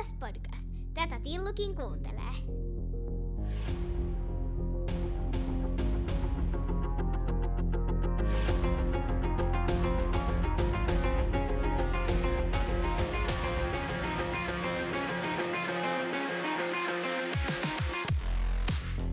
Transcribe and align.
Ilves 0.00 0.12
Podcast. 0.12 0.68
Tätä 0.94 1.20
Tillukin 1.24 1.74
kuuntelee. 1.74 2.22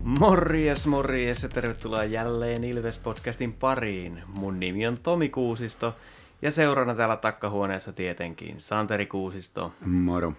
Morjes, 0.02 0.86
morjes 0.86 1.42
ja 1.42 1.48
tervetuloa 1.48 2.04
jälleen 2.04 2.62
Ilves-podcastin 2.64 3.52
pariin. 3.60 4.22
Mun 4.26 4.60
nimi 4.60 4.86
on 4.86 4.98
Tomi 4.98 5.28
Kuusisto 5.28 5.94
ja 6.42 6.50
seurana 6.50 6.94
täällä 6.94 7.16
takkahuoneessa 7.16 7.92
tietenkin 7.92 8.60
Santeri 8.60 9.06
Kuusisto 9.06 9.72
Moro. 9.86 10.32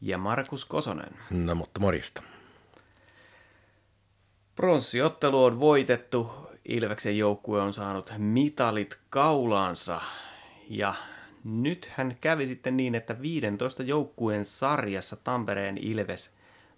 Ja 0.00 0.18
Markus 0.18 0.64
Kosonen. 0.64 1.16
No 1.30 1.54
mutta 1.54 1.80
morjesta. 1.80 2.22
Pronssiottelu 4.56 5.44
on 5.44 5.60
voitettu, 5.60 6.30
Ilveksen 6.68 7.18
joukkue 7.18 7.60
on 7.60 7.72
saanut 7.72 8.12
mitalit 8.18 8.98
kaulaansa 9.10 10.00
ja 10.68 10.94
nyt 11.44 11.90
hän 11.94 12.16
kävi 12.20 12.46
sitten 12.46 12.76
niin, 12.76 12.94
että 12.94 13.22
15 13.22 13.82
joukkueen 13.82 14.44
sarjassa 14.44 15.16
Tampereen 15.16 15.78
Ilves 15.78 16.30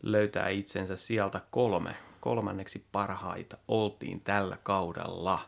löytää 0.02 0.48
itsensä 0.48 0.96
sieltä 0.96 1.40
kolme. 1.50 1.96
Kolmanneksi 2.20 2.84
parhaita 2.92 3.56
oltiin 3.68 4.20
tällä 4.20 4.58
kaudella. 4.62 5.40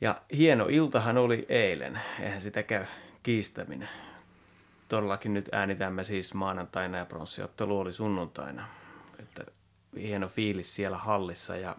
Ja 0.00 0.22
hieno 0.36 0.66
iltahan 0.68 1.18
oli 1.18 1.46
eilen, 1.48 2.00
eihän 2.20 2.40
sitä 2.40 2.62
käy 2.62 2.84
kiistäminen. 3.22 3.88
Todellakin 4.88 5.34
nyt 5.34 5.48
äänitämme 5.52 6.04
siis 6.04 6.34
maanantaina 6.34 6.98
ja 6.98 7.04
pronssiottelu 7.04 7.78
oli 7.78 7.92
sunnuntaina. 7.92 8.66
Että 9.18 9.44
hieno 9.96 10.28
fiilis 10.28 10.74
siellä 10.74 10.98
hallissa 10.98 11.56
ja 11.56 11.76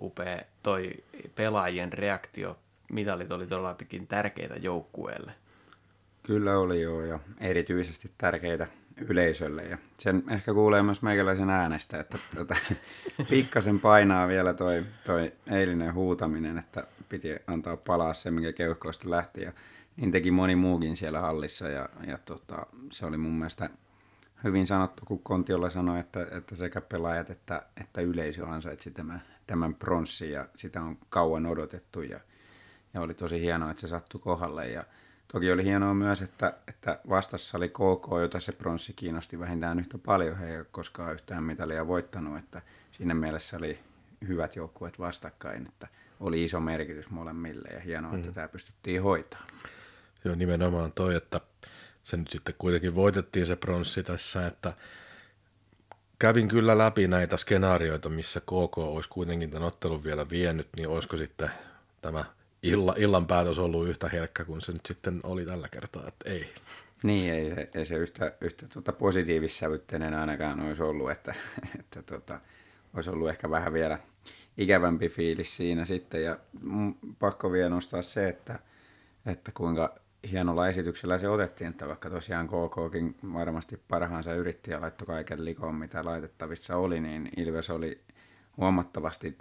upea 0.00 0.42
toi 0.62 0.92
pelaajien 1.34 1.92
reaktio. 1.92 2.58
Mitalit 2.92 3.32
oli 3.32 3.46
todellakin 3.46 4.06
tärkeitä 4.06 4.54
joukkueelle. 4.54 5.32
Kyllä 6.22 6.58
oli 6.58 6.82
joo, 6.82 7.04
ja 7.04 7.18
erityisesti 7.40 8.10
tärkeitä 8.18 8.66
yleisölle. 9.08 9.62
Ja 9.62 9.78
sen 9.98 10.22
ehkä 10.30 10.54
kuulee 10.54 10.82
myös 10.82 11.02
meikäläisen 11.02 11.50
äänestä, 11.50 12.00
että 12.00 12.18
tuota, 12.34 12.56
pikkasen 13.30 13.80
painaa 13.80 14.28
vielä 14.28 14.54
toi, 14.54 14.84
toi 15.04 15.32
eilinen 15.50 15.94
huutaminen, 15.94 16.58
että 16.58 16.86
piti 17.08 17.28
antaa 17.46 17.76
palaa 17.76 18.14
se, 18.14 18.30
mikä 18.30 18.52
keuhkoista 18.52 19.10
lähti. 19.10 19.42
Ja 19.42 19.52
niin 20.00 20.10
teki 20.10 20.30
moni 20.30 20.56
muukin 20.56 20.96
siellä 20.96 21.20
hallissa, 21.20 21.68
ja, 21.68 21.88
ja 22.06 22.18
tota, 22.18 22.66
se 22.92 23.06
oli 23.06 23.16
mun 23.16 23.32
mielestä 23.32 23.70
hyvin 24.44 24.66
sanottu, 24.66 25.02
kun 25.06 25.22
Kontiolla 25.22 25.70
sanoi, 25.70 26.00
että, 26.00 26.26
että 26.30 26.56
sekä 26.56 26.80
pelaajat 26.80 27.30
että, 27.30 27.62
että 27.80 28.00
yleisö 28.00 28.46
ansaitsi 28.46 28.90
tämän, 28.90 29.22
tämän 29.46 29.74
pronssin, 29.74 30.30
ja 30.30 30.46
sitä 30.56 30.82
on 30.82 30.98
kauan 31.10 31.46
odotettu, 31.46 32.02
ja, 32.02 32.20
ja 32.94 33.00
oli 33.00 33.14
tosi 33.14 33.40
hienoa, 33.40 33.70
että 33.70 33.80
se 33.80 33.86
sattui 33.86 34.20
kohdalle. 34.20 34.68
Ja, 34.68 34.84
Toki 35.32 35.52
oli 35.52 35.64
hienoa 35.64 35.94
myös, 35.94 36.22
että, 36.22 36.54
että 36.68 36.98
vastassa 37.08 37.58
oli 37.58 37.68
KK, 37.68 38.06
jota 38.20 38.40
se 38.40 38.52
pronssi 38.52 38.92
kiinnosti 38.92 39.38
vähintään 39.38 39.78
yhtä 39.78 39.98
paljon. 39.98 40.36
He 40.36 40.50
ei 40.50 40.58
ole 40.58 40.66
koskaan 40.70 41.12
yhtään 41.12 41.44
mitalia 41.44 41.86
voittanut, 41.86 42.38
että 42.38 42.62
siinä 42.92 43.14
mielessä 43.14 43.56
oli 43.56 43.78
hyvät 44.28 44.56
joukkueet 44.56 44.98
vastakkain, 44.98 45.66
että 45.66 45.88
oli 46.20 46.44
iso 46.44 46.60
merkitys 46.60 47.10
molemmille 47.10 47.68
ja 47.68 47.80
hienoa, 47.80 48.16
että 48.16 48.32
tämä 48.32 48.48
pystyttiin 48.48 49.02
hoitaa. 50.24 50.30
Joo, 50.30 50.34
nimenomaan 50.34 50.92
toi, 50.92 51.14
että 51.14 51.40
se 52.02 52.16
nyt 52.16 52.30
sitten 52.30 52.54
kuitenkin 52.58 52.94
voitettiin 52.94 53.46
se 53.46 53.56
pronssi 53.56 54.02
tässä, 54.02 54.46
että 54.46 54.72
kävin 56.18 56.48
kyllä 56.48 56.78
läpi 56.78 57.08
näitä 57.08 57.36
skenaarioita, 57.36 58.08
missä 58.08 58.40
KK 58.40 58.78
olisi 58.78 59.08
kuitenkin 59.08 59.50
tämän 59.50 59.68
ottelun 59.68 60.04
vielä 60.04 60.30
vienyt, 60.30 60.68
niin 60.76 60.88
olisiko 60.88 61.16
sitten 61.16 61.50
tämä 62.02 62.24
illa, 62.62 62.94
illan 62.98 63.26
päätös 63.26 63.58
ollut 63.58 63.88
yhtä 63.88 64.08
herkkä 64.08 64.44
kuin 64.44 64.60
se 64.60 64.72
nyt 64.72 64.86
sitten 64.86 65.20
oli 65.22 65.46
tällä 65.46 65.68
kertaa, 65.68 66.08
että 66.08 66.30
ei. 66.30 66.46
Niin, 67.02 67.32
ei 67.32 67.54
se, 67.54 67.70
ei 67.74 67.84
se 67.84 67.96
yhtä, 67.96 68.32
yhtä 68.40 68.66
tuota 68.68 68.92
positiivissävytteinen 68.92 70.14
ainakaan 70.14 70.60
olisi 70.60 70.82
ollut, 70.82 71.10
että, 71.10 71.34
että 71.80 72.02
tuota, 72.02 72.40
olisi 72.94 73.10
ollut 73.10 73.28
ehkä 73.28 73.50
vähän 73.50 73.72
vielä 73.72 73.98
ikävämpi 74.58 75.08
fiilis 75.08 75.56
siinä 75.56 75.84
sitten. 75.84 76.22
Ja 76.22 76.38
pakko 77.18 77.52
vielä 77.52 77.68
nostaa 77.68 78.02
se, 78.02 78.28
että, 78.28 78.58
että 79.26 79.52
kuinka 79.54 79.94
hienolla 80.30 80.68
esityksellä 80.68 81.18
se 81.18 81.28
otettiin, 81.28 81.70
että 81.70 81.88
vaikka 81.88 82.10
tosiaan 82.10 82.48
KKkin 82.48 83.16
varmasti 83.32 83.82
parhaansa 83.88 84.34
yritti 84.34 84.70
ja 84.70 84.80
laittoi 84.80 85.06
kaiken 85.06 85.44
likoon, 85.44 85.74
mitä 85.74 86.04
laitettavissa 86.04 86.76
oli, 86.76 87.00
niin 87.00 87.30
Ilves 87.36 87.70
oli 87.70 88.00
huomattavasti 88.56 89.38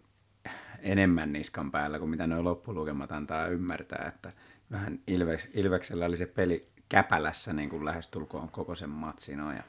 enemmän 0.79 1.33
niskan 1.33 1.71
päällä 1.71 1.99
kuin 1.99 2.09
mitä 2.09 2.27
nuo 2.27 2.43
loppulukemat 2.43 3.11
antaa 3.11 3.47
ymmärtää, 3.47 4.05
että 4.07 4.31
vähän 4.71 4.99
Ilves, 5.07 5.49
Ilveksellä 5.53 6.05
oli 6.05 6.17
se 6.17 6.25
peli 6.25 6.69
käpälässä 6.89 7.53
niin 7.53 7.69
kuin 7.69 7.85
lähestulkoon 7.85 8.49
koko 8.49 8.75
sen 8.75 8.89
matsin 8.89 9.39
ja 9.39 9.63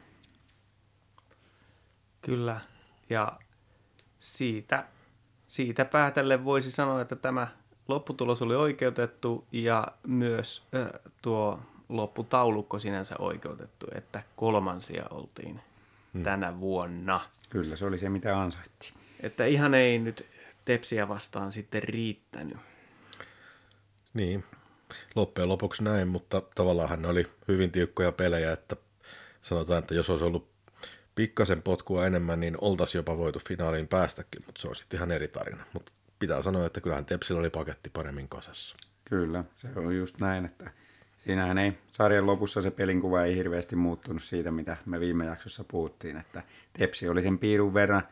Kyllä, 2.23 2.61
ja 3.11 3.39
siitä, 4.19 4.85
siitä 5.47 5.85
päätellen 5.85 6.45
voisi 6.45 6.71
sanoa, 6.71 7.01
että 7.01 7.17
tämä 7.17 7.49
lopputulos 7.91 8.43
oli 8.43 8.55
oikeutettu 8.55 9.47
ja 9.53 9.89
myös 10.07 10.63
äh, 10.75 11.01
tuo 11.23 11.61
lopputaulukko 11.89 12.79
sinänsä 12.79 13.15
oikeutettu, 13.19 13.87
että 13.95 14.23
kolmansia 14.37 15.05
oltiin 15.11 15.61
hmm. 16.15 16.23
tänä 16.23 16.61
vuonna. 16.61 17.21
Kyllä, 17.51 17.77
se 17.77 17.87
oli 17.87 17.99
se, 17.99 18.09
mitä 18.09 18.41
ansaittiin. 18.41 18.95
Että 19.21 19.47
ihan 19.47 19.75
ei 19.75 19.99
nyt 19.99 20.27
Tepsiä 20.65 21.09
vastaan 21.09 21.53
sitten 21.53 21.83
riittänyt. 21.83 22.57
Niin, 24.15 24.45
loppujen 25.15 25.49
lopuksi 25.49 25.85
näin, 25.85 26.09
mutta 26.09 26.43
tavallaan 26.55 27.03
ne 27.03 27.09
oli 27.09 27.27
hyvin 27.49 27.73
tiukkoja 27.73 28.13
pelejä, 28.13 28.53
että 28.53 28.77
sanotaan, 29.41 29.79
että 29.79 29.95
jos 29.95 30.11
olisi 30.11 30.25
ollut 30.25 30.51
pikkasen 31.15 31.63
potkua 31.63 32.07
enemmän, 32.07 32.41
niin 32.41 32.57
oltaisiin 32.61 32.99
jopa 32.99 33.19
voitu 33.19 33.41
finaaliin 33.49 33.89
päästäkin, 33.89 34.43
mutta 34.47 34.63
se 34.63 34.69
on 34.69 34.77
sitten 34.77 34.99
ihan 34.99 35.11
eri 35.11 35.29
tarina. 35.29 35.65
Mutta 35.73 35.93
pitää 36.21 36.43
sanoa, 36.43 36.67
että 36.67 36.81
kyllähän 36.81 37.05
Tepsillä 37.05 37.41
oli 37.41 37.51
paketti 37.51 37.91
paremmin 37.91 38.29
kasassa. 38.29 38.77
Kyllä, 39.05 39.45
se 39.57 39.69
on 39.77 39.97
just 39.97 40.21
näin, 40.21 40.45
että 40.45 40.71
siinähän 41.19 41.59
ei 41.59 41.73
sarjan 41.91 42.27
lopussa 42.27 42.63
se 42.63 42.71
pelinkuva 42.71 43.23
ei 43.23 43.37
hirveästi 43.37 43.77
muuttunut 43.77 44.23
siitä, 44.23 44.51
mitä 44.51 44.77
me 44.87 45.01
viime 45.01 45.27
jaksossa 45.27 45.65
puhuttiin, 45.65 46.17
että 46.17 46.43
Tepsi 46.73 47.09
oli 47.09 47.23
sen 47.23 47.39
piirun 47.39 47.75
verran 47.75 48.03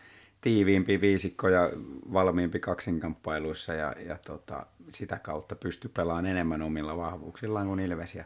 tiiviimpi 0.40 1.00
viisikko 1.00 1.48
ja 1.48 1.70
valmiimpi 2.12 2.60
kaksinkamppailuissa 2.60 3.74
ja, 3.74 3.94
ja 4.06 4.18
tota, 4.18 4.66
sitä 4.92 5.18
kautta 5.18 5.56
pystyi 5.56 5.90
pelaamaan 5.94 6.26
enemmän 6.26 6.62
omilla 6.62 6.96
vahvuuksillaan 6.96 7.66
kuin 7.66 7.80
Ilves. 7.80 8.14
Ja 8.14 8.24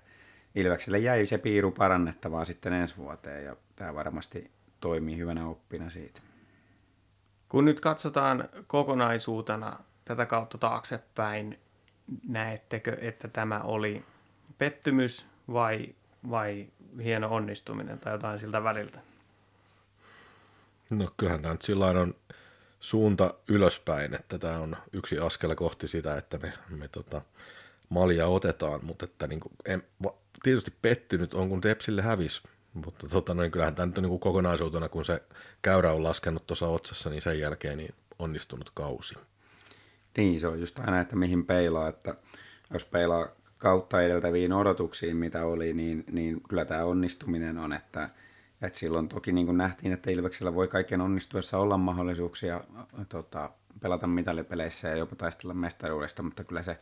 Ilvekselle 0.55 0.99
jäi 0.99 1.27
se 1.27 1.39
piiru 1.39 1.71
parannettavaa 1.71 2.45
sitten 2.45 2.73
ensi 2.73 2.97
vuoteen 2.97 3.45
ja 3.45 3.57
tämä 3.77 3.95
varmasti 3.95 4.51
toimii 4.81 5.17
hyvänä 5.17 5.49
oppina 5.49 5.91
siitä. 5.91 6.21
Kun 7.53 7.65
nyt 7.65 7.81
katsotaan 7.81 8.49
kokonaisuutena 8.67 9.79
tätä 10.05 10.27
kautta 10.27 10.59
taaksepäin, 10.59 11.59
näettekö, 12.29 12.97
että 13.01 13.29
tämä 13.29 13.61
oli 13.61 14.05
pettymys 14.59 15.27
vai, 15.53 15.95
vai 16.31 16.67
hieno 17.03 17.29
onnistuminen 17.35 17.99
tai 17.99 18.13
jotain 18.13 18.41
siltä 18.41 18.65
väliltä? 18.65 19.01
No 20.91 21.13
kyllähän 21.17 21.43
tämä 21.43 21.55
nyt 21.55 21.63
sillä 21.63 21.87
on 21.87 22.15
suunta 22.81 23.35
ylöspäin, 23.49 24.15
että 24.15 24.39
tämä 24.39 24.59
on 24.59 24.77
yksi 24.93 25.19
askel 25.19 25.55
kohti 25.55 25.89
sitä, 25.89 26.17
että 26.17 26.39
me, 26.39 26.53
me 26.69 26.89
tota, 26.89 27.23
malja 27.89 28.27
otetaan, 28.27 28.85
mutta 28.85 29.05
että 29.05 29.27
niin 29.27 29.41
kuin, 29.41 29.53
en, 29.65 29.83
tietysti 30.43 30.73
pettynyt 30.83 31.35
on, 31.35 31.49
kun 31.49 31.61
Tepsille 31.61 32.03
hävisi, 32.03 32.43
mutta 32.75 33.09
tota, 33.09 33.35
noin, 33.35 33.51
kyllähän 33.51 33.75
tämä 33.75 33.87
nyt 33.87 33.99
on 33.99 34.03
niin 34.03 34.09
kuin 34.09 34.21
kokonaisuutena, 34.21 34.89
kun 34.89 35.05
se 35.05 35.23
käyrä 35.63 35.93
on 35.93 36.03
laskenut 36.03 36.47
tuossa 36.47 36.69
otsassa, 36.69 37.11
niin 37.11 37.23
sen 37.23 37.39
jälkeen 37.39 37.79
niin 37.79 37.95
onnistunut 38.19 38.71
kausi. 38.75 39.15
Niin, 40.17 40.41
se 40.41 40.47
on 40.47 40.61
just 40.61 40.79
aina, 40.79 41.01
että 41.01 41.17
mihin 41.17 41.47
peilaa, 41.47 41.89
että 41.89 42.15
jos 42.73 42.85
peilaa 42.85 43.29
kautta 43.59 44.03
edeltäviin 44.03 44.53
odotuksiin, 44.53 45.17
mitä 45.17 45.45
oli, 45.45 45.73
niin, 45.73 46.05
niin 46.11 46.41
kyllä 46.49 46.65
tämä 46.65 46.85
onnistuminen 46.85 47.59
on, 47.59 47.73
että– 47.73 48.09
et 48.63 48.75
silloin 48.75 49.09
toki 49.09 49.33
niin 49.33 49.47
kuin 49.47 49.59
nähtiin, 49.59 49.93
että 49.93 50.11
Ilveksellä 50.11 50.55
voi 50.55 50.69
kaiken 50.69 51.01
onnistuessa 51.01 51.59
olla 51.59 51.79
mahdollisuuksia 51.79 52.65
tota, 53.09 53.51
pelata 53.81 54.07
mitalipeleissä 54.07 54.89
ja 54.89 54.97
jopa 54.97 55.17
taistella 55.17 55.55
mestaruudesta, 55.55 56.23
mutta 56.23 56.45
kyllä 56.45 56.63
se 56.63 56.79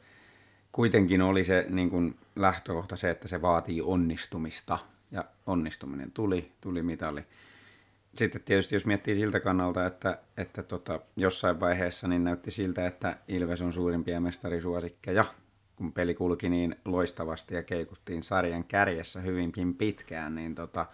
kuitenkin 0.72 1.22
oli 1.22 1.44
se 1.44 1.66
niin 1.68 1.90
kuin 1.90 2.18
lähtökohta 2.36 2.96
se, 2.96 3.10
että 3.10 3.28
se 3.28 3.42
vaatii 3.42 3.82
onnistumista. 3.82 4.78
Ja 5.10 5.24
onnistuminen 5.46 6.12
tuli, 6.12 6.52
tuli 6.60 6.82
mitali. 6.82 7.24
Sitten 8.16 8.42
tietysti 8.44 8.74
jos 8.74 8.86
miettii 8.86 9.14
siltä 9.14 9.40
kannalta, 9.40 9.86
että, 9.86 10.18
että 10.36 10.62
tota, 10.62 11.00
jossain 11.16 11.60
vaiheessa 11.60 12.08
niin 12.08 12.24
näytti 12.24 12.50
siltä, 12.50 12.86
että 12.86 13.16
Ilves 13.28 13.62
on 13.62 13.72
suurimpia 13.72 14.20
mestarisuosikkeja, 14.20 15.24
kun 15.76 15.92
peli 15.92 16.14
kulki 16.14 16.48
niin 16.48 16.76
loistavasti 16.84 17.54
ja 17.54 17.62
keikuttiin 17.62 18.22
sarjan 18.22 18.64
kärjessä 18.64 19.20
hyvinkin 19.20 19.74
pitkään, 19.74 20.34
niin 20.34 20.54
tota, 20.54 20.86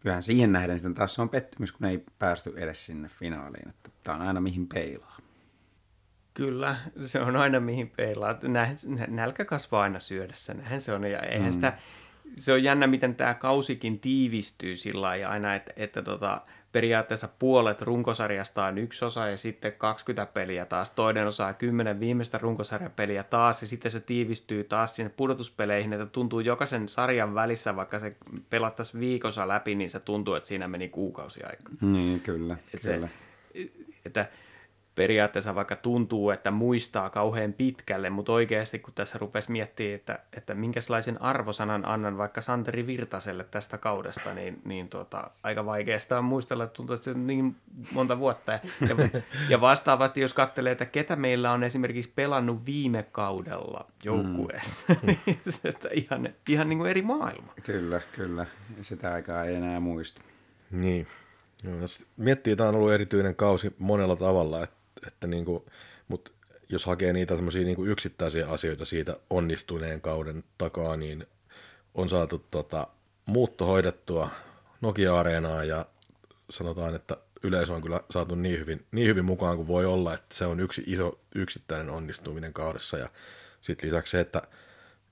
kyllähän 0.00 0.22
siihen 0.22 0.52
nähden 0.52 0.78
sitten 0.78 0.94
taas 0.94 1.14
se 1.14 1.22
on 1.22 1.28
pettymys, 1.28 1.72
kun 1.72 1.86
ei 1.86 2.04
päästy 2.18 2.52
edes 2.56 2.86
sinne 2.86 3.08
finaaliin. 3.08 3.68
Että 3.68 3.90
tämä 4.04 4.18
on 4.18 4.26
aina 4.26 4.40
mihin 4.40 4.66
peilaa. 4.66 5.16
Kyllä, 6.34 6.76
se 7.02 7.20
on 7.20 7.36
aina 7.36 7.60
mihin 7.60 7.92
peilaa. 7.96 8.38
Nälkä 9.08 9.44
kasvaa 9.44 9.82
aina 9.82 10.00
syödessä, 10.00 10.54
näin 10.54 10.80
se 10.80 10.92
on. 10.92 11.04
Ja 11.04 11.20
eihän 11.20 11.48
mm. 11.48 11.52
sitä, 11.52 11.78
se 12.38 12.52
on 12.52 12.62
jännä, 12.62 12.86
miten 12.86 13.14
tämä 13.14 13.34
kausikin 13.34 14.00
tiivistyy 14.00 14.76
sillä 14.76 15.00
lailla 15.00 15.28
aina, 15.28 15.54
että, 15.54 15.72
että 15.76 16.02
tota, 16.02 16.40
periaatteessa 16.72 17.28
puolet 17.38 17.82
runkosarjasta 17.82 18.64
on 18.64 18.78
yksi 18.78 19.04
osa 19.04 19.26
ja 19.26 19.38
sitten 19.38 19.72
20 19.72 20.32
peliä 20.32 20.64
taas 20.64 20.90
toinen 20.90 21.26
osa 21.26 21.46
ja 21.46 21.52
10 21.52 22.00
viimeistä 22.00 22.38
runkosarjapeliä 22.38 23.22
taas 23.22 23.62
ja 23.62 23.68
sitten 23.68 23.90
se 23.90 24.00
tiivistyy 24.00 24.64
taas 24.64 24.96
sinne 24.96 25.12
pudotuspeleihin, 25.16 25.92
että 25.92 26.06
tuntuu 26.06 26.40
jokaisen 26.40 26.88
sarjan 26.88 27.34
välissä, 27.34 27.76
vaikka 27.76 27.98
se 27.98 28.16
pelattaisiin 28.50 29.00
viikossa 29.00 29.48
läpi, 29.48 29.74
niin 29.74 29.90
se 29.90 30.00
tuntuu, 30.00 30.34
että 30.34 30.48
siinä 30.48 30.68
meni 30.68 30.88
kuukausi 30.88 31.42
aikaa. 31.42 31.72
Niin, 31.80 32.20
kyllä. 32.20 32.56
Että 32.74 32.92
kyllä. 32.92 33.08
Se, 33.54 33.70
että 34.06 34.28
periaatteessa 34.98 35.54
vaikka 35.54 35.76
tuntuu, 35.76 36.30
että 36.30 36.50
muistaa 36.50 37.10
kauhean 37.10 37.52
pitkälle, 37.52 38.10
mutta 38.10 38.32
oikeasti 38.32 38.78
kun 38.78 38.94
tässä 38.94 39.18
rupesi 39.18 39.52
miettimään, 39.52 39.94
että, 39.94 40.18
että 40.32 40.54
minkälaisen 40.54 41.22
arvosanan 41.22 41.88
annan 41.88 42.18
vaikka 42.18 42.40
Santeri 42.40 42.86
Virtaselle 42.86 43.44
tästä 43.44 43.78
kaudesta, 43.78 44.34
niin, 44.34 44.60
niin 44.64 44.88
tuota, 44.88 45.30
aika 45.42 45.66
vaikeasta 45.66 46.18
on 46.18 46.24
muistella, 46.24 46.64
että 46.64 46.74
tuntuu, 46.74 46.94
että 46.94 47.04
se 47.04 47.10
on 47.10 47.26
niin 47.26 47.56
monta 47.92 48.18
vuotta. 48.18 48.52
Ja, 48.52 48.60
ja 49.48 49.60
vastaavasti, 49.60 50.20
jos 50.20 50.34
katselee, 50.34 50.72
että 50.72 50.86
ketä 50.86 51.16
meillä 51.16 51.52
on 51.52 51.64
esimerkiksi 51.64 52.12
pelannut 52.14 52.66
viime 52.66 53.02
kaudella 53.02 53.86
joukkueessa, 54.04 54.94
mm. 55.02 55.16
niin 55.26 55.38
se, 55.48 55.68
että 55.68 55.88
ihan, 55.92 56.28
ihan 56.48 56.68
niin 56.68 56.78
kuin 56.78 56.90
eri 56.90 57.02
maailma. 57.02 57.52
Kyllä, 57.62 58.00
kyllä. 58.12 58.46
Sitä 58.80 59.12
aikaa 59.12 59.44
ei 59.44 59.54
enää 59.54 59.80
muista. 59.80 60.20
Niin. 60.70 61.06
Joo, 61.64 61.74
miettii, 62.16 62.52
että 62.52 62.60
tämä 62.62 62.68
on 62.68 62.74
ollut 62.74 62.92
erityinen 62.92 63.36
kausi 63.36 63.74
monella 63.78 64.16
tavalla, 64.16 64.62
että 64.62 64.77
että 65.06 65.26
niin 65.26 65.44
kuin, 65.44 65.64
mutta 66.08 66.30
jos 66.68 66.86
hakee 66.86 67.12
niitä 67.12 67.34
semmoisia 67.34 67.64
niin 67.64 67.86
yksittäisiä 67.86 68.48
asioita 68.48 68.84
siitä 68.84 69.16
onnistuneen 69.30 70.00
kauden 70.00 70.44
takaa, 70.58 70.96
niin 70.96 71.26
on 71.94 72.08
saatu 72.08 72.46
tota, 72.50 72.86
muutto 73.26 73.66
hoidettua 73.66 74.30
Nokia-areenaa 74.80 75.64
ja 75.64 75.86
sanotaan, 76.50 76.94
että 76.94 77.16
yleisö 77.42 77.72
on 77.72 77.82
kyllä 77.82 78.00
saatu 78.10 78.34
niin 78.34 78.60
hyvin, 78.60 78.86
niin 78.92 79.08
hyvin 79.08 79.24
mukaan 79.24 79.56
kuin 79.56 79.68
voi 79.68 79.86
olla, 79.86 80.14
että 80.14 80.34
se 80.34 80.46
on 80.46 80.60
yksi 80.60 80.82
iso 80.86 81.20
yksittäinen 81.34 81.90
onnistuminen 81.90 82.52
kaudessa. 82.52 82.98
Ja 82.98 83.08
sitten 83.60 83.86
lisäksi 83.86 84.10
se, 84.10 84.20
että 84.20 84.42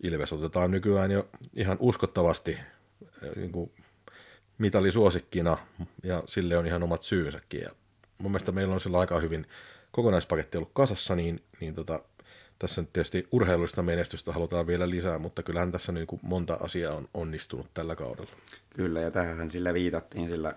Ilves 0.02 0.32
otetaan 0.32 0.70
nykyään 0.70 1.10
jo 1.10 1.28
ihan 1.54 1.76
uskottavasti 1.80 2.52
eh, 3.22 3.36
niin 3.36 3.52
kuin 3.52 3.72
mitalisuosikkina 4.58 5.58
ja 6.02 6.22
sille 6.26 6.56
on 6.56 6.66
ihan 6.66 6.82
omat 6.82 7.00
syynsäkin 7.00 7.60
ja 7.60 7.70
mun 8.18 8.30
mielestä 8.30 8.52
meillä 8.52 8.74
on 8.74 8.80
sillä 8.80 8.98
aika 8.98 9.20
hyvin 9.20 9.46
kokonaispaketti 9.96 10.58
ollut 10.58 10.70
kasassa, 10.72 11.16
niin, 11.16 11.42
niin 11.60 11.74
tota, 11.74 12.02
tässä 12.58 12.80
nyt 12.80 12.92
tietysti 12.92 13.28
urheilullista 13.32 13.82
menestystä 13.82 14.32
halutaan 14.32 14.66
vielä 14.66 14.90
lisää, 14.90 15.18
mutta 15.18 15.42
kyllähän 15.42 15.72
tässä 15.72 15.92
niin 15.92 16.06
kuin 16.06 16.20
monta 16.22 16.58
asiaa 16.60 16.94
on 16.94 17.08
onnistunut 17.14 17.66
tällä 17.74 17.96
kaudella. 17.96 18.30
Kyllä, 18.76 19.00
ja 19.00 19.10
tähän 19.10 19.50
sillä 19.50 19.74
viitattiin 19.74 20.28
sillä 20.28 20.54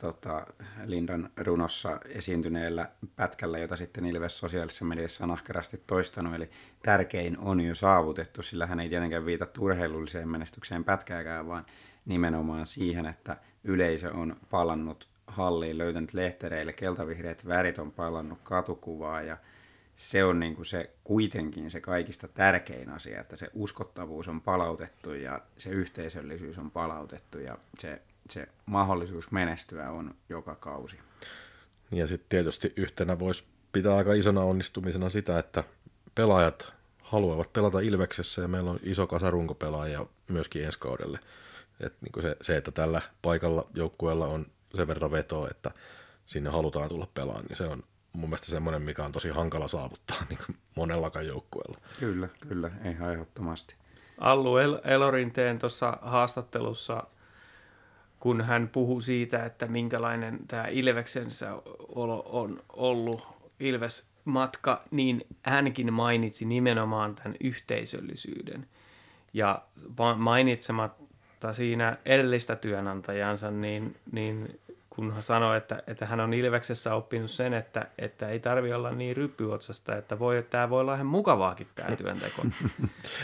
tota, 0.00 0.46
Lindan 0.84 1.30
runossa 1.36 2.00
esiintyneellä 2.04 2.90
pätkällä, 3.16 3.58
jota 3.58 3.76
sitten 3.76 4.06
Ilves 4.06 4.38
sosiaalisessa 4.38 4.84
mediassa 4.84 5.24
on 5.24 5.30
ahkerasti 5.30 5.82
toistanut, 5.86 6.34
eli 6.34 6.50
tärkein 6.82 7.38
on 7.38 7.60
jo 7.60 7.74
saavutettu, 7.74 8.42
sillä 8.42 8.66
hän 8.66 8.80
ei 8.80 8.88
tietenkään 8.88 9.26
viitattu 9.26 9.64
urheilulliseen 9.64 10.28
menestykseen 10.28 10.84
pätkääkään, 10.84 11.48
vaan 11.48 11.66
nimenomaan 12.06 12.66
siihen, 12.66 13.06
että 13.06 13.36
yleisö 13.64 14.12
on 14.12 14.36
palannut 14.50 15.08
halliin 15.26 15.78
löytänyt 15.78 16.14
lehtereille, 16.14 16.72
keltavihreät 16.72 17.46
värit 17.46 17.78
on 17.78 17.92
palannut 17.92 18.38
katukuvaa 18.42 19.22
ja 19.22 19.36
se 19.96 20.24
on 20.24 20.40
niin 20.40 20.54
kuin 20.54 20.66
se 20.66 20.90
kuitenkin 21.04 21.70
se 21.70 21.80
kaikista 21.80 22.28
tärkein 22.28 22.90
asia, 22.90 23.20
että 23.20 23.36
se 23.36 23.50
uskottavuus 23.54 24.28
on 24.28 24.40
palautettu 24.40 25.12
ja 25.12 25.40
se 25.58 25.70
yhteisöllisyys 25.70 26.58
on 26.58 26.70
palautettu 26.70 27.38
ja 27.38 27.58
se, 27.78 28.02
se 28.30 28.48
mahdollisuus 28.66 29.30
menestyä 29.30 29.90
on 29.90 30.14
joka 30.28 30.54
kausi. 30.54 30.98
Ja 31.90 32.06
sitten 32.06 32.28
tietysti 32.28 32.72
yhtenä 32.76 33.18
voisi 33.18 33.44
pitää 33.72 33.96
aika 33.96 34.12
isona 34.12 34.40
onnistumisena 34.40 35.10
sitä, 35.10 35.38
että 35.38 35.64
pelaajat 36.14 36.72
haluavat 37.02 37.52
pelata 37.52 37.80
Ilveksessä 37.80 38.42
ja 38.42 38.48
meillä 38.48 38.70
on 38.70 38.80
iso 38.82 39.06
kasa 39.06 39.30
runkopelaajia 39.30 40.06
myöskin 40.28 40.64
ensi 40.64 40.78
kaudelle. 40.78 41.18
Et 41.80 41.94
niin 42.00 42.22
se, 42.22 42.36
se, 42.40 42.56
että 42.56 42.70
tällä 42.70 43.02
paikalla 43.22 43.66
joukkueella 43.74 44.26
on 44.26 44.46
sen 44.74 44.86
verran 44.86 45.10
vetoa, 45.10 45.48
että 45.50 45.70
sinne 46.26 46.50
halutaan 46.50 46.88
tulla 46.88 47.08
pelaamaan, 47.14 47.44
niin 47.44 47.56
se 47.56 47.66
on 47.66 47.82
mun 48.12 48.28
mielestä 48.28 48.46
semmoinen, 48.46 48.82
mikä 48.82 49.04
on 49.04 49.12
tosi 49.12 49.28
hankala 49.28 49.68
saavuttaa 49.68 50.16
niin 50.28 50.38
kuin 50.46 50.56
monellakaan 50.76 51.26
joukkueella. 51.26 51.78
Kyllä, 52.00 52.28
kyllä, 52.48 52.70
ihan 52.90 53.12
ehdottomasti. 53.12 53.74
Allu 54.18 54.56
El- 54.56 54.80
Elorinteen 54.84 55.58
tuossa 55.58 55.98
haastattelussa, 56.02 57.02
kun 58.20 58.40
hän 58.40 58.68
puhui 58.68 59.02
siitä, 59.02 59.44
että 59.44 59.66
minkälainen 59.66 60.38
tämä 60.48 60.66
Ilveksensä 60.66 61.52
on 62.28 62.62
ollut 62.68 63.26
Ilves-matka, 63.60 64.82
niin 64.90 65.26
hänkin 65.42 65.92
mainitsi 65.92 66.44
nimenomaan 66.44 67.14
tämän 67.14 67.34
yhteisöllisyyden. 67.40 68.66
Ja 69.32 69.62
mainitsemat 70.16 71.05
mutta 71.36 71.52
siinä 71.52 71.96
edellistä 72.06 72.56
työnantajansa, 72.56 73.50
niin, 73.50 73.96
niin 74.12 74.60
kun 74.90 75.12
hän 75.12 75.22
sanoi, 75.22 75.56
että, 75.56 75.82
että 75.86 76.06
hän 76.06 76.20
on 76.20 76.34
Ilveksessä 76.34 76.94
oppinut 76.94 77.30
sen, 77.30 77.54
että, 77.54 77.86
että 77.98 78.28
ei 78.28 78.40
tarvi 78.40 78.72
olla 78.72 78.90
niin 78.90 79.16
ryppyotsasta, 79.16 79.96
että 79.96 80.18
voi, 80.18 80.38
että 80.38 80.50
tämä 80.50 80.70
voi 80.70 80.80
olla 80.80 80.94
ihan 80.94 81.06
mukavaakin 81.06 81.66
tämä 81.74 81.96
työnteko. 81.96 82.42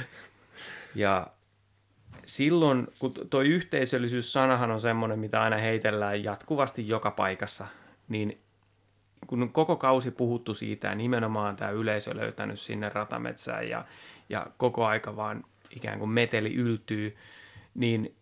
ja 0.95 1.27
silloin, 2.27 2.89
kun 2.99 3.13
tuo 3.31 3.41
yhteisöllisyys-sanahan 3.41 4.71
on 4.71 4.81
semmoinen, 4.81 5.19
mitä 5.19 5.43
aina 5.43 5.57
heitellään 5.57 6.25
jatkuvasti 6.25 6.89
joka 6.89 7.11
paikassa, 7.11 7.67
niin 8.09 8.39
kun 9.27 9.53
koko 9.53 9.77
kausi 9.77 10.11
puhuttu 10.11 10.55
siitä 10.55 10.89
ja 10.89 10.95
nimenomaan 10.95 11.57
tämä 11.57 11.71
yleisö 11.71 12.17
löytänyt 12.17 12.61
sinne 12.61 12.89
ratametsään 12.89 13.69
ja, 13.69 13.85
ja 14.29 14.47
koko 14.57 14.87
aika 14.87 15.17
vaan 15.17 15.45
ikään 15.77 15.99
kuin 15.99 16.11
meteli 16.11 16.55
yltyy, 16.55 17.17
niin 17.75 18.17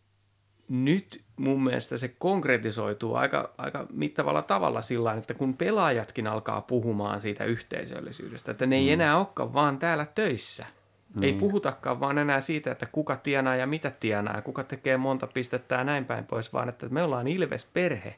nyt 0.68 1.24
mun 1.36 1.62
mielestä 1.62 1.98
se 1.98 2.08
konkretisoituu 2.08 3.14
aika, 3.14 3.54
aika 3.58 3.86
mittavalla 3.92 4.42
tavalla 4.42 4.82
sillä 4.82 5.14
että 5.14 5.34
kun 5.34 5.56
pelaajatkin 5.56 6.26
alkaa 6.26 6.60
puhumaan 6.60 7.20
siitä 7.20 7.44
yhteisöllisyydestä, 7.44 8.52
että 8.52 8.66
ne 8.66 8.76
ei 8.76 8.86
mm. 8.86 8.92
enää 8.92 9.18
olekaan 9.18 9.54
vaan 9.54 9.78
täällä 9.78 10.06
töissä. 10.14 10.66
Mm. 11.14 11.22
Ei 11.22 11.32
puhutakaan 11.32 12.00
vaan 12.00 12.18
enää 12.18 12.40
siitä, 12.40 12.72
että 12.72 12.86
kuka 12.92 13.16
tienaa 13.16 13.56
ja 13.56 13.66
mitä 13.66 13.90
tienaa 13.90 14.36
ja 14.36 14.42
kuka 14.42 14.64
tekee 14.64 14.96
monta 14.96 15.26
pistettä 15.26 15.74
ja 15.74 15.84
näin 15.84 16.04
päin 16.04 16.24
pois, 16.24 16.52
vaan 16.52 16.68
että 16.68 16.88
me 16.88 17.02
ollaan 17.02 17.26
Ilves-perhe. 17.26 18.14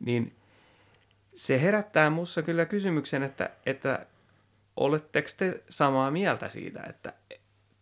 Niin 0.00 0.32
se 1.34 1.62
herättää 1.62 2.10
mussa 2.10 2.42
kyllä 2.42 2.64
kysymyksen, 2.64 3.22
että, 3.22 3.50
että 3.66 4.06
oletteko 4.76 5.28
te 5.36 5.62
samaa 5.68 6.10
mieltä 6.10 6.48
siitä, 6.48 6.82
että 6.88 7.12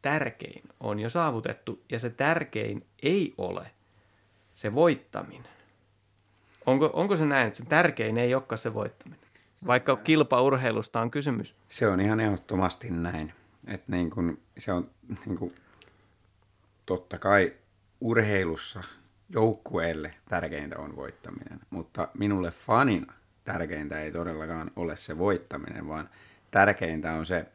tärkein 0.05 0.63
on 0.81 1.01
jo 1.01 1.09
saavutettu 1.09 1.83
ja 1.91 1.99
se 1.99 2.11
tärkein 2.11 2.87
ei 3.03 3.35
ole 3.39 3.71
se 4.55 4.75
voittaminen. 4.75 5.53
Onko, 6.67 6.91
onko 6.93 7.17
se 7.17 7.25
näin, 7.25 7.47
että 7.47 7.57
se 7.57 7.65
tärkein 7.65 8.19
ei 8.19 8.35
olekaan 8.35 8.59
se 8.59 8.75
voittaminen? 8.75 9.25
Vaikka 9.67 9.97
kilpaurheilusta 9.97 11.01
on 11.01 11.11
kysymys. 11.11 11.55
Se 11.69 11.89
on 11.89 12.01
ihan 12.01 12.21
ehdottomasti 12.21 12.91
näin. 12.91 13.33
Että 13.67 13.93
niin 13.93 14.11
kun, 14.11 14.39
se 14.59 14.73
on 14.73 14.85
niin 15.27 15.39
kun, 15.39 15.51
totta 16.87 17.19
kai 17.19 17.53
urheilussa 18.01 18.83
joukkueelle 19.29 20.11
tärkeintä 20.29 20.79
on 20.79 20.97
voittaminen, 20.97 21.61
mutta 21.71 22.09
minulle 22.19 22.51
fanina 22.51 23.13
tärkeintä 23.45 24.01
ei 24.01 24.13
todellakaan 24.13 24.71
ole 24.77 24.97
se 24.97 25.19
voittaminen, 25.19 25.89
vaan 25.89 26.11
tärkeintä 26.51 27.15
on 27.15 27.27
se 27.27 27.47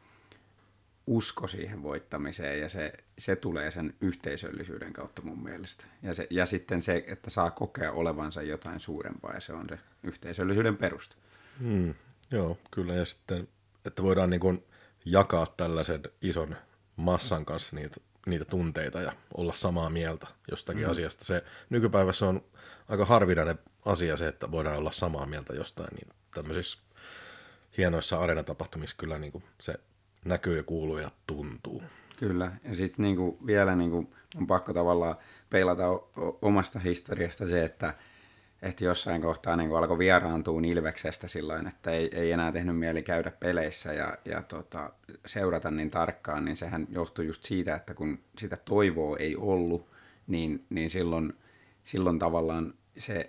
usko 1.10 1.46
siihen 1.46 1.82
voittamiseen 1.82 2.60
ja 2.60 2.68
se, 2.68 2.92
se 3.18 3.36
tulee 3.36 3.70
sen 3.70 3.94
yhteisöllisyyden 4.00 4.92
kautta 4.92 5.22
mun 5.22 5.42
mielestä. 5.42 5.84
Ja, 6.02 6.14
se, 6.14 6.26
ja 6.30 6.46
sitten 6.46 6.82
se, 6.82 7.04
että 7.06 7.30
saa 7.30 7.50
kokea 7.50 7.92
olevansa 7.92 8.42
jotain 8.42 8.80
suurempaa 8.80 9.34
ja 9.34 9.40
se 9.40 9.52
on 9.52 9.66
se 9.68 9.78
yhteisöllisyyden 10.02 10.76
perusta. 10.76 11.16
Hmm, 11.60 11.94
joo, 12.30 12.58
kyllä. 12.70 12.94
Ja 12.94 13.04
sitten, 13.04 13.48
että 13.84 14.02
voidaan 14.02 14.30
niin 14.30 14.40
kuin 14.40 14.64
jakaa 15.04 15.46
tällaisen 15.56 16.02
ison 16.22 16.56
massan 16.96 17.44
kanssa 17.44 17.76
niitä, 17.76 17.96
niitä 18.26 18.44
tunteita 18.44 19.00
ja 19.00 19.12
olla 19.34 19.52
samaa 19.52 19.90
mieltä 19.90 20.26
jostakin 20.50 20.82
hmm. 20.82 20.90
asiasta. 20.90 21.24
Se 21.24 21.44
nykypäivässä 21.70 22.26
on 22.26 22.44
aika 22.88 23.04
harvinainen 23.04 23.58
asia 23.84 24.16
se, 24.16 24.28
että 24.28 24.50
voidaan 24.50 24.78
olla 24.78 24.92
samaa 24.92 25.26
mieltä 25.26 25.54
jostain, 25.54 25.94
niin 25.94 26.08
tämmöisissä 26.34 26.78
hienoissa 27.78 28.18
areenatapahtumissa 28.18 28.96
kyllä 28.98 29.18
niin 29.18 29.32
kuin 29.32 29.44
se 29.60 29.74
näkyy 30.24 30.56
ja 30.56 30.62
kuuluu 30.62 30.98
ja 30.98 31.10
tuntuu. 31.26 31.82
Kyllä, 32.16 32.52
ja 32.64 32.74
sitten 32.74 33.02
niinku 33.02 33.38
vielä 33.46 33.76
niinku 33.76 34.10
on 34.36 34.46
pakko 34.46 34.72
tavallaan 34.72 35.16
peilata 35.50 35.84
omasta 36.42 36.78
historiasta 36.78 37.46
se, 37.46 37.64
että, 37.64 37.94
että 38.62 38.84
jossain 38.84 39.22
kohtaa 39.22 39.56
niin 39.56 39.76
alkoi 39.76 39.98
vieraantua 39.98 40.60
Ilveksestä 40.64 41.28
silloin, 41.28 41.66
että 41.66 41.90
ei, 41.90 42.10
ei 42.12 42.32
enää 42.32 42.52
tehnyt 42.52 42.78
mieli 42.78 43.02
käydä 43.02 43.30
peleissä 43.30 43.92
ja, 43.92 44.18
ja 44.24 44.42
tota, 44.42 44.90
seurata 45.26 45.70
niin 45.70 45.90
tarkkaan, 45.90 46.44
niin 46.44 46.56
sehän 46.56 46.86
johtui 46.90 47.26
just 47.26 47.44
siitä, 47.44 47.74
että 47.74 47.94
kun 47.94 48.18
sitä 48.38 48.56
toivoa 48.64 49.16
ei 49.16 49.36
ollut, 49.36 49.86
niin, 50.26 50.64
niin 50.70 50.90
silloin, 50.90 51.32
silloin 51.84 52.18
tavallaan 52.18 52.74
se, 52.98 53.28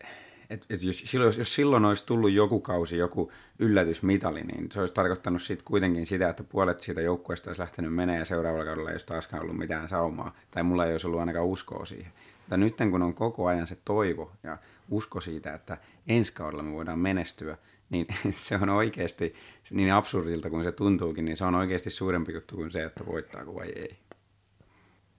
että 0.52 0.66
et 0.70 0.84
jos, 0.84 1.00
silloin, 1.06 1.34
jos 1.38 1.56
silloin 1.56 1.86
olisi 1.86 2.06
tullut 2.06 2.32
joku 2.32 2.60
kausi, 2.60 2.98
joku 2.98 3.32
yllätysmitali, 3.60 4.42
niin 4.42 4.72
se 4.72 4.80
olisi 4.80 4.94
tarkoittanut 4.94 5.42
sit 5.42 5.62
kuitenkin 5.62 6.06
sitä, 6.06 6.30
että 6.30 6.44
puolet 6.44 6.80
siitä 6.80 7.02
joukkueesta 7.02 7.50
olisi 7.50 7.62
lähtenyt 7.62 7.94
menee 7.94 8.20
ja 8.20 8.26
seuraavalla 8.26 8.66
kaudella 8.66 8.90
ei 8.90 8.94
olisi 8.94 9.06
taaskaan 9.06 9.44
ollut 9.44 9.58
mitään 9.58 9.88
saumaa, 9.88 10.36
tai 10.52 10.64
mulla 10.64 10.86
ei 10.86 10.92
olisi 10.92 11.08
ollut 11.08 11.20
ainakaan 11.20 11.46
uskoa 11.46 11.86
siihen. 11.86 12.12
Mutta 12.38 12.58
nyt 12.58 12.76
kun 12.92 13.02
on 13.02 13.14
koko 13.14 13.48
ajan 13.48 13.68
se 13.68 13.78
toivo 13.86 14.32
ja 14.44 14.58
usko 14.90 15.22
siitä, 15.22 15.54
että 15.54 15.78
ensi 16.08 16.34
kaudella 16.34 16.64
me 16.64 16.72
voidaan 16.72 17.00
menestyä, 17.00 17.58
niin 17.90 18.06
se 18.32 18.56
on 18.56 18.70
oikeasti, 18.70 19.36
niin 19.72 19.94
absurdilta 19.94 20.50
kuin 20.50 20.64
se 20.64 20.72
tuntuukin, 20.72 21.26
niin 21.26 21.38
se 21.38 21.46
on 21.46 21.56
oikeasti 21.56 21.90
suurempi 21.90 22.34
juttu 22.34 22.56
kuin 22.56 22.72
se, 22.72 22.84
että 22.84 23.06
voittaako 23.06 23.56
vai 23.56 23.70
ei. 23.70 23.98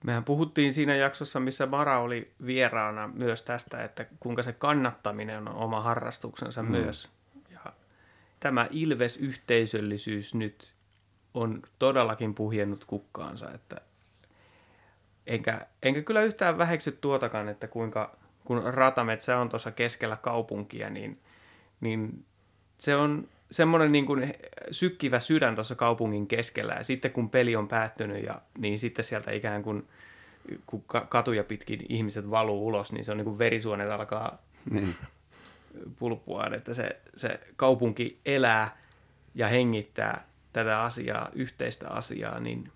Mehän 0.03 0.23
puhuttiin 0.23 0.73
siinä 0.73 0.95
jaksossa, 0.95 1.39
missä 1.39 1.65
Mara 1.65 1.99
oli 1.99 2.31
vieraana 2.45 3.07
myös 3.13 3.43
tästä, 3.43 3.83
että 3.83 4.05
kuinka 4.19 4.43
se 4.43 4.53
kannattaminen 4.53 5.47
on 5.47 5.55
oma 5.55 5.81
harrastuksensa 5.81 6.63
mm. 6.63 6.71
myös. 6.71 7.09
Ja 7.51 7.73
tämä 8.39 8.67
Ilves-yhteisöllisyys 8.71 10.35
nyt 10.35 10.73
on 11.33 11.61
todellakin 11.79 12.35
puhjennut 12.35 12.85
kukkaansa, 12.85 13.51
että 13.51 13.81
enkä, 15.27 15.67
enkä 15.83 16.01
kyllä 16.01 16.21
yhtään 16.21 16.57
väheksy 16.57 16.91
tuotakaan, 16.91 17.49
että 17.49 17.67
kuinka 17.67 18.15
kun 18.45 18.63
ratametsä 18.65 19.37
on 19.37 19.49
tuossa 19.49 19.71
keskellä 19.71 20.15
kaupunkia, 20.15 20.89
niin, 20.89 21.19
niin 21.81 22.25
se 22.77 22.95
on 22.95 23.27
semmoinen 23.53 23.91
niin 23.91 24.05
kuin 24.05 24.33
sykkivä 24.71 25.19
sydän 25.19 25.55
tuossa 25.55 25.75
kaupungin 25.75 26.27
keskellä. 26.27 26.73
Ja 26.73 26.83
sitten 26.83 27.11
kun 27.11 27.29
peli 27.29 27.55
on 27.55 27.67
päättynyt, 27.67 28.23
ja, 28.23 28.41
niin 28.57 28.79
sitten 28.79 29.05
sieltä 29.05 29.31
ikään 29.31 29.63
kuin 29.63 29.87
kun 30.65 30.83
katuja 31.09 31.43
pitkin 31.43 31.85
ihmiset 31.89 32.29
valuu 32.29 32.67
ulos, 32.67 32.91
niin 32.91 33.05
se 33.05 33.11
on 33.11 33.17
niin 33.17 33.25
kuin 33.25 33.37
verisuonet 33.37 33.91
alkaa 33.91 34.37
niin. 34.71 34.95
pulppua, 35.99 36.47
että 36.55 36.73
se, 36.73 37.01
se 37.15 37.39
kaupunki 37.55 38.19
elää 38.25 38.77
ja 39.35 39.47
hengittää 39.47 40.27
tätä 40.53 40.81
asiaa, 40.81 41.29
yhteistä 41.33 41.89
asiaa, 41.89 42.39
niin 42.39 42.71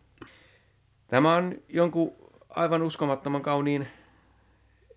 tämä 1.07 1.35
on 1.35 1.55
jonkun 1.69 2.13
aivan 2.49 2.81
uskomattoman 2.81 3.41
kauniin, 3.41 3.87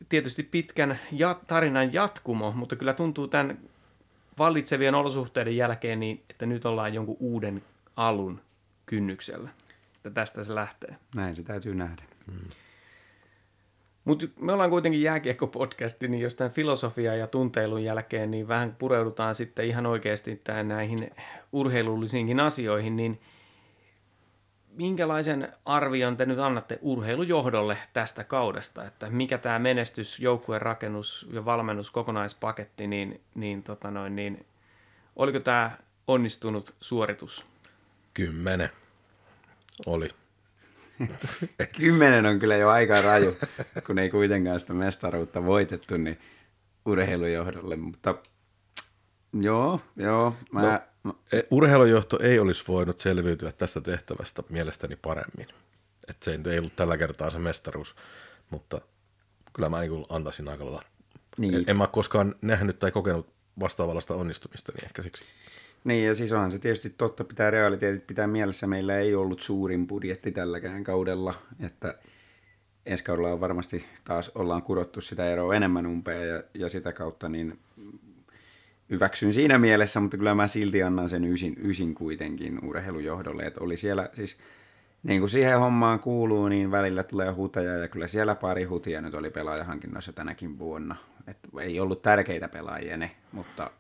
tietysti 0.09 0.43
pitkän 0.43 0.99
jat- 1.13 1.45
tarinan 1.47 1.93
jatkumo, 1.93 2.53
mutta 2.53 2.77
kyllä 2.77 2.93
tuntuu 2.93 3.29
tämän 3.29 3.59
vallitsevien 4.41 4.95
olosuhteiden 4.95 5.57
jälkeen, 5.57 6.01
niin 6.01 6.23
että 6.31 6.47
nyt 6.47 6.65
ollaan 6.65 6.95
jonkun 6.95 7.17
uuden 7.21 7.63
alun 7.97 8.41
kynnyksellä. 8.87 9.51
Että 9.97 10.11
tästä 10.11 10.45
se 10.45 10.55
lähtee. 10.55 10.97
Näin 11.15 11.37
se 11.37 11.43
täytyy 11.43 11.75
nähdä. 11.75 12.03
Hmm. 12.31 12.51
Mutta 14.05 14.27
me 14.41 14.53
ollaan 14.53 14.71
kuitenkin 14.71 15.03
jääkiekko-podcasti, 15.03 16.09
niin 16.09 16.21
jos 16.21 16.35
tämän 16.35 16.53
filosofian 16.53 17.19
ja 17.19 17.27
tunteilun 17.27 17.85
jälkeen 17.85 18.31
niin 18.31 18.49
vähän 18.49 18.77
pureudutaan 18.79 19.35
sitten 19.35 19.67
ihan 19.67 19.87
oikeasti 19.87 20.41
näihin 20.65 21.11
urheilullisiinkin 21.53 22.41
asioihin, 22.41 22.97
niin 22.97 23.21
minkälaisen 24.81 25.53
arvion 25.65 26.17
te 26.17 26.27
nyt 26.27 26.39
annatte 26.39 26.79
urheilujohdolle 26.83 27.79
tästä 27.93 28.25
kaudesta, 28.25 28.85
että 28.85 29.11
mikä 29.11 29.39
tämä 29.39 29.59
menestys, 29.59 30.21
joukkueen 30.21 30.63
rakennus 30.63 31.27
ja 31.33 31.45
valmennus 31.45 31.91
kokonaispaketti, 31.91 32.87
niin, 32.87 33.21
niin, 33.35 33.63
tota 33.63 33.91
noin, 33.91 34.17
niin 34.17 34.47
oliko 35.17 35.41
tämä 35.41 35.71
onnistunut 36.07 36.75
suoritus? 36.81 37.47
Kymmenen 38.15 38.71
oli. 39.87 40.09
Kymmenen 41.79 42.27
on 42.27 42.39
kyllä 42.39 42.57
jo 42.57 42.69
aika 42.69 43.01
raju, 43.01 43.37
kun 43.87 43.99
ei 43.99 44.11
kuitenkaan 44.11 44.61
sitä 44.61 44.73
mestaruutta 44.75 45.45
voitettu, 45.45 45.97
niin 45.97 46.19
urheilujohdolle, 46.87 47.77
mutta 47.77 48.15
joo, 49.41 49.81
joo. 49.97 50.37
Mä, 50.53 50.63
no, 50.63 50.79
urheilujohto 51.51 52.19
ei 52.23 52.39
olisi 52.39 52.65
voinut 52.69 52.99
selviytyä 52.99 53.53
tästä 53.53 53.81
tehtävästä 53.81 54.43
mielestäni 54.49 54.97
paremmin. 54.97 55.47
Että 56.09 56.25
se 56.25 56.41
ei 56.51 56.59
ollut 56.59 56.77
tällä 56.77 56.97
kertaa 56.97 57.31
se 57.31 57.39
mestaruus, 57.39 57.97
mutta 58.51 58.81
kyllä 59.53 59.69
mä 59.69 59.81
niin 59.81 60.05
antaisin 60.09 60.49
aika 60.49 60.65
lailla. 60.65 60.83
Niin. 61.39 61.55
En, 61.55 61.65
en 61.67 61.77
mä 61.77 61.87
koskaan 61.87 62.35
nähnyt 62.43 62.79
tai 62.79 62.91
kokenut 62.93 63.33
vastaavallista 63.61 64.15
onnistumista, 64.15 64.73
niin 64.73 64.85
ehkä 64.85 65.03
siksi. 65.03 65.25
Niin, 65.85 66.07
ja 66.07 66.15
siis 66.15 66.33
onhan 66.33 66.53
se 66.53 66.59
tietysti 66.59 66.91
totta, 66.91 67.25
pitää 67.25 67.51
realiteetit 67.51 68.07
pitää 68.07 68.27
mielessä. 68.27 68.67
Meillä 68.67 68.99
ei 68.99 69.15
ollut 69.15 69.41
suurin 69.41 69.87
budjetti 69.87 70.33
tälläkään 70.33 70.85
kaudella, 70.85 71.35
että 71.61 71.99
ensi 72.87 73.05
kaudella 73.05 73.33
on 73.33 73.41
varmasti 73.41 73.85
taas 74.05 74.31
ollaan 74.35 74.63
kurottu 74.63 75.01
sitä 75.01 75.31
eroa 75.33 75.55
enemmän 75.55 75.87
umpea 75.87 76.25
ja, 76.25 76.43
ja 76.55 76.69
sitä 76.69 76.93
kautta 76.93 77.29
niin 77.29 77.59
hyväksyn 78.91 79.33
siinä 79.33 79.59
mielessä, 79.59 80.01
mutta 80.01 80.17
kyllä 80.17 80.35
mä 80.35 80.47
silti 80.47 80.83
annan 80.83 81.09
sen 81.09 81.25
ysin, 81.25 81.57
ysin 81.65 81.95
kuitenkin 81.95 82.59
urheilujohdolle, 82.65 83.43
että 83.43 83.65
oli 83.65 83.77
siellä 83.77 84.11
siis 84.13 84.39
niin 85.03 85.21
kuin 85.21 85.31
siihen 85.31 85.59
hommaan 85.59 86.01
kuuluu, 86.01 86.49
niin 86.49 86.71
välillä 86.71 87.03
tulee 87.03 87.31
huteja 87.31 87.77
ja 87.77 87.89
kyllä 87.89 88.07
siellä 88.07 88.35
pari 88.35 88.65
hutia 88.65 89.01
nyt 89.01 89.15
oli 89.15 89.31
pelaajahankinnoissa 89.31 90.13
tänäkin 90.13 90.59
vuonna. 90.59 90.97
Et 91.27 91.39
ei 91.61 91.81
ollut 91.81 92.03
tärkeitä 92.03 92.49
pelaajia 92.49 92.97
ne, 92.97 93.11
mutta 93.33 93.71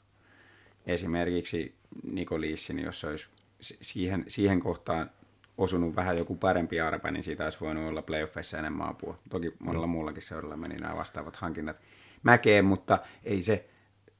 esimerkiksi 0.86 1.74
Niko 2.02 2.40
Liissin, 2.40 2.78
jos 2.78 3.04
olisi 3.04 3.28
siihen, 3.60 4.24
siihen 4.28 4.60
kohtaan 4.60 5.10
osunut 5.58 5.96
vähän 5.96 6.18
joku 6.18 6.36
parempi 6.36 6.80
arpa, 6.80 7.10
niin 7.10 7.22
siitä 7.24 7.44
olisi 7.44 7.60
voinut 7.60 7.88
olla 7.88 8.02
playoffeissa 8.02 8.58
enemmän 8.58 8.88
apua. 8.88 9.18
Toki 9.28 9.52
monella 9.58 9.86
mm. 9.86 9.90
muullakin 9.90 10.22
seuralla 10.22 10.56
meni 10.56 10.74
nämä 10.74 10.96
vastaavat 10.96 11.36
hankinnat 11.36 11.80
mäkeen, 12.22 12.64
mutta 12.64 12.98
ei 13.24 13.42
se 13.42 13.69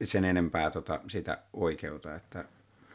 sen 0.03 0.25
enempää 0.25 0.71
tota, 0.71 0.99
sitä 1.07 1.37
oikeuta. 1.53 2.15
Että 2.15 2.45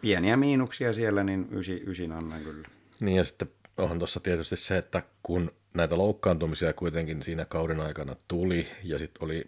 pieniä 0.00 0.36
miinuksia 0.36 0.92
siellä, 0.92 1.24
niin 1.24 1.48
ysi, 1.52 1.82
ysin 1.86 2.12
annan 2.12 2.42
kyllä. 2.42 2.68
Niin 3.00 3.16
ja 3.16 3.24
sitten 3.24 3.48
on 3.76 3.98
tuossa 3.98 4.20
tietysti 4.20 4.56
se, 4.56 4.78
että 4.78 5.02
kun 5.22 5.52
näitä 5.74 5.98
loukkaantumisia 5.98 6.72
kuitenkin 6.72 7.22
siinä 7.22 7.44
kauden 7.44 7.80
aikana 7.80 8.16
tuli 8.28 8.66
ja 8.84 8.98
sitten 8.98 9.24
oli 9.24 9.44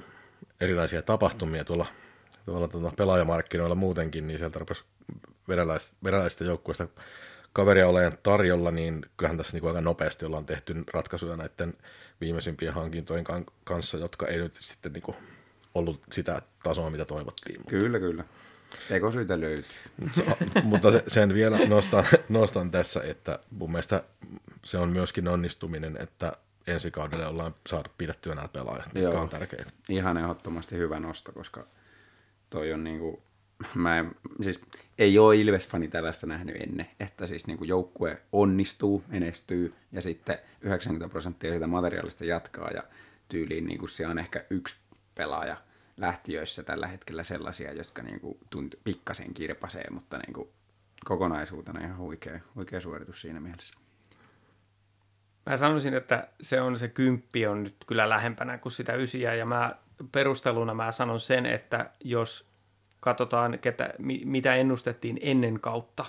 erilaisia 0.60 1.02
tapahtumia 1.02 1.64
tuolla, 1.64 1.86
tuolla 2.44 2.68
tuolla 2.68 2.92
pelaajamarkkinoilla 2.96 3.74
muutenkin, 3.74 4.26
niin 4.26 4.38
sieltä 4.38 4.58
rupesi 4.58 4.84
venäläisistä 6.04 6.44
joukkueista 6.44 6.88
kaveria 7.52 7.88
olemaan 7.88 8.18
tarjolla, 8.22 8.70
niin 8.70 9.06
kyllähän 9.16 9.36
tässä 9.36 9.52
niin 9.52 9.60
kuin 9.60 9.68
aika 9.68 9.80
nopeasti 9.80 10.26
ollaan 10.26 10.46
tehty 10.46 10.84
ratkaisuja 10.92 11.36
näiden 11.36 11.74
viimeisimpien 12.20 12.74
hankintojen 12.74 13.24
kanssa, 13.64 13.98
jotka 13.98 14.26
ei 14.26 14.38
nyt 14.38 14.54
sitten 14.54 14.92
niin 14.92 15.02
kuin 15.02 15.16
ollut 15.74 16.00
sitä 16.12 16.42
tasoa, 16.62 16.90
mitä 16.90 17.04
toivottiin. 17.04 17.60
Mutta... 17.60 17.70
Kyllä, 17.70 17.98
kyllä. 17.98 18.24
Tekosyitä 18.88 19.40
löytyy. 19.40 19.70
mutta 20.62 20.90
se, 20.90 21.04
sen 21.06 21.34
vielä 21.34 21.58
nostan, 21.66 22.04
nostan 22.28 22.70
tässä, 22.70 23.00
että 23.04 23.38
mun 23.50 23.70
mielestä 23.70 24.04
se 24.64 24.78
on 24.78 24.88
myöskin 24.88 25.28
onnistuminen, 25.28 25.96
että 26.00 26.32
ensi 26.66 26.90
kaudelle 26.90 27.26
ollaan 27.26 27.54
saatu 27.66 27.90
pidettyä 27.98 28.34
nämä 28.34 28.48
pelaajat, 28.48 28.94
mitkä 28.94 29.10
Joo. 29.10 29.20
on 29.22 29.28
tärkeitä. 29.28 29.70
Ihan 29.88 30.16
ehdottomasti 30.16 30.76
hyvä 30.76 31.00
nosto, 31.00 31.32
koska 31.32 31.66
toi 32.50 32.72
on 32.72 32.84
niinku, 32.84 33.22
mä 33.74 33.98
en, 33.98 34.10
siis 34.42 34.60
ei 34.98 35.18
ole 35.18 35.36
Ilves-fani 35.36 35.88
tällaista 35.88 36.26
nähnyt 36.26 36.56
ennen, 36.56 36.86
että 37.00 37.26
siis 37.26 37.46
niinku 37.46 37.64
joukkue 37.64 38.22
onnistuu, 38.32 39.04
menestyy 39.08 39.74
ja 39.92 40.02
sitten 40.02 40.38
90 40.60 41.12
prosenttia 41.12 41.50
siitä 41.50 41.66
materiaalista 41.66 42.24
jatkaa 42.24 42.70
ja 42.70 42.82
tyyliin 43.28 43.66
niinku 43.66 43.86
se 43.86 44.06
on 44.06 44.18
ehkä 44.18 44.44
yksi 44.50 44.76
pelaaja 45.18 45.56
lähtiöissä 45.96 46.62
tällä 46.62 46.86
hetkellä 46.86 47.22
sellaisia, 47.22 47.72
jotka 47.72 48.02
niinku 48.02 48.38
tunt, 48.50 48.74
pikkasen 48.84 49.34
kirpasee, 49.34 49.84
mutta 49.90 50.18
niinku 50.18 50.52
kokonaisuutena 51.04 51.84
ihan 51.84 51.98
huikea, 51.98 52.40
huikea 52.54 52.80
suoritus 52.80 53.20
siinä 53.20 53.40
mielessä. 53.40 53.74
Mä 55.46 55.56
sanoisin, 55.56 55.94
että 55.94 56.28
se 56.40 56.60
on 56.60 56.78
se 56.78 56.88
kymppi 56.88 57.46
on 57.46 57.62
nyt 57.62 57.76
kyllä 57.86 58.08
lähempänä 58.08 58.58
kuin 58.58 58.72
sitä 58.72 58.94
ysiä 58.94 59.34
ja 59.34 59.46
mä 59.46 59.74
perusteluna 60.12 60.74
mä 60.74 60.92
sanon 60.92 61.20
sen, 61.20 61.46
että 61.46 61.90
jos 62.04 62.48
katsotaan, 63.00 63.58
ketä, 63.58 63.94
mitä 64.24 64.54
ennustettiin 64.54 65.18
ennen 65.20 65.60
kautta, 65.60 66.04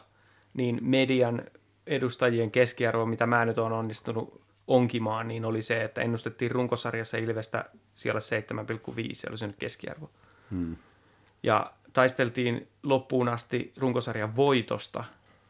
niin 0.54 0.80
median 0.82 1.42
edustajien 1.88 2.52
keskiarvo, 2.52 3.06
mitä 3.06 3.26
mä 3.26 3.46
nyt 3.46 3.58
olen 3.58 3.74
onnistunut 3.74 4.49
onkimaan, 4.70 5.28
niin 5.28 5.46
oli 5.46 5.62
se, 5.62 5.84
että 5.84 6.02
ennustettiin 6.02 6.52
runkosarjassa 6.52 7.18
Ilvestä 7.18 7.66
siellä 7.96 8.20
7,5, 8.20 9.10
se 9.14 9.28
oli 9.30 9.38
se 9.38 9.48
nyt 9.48 9.56
keskiarvo. 9.60 10.10
Hmm. 10.52 10.76
Ja 11.44 11.74
taisteltiin 11.94 12.68
loppuun 12.84 13.28
asti 13.28 13.74
runkosarjan 13.78 14.36
voitosta, 14.36 15.04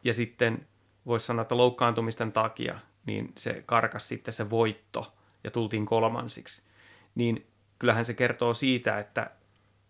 ja 0.04 0.14
sitten 0.14 0.66
voisi 1.06 1.26
sanoa, 1.26 1.42
että 1.42 1.56
loukkaantumisten 1.56 2.32
takia, 2.32 2.78
niin 3.06 3.32
se 3.38 3.62
karkas 3.66 4.08
sitten 4.08 4.34
se 4.34 4.50
voitto, 4.50 5.12
ja 5.44 5.50
tultiin 5.50 5.86
kolmansiksi. 5.86 6.62
niin 7.14 7.46
kyllähän 7.78 8.04
se 8.04 8.14
kertoo 8.14 8.54
siitä, 8.54 8.98
että 8.98 9.30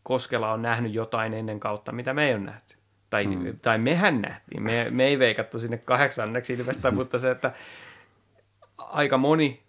Koskela 0.02 0.52
on 0.52 0.62
nähnyt 0.62 0.94
jotain 0.94 1.34
ennen 1.34 1.60
kautta, 1.60 1.92
mitä 1.92 2.14
me 2.14 2.28
ei 2.28 2.34
ole 2.34 2.42
nähty. 2.42 2.74
Tai, 3.10 3.26
mm. 3.26 3.58
tai 3.62 3.78
mehän 3.78 4.22
nähtiin. 4.22 4.62
Me, 4.62 4.86
me 4.90 5.04
ei 5.04 5.18
veikattu 5.18 5.58
sinne 5.58 5.78
kahdeksanneksi 5.78 6.52
ilmestä, 6.52 6.90
mutta 7.00 7.18
se, 7.18 7.30
että 7.30 7.52
aika 8.80 9.18
moni 9.18 9.62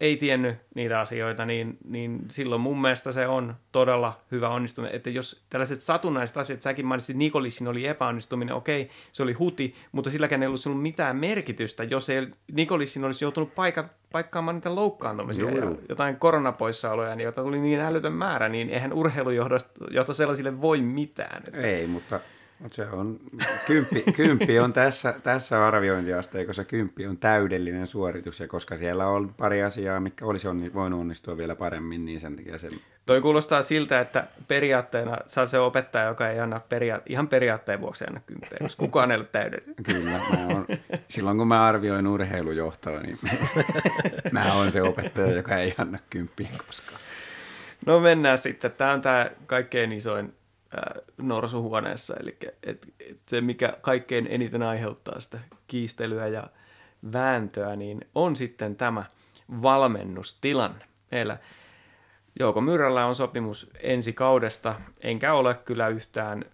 ei 0.00 0.16
tiennyt 0.16 0.56
niitä 0.74 1.00
asioita, 1.00 1.46
niin, 1.46 1.78
niin 1.84 2.20
silloin 2.30 2.60
mun 2.60 2.80
mielestä 2.80 3.12
se 3.12 3.26
on 3.26 3.54
todella 3.72 4.20
hyvä 4.30 4.48
onnistuminen. 4.48 4.96
Että 4.96 5.10
jos 5.10 5.44
tällaiset 5.50 5.82
satunnaiset 5.82 6.36
asiat, 6.36 6.62
säkin 6.62 6.86
mainitsit, 6.86 7.16
Nikolissin 7.16 7.68
oli 7.68 7.86
epäonnistuminen, 7.86 8.54
okei, 8.54 8.90
se 9.12 9.22
oli 9.22 9.32
huti, 9.32 9.74
mutta 9.92 10.10
silläkään 10.10 10.42
ei 10.42 10.46
ollut 10.46 10.82
mitään 10.82 11.16
merkitystä, 11.16 11.84
jos 11.84 12.10
ei 12.10 12.26
Nikolissin 12.52 13.04
olisi 13.04 13.24
joutunut 13.24 13.54
paikka, 13.54 13.88
paikkaamaan 14.12 14.56
niitä 14.56 14.74
loukkaantumisia 14.74 15.50
ja 15.50 15.72
jotain 15.88 16.16
koronapoissaoloja, 16.16 17.16
niin 17.16 17.24
joita 17.24 17.42
tuli 17.42 17.58
niin 17.58 17.80
älytön 17.80 18.12
määrä, 18.12 18.48
niin 18.48 18.70
eihän 18.70 18.92
urheilujohto 18.92 20.12
sellaisille 20.12 20.60
voi 20.60 20.80
mitään. 20.80 21.42
Että... 21.46 21.60
Ei, 21.60 21.86
mutta 21.86 22.20
mutta 22.58 22.76
se 22.76 22.86
on, 22.90 23.20
kymppi, 23.66 24.04
kymppi 24.16 24.58
on 24.58 24.72
tässä, 24.72 25.14
tässä 25.22 25.66
arviointiasteikossa, 25.66 26.64
kymppi 26.64 27.06
on 27.06 27.16
täydellinen 27.16 27.86
suoritus, 27.86 28.40
ja 28.40 28.48
koska 28.48 28.76
siellä 28.76 29.06
on 29.06 29.34
pari 29.34 29.62
asiaa, 29.62 30.00
mikä 30.00 30.24
olisi 30.26 30.48
onni, 30.48 30.74
voinut 30.74 31.00
onnistua 31.00 31.36
vielä 31.36 31.56
paremmin, 31.56 32.04
niin 32.04 32.20
sen 32.20 32.36
takia 32.36 32.58
sen... 32.58 32.70
Toi 33.06 33.20
kuulostaa 33.20 33.62
siltä, 33.62 34.00
että 34.00 34.26
periaatteena 34.48 35.16
sä 35.26 35.46
se 35.46 35.58
opettaja, 35.58 36.04
joka 36.04 36.28
ei 36.28 36.40
anna 36.40 36.60
peria- 36.68 37.02
ihan 37.06 37.28
periaatteen 37.28 37.80
vuoksi 37.80 38.04
anna 38.08 38.20
kymppiä, 38.26 38.58
jos 38.60 38.76
kukaan 38.76 39.10
ei 39.10 39.16
ole 39.16 39.24
täydellinen. 39.24 39.74
Kyllä, 39.82 40.10
mä 40.10 40.46
on, 40.56 40.66
silloin 41.08 41.38
kun 41.38 41.48
mä 41.48 41.66
arvioin 41.66 42.06
urheilujohtoa, 42.06 43.00
niin 43.00 43.18
mä 44.32 44.54
oon 44.54 44.72
se 44.72 44.82
opettaja, 44.82 45.36
joka 45.36 45.56
ei 45.56 45.74
anna 45.78 45.98
kymppiä 46.10 46.48
koskaan. 46.66 47.00
No 47.86 48.00
mennään 48.00 48.38
sitten. 48.38 48.72
Tämä 48.72 48.92
on 48.92 49.00
tämä 49.00 49.30
kaikkein 49.46 49.92
isoin 49.92 50.34
norsuhuoneessa, 51.16 52.14
eli 52.20 52.36
et, 52.62 52.86
et 53.00 53.20
se, 53.26 53.40
mikä 53.40 53.76
kaikkein 53.80 54.26
eniten 54.30 54.62
aiheuttaa 54.62 55.20
sitä 55.20 55.38
kiistelyä 55.66 56.26
ja 56.26 56.48
vääntöä, 57.12 57.76
niin 57.76 58.00
on 58.14 58.36
sitten 58.36 58.76
tämä 58.76 59.04
valmennustilanne. 59.62 60.84
Meillä 61.10 61.38
Jouko 62.40 62.60
Myrrällä 62.60 63.06
on 63.06 63.16
sopimus 63.16 63.70
ensi 63.80 64.12
kaudesta, 64.12 64.74
enkä 65.00 65.34
ole 65.34 65.54
kyllä 65.54 65.88
yhtään 65.88 66.44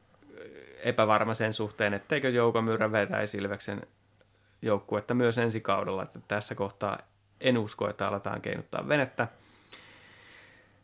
epävarma 0.83 1.35
sen 1.35 1.53
suhteen, 1.53 1.95
etteikö 1.95 2.29
Jouko 2.29 2.63
Myrrä 2.63 2.93
vetäisi 2.93 3.39
Ilveksen 3.39 3.83
joukkuetta 4.63 5.15
myös 5.15 5.39
ensi 5.39 5.61
kaudella. 5.61 6.03
Että 6.03 6.19
tässä 6.29 6.55
kohtaa 6.55 6.99
en 7.41 7.59
usko, 7.59 7.91
että 7.91 8.09
aletaan 8.09 8.41
keinuttaa 8.41 8.89
venettä. 8.89 9.29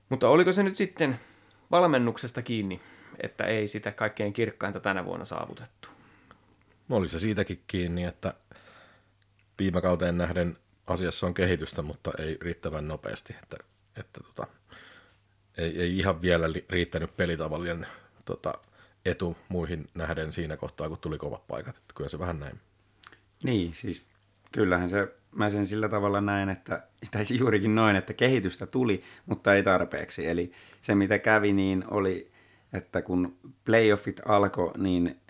Mutta 0.09 0.29
oliko 0.29 0.53
se 0.53 0.63
nyt 0.63 0.77
sitten 0.77 1.21
valmennuksesta 1.71 2.43
kiinni? 2.43 2.81
Että 3.23 3.45
ei 3.45 3.69
sitä 3.69 3.93
kaikkein 3.93 4.33
kirkkainta 4.33 4.81
tänä 4.81 5.05
vuonna 5.05 5.25
saavutettu. 5.25 5.89
Oli 6.91 7.09
se 7.09 7.19
siitäkin 7.19 7.63
kiinni, 7.67 8.05
että 8.05 8.35
viime 9.59 9.81
kauteen 9.81 10.19
nähden 10.19 10.57
asiassa 10.87 11.27
on 11.27 11.35
kehitystä, 11.35 11.83
mutta 11.83 12.11
ei 12.19 12.37
riittävän 12.41 12.89
nopeasti, 12.89 13.37
että, 13.43 13.57
että 13.97 14.21
tota, 14.21 14.47
ei, 15.59 15.81
ei 15.81 15.99
ihan 15.99 16.23
vielä 16.23 16.47
riittänyt 16.71 17.17
pelitavallinen 17.17 17.87
tota, 18.25 18.55
etu 19.05 19.37
muihin 19.49 19.89
nähden 19.95 20.33
siinä 20.33 20.57
kohtaa, 20.57 20.89
kun 20.89 20.99
tuli 20.99 21.19
kovat 21.19 21.47
paikat. 21.47 21.77
Että 21.77 21.95
kyllä 21.95 22.11
se 22.11 22.19
vähän 22.19 22.41
näin. 22.41 22.61
Niin, 23.43 23.75
siis 23.75 24.07
kyllähän 24.53 24.91
se, 24.91 25.09
mä 25.33 25.51
sen 25.51 25.67
sillä 25.67 25.89
tavalla 25.89 26.21
näin, 26.21 26.49
että, 26.49 26.83
tai 27.13 27.25
juurikin 27.31 27.75
noin, 27.75 27.97
että 27.97 28.15
kehitystä 28.15 28.67
tuli, 28.67 29.03
mutta 29.27 29.55
ei 29.55 29.63
tarpeeksi. 29.63 30.27
Eli 30.27 30.53
se, 30.81 30.95
mitä 30.95 31.19
kävi, 31.19 31.53
niin 31.53 31.85
oli 31.91 32.31
että 32.73 33.03
kun 33.03 33.37
playoffit 33.65 34.21
alkoi, 34.25 34.73
niin 34.79 35.21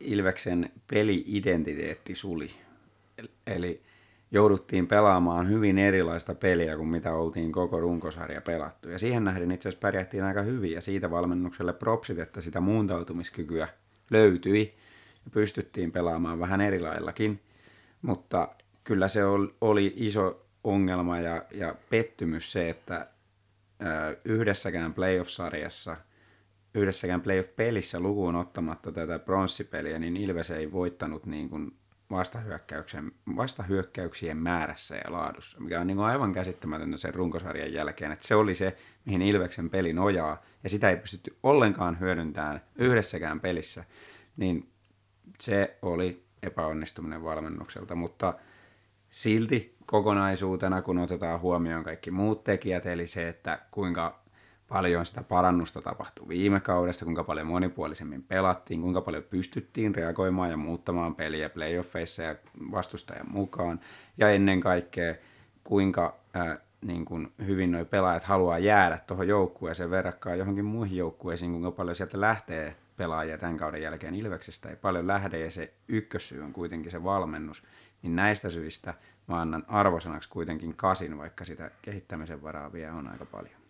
Ilveksen 0.00 0.70
peli-identiteetti 0.90 2.14
suli. 2.14 2.50
Eli 3.46 3.82
jouduttiin 4.30 4.86
pelaamaan 4.86 5.48
hyvin 5.48 5.78
erilaista 5.78 6.34
peliä 6.34 6.76
kuin 6.76 6.88
mitä 6.88 7.14
oltiin 7.14 7.52
koko 7.52 7.80
runkosarja 7.80 8.40
pelattu. 8.40 8.88
Ja 8.88 8.98
siihen 8.98 9.24
nähden 9.24 9.50
itse 9.50 9.68
asiassa 9.68 9.80
pärjättiin 9.80 10.24
aika 10.24 10.42
hyvin 10.42 10.72
ja 10.72 10.80
siitä 10.80 11.10
valmennukselle 11.10 11.72
propsit, 11.72 12.18
että 12.18 12.40
sitä 12.40 12.60
muuntautumiskykyä 12.60 13.68
löytyi 14.10 14.74
ja 15.24 15.30
pystyttiin 15.30 15.92
pelaamaan 15.92 16.40
vähän 16.40 16.60
erilaillakin. 16.60 17.40
Mutta 18.02 18.48
kyllä 18.84 19.08
se 19.08 19.24
oli 19.60 19.92
iso 19.96 20.46
ongelma 20.64 21.20
ja, 21.20 21.44
ja 21.50 21.74
pettymys 21.90 22.52
se, 22.52 22.70
että 22.70 23.06
yhdessäkään 24.24 24.94
playoff-sarjassa– 24.94 25.96
yhdessäkään 26.74 27.20
playoff-pelissä 27.20 28.00
lukuun 28.00 28.36
ottamatta 28.36 28.92
tätä 28.92 29.18
pronssipeliä, 29.18 29.98
niin 29.98 30.16
Ilves 30.16 30.50
ei 30.50 30.72
voittanut 30.72 31.26
niin 31.26 31.48
kuin 31.48 31.76
vastahyökkäyksien, 32.10 33.10
vastahyökkäyksien 33.36 34.36
määrässä 34.36 34.96
ja 34.96 35.12
laadussa, 35.12 35.60
mikä 35.60 35.80
on 35.80 35.86
niin 35.86 35.96
kuin 35.96 36.06
aivan 36.06 36.32
käsittämätöntä 36.32 36.96
sen 36.96 37.14
runkosarjan 37.14 37.72
jälkeen, 37.72 38.12
että 38.12 38.28
se 38.28 38.34
oli 38.34 38.54
se, 38.54 38.76
mihin 39.04 39.22
Ilveksen 39.22 39.70
peli 39.70 39.92
nojaa, 39.92 40.42
ja 40.64 40.70
sitä 40.70 40.90
ei 40.90 40.96
pystytty 40.96 41.36
ollenkaan 41.42 42.00
hyödyntämään 42.00 42.60
yhdessäkään 42.76 43.40
pelissä, 43.40 43.84
niin 44.36 44.68
se 45.40 45.78
oli 45.82 46.24
epäonnistuminen 46.42 47.24
valmennukselta, 47.24 47.94
mutta 47.94 48.34
silti 49.10 49.76
kokonaisuutena, 49.86 50.82
kun 50.82 50.98
otetaan 50.98 51.40
huomioon 51.40 51.84
kaikki 51.84 52.10
muut 52.10 52.44
tekijät, 52.44 52.86
eli 52.86 53.06
se, 53.06 53.28
että 53.28 53.58
kuinka 53.70 54.21
paljon 54.72 55.06
sitä 55.06 55.22
parannusta 55.22 55.82
tapahtui 55.82 56.28
viime 56.28 56.60
kaudesta, 56.60 57.04
kuinka 57.04 57.24
paljon 57.24 57.46
monipuolisemmin 57.46 58.22
pelattiin, 58.22 58.82
kuinka 58.82 59.00
paljon 59.00 59.22
pystyttiin 59.22 59.94
reagoimaan 59.94 60.50
ja 60.50 60.56
muuttamaan 60.56 61.14
peliä 61.14 61.48
playoffeissa 61.48 62.22
ja 62.22 62.36
vastustajan 62.70 63.30
mukaan. 63.30 63.80
Ja 64.18 64.30
ennen 64.30 64.60
kaikkea, 64.60 65.14
kuinka 65.64 66.16
ää, 66.34 66.58
niin 66.84 67.04
kuin 67.04 67.32
hyvin 67.46 67.72
nuo 67.72 67.84
pelaajat 67.84 68.24
haluaa 68.24 68.58
jäädä 68.58 68.98
tuohon 68.98 69.28
joukkueeseen 69.28 69.90
verrakkaan 69.90 70.38
johonkin 70.38 70.64
muihin 70.64 70.98
joukkueisiin, 70.98 71.50
kuinka 71.50 71.70
paljon 71.70 71.94
sieltä 71.96 72.20
lähtee 72.20 72.76
pelaajia 72.96 73.38
tämän 73.38 73.56
kauden 73.56 73.82
jälkeen 73.82 74.14
Ilveksestä. 74.14 74.68
Ei 74.68 74.76
paljon 74.76 75.06
lähde 75.06 75.38
ja 75.38 75.50
se 75.50 75.74
ykkössyy 75.88 76.42
on 76.42 76.52
kuitenkin 76.52 76.90
se 76.90 77.04
valmennus. 77.04 77.62
Niin 78.02 78.16
näistä 78.16 78.48
syistä 78.48 78.94
mä 79.26 79.40
annan 79.40 79.64
arvosanaksi 79.68 80.28
kuitenkin 80.28 80.74
kasin, 80.76 81.18
vaikka 81.18 81.44
sitä 81.44 81.70
kehittämisen 81.82 82.42
varaa 82.42 82.72
vielä 82.72 82.94
on 82.94 83.08
aika 83.08 83.24
paljon. 83.24 83.61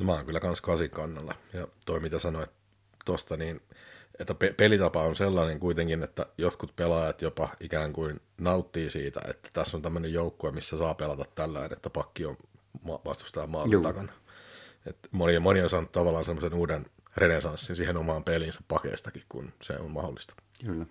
No 0.00 0.06
mä 0.06 0.12
oon 0.12 0.26
kyllä 0.26 0.40
kans 0.40 0.60
kasin 0.60 0.90
kannalla. 0.90 1.34
Ja 1.52 1.68
toi 1.86 2.00
mitä 2.00 2.18
sanoit 2.18 2.50
tosta, 3.04 3.36
niin 3.36 3.60
että 4.18 4.34
pe- 4.34 4.54
pelitapa 4.56 5.02
on 5.02 5.14
sellainen 5.14 5.60
kuitenkin, 5.60 6.02
että 6.02 6.26
jotkut 6.38 6.76
pelaajat 6.76 7.22
jopa 7.22 7.48
ikään 7.60 7.92
kuin 7.92 8.20
nauttii 8.38 8.90
siitä, 8.90 9.20
että 9.28 9.50
tässä 9.52 9.76
on 9.76 9.82
tämmöinen 9.82 10.12
joukkue, 10.12 10.52
missä 10.52 10.78
saa 10.78 10.94
pelata 10.94 11.24
tällä, 11.34 11.64
että 11.64 11.90
pakki 11.90 12.26
on 12.26 12.36
vastustajan 12.86 13.50
maalin 13.50 13.82
takana. 13.82 14.12
Et 14.86 14.98
moni, 15.10 15.38
moni 15.38 15.62
on 15.62 15.70
saanut 15.70 15.92
tavallaan 15.92 16.24
semmoisen 16.24 16.54
uuden 16.54 16.86
renesanssin 17.16 17.76
siihen 17.76 17.96
omaan 17.96 18.24
peliinsä 18.24 18.60
pakeestakin, 18.68 19.22
kun 19.28 19.52
se 19.62 19.72
on 19.72 19.90
mahdollista. 19.90 20.34
Kyllä. 20.64 20.86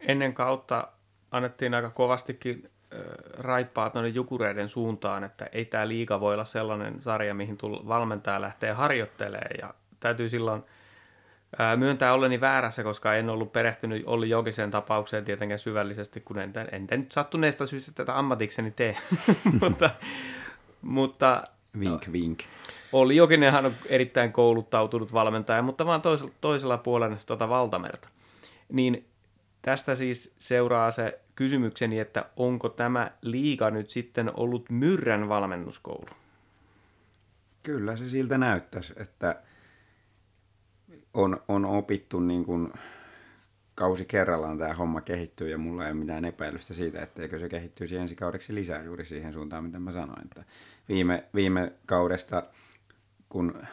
Ennen 0.00 0.34
kautta 0.34 0.88
annettiin 1.30 1.74
aika 1.74 1.90
kovastikin 1.90 2.70
raippaat 3.38 3.94
noiden 3.94 4.14
jukureiden 4.14 4.68
suuntaan, 4.68 5.24
että 5.24 5.46
ei 5.52 5.64
tämä 5.64 5.88
liiga 5.88 6.20
voi 6.20 6.34
olla 6.34 6.44
sellainen 6.44 7.02
sarja, 7.02 7.34
mihin 7.34 7.56
tull, 7.56 7.88
valmentaja 7.88 8.40
lähtee 8.40 8.72
harjoittelemaan 8.72 9.50
ja 9.60 9.74
täytyy 10.00 10.28
silloin 10.28 10.62
myöntää 11.76 12.14
olleni 12.14 12.40
väärässä, 12.40 12.82
koska 12.82 13.14
en 13.14 13.30
ollut 13.30 13.52
perehtynyt 13.52 14.02
Olli 14.06 14.30
Jokisen 14.30 14.70
tapaukseen 14.70 15.24
tietenkään 15.24 15.58
syvällisesti, 15.58 16.20
kun 16.20 16.38
en, 16.38 16.52
en, 16.72 16.86
en 16.90 17.00
nyt 17.00 17.12
sattuneesta 17.12 17.66
syystä 17.66 17.92
tätä 17.94 18.18
ammatikseni 18.18 18.70
tee. 18.70 18.96
mutta, 19.60 19.90
mutta 20.82 21.42
Vink, 21.80 22.12
vink. 22.12 22.40
Olli 22.92 23.16
Jokinenhan 23.16 23.66
on 23.66 23.74
erittäin 23.86 24.32
kouluttautunut 24.32 25.12
valmentaja, 25.12 25.62
mutta 25.62 25.86
vaan 25.86 26.02
toisella, 26.02 26.32
toisella 26.40 26.78
puolella 26.78 27.16
tuota 27.26 27.48
valtamerta. 27.48 28.08
Niin 28.68 29.06
tästä 29.62 29.94
siis 29.94 30.34
seuraa 30.38 30.90
se 30.90 31.20
kysymykseni, 31.34 31.98
että 31.98 32.24
onko 32.36 32.68
tämä 32.68 33.10
liiga 33.20 33.70
nyt 33.70 33.90
sitten 33.90 34.30
ollut 34.34 34.70
myrrän 34.70 35.28
valmennuskoulu? 35.28 36.06
Kyllä 37.62 37.96
se 37.96 38.08
siltä 38.08 38.38
näyttäisi, 38.38 38.94
että 38.96 39.42
on, 41.14 41.42
on 41.48 41.64
opittu 41.64 42.20
niin 42.20 42.44
kuin 42.44 42.72
kausi 43.74 44.04
kerrallaan 44.04 44.58
tämä 44.58 44.74
homma 44.74 45.00
kehittyy 45.00 45.50
ja 45.50 45.58
mulla 45.58 45.84
ei 45.84 45.92
ole 45.92 46.00
mitään 46.00 46.24
epäilystä 46.24 46.74
siitä, 46.74 47.02
etteikö 47.02 47.38
se 47.38 47.48
kehittyisi 47.48 47.96
ensi 47.96 48.16
kaudeksi 48.16 48.54
lisää 48.54 48.82
juuri 48.82 49.04
siihen 49.04 49.32
suuntaan, 49.32 49.64
mitä 49.64 49.78
mä 49.78 49.92
sanoin. 49.92 50.24
Että 50.24 50.44
viime, 50.88 51.24
viime 51.34 51.72
kaudesta, 51.86 52.42
kun 53.28 53.66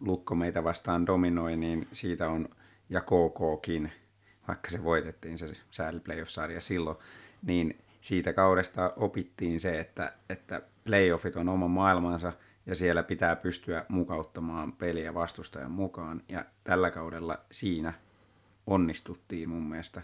Lukko 0.00 0.34
meitä 0.34 0.64
vastaan 0.64 1.06
dominoi, 1.06 1.56
niin 1.56 1.88
siitä 1.92 2.28
on 2.28 2.48
ja 2.90 3.00
KKkin– 3.00 3.92
vaikka 4.48 4.70
se 4.70 4.84
voitettiin 4.84 5.38
se 5.38 5.46
sääli 5.70 6.00
playoff-sarja 6.00 6.60
silloin, 6.60 6.96
niin 7.42 7.78
siitä 8.00 8.32
kaudesta 8.32 8.92
opittiin 8.96 9.60
se, 9.60 9.78
että, 9.80 10.12
että 10.28 10.62
playoffit 10.84 11.36
on 11.36 11.48
oma 11.48 11.68
maailmansa 11.68 12.32
ja 12.66 12.74
siellä 12.74 13.02
pitää 13.02 13.36
pystyä 13.36 13.84
mukauttamaan 13.88 14.72
peliä 14.72 15.14
vastustajan 15.14 15.70
mukaan. 15.70 16.22
Ja 16.28 16.44
tällä 16.64 16.90
kaudella 16.90 17.38
siinä 17.50 17.92
onnistuttiin 18.66 19.48
mun 19.48 19.62
mielestä 19.62 20.02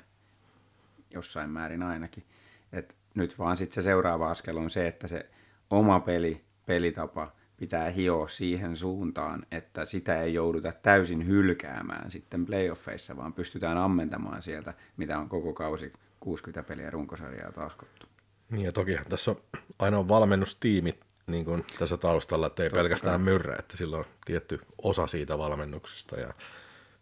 jossain 1.11 1.51
määrin 1.51 1.83
ainakin. 1.83 2.25
Et 2.73 2.97
nyt 3.15 3.39
vaan 3.39 3.57
sitten 3.57 3.75
se 3.75 3.83
seuraava 3.83 4.31
askel 4.31 4.57
on 4.57 4.71
se, 4.71 4.87
että 4.89 5.09
se 5.09 5.31
oma 5.71 6.01
peli, 6.01 6.45
pelitapa 6.67 7.33
pitää 7.63 7.91
hioa 7.91 8.29
siihen 8.29 8.77
suuntaan, 8.77 9.47
että 9.51 9.85
sitä 9.85 10.23
ei 10.23 10.35
jouduta 10.35 10.73
täysin 10.73 11.27
hylkäämään 11.27 12.11
sitten 12.11 12.47
playoffeissa, 12.47 13.17
vaan 13.17 13.33
pystytään 13.33 13.79
ammentamaan 13.79 14.43
sieltä, 14.43 14.75
mitä 14.97 15.19
on 15.19 15.29
koko 15.29 15.53
kausi 15.53 15.93
60 16.21 16.63
peliä 16.63 16.91
runkosarjaa 16.91 17.53
tahkottu. 17.53 18.07
Niin 18.51 18.65
ja 18.65 18.73
tokihan 18.73 19.05
tässä 19.09 19.31
on 19.31 19.37
aina 19.79 20.09
valmennustiimit 20.09 21.01
niin 21.27 21.45
kuin 21.45 21.65
tässä 21.79 21.97
taustalla, 21.97 22.47
että 22.47 22.63
ei 22.63 22.69
Totta 22.69 22.79
pelkästään 22.79 23.21
myrrä, 23.21 23.57
että 23.59 23.77
sillä 23.77 23.97
on 23.97 24.05
tietty 24.25 24.61
osa 24.83 25.07
siitä 25.07 25.39
valmennuksesta 25.39 26.21
ja 26.21 26.35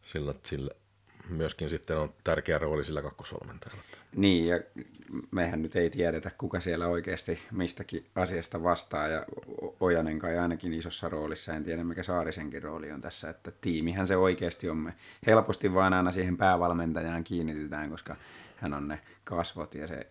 sillä, 0.03 0.35
sillä 0.42 0.70
myöskin 1.31 1.71
sitten 1.71 1.99
on 1.99 2.14
tärkeä 2.25 2.59
rooli 2.59 2.85
sillä 2.85 3.03
kakkosvalmentajalla. 3.03 3.83
Niin, 4.16 4.47
ja 4.47 4.61
mehän 5.31 5.62
nyt 5.62 5.77
ei 5.77 5.90
tiedetä, 5.90 6.31
kuka 6.38 6.61
siellä 6.61 6.87
oikeasti 6.87 7.38
mistäkin 7.51 8.05
asiasta 8.14 8.62
vastaa, 8.62 9.09
ja 9.09 9.27
Ojanen 9.81 10.19
kai 10.19 10.38
ainakin 10.38 10.75
isossa 10.75 11.09
roolissa, 11.09 11.55
en 11.55 11.64
tiedä 11.64 11.85
mikä 11.85 12.03
Saarisenkin 12.03 12.62
rooli 12.62 12.93
on 12.93 13.01
tässä, 13.01 13.31
että 13.31 13.53
tiimihän 13.61 14.07
se 14.07 14.16
oikeasti 14.16 14.69
on. 14.69 14.77
Me 14.77 14.95
helposti 15.27 15.75
vaan 15.75 15.93
aina 15.93 16.12
siihen 16.12 16.37
päävalmentajaan 16.37 17.25
kiinnitytään, 17.25 17.90
koska 17.90 18.16
hän 18.57 18.75
on 18.75 18.88
ne 18.88 19.01
kasvot 19.25 19.75
ja 19.75 19.87
se 19.87 20.07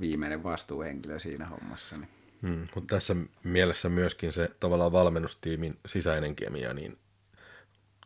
viimeinen 0.00 0.42
vastuuhenkilö 0.42 1.18
siinä 1.18 1.46
hommassa. 1.46 1.96
Niin. 1.96 2.08
Hmm, 2.42 2.66
mutta 2.74 2.94
tässä 2.94 3.16
mielessä 3.44 3.88
myöskin 3.88 4.32
se 4.32 4.50
tavallaan 4.60 4.92
valmennustiimin 4.92 5.78
sisäinen 5.86 6.36
kemia, 6.36 6.74
niin 6.74 6.98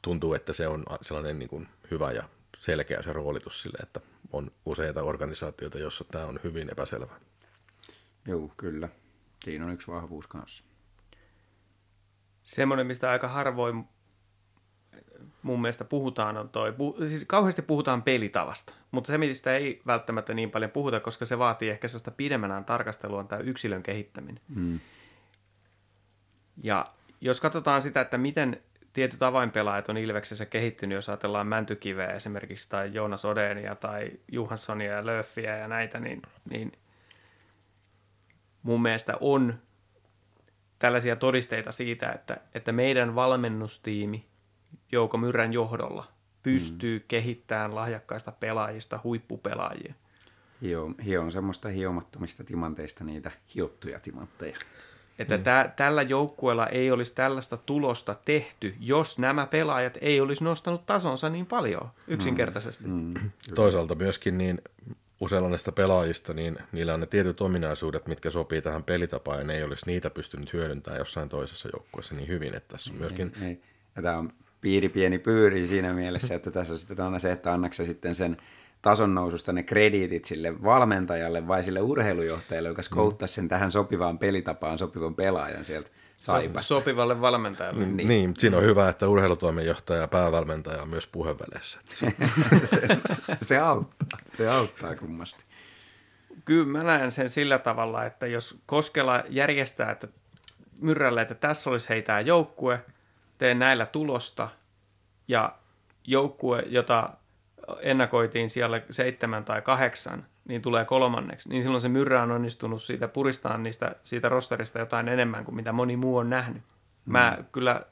tuntuu, 0.02 0.34
että 0.34 0.52
se 0.52 0.68
on 0.68 0.84
sellainen 1.00 1.38
niin 1.38 1.48
kuin 1.48 1.68
hyvä 1.90 2.12
ja 2.12 2.28
selkeä 2.60 3.02
se 3.02 3.12
roolitus 3.12 3.62
sille, 3.62 3.78
että 3.82 4.00
on 4.32 4.50
useita 4.66 5.02
organisaatioita, 5.02 5.78
joissa 5.78 6.04
tämä 6.04 6.24
on 6.26 6.40
hyvin 6.44 6.68
epäselvä. 6.72 7.20
Joo, 8.26 8.52
kyllä. 8.56 8.88
Siinä 9.44 9.64
on 9.64 9.72
yksi 9.72 9.88
vahvuus 9.88 10.26
kanssa. 10.26 10.64
Semmoinen, 12.44 12.86
mistä 12.86 13.10
aika 13.10 13.28
harvoin 13.28 13.84
mun 15.42 15.60
mielestä 15.60 15.84
puhutaan 15.84 16.36
on 16.36 16.48
toi, 16.48 16.74
siis 17.08 17.24
kauheasti 17.24 17.62
puhutaan 17.62 18.02
pelitavasta, 18.02 18.74
mutta 18.90 19.06
se 19.06 19.18
mistä 19.18 19.56
ei 19.56 19.82
välttämättä 19.86 20.34
niin 20.34 20.50
paljon 20.50 20.70
puhuta, 20.70 21.00
koska 21.00 21.24
se 21.24 21.38
vaatii 21.38 21.70
ehkä 21.70 21.88
sellaista 21.88 22.10
pidemmänään 22.10 22.64
tarkastelua 22.64 23.18
on 23.18 23.28
tämä 23.28 23.42
yksilön 23.42 23.82
kehittäminen. 23.82 24.42
Hmm. 24.54 24.80
Ja 26.62 26.86
jos 27.20 27.40
katsotaan 27.40 27.82
sitä, 27.82 28.00
että 28.00 28.18
miten 28.18 28.62
tietyt 28.92 29.22
avainpelaajat 29.22 29.88
on 29.88 29.96
Ilveksessä 29.96 30.46
kehittynyt, 30.46 30.96
jos 30.96 31.08
ajatellaan 31.08 31.46
Mäntykiveä 31.46 32.12
esimerkiksi, 32.12 32.70
tai 32.70 32.90
Joonas 32.94 33.24
Odenia, 33.24 33.74
tai 33.74 34.10
Johanssonia 34.32 34.92
ja 34.92 35.06
Löffiä 35.06 35.56
ja 35.56 35.68
näitä, 35.68 36.00
niin, 36.00 36.22
niin 36.50 36.72
mun 38.62 38.82
mielestä 38.82 39.14
on 39.20 39.54
tällaisia 40.78 41.16
todisteita 41.16 41.72
siitä, 41.72 42.12
että, 42.12 42.36
että 42.54 42.72
meidän 42.72 43.14
valmennustiimi 43.14 44.26
Jouko 44.92 45.16
Myrrän 45.18 45.52
johdolla 45.52 46.08
pystyy 46.42 46.98
mm. 46.98 47.04
kehittämään 47.08 47.74
lahjakkaista 47.74 48.32
pelaajista 48.32 49.00
huippupelaajia. 49.04 49.94
Hio, 50.62 50.90
hio 51.04 51.22
on 51.22 51.32
semmoista 51.32 51.68
hiomattomista 51.68 52.44
timanteista 52.44 53.04
niitä 53.04 53.30
hiottuja 53.54 54.00
timantteja. 54.00 54.56
Että 55.18 55.36
mm. 55.36 55.42
tä, 55.42 55.72
tällä 55.76 56.02
joukkueella 56.02 56.66
ei 56.66 56.90
olisi 56.90 57.14
tällaista 57.14 57.56
tulosta 57.56 58.16
tehty, 58.24 58.74
jos 58.80 59.18
nämä 59.18 59.46
pelaajat 59.46 59.98
ei 60.00 60.20
olisi 60.20 60.44
nostanut 60.44 60.86
tasonsa 60.86 61.28
niin 61.28 61.46
paljon 61.46 61.88
yksinkertaisesti. 62.08 62.84
Mm. 62.86 62.92
Mm. 62.92 63.30
Toisaalta 63.54 63.94
myöskin 63.94 64.38
niin 64.38 64.62
useilla 65.20 65.48
näistä 65.48 65.72
pelaajista, 65.72 66.34
niin 66.34 66.58
niillä 66.72 66.94
on 66.94 67.00
ne 67.00 67.06
tietyt 67.06 67.40
ominaisuudet, 67.40 68.06
mitkä 68.06 68.30
sopii 68.30 68.62
tähän 68.62 68.84
pelitapaan, 68.84 69.38
ja 69.38 69.44
ne 69.44 69.56
ei 69.56 69.62
olisi 69.62 69.86
niitä 69.86 70.10
pystynyt 70.10 70.52
hyödyntämään 70.52 70.98
jossain 70.98 71.28
toisessa 71.28 71.68
joukkueessa 71.72 72.14
niin 72.14 72.28
hyvin, 72.28 72.54
että 72.54 72.68
tässä 72.68 72.92
on 72.92 72.98
myöskin... 72.98 73.32
Ei, 73.42 73.48
ei. 73.48 73.60
Ja 73.96 74.02
tämä 74.02 74.18
on 74.18 74.32
piiri 74.60 74.88
pieni 74.88 75.18
pyyri 75.18 75.66
siinä 75.66 75.92
mielessä, 75.92 76.34
että 76.34 76.50
tässä 76.50 76.72
on 76.72 76.78
sitten 76.78 77.00
aina 77.00 77.18
se, 77.18 77.32
että 77.32 77.52
annaksa 77.52 77.84
sitten 77.84 78.14
sen 78.14 78.36
tason 78.82 79.14
noususta 79.14 79.52
ne 79.52 79.62
krediitit 79.62 80.24
sille 80.24 80.62
valmentajalle 80.62 81.48
vai 81.48 81.62
sille 81.62 81.80
urheilujohtajalle, 81.80 82.68
joka 82.68 82.82
skouttasi 82.82 83.34
sen 83.34 83.48
tähän 83.48 83.72
sopivaan 83.72 84.18
pelitapaan 84.18 84.78
sopivan 84.78 85.14
pelaajan 85.14 85.64
sieltä 85.64 85.90
saipasta. 86.16 86.66
Sopivalle 86.68 87.20
valmentajalle. 87.20 87.86
Niin. 87.86 88.08
niin, 88.08 88.34
siinä 88.38 88.56
on 88.56 88.62
hyvä, 88.62 88.88
että 88.88 89.08
urheilutoimenjohtaja 89.08 90.00
ja 90.00 90.08
päävalmentaja 90.08 90.82
on 90.82 90.88
myös 90.88 91.06
puheväleissä. 91.06 91.80
se, 91.88 92.12
se 93.48 93.58
auttaa, 93.58 94.18
se 94.36 94.48
auttaa 94.48 94.96
kummasti. 94.96 95.44
Kyllä 96.44 96.66
mä 96.66 96.82
näen 96.82 97.12
sen 97.12 97.30
sillä 97.30 97.58
tavalla, 97.58 98.04
että 98.04 98.26
jos 98.26 98.58
Koskela 98.66 99.24
järjestää 99.28 99.90
että 99.90 100.08
Myrrälle, 100.80 101.22
että 101.22 101.34
tässä 101.34 101.70
olisi 101.70 101.88
heitä 101.88 102.20
joukkue, 102.20 102.84
teen 103.38 103.58
näillä 103.58 103.86
tulosta, 103.86 104.48
ja 105.28 105.52
joukkue, 106.04 106.62
jota 106.66 107.10
ennakoitiin 107.80 108.50
siellä 108.50 108.82
seitsemän 108.90 109.44
tai 109.44 109.62
kahdeksan, 109.62 110.26
niin 110.48 110.62
tulee 110.62 110.84
kolmanneksi, 110.84 111.48
niin 111.48 111.62
silloin 111.62 111.80
se 111.80 111.88
myrrä 111.88 112.22
on 112.22 112.30
onnistunut 112.30 112.82
siitä 112.82 113.08
puristaa 113.08 113.58
niistä, 113.58 113.96
siitä 114.02 114.28
rosterista 114.28 114.78
jotain 114.78 115.08
enemmän 115.08 115.44
kuin 115.44 115.54
mitä 115.54 115.72
moni 115.72 115.96
muu 115.96 116.16
on 116.16 116.30
nähnyt. 116.30 116.62
Mm. 116.62 117.12
Mä 117.12 117.38
kyllä, 117.52 117.86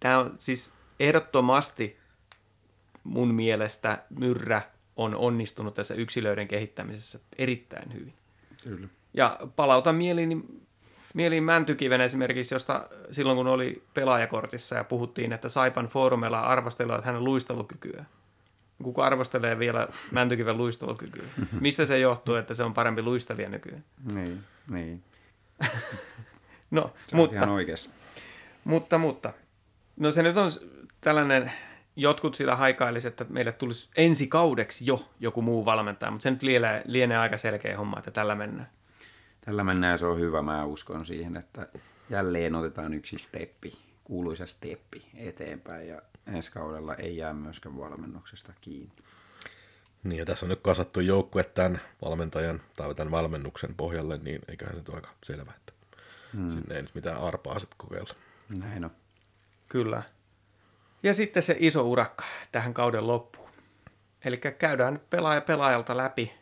tämä 0.00 0.18
on 0.18 0.34
siis 0.38 0.72
ehdottomasti 1.00 1.98
mun 3.04 3.34
mielestä 3.34 3.98
myrrä 4.18 4.62
on 4.96 5.14
onnistunut 5.14 5.74
tässä 5.74 5.94
yksilöiden 5.94 6.48
kehittämisessä 6.48 7.18
erittäin 7.38 7.94
hyvin. 7.94 8.14
Kyllä. 8.62 8.88
Ja 9.14 9.38
palautan 9.56 9.94
mieliin, 9.94 10.62
mieliin 11.14 11.44
Mäntykiven 11.44 12.00
esimerkiksi, 12.00 12.54
josta 12.54 12.88
silloin 13.10 13.36
kun 13.36 13.46
oli 13.46 13.82
pelaajakortissa 13.94 14.74
ja 14.74 14.84
puhuttiin, 14.84 15.32
että 15.32 15.48
Saipan 15.48 15.86
foorumilla 15.86 16.40
arvostelivat 16.40 17.04
hänen 17.04 17.24
luistelukykyä 17.24 18.04
kuka 18.82 19.04
arvostelee 19.04 19.58
vielä 19.58 19.88
Mäntykiven 20.10 20.56
luistelukykyä? 20.56 21.24
Mistä 21.60 21.86
se 21.86 21.98
johtuu, 21.98 22.34
että 22.34 22.54
se 22.54 22.64
on 22.64 22.74
parempi 22.74 23.02
luistelija 23.02 23.48
nykyään? 23.48 23.84
Niin, 24.12 24.44
niin. 24.68 25.02
no, 26.70 26.92
se 27.06 27.16
mutta, 27.16 27.36
ihan 27.36 27.48
oikeassa. 27.48 27.90
Mutta, 28.64 28.98
mutta. 28.98 29.32
No 29.96 30.10
se 30.10 30.22
nyt 30.22 30.36
on 30.36 30.50
tällainen, 31.00 31.52
jotkut 31.96 32.34
sitä 32.34 32.56
haikailisi, 32.56 33.08
että 33.08 33.24
meille 33.28 33.52
tulisi 33.52 33.88
ensi 33.96 34.26
kaudeksi 34.26 34.86
jo 34.86 35.08
joku 35.20 35.42
muu 35.42 35.64
valmentaja, 35.64 36.10
mutta 36.10 36.22
se 36.22 36.30
nyt 36.30 36.42
lienee, 36.42 36.82
lienee 36.84 37.18
aika 37.18 37.36
selkeä 37.36 37.76
homma, 37.76 37.98
että 37.98 38.10
tällä 38.10 38.34
mennään. 38.34 38.70
Tällä 39.40 39.64
mennään 39.64 39.90
ja 39.90 39.96
se 39.96 40.06
on 40.06 40.18
hyvä. 40.18 40.42
Mä 40.42 40.64
uskon 40.64 41.04
siihen, 41.04 41.36
että 41.36 41.68
jälleen 42.10 42.54
otetaan 42.54 42.94
yksi 42.94 43.18
steppi, 43.18 43.72
kuuluisa 44.06 44.46
steppi 44.46 45.08
eteenpäin 45.14 45.88
ja 45.88 46.02
ensi 46.26 46.52
kaudella 46.52 46.94
ei 46.94 47.16
jää 47.16 47.32
myöskään 47.32 47.78
valmennuksesta 47.78 48.52
kiinni. 48.60 48.94
Niin, 50.04 50.18
ja 50.18 50.26
tässä 50.26 50.46
on 50.46 50.50
nyt 50.50 50.60
kasattu 50.62 51.00
joukkue 51.00 51.44
tämän 51.44 51.80
valmentajan 52.02 52.60
tai 52.76 52.94
tämän 52.94 53.10
valmennuksen 53.10 53.74
pohjalle, 53.74 54.18
niin 54.18 54.42
eiköhän 54.48 54.74
se 54.74 54.82
ole 54.88 54.96
aika 54.96 55.10
selvä, 55.24 55.52
että 55.56 55.72
hmm. 56.32 56.50
sinne 56.50 56.76
ei 56.76 56.82
nyt 56.82 56.94
mitään 56.94 57.20
arpaa 57.20 57.58
sitten 57.58 57.78
kokeilla. 57.78 58.14
Näin 58.48 58.84
on. 58.84 58.90
Kyllä. 59.68 60.02
Ja 61.02 61.14
sitten 61.14 61.42
se 61.42 61.56
iso 61.58 61.82
urakka 61.82 62.24
tähän 62.52 62.74
kauden 62.74 63.06
loppuun. 63.06 63.50
Eli 64.24 64.36
käydään 64.36 65.00
pelaaja 65.10 65.40
pelaajalta 65.40 65.96
läpi 65.96 66.32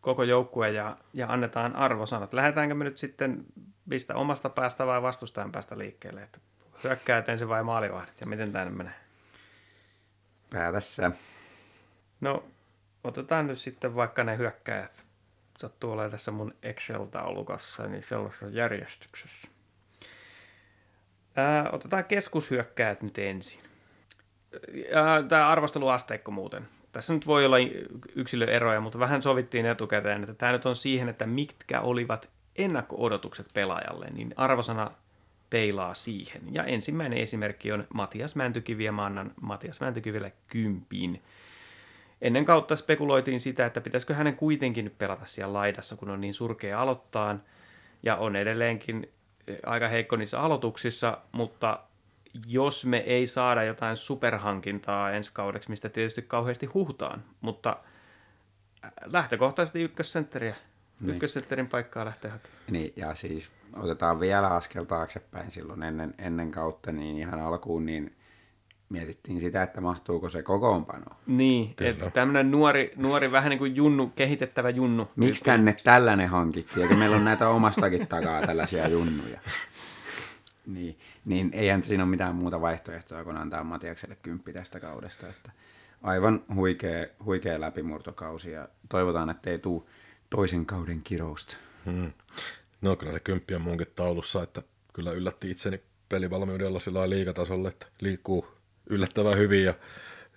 koko 0.00 0.22
joukkue 0.22 0.70
ja, 0.70 0.96
ja 1.12 1.32
annetaan 1.32 1.76
arvosanat. 1.76 2.32
Lähdetäänkö 2.32 2.74
me 2.74 2.84
nyt 2.84 2.98
sitten 2.98 3.44
mistä 3.86 4.14
omasta 4.14 4.48
päästä 4.48 4.86
vai 4.86 5.02
vastustajan 5.02 5.52
päästä 5.52 5.78
liikkeelle? 5.78 6.22
Että 6.22 6.38
hyökkäät 6.84 7.28
ensin 7.28 7.48
vai 7.48 7.62
maalivahdit 7.62 8.20
ja 8.20 8.26
miten 8.26 8.52
tämä 8.52 8.70
menee? 8.70 8.94
Päätässä. 10.50 11.10
No, 12.20 12.44
otetaan 13.04 13.46
nyt 13.46 13.58
sitten 13.58 13.94
vaikka 13.94 14.24
ne 14.24 14.36
hyökkäjät. 14.36 15.06
Sattuu 15.58 15.92
olemaan 15.92 16.10
tässä 16.10 16.30
mun 16.30 16.54
Excel-taulukossa, 16.62 17.86
niin 17.86 18.02
sellaisessa 18.02 18.48
järjestyksessä. 18.48 19.48
Ää, 21.36 21.70
otetaan 21.72 22.04
keskushyökkäjät 22.04 23.02
nyt 23.02 23.18
ensin. 23.18 23.60
Tämä 25.28 25.48
arvosteluasteikko 25.48 26.30
muuten. 26.30 26.68
Tässä 26.92 27.12
nyt 27.12 27.26
voi 27.26 27.46
olla 27.46 27.56
yksilöeroja, 28.14 28.80
mutta 28.80 28.98
vähän 28.98 29.22
sovittiin 29.22 29.66
etukäteen, 29.66 30.22
että 30.22 30.34
tämä 30.34 30.52
nyt 30.52 30.66
on 30.66 30.76
siihen, 30.76 31.08
että 31.08 31.26
mitkä 31.26 31.80
olivat 31.80 32.30
ennakko-odotukset 32.56 33.46
pelaajalle, 33.54 34.06
niin 34.10 34.34
arvosana 34.36 34.90
peilaa 35.52 35.94
siihen. 35.94 36.42
Ja 36.54 36.64
ensimmäinen 36.64 37.18
esimerkki 37.18 37.72
on 37.72 37.86
Matias 37.94 38.36
Mäntykivi 38.36 38.84
ja 38.84 38.92
mä 38.92 39.04
annan 39.04 39.32
Matias 39.40 39.80
Mäntykiville 39.80 40.32
kympin. 40.46 41.22
Ennen 42.22 42.44
kautta 42.44 42.76
spekuloitiin 42.76 43.40
sitä, 43.40 43.66
että 43.66 43.80
pitäisikö 43.80 44.14
hänen 44.14 44.36
kuitenkin 44.36 44.94
pelata 44.98 45.24
siellä 45.24 45.52
laidassa, 45.52 45.96
kun 45.96 46.10
on 46.10 46.20
niin 46.20 46.34
surkea 46.34 46.80
aloittaa. 46.80 47.38
ja 48.02 48.16
on 48.16 48.36
edelleenkin 48.36 49.12
aika 49.66 49.88
heikko 49.88 50.16
niissä 50.16 50.40
aloituksissa, 50.40 51.18
mutta 51.32 51.80
jos 52.46 52.84
me 52.84 52.98
ei 52.98 53.26
saada 53.26 53.64
jotain 53.64 53.96
superhankintaa 53.96 55.10
ensi 55.10 55.30
kaudeksi, 55.34 55.70
mistä 55.70 55.88
tietysti 55.88 56.22
kauheasti 56.22 56.66
huhutaan, 56.66 57.24
mutta 57.40 57.76
lähtökohtaisesti 59.12 59.82
ykkössentteriä, 59.82 60.56
niin. 61.02 61.14
ykkössentterin 61.14 61.68
paikkaa 61.68 62.04
lähtee 62.04 62.30
hakemaan. 62.30 62.62
Niin, 62.70 62.92
ja 62.96 63.14
siis 63.14 63.50
otetaan 63.76 64.20
vielä 64.20 64.48
askel 64.48 64.84
taaksepäin 64.84 65.50
silloin 65.50 65.82
ennen, 65.82 66.14
ennen 66.18 66.50
kautta, 66.50 66.92
niin 66.92 67.16
ihan 67.16 67.40
alkuun 67.40 67.86
niin 67.86 68.16
mietittiin 68.88 69.40
sitä, 69.40 69.62
että 69.62 69.80
mahtuuko 69.80 70.28
se 70.28 70.42
kokoonpano. 70.42 71.16
Niin, 71.26 71.74
että 71.80 72.10
tämmöinen 72.10 72.50
nuori, 72.50 72.92
nuori, 72.96 73.32
vähän 73.32 73.50
niin 73.50 73.58
kuin 73.58 73.76
junnu, 73.76 74.12
kehitettävä 74.16 74.70
junnu. 74.70 75.08
Miksi 75.16 75.44
tänne 75.44 75.76
tällainen 75.84 76.28
hankittiin, 76.28 76.82
eikä 76.82 76.96
meillä 76.96 77.16
on 77.16 77.24
näitä 77.24 77.48
omastakin 77.48 78.06
takaa 78.06 78.46
tällaisia 78.46 78.88
junnuja. 78.88 79.40
Niin, 80.66 80.98
niin 81.24 81.50
eihän 81.52 81.82
siinä 81.82 82.02
ole 82.02 82.10
mitään 82.10 82.34
muuta 82.34 82.60
vaihtoehtoa 82.60 83.24
kuin 83.24 83.36
antaa 83.36 83.64
Matiakselle 83.64 84.16
kymppi 84.22 84.52
tästä 84.52 84.80
kaudesta. 84.80 85.28
Että 85.28 85.50
aivan 86.02 86.44
huikea, 86.54 87.06
huikea 87.24 87.60
läpimurtokausi 87.60 88.50
ja 88.50 88.68
toivotaan, 88.88 89.30
että 89.30 89.50
ei 89.50 89.58
tule 89.58 89.82
toisen 90.32 90.66
kauden 90.66 91.02
kirousta. 91.02 91.56
Hmm. 91.84 92.12
No 92.80 92.96
kyllä 92.96 93.12
se 93.12 93.20
kymppi 93.20 93.54
on 93.54 93.60
munkin 93.60 93.86
taulussa, 93.96 94.42
että 94.42 94.62
kyllä 94.92 95.12
yllätti 95.12 95.50
itseni 95.50 95.80
pelivalmiudella 96.08 96.80
sillä 96.80 97.10
liikatasolle, 97.10 97.68
että 97.68 97.86
liikkuu 98.00 98.46
yllättävän 98.90 99.38
hyvin 99.38 99.64
ja 99.64 99.74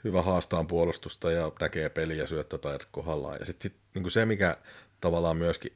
hyvä 0.04 0.22
haastaa 0.22 0.64
puolustusta 0.64 1.32
ja 1.32 1.52
näkee 1.60 1.90
peliä 1.90 2.28
syöttötaidot 2.28 2.88
kohdallaan. 2.92 3.38
Ja 3.40 3.46
sitten 3.46 3.72
sit, 3.72 3.80
niin 3.94 4.12
se, 4.12 4.26
mikä 4.26 4.58
tavallaan 5.02 5.38
myöskin 5.38 5.74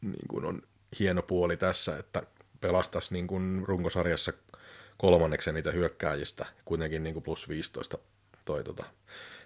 niin 0.00 0.28
kuin 0.28 0.44
on 0.44 0.62
hieno 0.98 1.22
puoli 1.22 1.56
tässä, 1.56 1.98
että 1.98 2.22
pelastaisi 2.60 3.12
niin 3.14 3.26
kuin 3.26 3.64
runkosarjassa 3.66 4.32
kolmanneksen 4.98 5.54
niitä 5.54 5.70
hyökkääjistä, 5.70 6.46
kuitenkin 6.64 7.02
niin 7.02 7.14
kuin 7.14 7.22
plus 7.22 7.48
15 7.48 7.98
toi 8.44 8.64
tota, 8.64 8.84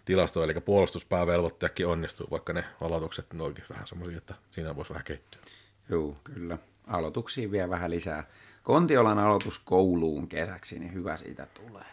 tilasto, 0.05 0.45
eli 0.45 0.55
puolustuspäävelvoittajakin 0.55 1.87
onnistuu, 1.87 2.27
vaikka 2.31 2.53
ne 2.53 2.65
aloitukset 2.81 3.33
ne 3.33 3.43
onkin 3.43 3.65
vähän 3.71 3.87
semmoisia, 3.87 4.19
että 4.19 4.35
siinä 4.51 4.77
voisi 4.77 4.91
vähän 4.91 5.05
kehittyä. 5.05 5.41
Joo, 5.89 6.17
kyllä. 6.25 6.59
Aloituksiin 6.87 7.51
vielä 7.51 7.71
vähän 7.71 7.91
lisää. 7.91 8.25
Kontiolan 8.63 9.19
aloitus 9.19 9.59
kouluun 9.59 10.29
kesäksi, 10.29 10.79
niin 10.79 10.95
hyvä 10.95 11.17
siitä 11.17 11.47
tulee. 11.47 11.85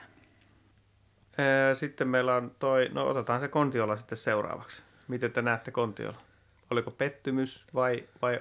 Sitten 1.74 2.08
meillä 2.08 2.36
on 2.36 2.56
toi, 2.60 2.89
no 2.93 3.08
otetaan 3.08 3.39
se 3.39 3.47
Kontiola 3.47 3.95
sitten 3.95 4.17
seuraavaksi. 4.17 4.84
Miten 5.08 5.32
te 5.32 5.41
näette 5.41 5.71
Kontiola? 5.71 6.17
Oliko 6.69 6.91
pettymys 6.91 7.65
vai, 7.74 8.04
vai 8.21 8.39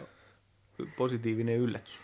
positiivinen 0.97 1.57
yllätys? 1.57 2.03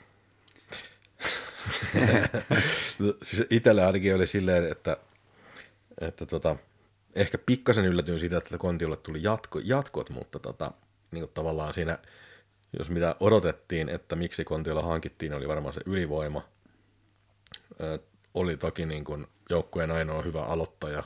no, 2.99 3.15
siis 3.23 3.47
itsellä 3.51 3.87
ainakin 3.87 4.15
oli 4.15 4.27
silleen, 4.27 4.73
että, 4.73 4.97
että 6.01 6.27
tota, 6.27 6.57
ehkä 7.17 7.39
pikkasen 7.39 7.85
yllätyin 7.85 8.21
siitä, 8.21 8.37
että 8.37 8.59
Kontiolle 8.59 8.97
tuli 8.97 9.23
jatko, 9.23 9.61
jatkot, 9.65 10.11
mutta 10.11 10.39
tota, 10.39 10.73
niin 11.11 11.23
kuin 11.23 11.31
tavallaan 11.35 11.75
siinä, 11.75 11.99
jos 12.79 12.91
mitä 12.91 13.17
odotettiin, 13.21 13.89
että 13.89 14.17
miksi 14.17 14.45
Kontiolla 14.45 14.83
hankittiin, 14.83 15.35
oli 15.35 15.49
varmaan 15.49 15.75
se 15.75 15.81
ylivoima. 15.87 16.43
Ö, 17.81 17.99
oli 18.35 18.57
toki 18.57 18.87
niin 18.87 19.05
kuin 19.05 19.27
joukkueen 19.51 19.91
ainoa 19.91 20.23
hyvä 20.23 20.43
aloittaja, 20.43 21.03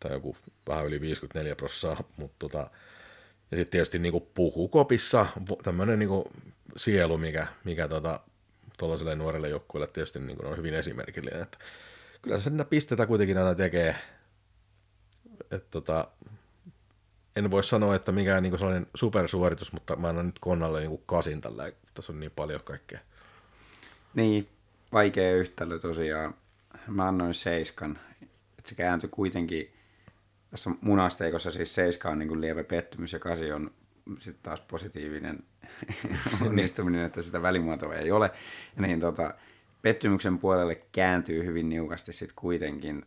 tai 0.00 0.12
joku 0.12 0.36
vähän 0.68 0.86
yli 0.86 1.00
54 1.00 1.56
prosenttia, 1.56 2.04
mutta 2.16 2.36
tota, 2.38 2.70
ja 3.50 3.56
sitten 3.56 3.72
tietysti 3.72 3.98
niin 3.98 4.12
kuin 4.12 4.26
puhukopissa 4.34 5.26
tämmöinen 5.62 5.98
niin 5.98 6.08
kuin 6.08 6.24
sielu, 6.76 7.18
mikä, 7.18 7.46
mikä 7.64 7.88
tota, 7.88 8.20
tuollaiselle 8.78 9.14
nuorelle 9.14 9.48
joukkueelle 9.48 9.92
tietysti 9.92 10.18
niin 10.18 10.36
kuin 10.36 10.46
on 10.46 10.56
hyvin 10.56 10.74
esimerkillinen, 10.74 11.42
että 11.42 11.58
kyllä 12.22 12.38
se 12.38 12.50
niitä 12.50 12.64
pisteitä 12.64 13.06
kuitenkin 13.06 13.38
aina 13.38 13.54
tekee, 13.54 13.96
että 15.52 15.68
tota, 15.70 16.08
en 17.36 17.50
voi 17.50 17.64
sanoa, 17.64 17.94
että 17.94 18.12
mikään 18.12 18.42
niin 18.42 18.58
sellainen 18.58 18.86
supersuoritus, 18.94 19.72
mutta 19.72 19.96
mä 19.96 20.08
annan 20.08 20.26
nyt 20.26 20.38
Konnalle 20.38 20.80
niin 20.80 20.90
kuin 20.90 21.02
kasin 21.06 21.40
tällä, 21.40 21.72
tässä 21.94 22.12
on 22.12 22.20
niin 22.20 22.32
paljon 22.36 22.60
kaikkea. 22.64 23.00
Niin, 24.14 24.48
vaikea 24.92 25.36
yhtälö 25.36 25.78
tosiaan 25.78 26.34
mä 26.86 27.08
annoin 27.08 27.34
seiskan. 27.34 27.98
Että 28.58 28.68
se 28.68 28.74
kääntyi 28.74 29.08
kuitenkin, 29.12 29.72
tässä 30.50 30.70
mun 30.80 31.00
asteikossa 31.00 31.50
siis 31.50 31.74
seiska 31.74 32.10
on 32.10 32.18
niin 32.18 32.28
kuin 32.28 32.40
lievä 32.40 32.64
pettymys 32.64 33.12
ja 33.12 33.18
kasi 33.18 33.52
on 33.52 33.70
sitten 34.18 34.42
taas 34.42 34.60
positiivinen 34.60 35.38
onnistuminen, 36.46 37.04
että 37.04 37.22
sitä 37.22 37.42
välimuotoa 37.42 37.94
ei 37.94 38.10
ole. 38.10 38.30
Ja 38.76 38.82
niin 38.82 39.00
tota, 39.00 39.34
pettymyksen 39.82 40.38
puolelle 40.38 40.74
kääntyy 40.92 41.44
hyvin 41.44 41.68
niukasti 41.68 42.12
sitten 42.12 42.36
kuitenkin. 42.36 43.06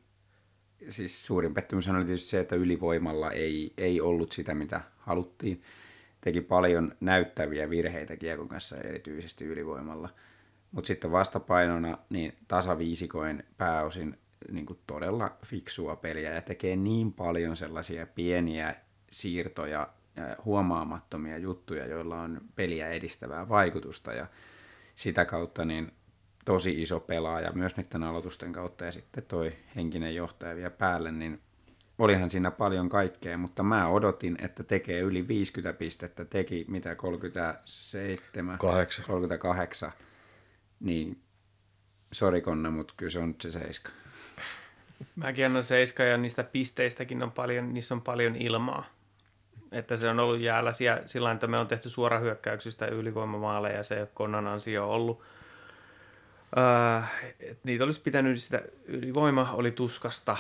Siis 0.90 1.26
suurin 1.26 1.54
pettymys 1.54 1.90
oli 1.90 2.06
tietysti 2.06 2.30
se, 2.30 2.40
että 2.40 2.56
ylivoimalla 2.56 3.32
ei, 3.32 3.74
ei 3.78 4.02
ollut 4.02 4.32
sitä, 4.32 4.54
mitä 4.54 4.82
haluttiin. 4.98 5.62
Teki 6.22 6.42
paljon 6.42 6.96
näyttäviä 7.00 7.70
virheitä 7.70 8.16
kiekon 8.16 8.48
kanssa, 8.48 8.78
erityisesti 8.78 9.46
ylivoimalla– 9.46 10.10
mutta 10.76 10.88
sitten 10.88 11.12
vastapainona 11.12 11.98
niin 12.10 12.34
tasaviisikoin 12.48 13.44
pääosin 13.58 14.18
niin 14.52 14.66
kuin 14.66 14.80
todella 14.88 15.38
fiksua 15.46 15.96
peliä 15.96 16.34
ja 16.34 16.42
tekee 16.42 16.76
niin 16.76 17.14
paljon 17.14 17.56
sellaisia 17.56 18.08
pieniä 18.08 18.76
siirtoja 19.12 19.90
ja 20.16 20.36
huomaamattomia 20.46 21.38
juttuja, 21.38 21.86
joilla 21.86 22.22
on 22.22 22.42
peliä 22.56 22.90
edistävää 22.90 23.50
vaikutusta 23.50 24.14
ja 24.14 24.28
sitä 24.96 25.26
kautta 25.26 25.66
niin 25.66 25.92
tosi 26.46 26.82
iso 26.82 27.00
pelaaja 27.00 27.52
myös 27.52 27.78
niiden 27.78 28.04
aloitusten 28.04 28.54
kautta 28.54 28.86
ja 28.86 28.92
sitten 28.92 29.24
toi 29.24 29.54
henkinen 29.76 30.16
johtaja 30.16 30.56
vielä 30.56 30.70
päälle, 30.70 31.12
niin 31.12 31.42
olihan 32.00 32.30
siinä 32.30 32.52
paljon 32.52 32.90
kaikkea, 32.90 33.38
mutta 33.38 33.64
mä 33.64 33.88
odotin, 33.88 34.38
että 34.42 34.64
tekee 34.64 35.00
yli 35.00 35.28
50 35.28 35.80
pistettä, 35.80 36.26
teki 36.26 36.66
mitä 36.68 36.96
37, 36.96 38.58
8. 38.58 39.06
38 39.06 39.92
niin 40.80 41.22
sori 42.12 42.42
Konna, 42.42 42.72
mutta 42.72 42.94
kyllä 42.98 43.12
se 43.12 43.20
on 43.20 43.28
nyt 43.28 43.42
se 43.42 43.52
seiska. 43.52 43.92
Mäkin 45.16 45.46
annan 45.46 45.64
seiska 45.64 46.04
ja 46.04 46.18
niistä 46.18 46.44
pisteistäkin 46.44 47.24
on 47.24 47.32
paljon, 47.32 47.74
niissä 47.74 47.96
on 47.96 48.02
paljon 48.02 48.36
ilmaa. 48.36 48.86
Että 49.72 49.98
se 49.98 50.10
on 50.10 50.20
ollut 50.20 50.40
jäällä 50.40 50.72
sillä 51.06 51.32
että 51.32 51.48
me 51.48 51.58
on 51.58 51.68
tehty 51.68 51.90
suorahyökkäyksistä 51.90 52.88
ylivoimamaaleja 52.88 53.78
ja 53.78 53.84
se 53.84 53.96
ei 53.96 54.02
ole 54.02 54.10
Konnan 54.14 54.48
ansio 54.48 54.92
ollut. 54.92 55.24
Äh, 56.58 57.12
niitä 57.64 57.84
olisi 57.84 58.02
pitänyt, 58.02 58.42
sitä 58.42 58.62
ylivoima 58.86 59.52
oli 59.52 59.72
tuskasta, 59.72 60.38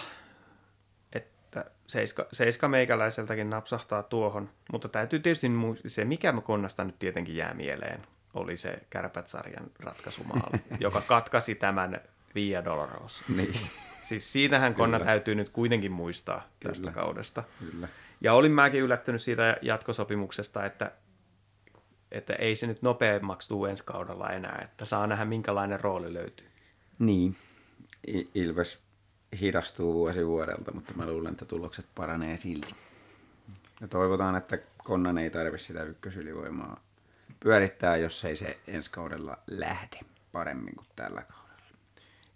että 1.14 1.66
seiska, 1.88 2.28
seiska 2.32 2.68
meikäläiseltäkin 2.68 3.50
napsahtaa 3.50 4.04
tuohon. 4.04 4.50
Mutta 4.72 4.90
täytyy 4.90 5.20
tietysti 5.20 5.48
se, 5.88 6.06
mikä 6.06 6.34
Konnasta 6.44 6.84
nyt 6.84 7.00
tietenkin 7.00 7.36
jää 7.36 7.54
mieleen, 7.54 8.08
oli 8.34 8.58
se 8.58 8.80
Kärpät-sarjan 8.90 9.72
ratkaisumaali, 9.80 10.60
joka 10.80 11.02
katkasi 11.02 11.56
tämän 11.56 12.02
Via 12.36 12.66
Dolorosa. 12.66 13.24
Niin. 13.36 13.60
Siis 14.02 14.34
siitähän 14.34 14.74
Konna 14.74 14.98
Kyllä. 14.98 15.12
täytyy 15.12 15.36
nyt 15.36 15.50
kuitenkin 15.50 15.92
muistaa 15.92 16.48
Kyllä. 16.60 16.74
tästä 16.74 16.92
kaudesta. 16.92 17.44
Kyllä. 17.60 17.88
Ja 18.22 18.34
olin 18.34 18.52
mäkin 18.52 18.82
yllättynyt 18.82 19.22
siitä 19.22 19.58
jatkosopimuksesta, 19.62 20.66
että, 20.66 20.92
että 22.18 22.34
ei 22.34 22.56
se 22.56 22.68
nyt 22.68 22.82
nopeammaksi 22.82 23.48
tule 23.48 23.70
ensi 23.70 23.84
kaudella 23.86 24.30
enää, 24.30 24.62
että 24.64 24.86
saa 24.86 25.08
nähdä 25.08 25.26
minkälainen 25.26 25.80
rooli 25.80 26.14
löytyy. 26.14 26.48
Niin, 27.00 27.36
Ilves 28.36 28.82
hidastuu 29.42 29.94
vuosi 29.94 30.28
vuodelta, 30.28 30.72
mutta 30.74 30.94
mä 30.96 31.08
luulen, 31.08 31.32
että 31.32 31.46
tulokset 31.46 31.86
paranee 31.96 32.38
silti. 32.38 32.76
Ja 33.82 33.88
toivotaan, 33.88 34.36
että 34.36 34.58
Konnan 34.78 35.18
ei 35.18 35.30
tarvitse 35.30 35.68
sitä 35.68 35.84
ykkösylivoimaa 35.84 36.80
pyörittää, 37.40 37.98
jos 37.98 38.26
ei 38.26 38.36
se 38.36 38.58
ensi 38.68 38.92
kaudella 38.92 39.38
lähde 39.48 40.00
paremmin 40.32 40.76
kuin 40.76 40.88
tällä 40.96 41.22
kaudella. 41.22 41.45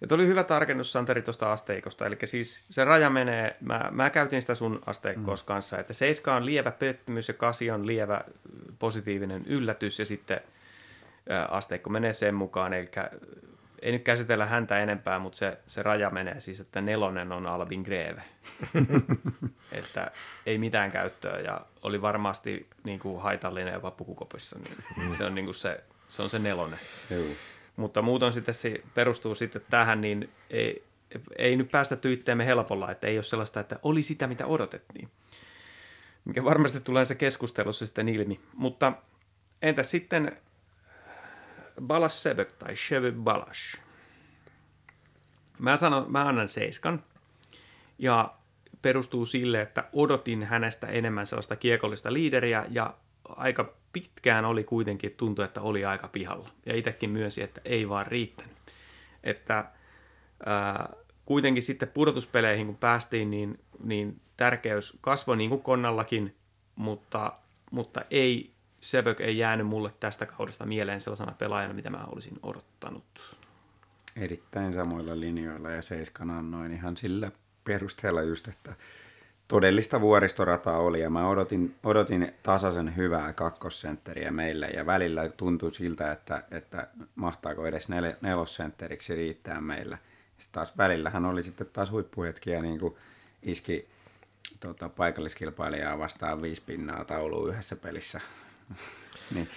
Ja 0.02 0.08
tuli 0.08 0.28
hyvä 0.28 0.44
tarkennus 0.44 0.92
Santeri 0.92 1.22
tuosta 1.22 1.52
asteikosta, 1.52 2.06
eli 2.06 2.18
siis 2.26 2.64
se 2.70 2.84
raja 2.84 3.10
menee, 3.10 3.56
mä, 3.62 3.90
mä 3.92 4.10
käytin 4.10 4.42
sitä 4.42 4.56
sun 4.56 4.82
asteikkoos 4.86 5.44
mm. 5.44 5.48
kanssa, 5.48 5.80
että 5.80 5.94
7 5.94 6.38
on 6.38 6.46
lievä 6.46 6.72
pettymys 6.72 7.28
ja 7.28 7.34
8 7.34 7.70
on 7.70 7.88
lievä 7.88 8.22
positiivinen 8.80 9.46
yllätys 9.46 10.00
ja 10.00 10.06
sitten 10.06 10.42
asteikko 11.50 11.90
menee 11.90 12.14
sen 12.14 12.36
mukaan, 12.36 12.74
eli 12.74 12.88
ei 13.82 13.92
nyt 13.92 14.04
käsitellä 14.04 14.46
häntä 14.46 14.80
enempää, 14.80 15.20
mutta 15.20 15.38
se, 15.38 15.58
se 15.68 15.84
raja 15.84 16.10
menee 16.10 16.40
siis, 16.40 16.60
että 16.60 16.82
nelonen 16.82 17.32
on 17.32 17.48
Albin 17.48 17.82
Greve. 17.82 18.24
että 19.72 20.12
ei 20.46 20.58
mitään 20.58 20.92
käyttöä 20.92 21.40
ja 21.40 21.62
oli 21.82 22.02
varmasti 22.02 22.68
niin 22.84 23.00
kuin 23.00 23.22
haitallinen 23.22 23.74
jopa 23.74 23.92
pukukopissa. 23.92 24.60
Niin 24.60 24.78
mm. 24.98 25.16
se, 25.18 25.24
on 25.24 25.36
niin 25.36 25.46
kuin 25.46 25.56
se, 25.56 25.84
se 26.10 26.22
on 26.22 26.30
se 26.30 26.40
nelonen. 26.40 26.80
Joo. 27.10 27.24
Mutta 27.80 28.02
muuten 28.02 28.34
sitten 28.34 28.54
se 28.54 28.84
perustuu 28.94 29.36
sitten 29.36 29.62
tähän, 29.70 30.02
niin 30.02 30.30
ei, 30.50 30.84
ei 31.38 31.56
nyt 31.56 31.72
päästä 31.72 31.96
tyytteemme 31.96 32.46
helpolla, 32.46 32.92
että 32.92 33.08
ei 33.08 33.18
ole 33.18 33.24
sellaista, 33.24 33.60
että 33.60 33.80
oli 33.84 34.04
sitä, 34.04 34.28
mitä 34.28 34.46
odotettiin. 34.46 35.10
Mikä 36.26 36.44
varmasti 36.44 36.80
tulee 36.80 37.06
se 37.06 37.15
keskustelussa 37.15 37.86
sitten 37.86 38.10
ilmi. 38.10 38.39
Mutta 38.54 38.94
entä 39.62 39.84
sitten 39.84 40.38
Balas 41.82 42.24
Sebek 42.24 42.52
tai 42.52 42.74
Chevy 42.74 43.12
Balash. 43.12 43.80
Mä, 45.60 45.78
sanon, 45.78 46.12
mä 46.12 46.28
annan 46.28 46.48
seiskan. 46.48 47.04
Ja 47.98 48.34
perustuu 48.82 49.26
sille, 49.26 49.62
että 49.62 49.89
odotin 49.94 50.44
hänestä 50.44 50.88
enemmän 50.88 51.28
sellaista 51.28 51.56
kiekollista 51.56 52.13
liideriä 52.13 52.65
ja 52.70 52.94
aika 53.24 53.74
pitkään 53.93 54.45
oli 54.45 54.63
kuitenkin, 54.63 55.12
tuntui, 55.17 55.45
että 55.45 55.62
oli 55.62 55.86
aika 55.86 56.08
pihalla. 56.08 56.49
Ja 56.65 56.75
itsekin 56.75 57.10
myönsi, 57.10 57.43
että 57.43 57.62
ei 57.65 57.89
vaan 57.89 58.06
riittänyt. 58.06 58.58
Että 59.23 59.65
ää, 60.45 60.93
kuitenkin 61.25 61.63
sitten 61.63 61.89
pudotuspeleihin, 61.89 62.65
kun 62.65 62.78
päästiin, 62.78 63.32
niin, 63.32 63.60
niin 63.84 64.21
tärkeys 64.38 64.97
kasvoi 65.02 65.38
niin 65.38 65.49
kuin 65.49 65.62
Konnallakin, 65.62 66.36
mutta, 66.75 67.34
mutta 67.71 68.02
ei, 68.12 68.52
Sebök 68.82 69.21
ei 69.21 69.38
jäänyt 69.38 69.67
mulle 69.67 69.93
tästä 69.99 70.25
kaudesta 70.25 70.65
mieleen 70.65 71.02
sellaisena 71.02 71.32
pelaajana, 71.32 71.73
mitä 71.73 71.89
mä 71.89 72.06
olisin 72.12 72.39
odottanut. 72.43 73.36
Erittäin 74.15 74.73
samoilla 74.73 75.19
linjoilla 75.19 75.69
ja 75.69 75.82
seiskan 75.82 76.30
annoin 76.30 76.71
ihan 76.71 76.97
sillä 76.97 77.32
perusteella 77.63 78.21
just, 78.21 78.47
että 78.47 78.75
todellista 79.50 80.02
vuoristorataa 80.02 80.78
oli 80.78 81.02
ja 81.02 81.10
mä 81.10 81.28
odotin, 81.28 81.76
odotin 81.84 82.34
tasaisen 82.44 82.96
hyvää 82.96 83.34
kakkosentteriä 83.34 84.32
meille 84.32 84.68
ja 84.68 84.86
välillä 84.86 85.30
tuntui 85.30 85.72
siltä, 85.72 86.12
että, 86.12 86.44
että 86.52 86.88
mahtaako 87.16 87.66
edes 87.66 87.90
nel, 87.90 88.14
nelossentteriksi 88.22 89.16
riittää 89.16 89.62
meillä. 89.62 89.98
Sitten 90.38 90.54
taas 90.54 90.78
välillähän 90.78 91.26
oli 91.26 91.44
sitten 91.44 91.68
taas 91.74 91.92
huippuhetkiä, 91.92 92.62
niin 92.62 92.80
kuin 92.80 92.96
iski 93.44 93.88
tota, 94.60 94.90
paikalliskilpailijaa 94.90 96.00
vastaan 96.00 96.42
viisi 96.42 96.62
pinnaa 96.66 97.06
tauluun 97.06 97.50
yhdessä 97.50 97.76
pelissä. 97.76 98.22
niin, 99.36 99.48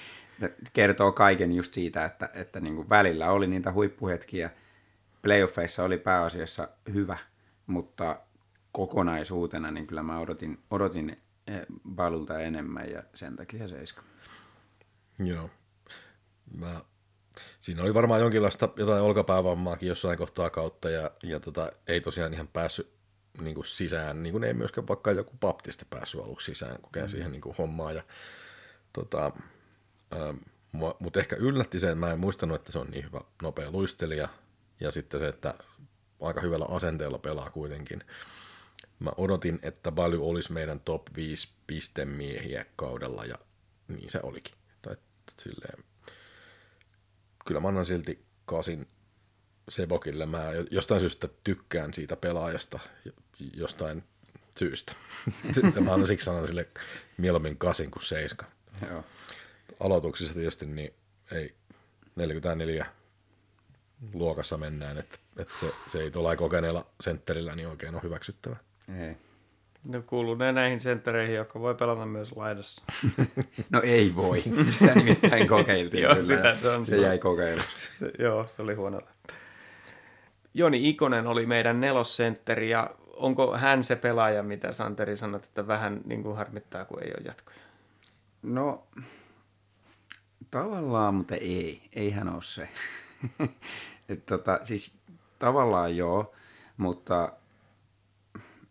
kertoo 0.73 1.13
kaiken 1.13 1.53
just 1.53 1.75
siitä, 1.75 2.05
että, 2.05 2.31
että 2.35 2.61
niin 2.61 2.77
kuin 2.77 2.89
välillä 2.89 3.31
oli 3.31 3.47
niitä 3.47 3.73
huippuhetkiä. 3.73 4.51
Playoffeissa 5.23 5.85
oli 5.85 5.99
pääasiassa 5.99 6.69
hyvä, 6.93 7.19
mutta 7.67 8.17
kokonaisuutena 8.73 9.71
niin 9.71 9.87
kyllä 9.87 10.03
mä 10.03 10.19
odotin, 10.19 10.59
odotin 10.71 11.23
eh, 11.47 11.67
Balulta 11.95 12.41
enemmän 12.41 12.91
ja 12.91 13.03
sen 13.15 13.37
takia 13.37 13.69
seiska. 13.69 14.03
Joo. 15.19 15.51
Mä, 16.55 16.81
siinä 17.61 17.83
oli 17.83 17.95
varmaan 17.95 18.21
jonkinlaista 18.21 18.69
jotain 18.77 19.03
olkapäävammaakin 19.03 19.89
jossain 19.89 20.19
kohtaa 20.19 20.51
kautta 20.51 20.91
ja, 20.91 21.11
ja 21.23 21.41
tota, 21.41 21.73
ei 21.87 22.01
tosiaan 22.01 22.35
ihan 22.35 22.49
päässyt 22.49 22.93
niin 23.41 23.55
kuin 23.55 23.65
sisään, 23.65 24.23
niin 24.23 24.33
kuin 24.33 24.45
ei 24.45 24.55
myöskään 24.55 24.89
vaikka 24.89 25.13
joku 25.13 25.37
baptiste 25.41 25.87
päässyt 25.91 26.21
aluksi 26.21 26.55
sisään, 26.55 26.81
kun 26.83 26.93
käy 26.93 27.03
mm. 27.03 27.09
siihen 27.09 27.33
niin 27.33 27.41
kuin 27.41 27.57
hommaan. 27.57 27.95
Ja, 27.95 28.03
tota, 28.93 29.33
ähm, 30.13 30.37
mutta 30.99 31.21
ehkä 31.21 31.37
yllätti 31.37 31.79
se, 31.79 31.87
että 31.87 31.97
mä 31.97 32.13
en 32.13 32.21
muistanut, 32.21 32.55
että 32.55 32.73
se 32.73 32.79
on 32.79 32.91
niin 32.91 33.05
hyvä 33.05 33.21
nopea 33.43 33.71
luistelija, 33.71 34.29
ja 34.81 34.91
sitten 34.91 35.21
se, 35.21 35.29
että 35.29 35.55
aika 36.21 36.41
hyvällä 36.41 36.67
asenteella 36.69 37.19
pelaa 37.19 37.51
kuitenkin. 37.51 38.05
Mä 39.03 39.11
odotin, 39.17 39.59
että 39.63 39.93
Balu 39.93 40.31
olisi 40.31 40.53
meidän 40.53 40.81
top 40.81 41.03
5 41.17 41.49
pistemiehiä 41.67 42.67
kaudella, 42.77 43.25
ja 43.25 43.35
niin 43.89 44.11
se 44.11 44.21
olikin. 44.23 44.55
Tai, 44.83 44.97
silleen, 45.39 45.85
kyllä 47.47 47.61
mä 47.61 47.69
annan 47.69 47.87
silti 47.87 48.25
kasin 48.45 48.89
Sebokille. 49.69 50.27
Mä 50.27 50.47
jostain 50.71 51.01
syystä 51.01 51.29
tykkään 51.45 51.95
siitä 51.95 52.17
pelaajasta 52.17 52.79
jostain 53.55 54.05
syystä. 54.59 54.93
Sitten 55.55 55.85
mä 55.85 55.93
annan 55.93 56.07
siksi 56.07 56.25
sanan 56.25 56.47
sille 56.47 56.69
mieluummin 57.17 57.59
kasin 57.59 57.91
kuin 57.91 58.03
seiska. 58.03 58.47
Joo. 58.91 59.05
Aloituksissa 59.81 60.35
tietysti 60.35 60.67
niin 60.67 60.95
ei 61.31 61.55
44 62.17 62.87
luokassa 64.13 64.57
mennään, 64.57 64.99
että, 64.99 65.19
että 65.39 65.55
se, 65.61 65.67
se 65.87 66.03
ei 66.03 66.11
tuolla 66.11 66.37
kokeneella 66.37 66.87
sentterillä 67.01 67.55
niin 67.55 67.69
oikein 67.69 67.95
ole 67.95 68.03
hyväksyttävä. 68.03 68.57
Ei. 68.89 69.17
No 69.85 70.03
kuuluu 70.03 70.35
ne 70.35 70.53
näihin 70.53 70.81
senttereihin, 70.81 71.35
jotka 71.35 71.61
voi 71.61 71.75
pelata 71.75 72.07
myös 72.07 72.37
laidassa. 72.37 72.85
no 73.73 73.81
ei 73.85 74.15
voi. 74.17 74.43
Sitä 74.71 74.95
nimittäin 74.95 75.49
kokeiltiin. 75.49 76.03
joo, 76.05 76.21
sitä 76.21 76.57
se, 76.57 76.69
on 76.69 76.85
se 76.85 76.97
jäi 76.97 77.19
kokeilu. 77.19 77.63
Se, 77.75 78.11
joo, 78.19 78.49
se 78.49 78.63
oli 78.63 78.75
huono. 78.75 79.01
Joni 80.55 80.89
Ikonen 80.89 81.27
oli 81.27 81.47
meidän 81.47 81.81
nelosentteri 81.81 82.71
ja 82.71 82.91
onko 83.17 83.57
hän 83.57 83.85
se 83.85 83.97
pelaaja, 83.97 84.43
mitä 84.43 84.73
Santeri 84.73 85.17
sanoi, 85.17 85.41
että 85.45 85.67
vähän 85.67 86.01
niin 86.05 86.23
kuin 86.23 86.37
harmittaa, 86.37 86.85
kun 86.85 87.03
ei 87.03 87.13
ole 87.19 87.27
jatkoja? 87.27 87.57
No, 88.43 88.87
tavallaan, 90.51 91.15
mutta 91.15 91.35
ei. 91.35 91.83
Ei 91.93 92.11
hän 92.11 92.29
ole 92.29 92.43
se. 92.43 92.69
Et 94.09 94.27
tota, 94.27 94.61
siis 94.65 94.93
tavallaan 95.39 95.97
joo, 95.97 96.35
mutta 96.77 97.33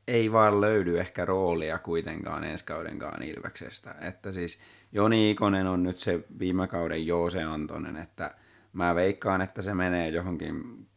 ei 0.08 0.32
vaan 0.32 0.62
löydy 0.62 1.00
ehkä 1.00 1.26
roolia 1.26 1.80
kuitenkaan 1.80 2.44
ensi 2.44 2.66
kaudenkaan 2.66 3.24
Ilveksestä. 3.24 3.96
Että 4.02 4.32
siis 4.32 4.60
Joni 4.92 5.32
Ikonen 5.32 5.68
on 5.68 5.84
nyt 5.84 5.98
se 5.98 6.20
viime 6.40 6.68
kauden 6.68 7.08
Joose 7.08 7.44
Antonen, 7.44 7.98
että 7.98 8.36
mä 8.74 8.96
veikkaan, 8.96 9.42
että 9.42 9.62
se 9.62 9.74
menee 9.74 10.10
johonkin 10.10 10.88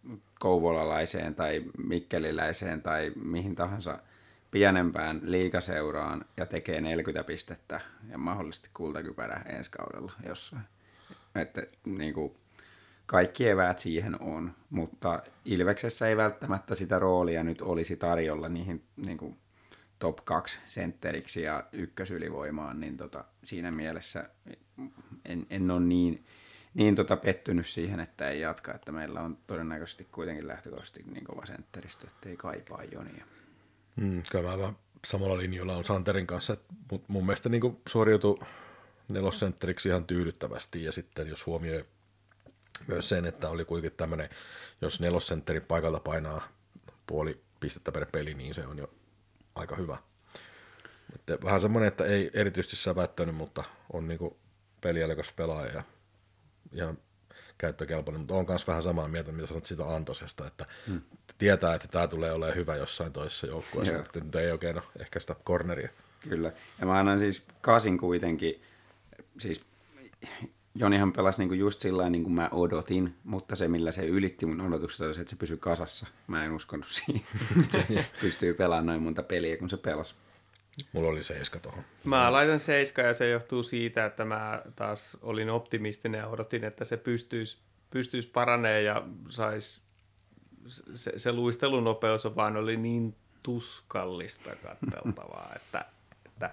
kouvolalaiseen 0.41 1.35
tai 1.35 1.63
mikkeliläiseen 1.79 2.83
tai 2.83 3.13
mihin 3.25 3.55
tahansa 3.55 3.99
pienempään 4.51 5.21
liikaseuraan 5.23 6.25
ja 6.37 6.47
tekee 6.47 6.81
40 6.81 7.25
pistettä 7.25 7.81
ja 8.11 8.19
mahdollisesti 8.19 8.71
kultakypärä 8.75 9.43
ensi 9.47 9.71
kaudella 9.71 10.13
jossain. 10.27 10.63
Että 11.35 11.63
niin 11.85 12.15
kuin, 12.15 12.37
kaikki 13.07 13.49
eväät 13.49 13.79
siihen 13.79 14.23
on, 14.23 14.55
mutta 14.71 15.23
Ilveksessä 15.45 16.09
ei 16.09 16.17
välttämättä 16.17 16.75
sitä 16.75 16.99
roolia 16.99 17.45
nyt 17.45 17.61
olisi 17.61 17.97
tarjolla 17.97 18.49
niihin 18.49 18.85
niin 18.97 19.19
kuin 19.19 19.39
top 19.99 20.19
2 20.25 20.61
sentteriksi 20.67 21.43
ja 21.43 21.65
ykkösylivoimaan, 21.73 22.81
niin 22.81 22.97
tota, 22.97 23.25
siinä 23.45 23.71
mielessä 23.71 24.31
en, 25.25 25.47
en 25.51 25.71
ole 25.71 25.81
niin, 25.81 26.25
niin 26.75 26.97
tota 26.97 27.17
pettynyt 27.17 27.67
siihen, 27.67 28.01
että 28.01 28.31
ei 28.31 28.41
jatka, 28.41 28.75
että 28.75 28.93
meillä 28.93 29.21
on 29.21 29.39
todennäköisesti 29.47 30.09
kuitenkin 30.13 30.49
lähtökohtaisesti 30.49 31.05
niin 31.13 31.25
kova 31.25 31.47
sentteristö, 31.47 32.07
että 32.07 32.29
ei 32.29 32.37
kaipaa 32.37 32.85
Jonia. 32.85 33.25
Mm, 33.97 34.23
kyllä 34.31 34.57
mä 34.57 34.73
samalla 35.05 35.37
linjalla 35.39 35.77
on 35.77 35.85
Santerin 35.85 36.27
kanssa, 36.27 36.57
mutta 36.91 37.13
mun 37.13 37.27
mielestä 37.27 37.49
niin 37.49 37.79
suoriutui 37.89 38.35
nelosentteriksi 39.13 39.89
ihan 39.89 40.05
tyydyttävästi 40.05 40.85
ja 40.85 40.93
sitten 40.93 41.29
jos 41.29 41.47
huomioi 41.47 41.85
myös 42.87 43.09
sen, 43.09 43.27
että 43.27 43.51
oli 43.51 43.65
kuitenkin 43.65 43.97
tämmöinen, 43.97 44.29
jos 44.81 45.01
nelosentteri 45.01 45.61
paikalta 45.61 46.01
painaa 46.01 46.49
puoli 47.07 47.41
pistettä 47.61 47.93
per 47.93 48.07
peli, 48.13 48.35
niin 48.35 48.55
se 48.55 48.67
on 48.67 48.79
jo 48.79 48.91
aika 49.55 49.77
hyvä. 49.77 49.99
Että 51.15 51.39
vähän 51.45 51.61
semmoinen, 51.61 51.89
että 51.89 52.05
ei 52.05 52.31
erityisesti 52.35 52.77
säväyttänyt, 52.77 53.35
mutta 53.35 53.65
on 53.93 54.09
niinku 54.09 54.37
peliälykäs 54.81 55.33
pelaaja 55.33 55.73
ja 55.73 55.83
ihan 56.73 56.99
käyttökelpoinen, 57.59 58.21
mutta 58.21 58.35
on 58.35 58.47
myös 58.49 58.67
vähän 58.67 58.83
samaa 58.83 59.09
mieltä, 59.09 59.33
mitä 59.33 59.47
sanot 59.47 59.67
siitä 59.67 59.95
Antosesta, 59.95 60.47
että 60.47 60.67
hmm. 60.87 61.01
tietää, 61.39 61.75
että 61.75 61.89
tämä 61.89 62.09
tulee 62.09 62.33
olemaan 62.33 62.57
hyvä 62.57 62.77
jossain 62.77 63.13
toisessa 63.13 63.47
joukkueessa, 63.47 63.95
mutta 63.95 64.21
nyt 64.21 64.35
ei 64.35 64.53
oikein 64.53 64.77
ole 64.77 64.85
ehkä 64.99 65.21
sitä 65.21 65.37
corneria. 65.45 65.89
Kyllä, 66.21 66.53
ja 66.81 66.87
mä 66.87 66.99
annan 66.99 67.19
siis 67.19 67.45
kasin 67.61 67.99
kuitenkin, 67.99 68.63
siis 69.39 69.65
Jonihan 70.75 71.13
pelasi 71.13 71.39
niinku 71.39 71.55
just 71.55 71.81
sillä 71.81 72.11
niin 72.11 72.23
kuin 72.23 72.33
mä 72.33 72.49
odotin, 72.53 73.15
mutta 73.25 73.57
se 73.57 73.69
millä 73.69 73.93
se 73.93 74.07
ylitti 74.07 74.47
mun 74.47 74.61
odotukset 74.61 75.01
oli 75.01 75.15
se, 75.15 75.21
että 75.21 75.31
se 75.31 75.37
pysyi 75.37 75.59
kasassa. 75.59 76.07
Mä 76.27 76.45
en 76.45 76.53
uskonut 76.53 76.87
siihen, 76.87 77.23
se 77.73 77.87
pystyy 78.21 78.55
pelaamaan 78.55 78.87
noin 78.87 79.03
monta 79.03 79.23
peliä, 79.23 79.57
kun 79.57 79.71
se 79.71 79.77
pelasi. 79.77 80.15
Mulla 80.93 81.09
oli 81.09 81.23
seiska 81.23 81.59
tuohon. 81.59 81.85
Mä 82.05 82.33
laitan 82.33 82.61
seiska 82.61 83.03
ja 83.03 83.15
se 83.15 83.31
johtuu 83.31 83.63
siitä, 83.63 84.05
että 84.05 84.25
mä 84.25 84.63
taas 84.77 85.19
olin 85.23 85.51
optimistinen 85.51 86.19
ja 86.19 86.27
odotin, 86.27 86.65
että 86.65 86.85
se 86.85 86.97
pystyisi, 86.97 87.59
pystyisi 87.91 88.29
paranee 88.29 88.83
ja 88.83 89.03
sais 89.31 89.85
se, 90.95 91.13
se 91.17 91.33
luistelunopeus 91.33 92.27
on 92.27 92.37
vaan 92.37 92.57
oli 92.57 92.77
niin 92.77 93.15
tuskallista 93.43 94.51
katteltavaa, 94.57 95.53
että, 95.57 95.85
että 96.27 96.51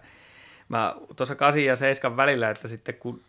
mä 0.69 0.95
tuossa 1.15 1.35
8 1.35 1.63
ja 1.63 1.75
7 1.75 2.17
välillä, 2.17 2.49
että 2.49 2.67
sitten 2.67 2.95
kun 2.95 3.21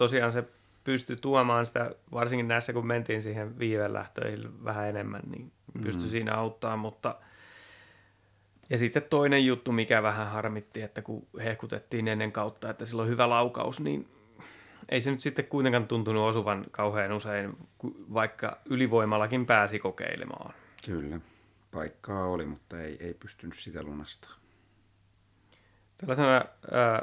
tosiaan 0.00 0.32
se 0.32 0.44
pystyi 0.84 1.16
tuomaan 1.16 1.66
sitä, 1.66 1.94
varsinkin 2.12 2.48
näissä 2.48 2.72
kun 2.72 2.86
mentiin 2.86 3.22
siihen 3.22 3.58
viivelähtöihin 3.58 4.64
vähän 4.64 4.88
enemmän, 4.88 5.22
niin 5.26 5.52
pystyi 5.72 5.92
mm-hmm. 5.92 6.10
siinä 6.10 6.34
auttaa, 6.34 6.76
mutta 6.76 7.14
ja 8.70 8.78
sitten 8.78 9.02
toinen 9.02 9.46
juttu, 9.46 9.72
mikä 9.72 10.02
vähän 10.02 10.28
harmitti, 10.30 10.82
että 10.82 11.02
kun 11.02 11.26
hehkutettiin 11.44 12.08
ennen 12.08 12.32
kautta, 12.32 12.70
että 12.70 12.86
sillä 12.86 13.02
on 13.02 13.08
hyvä 13.08 13.28
laukaus, 13.28 13.80
niin 13.80 14.08
ei 14.88 15.00
se 15.00 15.10
nyt 15.10 15.20
sitten 15.20 15.46
kuitenkaan 15.46 15.88
tuntunut 15.88 16.28
osuvan 16.28 16.66
kauhean 16.70 17.12
usein, 17.12 17.56
vaikka 18.14 18.58
ylivoimallakin 18.64 19.46
pääsi 19.46 19.78
kokeilemaan. 19.78 20.54
Kyllä, 20.86 21.20
paikkaa 21.70 22.26
oli, 22.26 22.46
mutta 22.46 22.82
ei, 22.82 22.96
ei 23.00 23.14
pystynyt 23.14 23.54
sitä 23.54 23.82
lunastamaan. 23.82 24.39
Tällaisena 26.00 26.36
äh, 26.36 26.42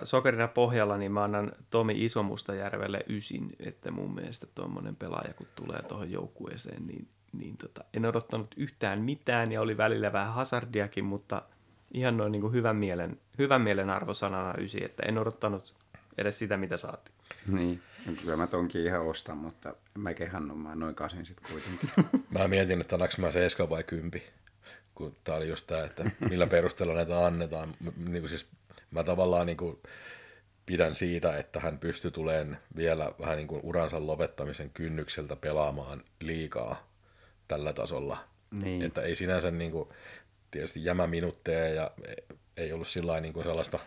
sokerina 0.03 0.47
pohjalla 0.47 0.97
niin 0.97 1.11
mä 1.11 1.23
annan 1.23 1.51
Tomi 1.69 2.05
Isomustajärvelle 2.05 2.99
ysin, 3.09 3.55
että 3.59 3.91
mun 3.91 4.15
mielestä 4.15 4.47
tuommoinen 4.55 4.95
pelaaja, 4.95 5.33
kun 5.33 5.47
tulee 5.55 5.81
tuohon 5.81 6.11
joukkueeseen, 6.11 6.87
niin, 6.87 7.07
niin 7.33 7.57
tota, 7.57 7.83
en 7.93 8.05
odottanut 8.05 8.55
yhtään 8.57 9.01
mitään 9.01 9.51
ja 9.51 9.61
oli 9.61 9.77
välillä 9.77 10.13
vähän 10.13 10.33
hazardiakin, 10.33 11.05
mutta 11.05 11.41
ihan 11.93 12.17
noin 12.17 12.31
niin 12.31 12.41
kuin 12.41 12.53
hyvän, 12.53 12.75
mielen, 12.75 13.17
hyvän 13.37 13.61
mielen 13.61 13.89
arvosanana 13.89 14.53
ysi, 14.57 14.83
että 14.83 15.03
en 15.03 15.17
odottanut 15.17 15.73
edes 16.17 16.39
sitä, 16.39 16.57
mitä 16.57 16.77
saatiin. 16.77 17.15
Niin, 17.47 17.81
kyllä 18.21 18.37
mä 18.37 18.47
tonkin 18.47 18.85
ihan 18.85 19.01
ostan, 19.01 19.37
mutta 19.37 19.75
mä 19.97 20.13
kehannut, 20.13 20.61
mä 20.61 20.75
noin 20.75 20.95
kasin 20.95 21.25
sitten 21.25 21.51
kuitenkin. 21.51 21.89
Mä 22.39 22.47
mietin, 22.47 22.81
että 22.81 22.95
annaks 22.95 23.17
mä 23.17 23.31
7 23.31 23.69
vai 23.69 23.83
10, 23.83 24.21
kun 24.95 25.15
tää 25.23 25.35
oli 25.35 25.49
just 25.49 25.67
tää, 25.67 25.85
että 25.85 26.11
millä 26.29 26.47
perusteella 26.47 26.93
näitä 26.93 27.25
annetaan. 27.25 27.75
Niin 27.97 28.21
kuin 28.21 28.29
siis, 28.29 28.47
mä 28.91 29.03
tavallaan 29.03 29.45
niin 29.45 29.57
kuin 29.57 29.81
pidän 30.65 30.95
siitä, 30.95 31.37
että 31.37 31.59
hän 31.59 31.79
pystyy 31.79 32.11
tulemaan 32.11 32.57
vielä 32.75 33.11
vähän 33.19 33.37
niin 33.37 33.47
kuin 33.47 33.61
uransa 33.63 34.07
lopettamisen 34.07 34.69
kynnykseltä 34.69 35.35
pelaamaan 35.35 36.03
liikaa 36.19 36.87
tällä 37.47 37.73
tasolla. 37.73 38.23
Niin. 38.51 38.81
Että 38.81 39.01
ei 39.01 39.15
sinänsä 39.15 39.51
niin 39.51 39.71
kuin, 39.71 39.89
tietysti 40.51 40.85
jämäminutteja 40.85 41.69
ja 41.69 41.91
ei 42.57 42.73
ollut 42.73 42.87
sillä 42.87 43.19
niin 43.19 43.33
kuin 43.33 43.45
sellaista, 43.45 43.79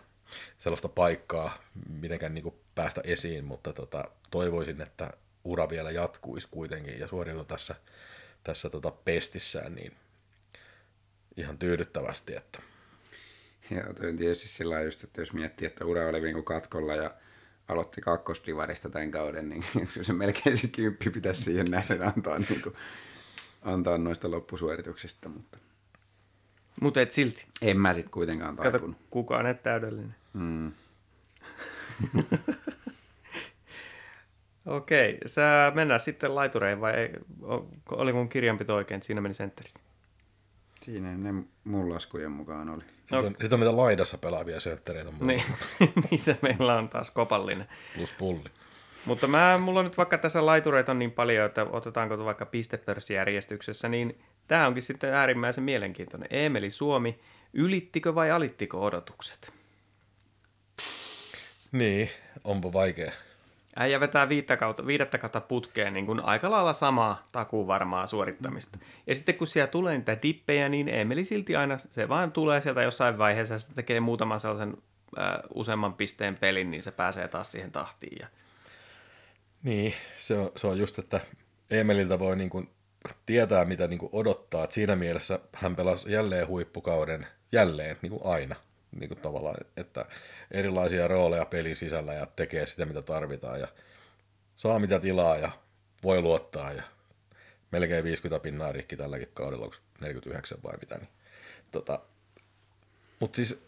sellaista 0.59 0.89
paikkaa 0.89 1.63
mitenkään 1.89 2.33
niin 2.33 2.43
kuin 2.43 2.55
päästä 2.75 3.01
esiin, 3.03 3.45
mutta 3.45 3.73
tota, 3.73 4.03
toivoisin, 4.31 4.81
että 4.81 5.13
ura 5.43 5.69
vielä 5.69 5.91
jatkuisi 5.91 6.47
kuitenkin 6.51 6.99
ja 6.99 7.07
suoriutu 7.07 7.45
tässä, 7.45 7.75
tässä 8.43 8.69
tota 8.69 8.91
pestissään 8.91 9.75
niin 9.75 9.95
ihan 11.37 11.57
tyydyttävästi, 11.57 12.35
että 12.35 12.59
On 14.09 14.17
tietysti 14.17 14.47
sillä 14.47 14.81
just, 14.81 15.03
että 15.03 15.21
jos 15.21 15.33
miettii, 15.33 15.65
että 15.67 15.85
ura 15.85 16.07
oli 16.07 16.21
niin 16.21 16.43
katkolla 16.43 16.95
ja 16.95 17.13
aloitti 17.67 18.01
kakkosdivarista 18.01 18.89
tämän 18.89 19.11
kauden, 19.11 19.49
niin 19.49 19.63
se 20.01 20.13
melkein 20.13 20.57
se 20.57 20.67
kymppi 20.67 21.09
pitäisi 21.09 21.41
siihen 21.41 21.71
nähden 21.71 22.07
antaa, 22.07 22.39
niin 22.39 22.61
kuin, 22.61 22.75
antaa 23.61 23.97
noista 23.97 24.31
loppusuorituksista, 24.31 25.29
mutta 25.29 25.57
Mutta 26.81 27.01
et 27.01 27.11
silti. 27.11 27.45
en 27.61 27.79
mä 27.79 27.93
sitten 27.93 28.11
kuitenkaan 28.11 28.55
Kato, 28.55 28.69
taipunut. 28.71 28.97
kukaan 29.09 29.45
ei 29.45 29.53
täydellinen. 29.55 30.15
Mm. 30.33 30.71
Okei, 34.65 35.17
sä 35.25 35.71
mennään 35.75 35.99
sitten 35.99 36.35
laitureihin 36.35 36.81
vai 36.81 36.93
ei, 36.93 37.09
oli 37.91 38.13
mun 38.13 38.29
kirjanpito 38.29 38.75
oikein, 38.75 38.95
että 38.97 39.07
siinä 39.07 39.21
meni 39.21 39.33
sentterit? 39.33 39.73
Siinä 40.81 41.17
ne 41.17 41.43
mun 41.63 41.89
laskujen 41.89 42.31
mukaan 42.31 42.69
oli. 42.69 42.81
sitten 42.81 43.25
on, 43.25 43.35
sit 43.41 43.53
on 43.53 43.59
mitä 43.59 43.77
laidassa 43.77 44.17
pelaavia 44.17 44.59
senttereitä 44.59 45.11
Niin, 45.19 45.43
niitä 46.11 46.35
meillä 46.41 46.77
on 46.77 46.89
taas 46.89 47.11
kopallinen. 47.11 47.67
plus 47.95 48.13
pulli. 48.13 48.49
Mutta 49.05 49.27
mä, 49.27 49.57
mulla 49.57 49.79
on 49.79 49.85
nyt 49.85 49.97
vaikka 49.97 50.17
tässä 50.17 50.45
laitureita 50.45 50.91
on 50.91 50.99
niin 50.99 51.11
paljon, 51.11 51.45
että 51.45 51.63
otetaanko 51.63 52.25
vaikka 52.25 52.45
pistepörssijärjestyksessä, 52.45 53.89
niin 53.89 54.19
tämä 54.47 54.67
onkin 54.67 54.83
sitten 54.83 55.13
äärimmäisen 55.13 55.63
mielenkiintoinen. 55.63 56.27
Emeli 56.31 56.69
Suomi, 56.69 57.19
ylittikö 57.53 58.15
vai 58.15 58.31
alittiko 58.31 58.85
odotukset? 58.85 59.53
Niin, 61.71 62.09
onpa 62.43 62.73
vaikea. 62.73 63.11
Äijä 63.75 63.99
vetää 63.99 64.29
viittä 64.29 64.57
kautta, 64.57 64.87
viidettä 64.87 65.17
kautta 65.17 65.41
putkeen 65.41 65.93
niin 65.93 66.05
kuin 66.05 66.19
aika 66.19 66.51
lailla 66.51 66.73
samaa 66.73 67.23
takuu 67.31 67.67
varmaa 67.67 68.07
suorittamista. 68.07 68.79
Ja 69.07 69.15
sitten 69.15 69.35
kun 69.35 69.47
siellä 69.47 69.67
tulee 69.67 69.97
niitä 69.97 70.17
dippejä, 70.21 70.69
niin 70.69 70.89
Emeli 70.89 71.25
silti 71.25 71.55
aina, 71.55 71.77
se 71.77 72.09
vaan 72.09 72.31
tulee 72.31 72.61
sieltä 72.61 72.81
jossain 72.81 73.17
vaiheessa, 73.17 73.59
sitten 73.59 73.75
tekee 73.75 73.99
muutaman 73.99 74.39
sellaisen 74.39 74.77
äh, 75.19 75.35
useamman 75.53 75.93
pisteen 75.93 76.37
pelin, 76.37 76.71
niin 76.71 76.83
se 76.83 76.91
pääsee 76.91 77.27
taas 77.27 77.51
siihen 77.51 77.71
tahtiin. 77.71 78.17
Ja... 78.19 78.27
Niin, 79.63 79.93
se 80.17 80.37
on, 80.37 80.51
se 80.55 80.67
on 80.67 80.79
just, 80.79 80.99
että 80.99 81.19
Emeliltä 81.71 82.19
voi 82.19 82.35
niin 82.35 82.49
kuin 82.49 82.69
tietää, 83.25 83.65
mitä 83.65 83.87
niin 83.87 83.99
kuin 83.99 84.09
odottaa. 84.13 84.63
Et 84.63 84.71
siinä 84.71 84.95
mielessä 84.95 85.39
hän 85.53 85.75
pelasi 85.75 86.11
jälleen 86.11 86.47
huippukauden, 86.47 87.27
jälleen, 87.51 87.97
niin 88.01 88.09
kuin 88.09 88.25
aina. 88.25 88.55
Niin 88.99 89.07
kuin 89.07 89.19
tavallaan, 89.19 89.55
että 89.77 90.05
erilaisia 90.51 91.07
rooleja 91.07 91.45
pelin 91.45 91.75
sisällä 91.75 92.13
ja 92.13 92.25
tekee 92.25 92.65
sitä, 92.65 92.85
mitä 92.85 93.01
tarvitaan. 93.01 93.59
Ja 93.59 93.67
saa 94.55 94.79
mitä 94.79 94.99
tilaa 94.99 95.37
ja 95.37 95.51
voi 96.03 96.21
luottaa. 96.21 96.73
Ja 96.73 96.83
melkein 97.71 98.03
50 98.03 98.43
pinnaa 98.43 98.71
rikki 98.71 98.97
tälläkin 98.97 99.29
kaudella, 99.33 99.65
onko 99.65 99.77
49 100.01 100.57
vai 100.63 100.77
mitä. 100.81 100.97
Niin, 100.97 101.09
tota, 101.71 101.99
Mutta 103.19 103.35
siis 103.35 103.63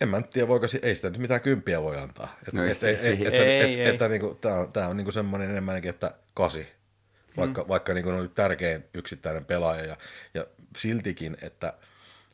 en 0.00 0.08
mä 0.08 0.22
tiedä, 0.22 0.48
voiko, 0.48 0.66
ei 0.82 0.94
sitä 0.94 1.10
nyt 1.10 1.18
mitään 1.18 1.40
kymppiä 1.40 1.82
voi 1.82 1.98
antaa. 1.98 2.36
Et, 2.48 2.54
No 2.54 2.64
et, 2.64 2.82
ei, 2.82 2.94
et, 2.94 3.00
et, 3.00 3.04
ei. 3.04 3.26
että, 3.26 3.44
Ei, 3.44 3.60
et, 3.60 3.80
ei. 3.80 3.88
että 3.88 4.08
niinku, 4.08 4.38
tää 4.40 4.54
on, 4.54 4.72
tää 4.72 4.88
on 4.88 4.96
niinku 4.96 5.12
semmoinen 5.12 5.50
enemmänkin, 5.50 5.90
että 5.90 6.14
kasi. 6.34 6.66
Vaikka, 7.36 7.62
mm. 7.62 7.68
vaikka 7.68 7.94
niinku 7.94 8.10
oli 8.10 8.28
tärkein 8.28 8.84
yksittäinen 8.94 9.44
pelaaja 9.44 9.84
ja, 9.84 9.96
ja 10.34 10.46
siltikin, 10.76 11.36
että 11.42 11.74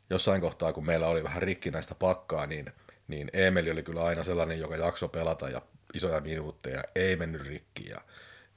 jossain 0.09 0.41
kohtaa, 0.41 0.73
kun 0.73 0.85
meillä 0.85 1.07
oli 1.07 1.23
vähän 1.23 1.41
rikkinäistä 1.41 1.95
pakkaa, 1.95 2.45
niin, 2.45 2.71
niin 3.07 3.29
Emeli 3.33 3.71
oli 3.71 3.83
kyllä 3.83 4.03
aina 4.03 4.23
sellainen, 4.23 4.59
joka 4.59 4.77
jakso 4.77 5.07
pelata 5.07 5.49
ja 5.49 5.61
isoja 5.93 6.21
minuutteja, 6.21 6.83
ei 6.95 7.15
mennyt 7.15 7.41
rikki 7.41 7.89
ja, 7.89 8.01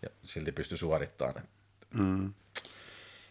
ja 0.02 0.08
silti 0.22 0.52
pystyi 0.52 0.78
suorittamaan. 0.78 1.42
Mm. 1.94 2.32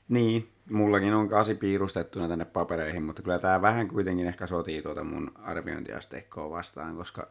Niin, 0.09 0.49
mullakin 0.69 1.13
on 1.13 1.29
kasi 1.29 1.55
piirustettuna 1.55 2.27
tänne 2.27 2.45
papereihin, 2.45 3.03
mutta 3.03 3.21
kyllä 3.21 3.39
tämä 3.39 3.61
vähän 3.61 3.87
kuitenkin 3.87 4.27
ehkä 4.27 4.47
sotii 4.47 4.81
tuota 4.81 5.03
mun 5.03 5.31
arviointiasteikkoa 5.35 6.49
vastaan, 6.49 6.95
koska 6.95 7.27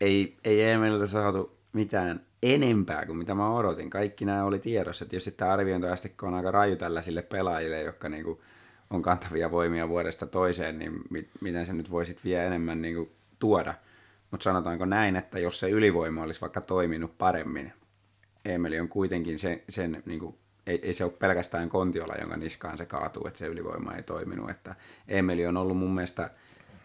ei, 0.00 0.36
ei 0.44 0.62
Emeliltä 0.62 1.06
saatu 1.06 1.58
mitään 1.72 2.26
enempää 2.42 3.06
kuin 3.06 3.18
mitä 3.18 3.34
mä 3.34 3.54
odotin. 3.54 3.90
Kaikki 3.90 4.24
nämä 4.24 4.44
oli 4.44 4.58
tiedossa. 4.58 5.04
Tietysti 5.04 5.30
tämä 5.30 5.52
arviointiasteikko 5.52 6.26
on 6.26 6.34
aika 6.34 6.50
raju 6.50 6.76
tällaisille 6.76 7.22
pelaajille, 7.22 7.82
jotka 7.82 8.08
niinku 8.08 8.42
on 8.92 9.02
kantavia 9.02 9.50
voimia 9.50 9.88
vuodesta 9.88 10.26
toiseen, 10.26 10.78
niin 10.78 10.92
mi- 11.10 11.28
miten 11.40 11.66
se 11.66 11.72
nyt 11.72 11.90
voisit 11.90 12.24
vielä 12.24 12.44
enemmän 12.44 12.82
niinku 12.82 13.12
tuoda. 13.38 13.74
Mutta 14.30 14.44
sanotaanko 14.44 14.84
näin, 14.84 15.16
että 15.16 15.38
jos 15.38 15.60
se 15.60 15.70
ylivoima 15.70 16.22
olisi 16.22 16.40
vaikka 16.40 16.60
toiminut 16.60 17.18
paremmin, 17.18 17.72
Emeli 18.44 18.80
on 18.80 18.88
kuitenkin 18.88 19.38
se, 19.38 19.64
sen, 19.68 20.02
niin 20.06 20.20
kuin, 20.20 20.36
ei, 20.66 20.80
ei 20.82 20.94
se 20.94 21.04
ole 21.04 21.12
pelkästään 21.12 21.68
Kontiola, 21.68 22.14
jonka 22.20 22.36
niskaan 22.36 22.78
se 22.78 22.86
kaatuu, 22.86 23.26
että 23.26 23.38
se 23.38 23.46
ylivoima 23.46 23.94
ei 23.94 24.02
toiminut. 24.02 24.50
Että 24.50 24.74
Emeli 25.08 25.46
on 25.46 25.56
ollut 25.56 25.76
mun 25.76 25.94
mielestä 25.94 26.30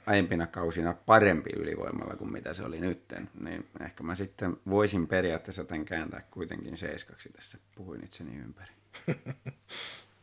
aiempina 0.06 0.48
kausina 0.48 0.94
parempi 1.06 1.50
ylivoimalla 1.56 2.16
kuin 2.16 2.32
mitä 2.32 2.54
se 2.54 2.64
oli 2.64 2.80
nytten. 2.80 3.30
Niin 3.40 3.68
ehkä 3.82 4.04
mä 4.04 4.16
sitten 4.16 4.58
voisin 4.70 5.08
periaatteessa 5.08 5.64
tämän 5.64 5.86
kääntää 5.86 6.22
kuitenkin 6.32 6.78
seiskaksi 6.78 7.30
tässä. 7.30 7.58
Puhuin 7.76 8.04
itseni 8.04 8.36
ympäri. 8.36 8.72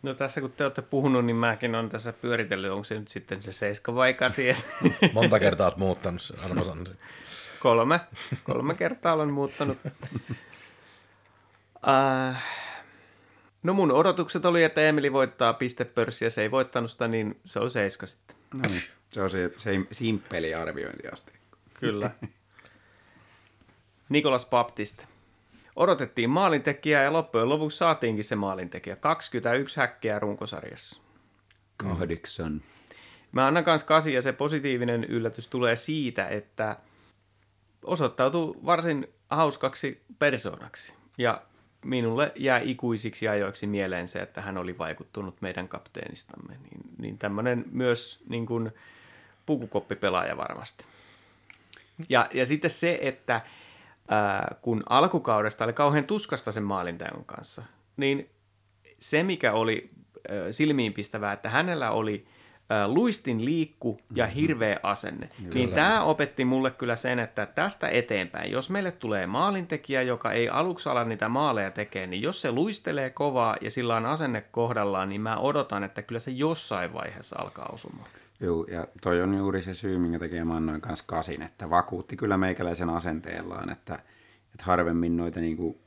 No 0.04 0.14
tässä 0.14 0.40
kun 0.40 0.52
te 0.52 0.64
olette 0.64 0.82
puhunut, 0.82 1.24
niin 1.24 1.36
mäkin 1.36 1.74
olen 1.74 1.88
tässä 1.88 2.12
pyöritellyt, 2.12 2.70
onko 2.70 2.84
se 2.84 2.98
nyt 2.98 3.08
sitten 3.08 3.42
se 3.42 3.52
7 3.52 3.94
vai 3.94 4.14
8. 4.14 4.44
Monta 5.12 5.40
kertaa 5.40 5.66
olet 5.66 5.76
muuttanut 5.76 6.22
sen 6.22 6.40
arvosan. 6.40 6.86
kolme, 7.60 8.00
kolme 8.44 8.74
kertaa 8.74 9.12
olen 9.12 9.32
muuttanut. 9.32 9.78
Äh, 11.88 12.44
no 13.62 13.74
mun 13.74 13.92
odotukset 13.92 14.44
oli, 14.44 14.64
että 14.64 14.80
Emeli 14.80 15.12
voittaa 15.12 15.52
pistepörssiä, 15.52 16.30
se 16.30 16.42
ei 16.42 16.50
voittanut 16.50 16.90
sitä, 16.90 17.08
niin 17.08 17.40
se 17.44 17.58
oli 17.58 17.70
7 17.70 18.08
sitten. 18.08 18.36
No 18.54 18.60
niin, 18.68 18.82
se 19.08 19.22
on 19.22 19.30
se, 19.30 19.50
se 19.56 19.70
simppeli 19.92 20.54
arviointiasteikko. 20.54 21.58
Kyllä. 21.74 22.10
Nikolas 24.08 24.46
Baptiste. 24.46 25.04
Odotettiin 25.76 26.30
maalintekijää 26.30 27.02
ja 27.02 27.12
loppujen 27.12 27.48
lopuksi 27.48 27.78
saatiinkin 27.78 28.24
se 28.24 28.36
maalintekijä. 28.36 28.96
21 28.96 29.80
häkkiä 29.80 30.18
runkosarjassa. 30.18 31.00
Kahdeksan. 31.76 32.62
Mä 33.32 33.46
annan 33.46 33.64
kans 33.64 33.84
kasi 33.84 34.12
ja 34.12 34.22
se 34.22 34.32
positiivinen 34.32 35.04
yllätys 35.04 35.48
tulee 35.48 35.76
siitä, 35.76 36.28
että 36.28 36.76
osoittautui 37.84 38.54
varsin 38.66 39.08
hauskaksi 39.30 40.02
persoonaksi. 40.18 40.92
Ja 41.18 41.42
minulle 41.84 42.32
jää 42.36 42.58
ikuisiksi 42.58 43.28
ajoiksi 43.28 43.66
mieleen 43.66 44.08
se, 44.08 44.18
että 44.18 44.40
hän 44.40 44.58
oli 44.58 44.78
vaikuttunut 44.78 45.40
meidän 45.40 45.68
kapteenistamme. 45.68 46.56
Niin, 46.62 46.80
niin 46.98 47.18
tämmöinen 47.18 47.64
myös 47.72 48.22
niin 48.28 48.46
kuin 48.46 48.70
pukukoppipelaaja 49.46 50.36
varmasti. 50.36 50.84
Ja, 52.08 52.28
ja 52.34 52.46
sitten 52.46 52.70
se, 52.70 52.98
että 53.02 53.40
ää, 54.08 54.56
kun 54.62 54.82
alkukaudesta 54.88 55.64
oli 55.64 55.72
kauhean 55.72 56.04
tuskasta 56.04 56.52
sen 56.52 56.62
maalinteon 56.62 57.24
kanssa, 57.24 57.62
niin 57.96 58.30
se, 58.98 59.22
mikä 59.22 59.52
oli 59.52 59.90
ää, 60.28 60.52
silmiinpistävää, 60.52 61.32
että 61.32 61.48
hänellä 61.50 61.90
oli 61.90 62.26
ä, 62.72 62.88
luistin 62.88 63.44
liikku 63.44 64.00
ja 64.14 64.26
hirveä 64.26 64.80
asenne. 64.82 65.28
Niin 65.54 65.70
tämä 65.72 66.02
opetti 66.02 66.44
mulle 66.44 66.70
kyllä 66.70 66.96
sen, 66.96 67.18
että 67.18 67.46
tästä 67.46 67.88
eteenpäin, 67.88 68.52
jos 68.52 68.70
meille 68.70 68.90
tulee 68.90 69.26
maalintekijä, 69.26 70.02
joka 70.02 70.32
ei 70.32 70.48
aluksi 70.48 70.88
ala 70.88 71.04
niitä 71.04 71.28
maaleja 71.28 71.70
tekee, 71.70 72.06
niin 72.06 72.22
jos 72.22 72.40
se 72.40 72.50
luistelee 72.52 73.10
kovaa 73.10 73.56
ja 73.60 73.70
sillä 73.70 73.96
on 73.96 74.06
asenne 74.06 74.40
kohdallaan, 74.40 75.08
niin 75.08 75.20
mä 75.20 75.36
odotan, 75.36 75.84
että 75.84 76.02
kyllä 76.02 76.20
se 76.20 76.30
jossain 76.30 76.92
vaiheessa 76.92 77.36
alkaa 77.38 77.70
osumaan. 77.72 78.08
Joo, 78.40 78.64
ja 78.64 78.86
toi 79.02 79.22
on 79.22 79.34
juuri 79.34 79.62
se 79.62 79.74
syy, 79.74 79.98
minkä 79.98 80.18
takia 80.18 80.44
mä 80.44 80.56
annoin 80.56 80.80
kanssa 80.80 81.04
kasin, 81.08 81.42
että 81.42 81.70
vakuutti 81.70 82.16
kyllä 82.16 82.36
meikäläisen 82.36 82.90
asenteellaan, 82.90 83.70
että, 83.70 83.94
että 84.52 84.64
harvemmin 84.64 85.16
noita 85.16 85.40
niinku 85.40 85.78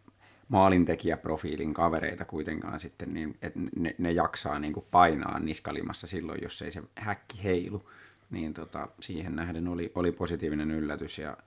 maalintekijäprofiilin 0.47 1.73
kavereita 1.73 2.25
kuitenkaan 2.25 2.79
sitten, 2.79 3.13
niin 3.13 3.37
että 3.41 3.59
ne, 3.75 3.95
ne 3.97 4.11
jaksaa 4.11 4.59
niinku 4.59 4.87
painaa 4.91 5.39
niskalimassa 5.39 6.07
silloin, 6.07 6.39
jos 6.43 6.61
ei 6.61 6.71
se 6.71 6.81
häkki 6.95 7.43
heilu. 7.43 7.89
Niin 8.29 8.53
tota, 8.53 8.87
siihen 8.99 9.35
nähden 9.35 9.67
oli, 9.67 9.91
oli 9.95 10.11
positiivinen 10.11 10.71
yllätys 10.71 11.19
ja 11.19 11.37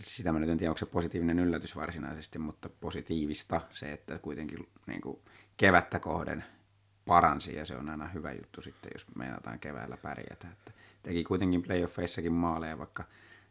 sitä 0.00 0.32
mä 0.32 0.38
nyt 0.38 0.50
en 0.50 0.58
tiedä, 0.58 0.70
onko 0.70 0.78
se 0.78 0.86
positiivinen 0.86 1.38
yllätys 1.38 1.76
varsinaisesti, 1.76 2.38
mutta 2.38 2.68
positiivista 2.80 3.60
se, 3.70 3.92
että 3.92 4.18
kuitenkin 4.18 4.68
niin 4.86 5.00
kuin 5.00 5.18
kevättä 5.56 5.98
kohden 5.98 6.44
paransi 7.06 7.56
ja 7.56 7.64
se 7.64 7.76
on 7.76 7.88
aina 7.88 8.08
hyvä 8.08 8.32
juttu 8.32 8.62
sitten, 8.62 8.90
jos 8.94 9.06
meinataan 9.14 9.58
keväällä 9.58 9.96
pärjätä. 9.96 10.48
Että 10.52 10.72
teki 11.02 11.24
kuitenkin 11.24 11.62
playoffeissakin 11.62 12.32
maaleja, 12.32 12.78
vaikka 12.78 13.04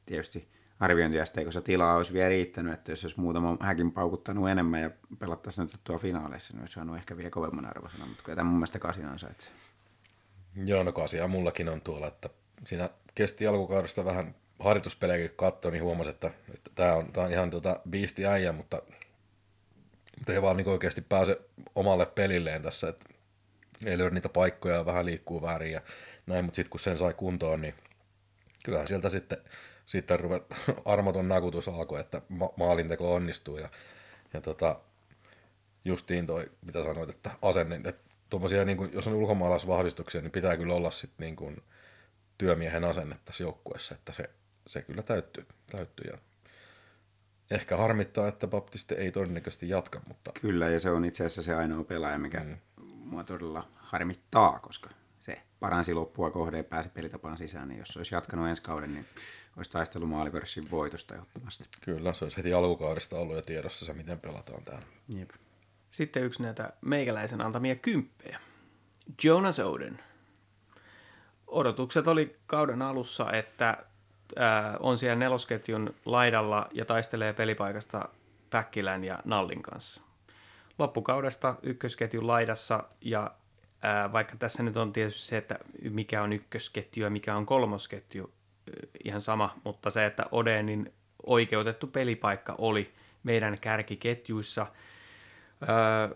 tietysti 0.06 0.48
arviointiasteikossa 0.80 1.62
tilaa 1.62 1.96
olisi 1.96 2.14
vielä 2.14 2.30
riittänyt, 2.30 2.74
että 2.74 2.92
jos 2.92 3.04
olisi 3.04 3.20
muutama 3.20 3.58
häkin 3.62 3.92
paukuttanut 3.92 4.50
enemmän 4.50 4.82
ja 4.82 4.90
pelattaisiin 5.20 5.66
nyt 5.66 5.80
tuo 5.84 5.98
finaaleissa, 5.98 6.54
niin 6.54 6.62
olisi 6.62 6.74
saanut 6.74 6.98
ehkä 6.98 7.18
vielä 7.18 7.30
kovemman 7.30 7.66
arvosana, 7.66 8.06
mutta 8.06 8.24
kyllä 8.24 8.36
tämä 8.36 8.50
mun 8.50 8.58
mielestä 8.58 8.80
kasin 8.80 9.06
ansaitsee. 9.06 9.52
Joo, 10.66 10.84
no 10.84 10.92
kasia 10.92 11.28
mullakin 11.28 11.70
on 11.70 11.82
tuolla, 11.82 12.08
että 12.08 12.30
siinä 12.66 12.90
kesti 13.16 13.48
alkukaudesta 13.48 14.06
vähän 14.06 14.36
harjoituspelejäkin 14.60 15.38
katsoa, 15.38 15.72
niin 15.72 15.84
huomasi, 15.84 16.10
että, 16.10 16.32
että 16.54 16.72
tämä 16.76 16.94
on, 16.94 17.12
on 17.18 17.32
ihan 17.32 17.50
tota 17.50 17.80
biisti 17.90 18.26
äijä, 18.26 18.52
mutta, 18.52 18.82
mutta 20.18 20.34
ei 20.34 20.42
vaan 20.42 20.58
niin 20.58 20.70
oikeasti 20.70 21.02
pääse 21.02 21.42
omalle 21.76 22.06
pelilleen 22.06 22.62
tässä, 22.62 22.90
että 22.90 23.15
ei 23.86 23.98
löydä 23.98 24.14
niitä 24.14 24.30
paikkoja 24.30 24.76
ja 24.76 24.86
vähän 24.86 25.06
liikkuu 25.06 25.42
väärin 25.42 25.72
ja 25.72 25.82
näin, 26.28 26.46
mutta 26.46 26.56
sitten 26.56 26.70
kun 26.70 26.80
sen 26.80 26.98
sai 26.98 27.14
kuntoon, 27.14 27.62
niin 27.62 27.76
kyllähän 28.64 28.88
sieltä 28.88 29.10
sitten, 29.10 29.38
sitten 29.86 30.20
ruvet, 30.20 30.44
armoton 30.86 31.28
nakutus 31.28 31.68
alkoi, 31.68 32.00
että 32.00 32.22
ma- 32.30 32.54
maalinteko 32.58 33.14
onnistuu 33.16 33.58
ja, 33.58 33.70
ja 34.34 34.42
tota, 34.42 34.80
justiin 35.86 36.28
toi, 36.28 36.52
mitä 36.66 36.84
sanoit, 36.84 37.10
että 37.10 37.32
asenne, 37.42 37.76
että 37.76 38.04
tommosia, 38.30 38.66
niin 38.66 38.78
kuin, 38.78 38.94
jos 38.94 39.08
on 39.08 39.14
ulkomaalaisvahvistuksia, 39.14 40.22
niin 40.22 40.32
pitää 40.32 40.58
kyllä 40.58 40.74
olla 40.74 40.92
sitten 40.92 41.26
niin 41.26 41.36
kuin 41.36 41.64
työmiehen 42.38 42.84
asenne 42.84 43.16
tässä 43.26 43.44
joukkueessa, 43.44 43.96
että 43.96 44.14
se, 44.14 44.30
se 44.68 44.82
kyllä 44.82 45.04
täyttyy, 45.04 45.46
täyttyy 45.72 46.12
ja 46.12 46.18
ehkä 47.52 47.78
harmittaa, 47.78 48.28
että 48.28 48.48
Baptiste 48.48 48.96
ei 48.96 49.12
todennäköisesti 49.12 49.70
jatka, 49.70 50.02
mutta 50.08 50.32
Kyllä, 50.42 50.70
ja 50.70 50.80
se 50.80 50.90
on 50.90 51.06
itse 51.06 51.26
asiassa 51.26 51.42
se 51.42 51.56
ainoa 51.56 51.84
pelaaja, 51.84 52.18
mikä 52.18 52.40
mm. 52.40 52.58
Mua 53.06 53.24
todella 53.24 53.68
harmittaa, 53.76 54.60
koska 54.60 54.90
se 55.20 55.42
paransi 55.60 55.94
loppua 55.94 56.32
kohde 56.32 56.58
ja 56.58 56.64
pääsi 56.64 56.90
pelitapaan 56.90 57.38
sisään, 57.38 57.68
niin 57.68 57.80
jos 57.80 57.88
se 57.88 58.00
olisi 58.00 58.16
jatkanut 58.16 58.48
ensi 58.48 58.62
kauden, 58.62 58.94
niin 58.94 59.06
olisi 59.58 59.72
taistellut 59.72 60.10
maalipörssin 60.10 60.72
voitosta 60.72 61.14
ehdottomasti. 61.14 61.64
kyllä 61.82 62.14
se 62.14 62.26
olisi 62.26 62.38
heti 62.38 62.54
alkukaudesta 62.54 63.18
ollut 63.18 63.36
jo 63.36 63.42
tiedossa 63.42 63.86
se, 63.86 63.94
miten 63.94 64.20
pelataan 64.20 64.64
täällä. 64.64 64.86
Jep. 65.08 65.30
Sitten 65.90 66.24
yksi 66.24 66.44
näitä 66.44 66.74
meikäläisen 66.82 67.42
antamia 67.42 67.76
kymppejä. 67.76 68.40
Jonas 69.24 69.60
Oden. 69.60 70.00
Odotukset 71.48 72.08
oli 72.08 72.36
kauden 72.48 72.82
alussa, 72.82 73.32
että 73.32 73.78
ää, 74.36 74.78
on 74.80 74.98
siellä 74.98 75.16
nelosketjun 75.16 75.96
laidalla 76.06 76.68
ja 76.74 76.86
taistelee 76.86 77.34
pelipaikasta 77.34 78.10
Päkkilän 78.50 79.04
ja 79.04 79.20
Nallin 79.26 79.62
kanssa. 79.62 80.02
Loppukaudesta 80.80 81.56
ykkösketjun 81.64 82.28
laidassa 82.28 82.84
ja 83.02 83.32
vaikka 84.12 84.36
tässä 84.36 84.64
nyt 84.64 84.78
on 84.78 84.94
tietysti 84.94 85.22
se, 85.22 85.38
että 85.38 85.60
mikä 85.90 86.24
on 86.24 86.34
ykkösketju 86.34 87.04
ja 87.04 87.10
mikä 87.10 87.36
on 87.36 87.46
kolmosketju, 87.46 88.34
ihan 89.04 89.22
sama, 89.22 89.56
mutta 89.64 89.92
se, 89.92 90.06
että 90.06 90.26
Odenin 90.32 90.94
oikeutettu 91.26 91.88
pelipaikka 91.88 92.56
oli 92.58 92.94
meidän 93.24 93.58
kärkiketjuissa– 93.60 94.68
Öö, 95.62 96.16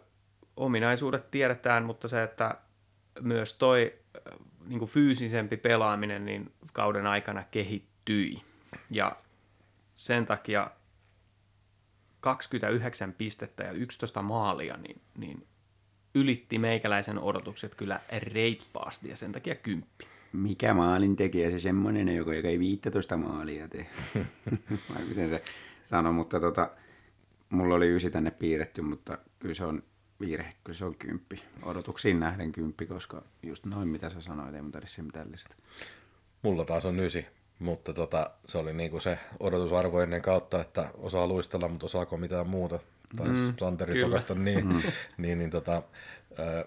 ominaisuudet 0.58 1.32
tiedetään, 1.32 1.86
mutta 1.86 2.08
se, 2.08 2.24
että 2.24 2.58
myös 3.22 3.54
toi 3.54 3.94
niin 4.66 4.80
kuin 4.80 4.92
fyysisempi 4.92 5.58
pelaaminen 5.58 6.26
niin 6.26 6.54
kauden 6.74 7.08
aikana 7.08 7.44
kehittyi. 7.52 8.42
Ja 8.92 9.16
sen 9.96 10.26
takia 10.26 10.72
29 12.20 13.14
pistettä 13.14 13.64
ja 13.64 13.72
11 13.72 14.22
maalia, 14.22 14.78
niin, 14.78 15.02
niin 15.18 15.48
ylitti 16.16 16.60
meikäläisen 16.60 17.20
odotukset 17.20 17.76
kyllä 17.76 18.00
reippaasti 18.18 19.10
ja 19.10 19.16
sen 19.16 19.32
takia 19.32 19.56
kymppi. 19.56 20.08
Mikä 20.34 20.74
maalin 20.74 21.16
tekijä 21.16 21.52
se 21.52 21.60
semmoinen, 21.60 22.16
joka, 22.16 22.34
joka 22.34 22.48
ei 22.48 22.60
15 22.60 23.18
maalia 23.18 23.68
tee? 23.68 23.88
Vai 24.96 25.04
miten 25.06 25.30
se 25.30 25.44
sanoi, 25.84 26.14
mutta 26.14 26.40
tota, 26.40 26.72
mulla 27.50 27.76
oli 27.76 27.96
ysi 27.96 28.10
tänne 28.10 28.32
piirretty, 28.32 28.82
mutta 28.82 29.18
kyllä 29.40 29.56
se 29.56 29.66
on 29.66 29.84
virhe, 30.20 30.54
kyllä 30.64 30.78
se 30.78 30.86
on 30.86 30.96
kymppi. 30.96 31.44
Odotuksiin 31.64 32.20
nähden 32.20 32.52
kymppi, 32.52 32.86
koska 32.86 33.24
just 33.44 33.66
noin 33.66 33.88
mitä 33.88 34.10
sä 34.10 34.22
sanoit, 34.22 34.56
ei 34.56 34.62
mun 34.62 34.72
tarvitse 34.72 35.02
mitään 35.02 35.32
lisätä. 35.32 35.56
Mulla 36.42 36.66
taas 36.66 36.86
on 36.86 37.00
ysi, 37.00 37.26
mutta 37.60 37.94
tota, 37.94 38.32
se 38.46 38.58
oli 38.58 38.74
niinku 38.74 39.00
se 39.00 39.20
odotusarvo 39.40 40.02
ennen 40.02 40.22
kautta, 40.22 40.62
että 40.62 40.90
osaa 40.98 41.28
luistella, 41.28 41.68
mutta 41.68 41.86
osaako 41.86 42.18
mitään 42.18 42.50
muuta. 42.50 42.80
Tai 43.16 43.28
mm, 43.28 43.54
Santeri 43.60 44.02
tokasta 44.02 44.36
niin, 44.36 44.68
mm. 44.68 44.82
niin, 45.18 45.38
niin 45.38 45.50
tota, 45.50 45.84
ö, 46.40 46.66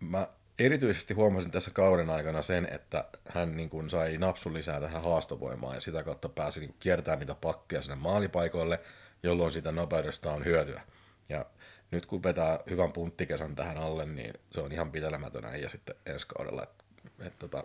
mä 0.00 0.28
erityisesti 0.58 1.14
huomasin 1.14 1.50
tässä 1.50 1.70
kauden 1.70 2.10
aikana 2.10 2.42
sen, 2.42 2.68
että 2.72 3.04
hän 3.28 3.56
niin 3.56 3.70
kuin 3.70 3.90
sai 3.90 4.18
napsun 4.18 4.54
lisää 4.54 4.80
tähän 4.80 5.02
haastovoimaan 5.02 5.74
ja 5.74 5.80
sitä 5.80 6.02
kautta 6.02 6.28
pääsi 6.28 6.60
niin 6.60 6.74
kiertämään 6.80 7.18
niitä 7.18 7.34
pakkeja 7.34 7.82
sinne 7.82 7.96
maalipaikoille, 7.96 8.80
jolloin 9.22 9.52
siitä 9.52 9.72
nopeudesta 9.72 10.32
on 10.32 10.44
hyötyä. 10.44 10.82
Ja 11.28 11.46
nyt 11.90 12.06
kun 12.06 12.22
vetää 12.22 12.60
hyvän 12.70 12.92
punttikesän 12.92 13.56
tähän 13.56 13.78
alle, 13.78 14.06
niin 14.06 14.34
se 14.50 14.60
on 14.60 14.72
ihan 14.72 14.92
pitelemätön 14.92 15.62
ja 15.62 15.68
sitten 15.68 15.94
ensi 16.06 16.26
kaudella. 16.26 16.62
Et, 16.62 16.84
et, 17.26 17.38
tota, 17.38 17.64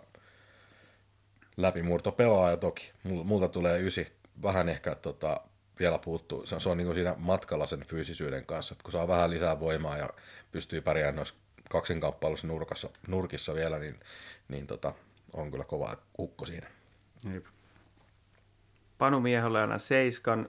läpimurto 1.62 2.12
pelaaja 2.12 2.56
toki. 2.56 2.92
Multa 3.04 3.48
tulee 3.48 3.80
ysi. 3.80 4.12
Vähän 4.42 4.68
ehkä 4.68 4.94
tota, 4.94 5.40
vielä 5.80 5.98
puuttuu. 5.98 6.46
Se 6.46 6.54
on, 6.54 6.60
se 6.60 6.68
on 6.68 6.76
niin 6.76 6.86
kuin 6.86 6.94
siinä 6.94 7.14
matkalla 7.18 7.66
sen 7.66 7.84
fyysisyyden 7.86 8.46
kanssa, 8.46 8.72
että 8.72 8.82
kun 8.82 8.92
saa 8.92 9.08
vähän 9.08 9.30
lisää 9.30 9.60
voimaa 9.60 9.96
ja 9.96 10.08
pystyy 10.52 10.80
pärjäämään 10.80 11.16
noissa 11.16 11.34
kaksinkamppailussa 11.70 12.46
nurkassa, 12.46 12.90
nurkissa 13.08 13.54
vielä, 13.54 13.78
niin, 13.78 14.00
niin 14.48 14.66
tota, 14.66 14.92
on 15.32 15.50
kyllä 15.50 15.64
kova 15.64 15.96
ukko 16.18 16.46
siinä. 16.46 16.66
Jep. 17.34 17.46
Panu 18.98 19.20
Mieholle 19.20 19.60
aina 19.60 19.78
seiskan. 19.78 20.48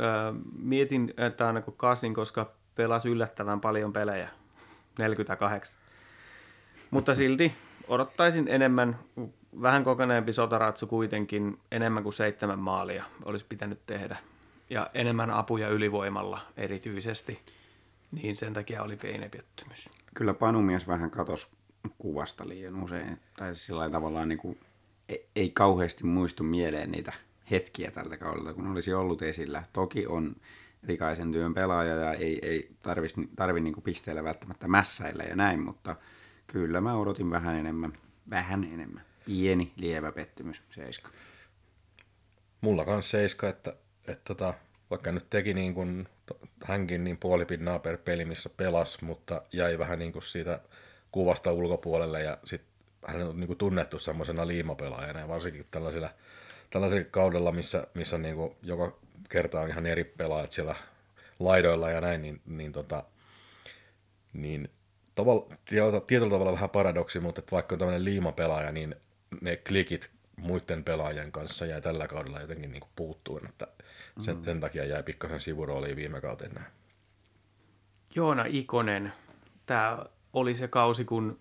Öö, 0.00 0.32
mietin, 0.58 1.14
että 1.16 1.46
aina 1.46 1.60
kun 1.60 1.76
kasin, 1.76 2.14
koska 2.14 2.52
pelasi 2.74 3.08
yllättävän 3.08 3.60
paljon 3.60 3.92
pelejä. 3.92 4.28
48. 4.98 5.78
Mutta 6.90 7.14
silti 7.14 7.52
odottaisin 7.88 8.48
enemmän, 8.48 8.98
vähän 9.62 9.84
kokeneempi 9.84 10.32
sotaratsu 10.32 10.86
kuitenkin, 10.86 11.58
enemmän 11.72 12.02
kuin 12.02 12.12
seitsemän 12.12 12.58
maalia 12.58 13.04
olisi 13.24 13.46
pitänyt 13.48 13.86
tehdä. 13.86 14.16
Ja 14.70 14.90
enemmän 14.94 15.30
apuja 15.30 15.68
ylivoimalla 15.68 16.40
erityisesti. 16.56 17.40
Niin 18.12 18.36
sen 18.36 18.52
takia 18.52 18.82
oli 18.82 18.96
pieni 18.96 19.28
pettymys. 19.28 19.90
Kyllä 20.14 20.34
Panumies 20.34 20.88
vähän 20.88 21.10
katos 21.10 21.50
kuvasta 21.98 22.48
liian 22.48 22.82
usein. 22.82 23.18
Tai 23.36 23.54
sillä 23.54 23.78
lailla 23.78 23.92
tavallaan 23.92 24.28
niin 24.28 24.38
kuin, 24.38 24.58
ei, 25.36 25.50
kauheasti 25.50 26.04
muistu 26.04 26.44
mieleen 26.44 26.90
niitä 26.90 27.12
hetkiä 27.50 27.90
tältä 27.90 28.16
kaudelta, 28.16 28.54
kun 28.54 28.72
olisi 28.72 28.94
ollut 28.94 29.22
esillä. 29.22 29.62
Toki 29.72 30.06
on 30.06 30.36
rikaisen 30.82 31.32
työn 31.32 31.54
pelaaja 31.54 31.94
ja 31.94 32.12
ei, 32.12 32.38
ei 32.42 32.70
tarvi, 32.82 33.06
tarvi 33.36 33.60
niin 33.60 33.82
pisteellä 33.84 34.24
välttämättä 34.24 34.68
mässäillä 34.68 35.22
ja 35.22 35.36
näin, 35.36 35.60
mutta 35.60 35.96
kyllä 36.46 36.80
mä 36.80 36.96
odotin 36.96 37.30
vähän 37.30 37.56
enemmän, 37.56 37.92
vähän 38.30 38.64
enemmän. 38.64 39.07
Pieni, 39.28 39.72
lievä 39.76 40.12
pettymys, 40.12 40.62
seiska. 40.74 41.10
Mulla 42.60 42.84
kans 42.84 43.10
seiska, 43.10 43.48
että, 43.48 43.74
että 44.06 44.24
tota, 44.24 44.54
vaikka 44.90 45.12
nyt 45.12 45.30
teki 45.30 45.54
niin 45.54 45.74
kuin, 45.74 46.08
hänkin 46.64 47.04
niin 47.04 47.18
puolipinnaa 47.18 47.78
per 47.78 47.96
peli, 47.96 48.24
missä 48.24 48.50
pelas, 48.56 49.02
mutta 49.02 49.42
jäi 49.52 49.78
vähän 49.78 49.98
niin 49.98 50.12
kuin 50.12 50.22
siitä 50.22 50.60
kuvasta 51.12 51.52
ulkopuolelle 51.52 52.22
ja 52.22 52.38
sitten 52.44 52.70
hän 53.06 53.22
on 53.22 53.40
niin 53.40 53.46
kuin 53.46 53.58
tunnettu 53.58 53.98
semmoisena 53.98 54.46
liimapelaajana 54.46 55.20
ja 55.20 55.28
varsinkin 55.28 55.66
tällaisilla, 55.70 56.10
tällaisilla 56.70 57.08
kaudella, 57.10 57.52
missä, 57.52 57.86
missä 57.94 58.18
niin 58.18 58.34
kuin 58.34 58.56
joka 58.62 58.96
kerta 59.28 59.60
on 59.60 59.68
ihan 59.68 59.86
eri 59.86 60.04
pelaajat 60.04 60.52
siellä 60.52 60.74
laidoilla 61.38 61.90
ja 61.90 62.00
näin, 62.00 62.22
niin, 62.22 62.40
niin, 62.46 62.72
tota, 62.72 63.04
niin 64.32 64.70
tavalla, 65.14 65.46
tietyllä 66.06 66.30
tavalla 66.30 66.52
vähän 66.52 66.70
paradoksi, 66.70 67.20
mutta 67.20 67.38
että 67.38 67.52
vaikka 67.52 67.74
on 67.74 67.78
tämmöinen 67.78 68.04
liimapelaaja, 68.04 68.72
niin 68.72 68.96
ne 69.40 69.56
klikit 69.56 70.10
muiden 70.36 70.84
pelaajien 70.84 71.32
kanssa 71.32 71.66
jäi 71.66 71.82
tällä 71.82 72.08
kaudella 72.08 72.40
jotenkin 72.40 72.72
niin 72.72 72.82
puuttuun, 72.96 73.46
että 73.48 73.66
sen, 74.20 74.36
mm. 74.36 74.44
sen 74.44 74.60
takia 74.60 74.84
jäi 74.84 75.02
pikkasen 75.02 75.40
sivurooliin 75.40 75.96
viime 75.96 76.20
kauteen 76.20 76.52
näin. 76.54 76.66
Joona 78.14 78.44
Ikonen, 78.48 79.12
tämä 79.66 80.04
oli 80.32 80.54
se 80.54 80.68
kausi, 80.68 81.04
kun 81.04 81.40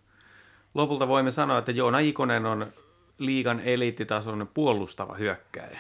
lopulta 0.74 1.08
voimme 1.08 1.32
sanoa, 1.32 1.58
että 1.58 1.72
Joona 1.72 2.00
Ikonen 2.00 2.46
on 2.46 2.74
liigan 3.18 3.60
eliittitason 3.60 4.50
puolustava 4.54 5.16
hyökkäjä. 5.16 5.80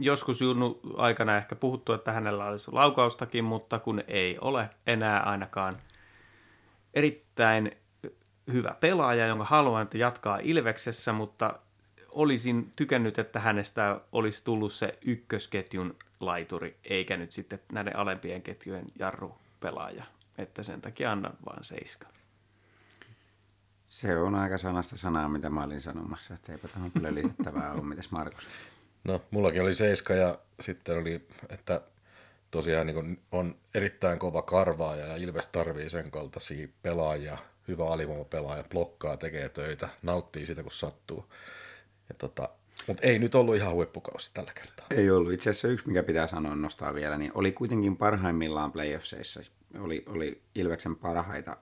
Joskus 0.00 0.40
Junnu 0.40 0.80
aikana 0.96 1.36
ehkä 1.36 1.56
puhuttu, 1.56 1.92
että 1.92 2.12
hänellä 2.12 2.44
olisi 2.44 2.72
laukaustakin, 2.72 3.44
mutta 3.44 3.78
kun 3.78 4.02
ei 4.06 4.38
ole 4.40 4.70
enää 4.86 5.20
ainakaan 5.20 5.76
erittäin 6.94 7.76
hyvä 8.52 8.76
pelaaja, 8.80 9.26
jonka 9.26 9.44
haluan, 9.44 9.82
että 9.82 9.98
jatkaa 9.98 10.38
Ilveksessä, 10.42 11.12
mutta 11.12 11.58
olisin 12.08 12.72
tykännyt, 12.76 13.18
että 13.18 13.40
hänestä 13.40 14.00
olisi 14.12 14.44
tullut 14.44 14.72
se 14.72 14.98
ykkösketjun 15.04 15.96
laituri, 16.20 16.76
eikä 16.84 17.16
nyt 17.16 17.32
sitten 17.32 17.60
näiden 17.72 17.96
alempien 17.96 18.42
ketjujen 18.42 18.86
jarrupelaaja. 18.98 20.04
Että 20.38 20.62
sen 20.62 20.80
takia 20.80 21.12
annan 21.12 21.32
vaan 21.46 21.64
seiska. 21.64 22.08
Se 23.88 24.16
on 24.16 24.34
aika 24.34 24.58
sanasta 24.58 24.96
sanaa, 24.96 25.28
mitä 25.28 25.50
mä 25.50 25.64
olin 25.64 25.80
sanomassa, 25.80 26.34
että 26.34 26.52
eipä 26.52 26.68
tähän 26.68 26.90
kyllä 26.90 27.14
lisättävää 27.14 27.72
ole. 27.72 27.82
Mites 27.82 28.10
Markus? 28.10 28.48
No, 29.04 29.22
mullakin 29.30 29.62
oli 29.62 29.74
seiska 29.74 30.14
ja 30.14 30.38
sitten 30.60 30.98
oli, 30.98 31.26
että 31.48 31.80
tosiaan 32.50 32.86
niin 32.86 33.20
on 33.32 33.56
erittäin 33.74 34.18
kova 34.18 34.42
karvaaja 34.42 35.06
ja 35.06 35.16
Ilves 35.16 35.46
tarvii 35.46 35.90
sen 35.90 36.10
kaltaisia 36.10 36.68
pelaajia, 36.82 37.38
hyvä 37.68 37.88
alivoimapelaaja, 37.88 38.64
blokkaa, 38.64 39.16
tekee 39.16 39.48
töitä, 39.48 39.88
nauttii 40.02 40.46
sitä 40.46 40.62
kun 40.62 40.72
sattuu. 40.72 41.24
Ja 42.08 42.14
tota, 42.18 42.48
mutta 42.86 43.02
ei 43.06 43.18
nyt 43.18 43.34
ollut 43.34 43.56
ihan 43.56 43.72
huippukausi 43.72 44.30
tällä 44.34 44.52
kertaa. 44.54 44.86
Ei 44.90 45.10
ollut. 45.10 45.32
Itse 45.32 45.50
asiassa 45.50 45.68
yksi, 45.68 45.88
mikä 45.88 46.02
pitää 46.02 46.26
sanoa 46.26 46.56
nostaa 46.56 46.94
vielä, 46.94 47.18
niin 47.18 47.30
oli 47.34 47.52
kuitenkin 47.52 47.96
parhaimmillaan 47.96 48.72
playoffseissa. 48.72 49.40
Oli, 49.78 50.04
oli 50.06 50.42
Ilveksen 50.54 50.96
parhaita 50.96 51.54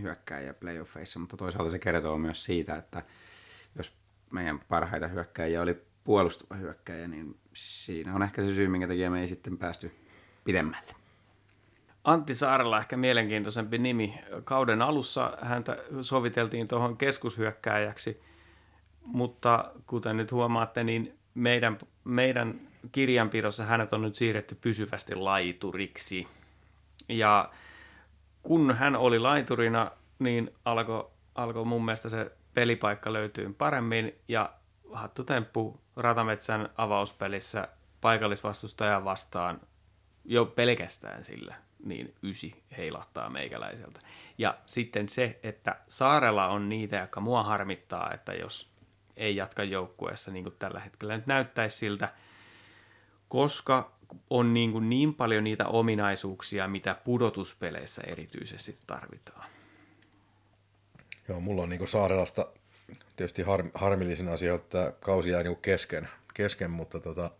hyökkäjiä 0.00 0.54
playoffeissa, 0.54 1.18
mutta 1.18 1.36
toisaalta 1.36 1.70
se 1.70 1.78
kertoo 1.78 2.18
myös 2.18 2.44
siitä, 2.44 2.76
että 2.76 3.02
jos 3.78 3.96
meidän 4.30 4.60
parhaita 4.68 5.08
hyökkäjiä 5.08 5.62
oli 5.62 5.82
puolustava 6.04 6.54
hyökkäjä, 6.54 7.08
niin 7.08 7.38
siinä 7.52 8.14
on 8.14 8.22
ehkä 8.22 8.42
se 8.42 8.54
syy, 8.54 8.68
minkä 8.68 8.88
takia 8.88 9.10
me 9.10 9.20
ei 9.20 9.28
sitten 9.28 9.58
päästy 9.58 9.90
pidemmälle. 10.44 10.99
Antti 12.04 12.34
Saarella 12.34 12.78
ehkä 12.78 12.96
mielenkiintoisempi 12.96 13.78
nimi. 13.78 14.14
Kauden 14.44 14.82
alussa 14.82 15.38
häntä 15.42 15.76
soviteltiin 16.02 16.68
tuohon 16.68 16.96
keskushyökkääjäksi, 16.96 18.22
mutta 19.04 19.72
kuten 19.86 20.16
nyt 20.16 20.32
huomaatte, 20.32 20.84
niin 20.84 21.18
meidän, 21.34 21.78
meidän 22.04 22.60
kirjanpidossa 22.92 23.64
hänet 23.64 23.92
on 23.92 24.02
nyt 24.02 24.16
siirretty 24.16 24.54
pysyvästi 24.54 25.14
laituriksi. 25.14 26.26
Ja 27.08 27.50
kun 28.42 28.74
hän 28.74 28.96
oli 28.96 29.18
laiturina, 29.18 29.90
niin 30.18 30.50
alkoi 30.64 31.10
alko 31.34 31.64
mun 31.64 31.84
mielestä 31.84 32.08
se 32.08 32.32
pelipaikka 32.54 33.12
löytyy 33.12 33.54
paremmin 33.58 34.14
ja 34.28 34.52
hattutemppu 34.92 35.80
Ratametsän 35.96 36.68
avauspelissä 36.76 37.68
paikallisvastustajan 38.00 39.04
vastaan 39.04 39.60
jo 40.24 40.46
pelkästään 40.46 41.24
sillä, 41.24 41.54
niin 41.84 42.14
ysi 42.22 42.62
heilahtaa 42.76 43.30
meikäläiseltä. 43.30 44.00
Ja 44.38 44.58
sitten 44.66 45.08
se, 45.08 45.40
että 45.42 45.76
Saarella 45.88 46.48
on 46.48 46.68
niitä, 46.68 46.96
jotka 46.96 47.20
mua 47.20 47.42
harmittaa, 47.42 48.10
että 48.14 48.32
jos 48.32 48.70
ei 49.16 49.36
jatka 49.36 49.64
joukkueessa 49.64 50.30
niin 50.30 50.44
kuin 50.44 50.56
tällä 50.58 50.80
hetkellä 50.80 51.16
nyt 51.16 51.26
näyttäisi 51.26 51.76
siltä, 51.76 52.12
koska 53.28 53.92
on 54.30 54.54
niin, 54.54 54.72
kuin 54.72 54.90
niin 54.90 55.14
paljon 55.14 55.44
niitä 55.44 55.66
ominaisuuksia, 55.66 56.68
mitä 56.68 56.96
pudotuspeleissä 57.04 58.02
erityisesti 58.06 58.78
tarvitaan. 58.86 59.50
Joo, 61.28 61.40
mulla 61.40 61.62
on 61.62 61.68
niin 61.68 61.78
kuin 61.78 61.88
Saarelasta 61.88 62.46
tietysti 63.16 63.42
har, 63.42 63.64
harmillisin 63.74 64.28
asia, 64.28 64.54
että 64.54 64.92
kausi 65.00 65.30
jää 65.30 65.42
niin 65.42 65.54
kuin 65.54 65.62
kesken, 65.62 66.08
kesken, 66.34 66.70
mutta 66.70 67.00
tota, 67.00 67.30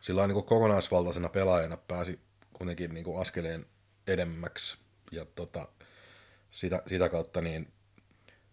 sillä 0.00 0.26
niin 0.26 0.34
kuin 0.34 0.46
kokonaisvaltaisena 0.46 1.28
pelaajana 1.28 1.76
pääsi 1.76 2.18
kuitenkin 2.58 2.94
niin 2.94 3.04
kuin 3.04 3.20
askeleen 3.20 3.66
edemmäksi 4.06 4.78
ja 5.12 5.24
tota, 5.24 5.68
sitä, 6.50 6.82
sitä 6.86 7.08
kautta 7.08 7.40
niin 7.40 7.72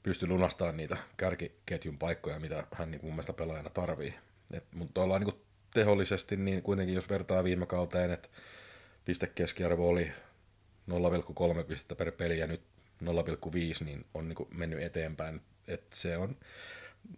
pystyi 0.03 0.28
lunastamaan 0.28 0.78
niitä 0.78 0.97
kärkiketjun 1.18 1.97
paikkoja, 1.97 2.39
mitä 2.39 2.68
hän 2.74 2.91
niin 2.91 3.01
mun 3.03 3.14
mielestä 3.14 3.34
pelaajana 3.34 3.70
tarvii. 3.70 4.14
Et, 4.53 4.64
mutta 4.74 5.01
ollaan 5.01 5.22
niin 5.22 5.32
kuin 5.32 5.45
tehollisesti, 5.74 6.38
niin 6.38 6.62
kuitenkin 6.62 6.95
jos 6.95 7.10
vertaa 7.10 7.43
viime 7.43 7.66
kauteen, 7.66 8.12
että 8.12 8.30
pistekeskiarvo 9.06 9.89
oli 9.89 10.12
0,3 11.58 11.64
pistettä 11.64 11.95
per 11.95 12.12
peli 12.12 12.39
ja 12.39 12.47
nyt 12.47 12.62
0,5, 13.03 13.86
niin 13.86 14.06
on 14.14 14.30
niin 14.30 14.47
mennyt 14.53 14.82
eteenpäin. 14.82 15.41
Et 15.68 15.93
se 15.93 16.18
on 16.18 16.38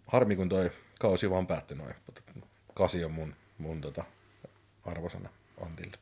harmi, 0.06 0.36
kun 0.36 0.50
toi 0.50 0.72
kausi 1.00 1.30
vaan 1.30 1.48
päättyi 1.48 1.78
noin, 1.78 1.96
mutta 2.06 2.22
kasi 2.74 3.04
on 3.04 3.12
mun, 3.12 3.36
mun 3.58 3.82
tota 3.82 4.04
arvosana 4.86 5.30
Antille. 5.62 5.98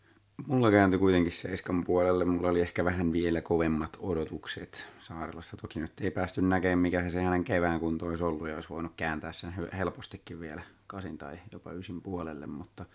Mulla 0.48 0.72
kääntyi 0.72 1.00
kuitenkin 1.00 1.32
seiskan 1.32 1.84
puolelle. 1.84 2.26
Mulla 2.26 2.50
oli 2.50 2.62
ehkä 2.62 2.86
vähän 2.86 3.14
vielä 3.14 3.42
kovemmat 3.42 3.98
odotukset 4.00 4.88
Saarelasta. 5.00 5.58
Toki 5.58 5.80
nyt 5.80 6.02
ei 6.02 6.12
päästy 6.12 6.42
näkemään, 6.42 6.80
mikä 6.80 7.10
se 7.10 7.22
hänen 7.22 7.44
kevään 7.44 7.80
kunto 7.80 8.06
olisi 8.06 8.24
ollut, 8.24 8.48
ja 8.48 8.56
olisi 8.56 8.70
voinut 8.70 8.94
kääntää 8.98 9.32
sen 9.32 9.54
helpostikin 9.78 10.40
vielä 10.40 10.62
kasin 10.88 11.18
tai 11.18 11.40
jopa 11.52 11.72
ysin 11.72 12.02
puolelle, 12.02 12.48
mutta 12.48 12.86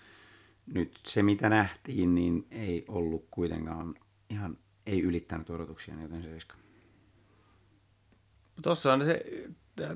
nyt 0.67 1.01
se 1.07 1.23
mitä 1.23 1.49
nähtiin, 1.49 2.15
niin 2.15 2.47
ei 2.51 2.85
ollut 2.89 3.27
kuitenkaan 3.31 3.95
ihan, 4.31 4.59
ei 4.87 5.03
ylittänyt 5.03 5.51
odotuksia, 5.51 5.95
joten 6.03 6.23
seiska. 6.23 6.55
Tuossa 8.63 8.93
on 8.93 9.05
se, 9.05 9.25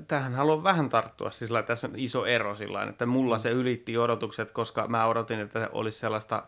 tähän 0.07 0.33
haluan 0.33 0.63
vähän 0.63 0.89
tarttua, 0.89 1.31
siis 1.31 1.51
tässä 1.67 1.87
on 1.87 1.93
iso 1.95 2.25
ero 2.25 2.55
sillä 2.55 2.83
että 2.83 3.05
mulla 3.05 3.37
se 3.37 3.49
ylitti 3.49 3.97
odotukset, 3.97 4.51
koska 4.51 4.87
mä 4.87 5.05
odotin, 5.05 5.39
että 5.39 5.59
se 5.59 5.69
olisi 5.71 5.99
sellaista, 5.99 6.47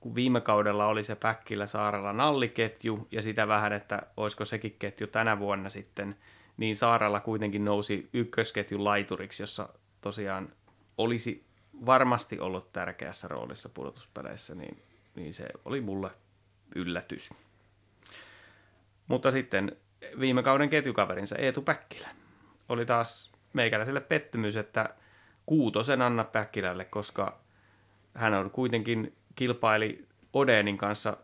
kun 0.00 0.14
viime 0.14 0.40
kaudella 0.40 0.86
oli 0.86 1.02
se 1.02 1.14
Päkkillä 1.14 1.66
Saarella 1.66 2.12
nalliketju 2.12 3.08
ja 3.10 3.22
sitä 3.22 3.48
vähän, 3.48 3.72
että 3.72 4.02
olisiko 4.16 4.44
sekin 4.44 4.76
ketju 4.78 5.06
tänä 5.06 5.38
vuonna 5.38 5.70
sitten, 5.70 6.16
niin 6.56 6.76
Saarella 6.76 7.20
kuitenkin 7.20 7.64
nousi 7.64 8.08
ykkösketjun 8.12 8.84
laituriksi, 8.84 9.42
jossa 9.42 9.68
tosiaan 10.00 10.52
olisi 10.98 11.46
varmasti 11.86 12.40
ollut 12.40 12.72
tärkeässä 12.72 13.28
roolissa 13.28 13.68
pudotuspeleissä, 13.68 14.54
niin, 14.54 14.82
niin 15.14 15.34
se 15.34 15.46
oli 15.64 15.80
mulle 15.80 16.10
yllätys. 16.74 17.30
Mutta 19.08 19.30
sitten 19.30 19.76
viime 20.20 20.42
kauden 20.42 20.70
ketjukaverinsa 20.70 21.36
Eetu 21.36 21.62
Päkkilä 21.62 22.08
oli 22.68 22.86
taas 22.86 23.32
meikäläiselle 23.52 24.00
pettymys, 24.00 24.56
että 24.56 24.88
kuutosen 25.46 26.02
Anna 26.02 26.24
Päkkilälle, 26.24 26.84
koska 26.84 27.40
hän 28.14 28.34
on 28.34 28.50
kuitenkin 28.50 29.16
kilpaili 29.34 30.08
Odenin 30.32 30.78
kanssa 30.78 31.16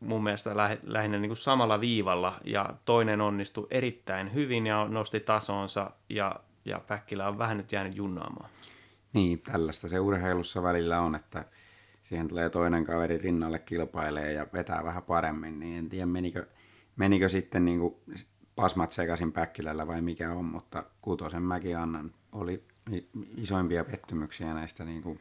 mun 0.00 0.22
mielestä 0.22 0.56
lähinnä 0.82 1.18
niin 1.18 1.28
kuin 1.28 1.36
samalla 1.36 1.80
viivalla 1.80 2.40
ja 2.44 2.74
toinen 2.84 3.20
onnistui 3.20 3.66
erittäin 3.70 4.34
hyvin 4.34 4.66
ja 4.66 4.88
nosti 4.88 5.20
tasonsa 5.20 5.90
ja 6.08 6.40
ja 6.64 6.80
Päkkilä 6.86 7.28
on 7.28 7.38
vähän 7.38 7.56
nyt 7.56 7.72
jäänyt 7.72 7.96
junnaamaan. 7.96 8.50
Niin, 9.12 9.40
tällaista 9.40 9.88
se 9.88 10.00
urheilussa 10.00 10.62
välillä 10.62 11.00
on, 11.00 11.14
että 11.14 11.44
siihen 12.02 12.28
tulee 12.28 12.50
toinen 12.50 12.84
kaveri 12.84 13.18
rinnalle 13.18 13.58
kilpailee 13.58 14.32
ja 14.32 14.46
vetää 14.52 14.84
vähän 14.84 15.02
paremmin, 15.02 15.58
niin 15.58 15.78
en 15.78 15.88
tiedä 15.88 16.06
menikö, 16.06 16.46
menikö 16.96 17.28
sitten 17.28 17.64
niin 17.64 17.80
kuin 17.80 17.94
pasmat 18.56 18.92
sekaisin 18.92 19.32
Päkkilällä 19.32 19.86
vai 19.86 20.02
mikä 20.02 20.32
on, 20.32 20.44
mutta 20.44 20.84
kutosen 21.00 21.42
mäkin 21.42 21.78
annan. 21.78 22.14
Oli 22.32 22.64
isoimpia 23.36 23.84
pettymyksiä 23.84 24.54
näistä 24.54 24.84
niin 24.84 25.02
kuin, 25.02 25.20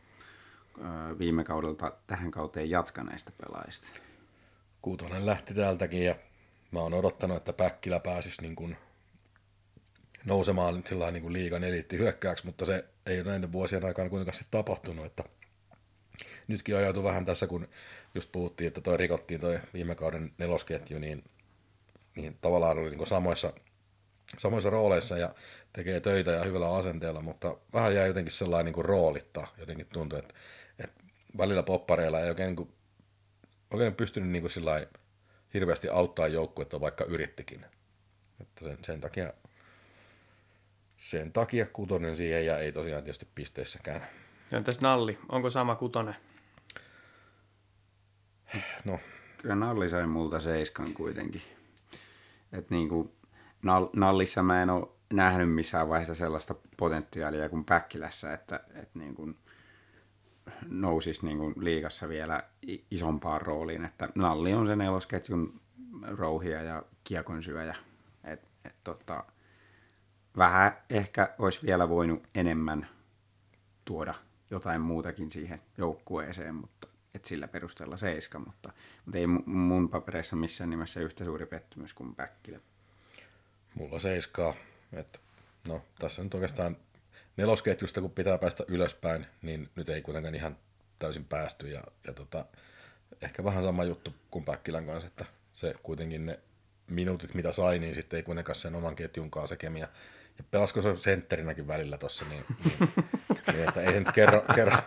viime 1.20 1.44
kaudelta 1.44 1.94
tähän 2.08 2.32
kauteen 2.32 2.70
jatkaneista 2.70 3.32
pelaajista. 3.38 4.00
Kuutonen 4.82 5.26
lähti 5.26 5.54
täältäkin 5.54 6.06
ja 6.06 6.16
mä 6.72 6.80
oon 6.80 6.94
odottanut, 6.94 7.38
että 7.38 7.54
Päkkilä 7.54 8.00
pääsisi 8.00 8.42
niin 8.42 8.56
kuin 8.56 8.78
nousemaan 10.26 10.84
sillä 10.86 11.12
niin 11.12 11.24
kuin 11.24 11.34
liigan 11.34 11.64
hyökkääksi, 11.92 12.46
mutta 12.46 12.66
se 12.66 12.86
ei 13.06 13.22
ole 13.22 13.30
näiden 13.30 13.52
vuosien 13.52 13.86
aikana 13.86 14.10
kuitenkaan 14.10 14.36
sitten 14.36 14.60
tapahtunut, 14.60 15.06
että 15.06 15.24
nytkin 16.48 16.78
ajautui 16.78 17.04
vähän 17.04 17.26
tässä, 17.26 17.48
kun 17.48 17.68
just 18.16 18.32
puhuttiin, 18.32 18.68
että 18.68 18.82
toi 18.82 18.98
rikottiin 18.98 19.40
toi 19.40 19.60
viime 19.74 19.96
kauden 19.96 20.32
nelosketju, 20.38 21.00
niin, 21.00 21.24
niin 22.16 22.38
tavallaan 22.42 22.78
oli 22.78 22.96
niin 22.96 23.08
samoissa, 23.08 23.54
samoissa 24.38 24.70
rooleissa 24.70 25.18
ja 25.18 25.36
tekee 25.74 26.00
töitä 26.00 26.32
ja 26.32 26.44
hyvällä 26.44 26.76
asenteella, 26.76 27.22
mutta 27.22 27.58
vähän 27.74 27.96
jäi 27.96 28.08
jotenkin 28.08 28.32
sellainen 28.32 28.66
niin 28.66 28.74
kuin 28.74 28.86
roolitta, 28.86 29.48
jotenkin 29.58 29.88
tuntui, 29.94 30.20
että, 30.20 30.34
että 30.34 30.44
välillä 31.38 31.64
poppareilla 31.64 32.20
ei 32.20 32.30
oikein, 32.30 32.48
niin 32.48 32.56
kuin, 32.56 32.74
oikein 33.72 33.96
pystynyt 33.96 34.30
niin 34.30 34.42
kuin 34.42 34.88
hirveästi 35.54 35.90
auttaa 35.90 36.28
joukkuetta, 36.28 36.82
vaikka 36.82 37.04
yrittikin. 37.04 37.66
Että 38.42 38.66
sen, 38.66 38.78
sen 38.82 39.02
takia 39.02 39.34
sen 40.98 41.34
takia 41.34 41.66
kutonen 41.66 42.16
siihen 42.16 42.46
ja 42.46 42.60
ei 42.60 42.72
tosiaan 42.72 43.04
tietysti 43.04 43.28
pisteissäkään. 43.36 44.08
Ja 44.52 44.58
entäs 44.58 44.82
Nalli, 44.82 45.20
onko 45.30 45.50
sama 45.50 45.76
kutonen? 45.76 46.16
No, 48.86 49.00
Kyllä 49.44 49.56
Nalli 49.56 49.90
sai 49.90 50.08
multa 50.08 50.40
seiskan 50.40 50.94
kuitenkin. 50.94 51.42
Et 52.52 52.70
niinku, 52.70 53.16
Nal- 53.62 53.90
Nallissa 53.96 54.44
mä 54.44 54.64
en 54.64 54.70
ole 54.70 54.88
nähnyt 55.14 55.54
missään 55.54 55.90
vaiheessa 55.90 56.16
sellaista 56.16 56.56
potentiaalia 56.78 57.50
kuin 57.50 57.66
Päkkilässä, 57.66 58.34
että 58.34 58.60
et 58.76 58.96
niinku 58.96 59.30
nousisi 60.68 61.26
niinku 61.26 61.54
liigassa 61.58 62.10
vielä 62.10 62.44
isompaan 62.92 63.42
rooliin. 63.42 63.86
Että 63.86 64.10
Nalli 64.16 64.54
on 64.54 64.68
sen 64.68 64.78
nelosketjun 64.78 65.62
rouhia 66.02 66.64
ja 66.64 66.84
kiekon 67.04 67.44
syöjä. 67.44 67.76
Et, 68.24 68.48
et 68.66 68.76
tota, 68.84 69.24
vähän 70.38 70.72
ehkä 70.90 71.36
olisi 71.40 71.66
vielä 71.66 71.90
voinut 71.90 72.28
enemmän 72.36 72.88
tuoda 73.86 74.14
jotain 74.52 74.82
muutakin 74.82 75.32
siihen 75.32 75.62
joukkueeseen, 75.78 76.56
mutta 76.56 76.88
et 77.14 77.26
sillä 77.26 77.48
perusteella 77.48 77.98
seiska, 77.98 78.40
mutta, 78.40 78.72
mutta 79.06 79.18
ei 79.18 79.26
mu- 79.26 79.50
mun 79.50 79.90
papereissa 79.90 80.36
missään 80.36 80.70
nimessä 80.70 81.00
yhtä 81.00 81.26
suuri 81.26 81.46
pettymys 81.46 81.94
kuin 81.94 82.16
Päkkilä. 82.16 82.60
mulla 83.76 84.00
seiskaa. 84.00 84.54
Että, 84.94 85.20
no, 85.68 85.82
tässä 86.00 86.24
nyt 86.24 86.34
oikeastaan 86.34 86.78
nelosketjusta, 87.38 88.02
kun 88.02 88.12
pitää 88.12 88.38
päästä 88.38 88.64
ylöspäin, 88.68 89.26
niin 89.42 89.70
nyt 89.76 89.90
ei 89.90 90.02
kuitenkaan 90.02 90.36
ihan 90.36 90.58
täysin 91.00 91.26
päästy. 91.26 91.68
Ja, 91.68 91.84
ja 92.08 92.14
tota, 92.14 92.46
ehkä 93.22 93.44
vähän 93.44 93.64
sama 93.64 93.84
juttu 93.84 94.16
kuin 94.32 94.46
Päkkilän 94.46 94.86
kanssa, 94.86 95.08
että 95.08 95.26
se 95.54 95.76
kuitenkin 95.84 96.26
ne 96.26 96.40
minuutit, 96.88 97.34
mitä 97.34 97.52
sai, 97.52 97.80
niin 97.80 97.96
sitten 97.96 98.18
ei 98.18 98.24
kuitenkaan 98.24 98.56
sen 98.56 98.76
oman 98.76 98.96
ketjun 98.96 99.32
kanssa 99.32 99.56
kemia. 99.56 99.88
Ja 100.38 100.44
pelasko 100.52 100.82
se 100.82 100.96
sentterinäkin 100.98 101.68
välillä 101.68 101.98
tuossa, 101.98 102.26
niin, 102.30 102.46
niin, 102.66 102.90
niin, 103.54 103.68
että 103.68 103.82
ei 103.82 104.00
nyt 104.00 104.12
kerro, 104.12 104.46
kerro 104.56 104.78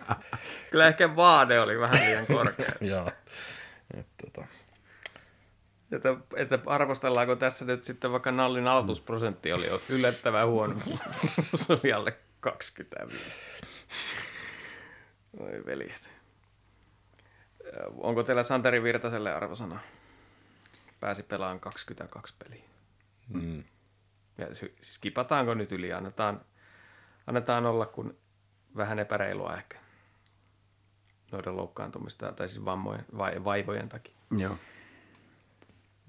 Kyllä 0.71 0.87
ehkä 0.89 1.17
vaade 1.17 1.61
oli 1.61 1.79
vähän 1.79 2.07
liian 2.07 2.27
korkea. 2.27 2.73
Joo. 2.91 3.13
Et, 3.95 4.07
tota, 4.25 4.47
Että, 5.93 6.17
että 6.37 6.59
arvostellaanko 6.67 7.37
tässä 7.37 7.65
nyt 7.65 7.85
sitten 7.85 8.13
vaikka 8.13 8.33
Nallin 8.33 8.67
aloitusprosentti 8.67 9.53
oli 9.53 9.67
yllättävän 9.89 10.49
huono. 10.49 10.75
Se 11.41 11.73
oli 11.73 11.93
alle 11.93 12.17
25. 12.51 13.41
Oi 15.39 15.63
veljet. 15.67 16.11
Onko 17.97 18.23
teillä 18.23 18.43
Santeri 18.43 18.83
Virtaselle 18.83 19.33
arvosana? 19.35 19.81
Pääsi 21.01 21.23
pelaamaan 21.23 21.61
22 21.61 22.35
peliä. 22.39 22.63
mm, 23.29 23.65
Ja 24.39 24.47
skipataanko 24.83 25.55
nyt 25.55 25.73
yli? 25.73 25.93
Annetaan, 25.93 26.41
annetaan 27.27 27.67
olla, 27.67 27.87
kun 27.87 28.17
vähän 28.77 28.99
epäreilua 28.99 29.55
ehkä. 29.57 29.79
Noiden 31.33 31.57
loukkaantumista 31.57 32.33
tai 32.33 32.49
siis 32.49 32.65
vammojen, 32.65 33.05
vai, 33.19 33.45
vaivojen 33.45 33.89
takia. 33.89 34.15
Joo. 34.39 34.57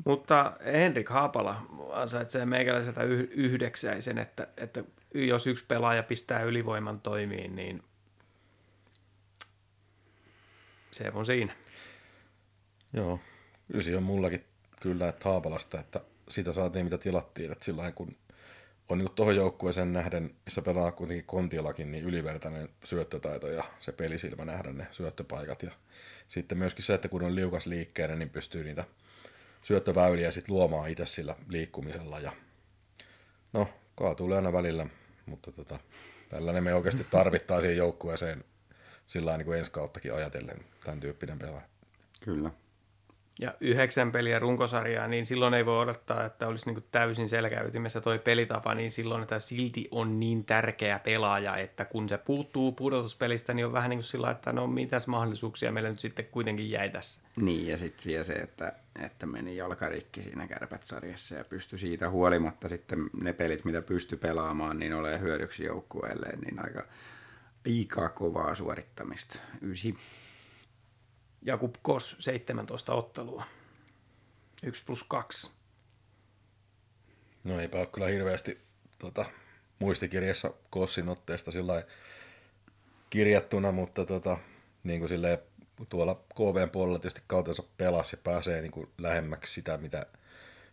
Mutta 0.05 0.53
Henrik 0.65 1.09
Haapala 1.09 1.65
ansaitsee 1.91 2.45
meikäläiseltä 2.45 3.03
yh- 3.03 3.29
yhdeksäisen, 3.31 4.17
että, 4.17 4.47
että 4.57 4.83
jos 5.13 5.47
yksi 5.47 5.65
pelaaja 5.65 6.03
pistää 6.03 6.43
ylivoiman 6.43 7.01
toimiin, 7.01 7.55
niin 7.55 7.83
se 10.91 11.11
on 11.13 11.25
siinä. 11.25 11.53
joo, 12.93 13.19
ysi 13.73 13.95
on 13.95 14.03
mullakin 14.03 14.45
kyllä, 14.81 15.09
että 15.09 15.29
Haapalasta, 15.29 15.79
että 15.79 16.01
sitä 16.29 16.53
saatiin 16.53 16.85
mitä 16.85 16.97
tilattiin, 16.97 17.51
että 17.51 17.65
sillä 17.65 17.91
kun 17.91 18.15
on 18.89 18.97
niin 18.97 19.11
tuohon 19.15 19.35
joukkueeseen 19.35 19.93
nähden, 19.93 20.35
missä 20.45 20.61
pelaa 20.61 20.91
kuitenkin 20.91 21.25
Kontiolakin, 21.25 21.91
niin 21.91 22.03
ylivertainen 22.03 22.69
syöttötaito 22.83 23.47
ja 23.47 23.63
se 23.79 23.91
pelisilmä 23.91 24.45
nähdä 24.45 24.73
ne 24.73 24.87
syöttöpaikat. 24.91 25.63
Ja 25.63 25.71
sitten 26.27 26.57
myöskin 26.57 26.85
se, 26.85 26.93
että 26.93 27.07
kun 27.07 27.23
on 27.23 27.35
liukas 27.35 27.65
liikkeinen, 27.65 28.19
niin 28.19 28.29
pystyy 28.29 28.63
niitä 28.63 28.83
syöttöväyliä 29.61 30.31
sitten 30.31 30.55
luomaan 30.55 30.89
itse 30.89 31.05
sillä 31.05 31.35
liikkumisella. 31.49 32.19
Ja 32.19 32.31
no, 33.53 33.69
kaatuu 33.97 34.33
aina 34.33 34.53
välillä, 34.53 34.85
mutta 35.25 35.51
tota, 35.51 35.79
tällainen 36.29 36.63
me 36.63 36.73
oikeasti 36.73 37.07
tarvittaisiin 37.11 37.77
joukkueeseen 37.77 38.43
sillä 39.07 39.37
niin 39.37 39.45
kuin 39.45 39.59
ensi 39.59 39.71
kauttakin 39.71 40.13
ajatellen, 40.13 40.57
tämän 40.85 40.99
tyyppinen 40.99 41.39
pelaaja. 41.39 41.67
Kyllä. 42.23 42.51
Ja 43.39 43.53
yhdeksän 43.61 44.11
peliä 44.11 44.39
runkosarjaa, 44.39 45.07
niin 45.07 45.25
silloin 45.25 45.53
ei 45.53 45.65
voi 45.65 45.79
odottaa, 45.79 46.25
että 46.25 46.47
olisi 46.47 46.71
niin 46.71 46.83
täysin 46.91 47.29
selkäytimessä 47.29 48.01
toi 48.01 48.19
pelitapa, 48.19 48.75
niin 48.75 48.91
silloin, 48.91 49.23
että 49.23 49.39
silti 49.39 49.87
on 49.91 50.19
niin 50.19 50.45
tärkeä 50.45 50.99
pelaaja, 50.99 51.57
että 51.57 51.85
kun 51.85 52.09
se 52.09 52.17
puuttuu 52.17 52.71
pudotuspelistä, 52.71 53.53
niin 53.53 53.65
on 53.65 53.73
vähän 53.73 53.89
niin 53.89 53.97
kuin 53.97 54.05
sillä, 54.05 54.31
että 54.31 54.53
no 54.53 54.67
mitäs 54.67 55.07
mahdollisuuksia 55.07 55.71
meillä 55.71 55.89
nyt 55.89 55.99
sitten 55.99 56.25
kuitenkin 56.25 56.71
jäi 56.71 56.89
tässä. 56.89 57.21
Niin, 57.35 57.67
ja 57.67 57.77
sitten 57.77 58.05
vielä 58.11 58.23
se, 58.23 58.33
että, 58.33 58.73
että 59.05 59.25
meni 59.25 59.55
jalkarikki 59.55 60.23
siinä 60.23 60.47
kärpät-sarjassa 60.47 61.35
ja 61.35 61.43
pystyi 61.43 61.79
siitä 61.79 62.09
huolimatta 62.09 62.67
sitten 62.67 63.09
ne 63.21 63.33
pelit, 63.33 63.65
mitä 63.65 63.81
pystyi 63.81 64.17
pelaamaan, 64.17 64.79
niin 64.79 64.93
ole 64.93 65.19
hyödyksi 65.19 65.63
joukkueelle, 65.63 66.27
niin 66.45 66.59
aika, 66.59 66.83
aika 67.65 68.09
kovaa 68.09 68.55
suorittamista. 68.55 69.39
Ysi. 69.61 69.95
Jakub 71.41 71.75
Kos, 71.81 72.15
17 72.19 72.93
ottelua. 72.93 73.43
1 74.63 74.83
plus 74.85 75.03
2. 75.03 75.51
No 77.43 77.59
eipä 77.59 77.77
ole 77.77 77.87
kyllä 77.87 78.07
hirveästi 78.07 78.61
tota, 78.99 79.25
muistikirjassa 79.79 80.53
Kossin 80.69 81.09
otteesta 81.09 81.51
sillä 81.51 81.83
kirjattuna, 83.09 83.71
mutta 83.71 84.05
tota, 84.05 84.37
niin 84.83 84.99
kuin 84.99 85.09
silleen, 85.09 85.37
tuolla 85.89 86.15
KVn 86.15 86.69
puolella 86.69 86.99
tietysti 86.99 87.21
kautensa 87.27 87.63
pelasi 87.77 88.15
ja 88.15 88.21
pääsee 88.23 88.61
niin 88.61 88.71
kuin 88.71 88.89
lähemmäksi 88.97 89.53
sitä, 89.53 89.77
mitä, 89.77 90.05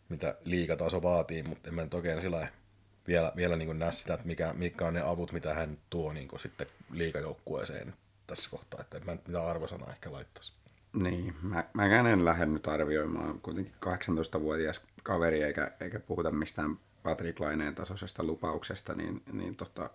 mitä 0.09 0.35
liigataso 0.45 1.03
vaatii, 1.03 1.43
mutta 1.43 1.69
en 1.69 1.75
mä 1.75 1.83
nyt 1.83 1.95
oikein 1.95 2.23
sillä 2.23 2.49
vielä, 3.09 3.33
vielä 3.37 3.57
niin 3.57 3.79
näe 3.79 3.93
sitä, 3.93 4.15
että 4.15 4.27
mikä, 4.27 4.53
mitkä 4.53 4.87
on 4.87 4.95
ne 4.95 5.01
avut, 5.01 5.33
mitä 5.33 5.55
hän 5.55 5.79
tuo 5.91 6.13
niin 6.13 6.29
kuin 6.29 6.41
sitten 6.41 6.67
liigajoukkueeseen 6.91 7.95
tässä 8.27 8.51
kohtaa, 8.51 8.81
että 8.81 8.97
en 8.97 9.05
mä 9.07 9.13
nyt 9.13 9.29
mitään 9.29 9.47
arvosanaa 9.47 9.91
ehkä 9.91 10.13
laittaisi. 10.13 10.53
Niin, 10.93 11.35
mä, 11.43 11.65
mäkään 11.73 12.07
en 12.07 12.25
lähde 12.25 12.47
nyt 12.47 12.69
arvioimaan. 12.69 13.41
Kuitenkin 13.41 13.75
18-vuotias 13.87 14.87
kaveri, 15.03 15.43
eikä, 15.43 15.71
eikä 15.81 16.01
puhuta 16.01 16.31
mistään 16.31 16.77
Patrick 17.03 17.41
Laineen 17.41 17.75
tasoisesta 17.75 18.25
lupauksesta, 18.25 18.95
niin, 18.95 19.23
niin 19.33 19.57
tota, 19.57 19.91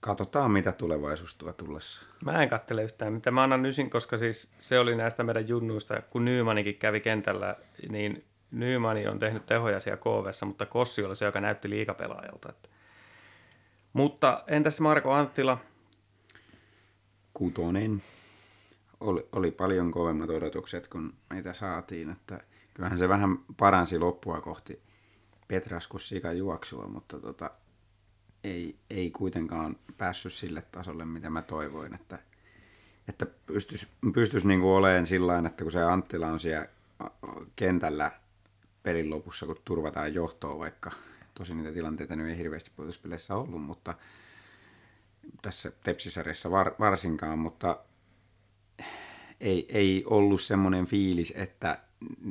katsotaan 0.00 0.50
mitä 0.50 0.72
tulevaisuus 0.72 1.34
tuo 1.34 1.52
tullessa. 1.52 2.02
Mä 2.24 2.42
en 2.42 2.48
kattele 2.48 2.82
yhtään, 2.82 3.12
mitä 3.12 3.30
mä 3.30 3.42
annan 3.42 3.66
ysin, 3.66 3.90
koska 3.90 4.16
siis 4.16 4.52
se 4.58 4.78
oli 4.78 4.96
näistä 4.96 5.22
meidän 5.22 5.48
junnuista, 5.48 6.02
kun 6.02 6.24
Nymanikin 6.24 6.76
kävi 6.76 7.00
kentällä, 7.00 7.56
niin 7.88 8.24
Nymani 8.50 9.06
on 9.06 9.18
tehnyt 9.18 9.46
tehoja 9.46 9.80
siellä 9.80 9.96
KVssa, 9.96 10.46
mutta 10.46 10.66
Kossi 10.66 11.04
oli 11.04 11.16
se, 11.16 11.24
joka 11.24 11.40
näytti 11.40 11.70
liikapelaajalta. 11.70 12.48
Että. 12.48 12.68
Mutta 13.92 14.44
entäs 14.46 14.80
Marko 14.80 15.12
Anttila? 15.12 15.58
Kutonen. 17.36 18.02
Oli, 19.00 19.28
oli 19.32 19.50
paljon 19.50 19.90
kovemmat 19.90 20.30
odotukset 20.30 20.88
kuin 20.88 21.12
mitä 21.34 21.52
saatiin, 21.52 22.10
että 22.10 22.40
kyllähän 22.74 22.98
se 22.98 23.08
vähän 23.08 23.38
paransi 23.56 23.98
loppua 23.98 24.40
kohti 24.40 24.80
Petraskus 25.48 26.14
juoksua, 26.36 26.86
mutta 26.86 27.20
tota, 27.20 27.50
ei, 28.44 28.76
ei 28.90 29.10
kuitenkaan 29.10 29.76
päässyt 29.98 30.32
sille 30.32 30.62
tasolle, 30.72 31.04
mitä 31.04 31.30
mä 31.30 31.42
toivoin, 31.42 31.94
että, 31.94 32.18
että 33.08 33.26
pystyisi 33.46 33.88
pystyis 34.14 34.44
niinku 34.44 34.74
olemaan 34.74 35.06
sillä 35.06 35.38
että 35.38 35.64
kun 35.64 35.72
se 35.72 35.82
Anttila 35.82 36.26
on 36.26 36.40
siellä 36.40 36.68
kentällä 37.56 38.10
pelin 38.82 39.10
lopussa, 39.10 39.46
kun 39.46 39.56
turvataan 39.64 40.14
johtoa, 40.14 40.58
vaikka 40.58 40.90
tosin 41.34 41.56
niitä 41.56 41.72
tilanteita 41.72 42.16
nyt 42.16 42.28
ei 42.28 42.38
hirveästi 42.38 42.70
puolustuspeleissä 42.76 43.34
ollut, 43.34 43.62
mutta 43.62 43.94
tässä 45.42 45.72
Tepsisarjassa 45.84 46.50
var, 46.50 46.74
varsinkaan, 46.80 47.38
mutta 47.38 47.78
ei, 49.40 49.66
ei 49.68 50.04
ollut 50.06 50.40
semmoinen 50.40 50.86
fiilis, 50.86 51.32
että 51.36 51.78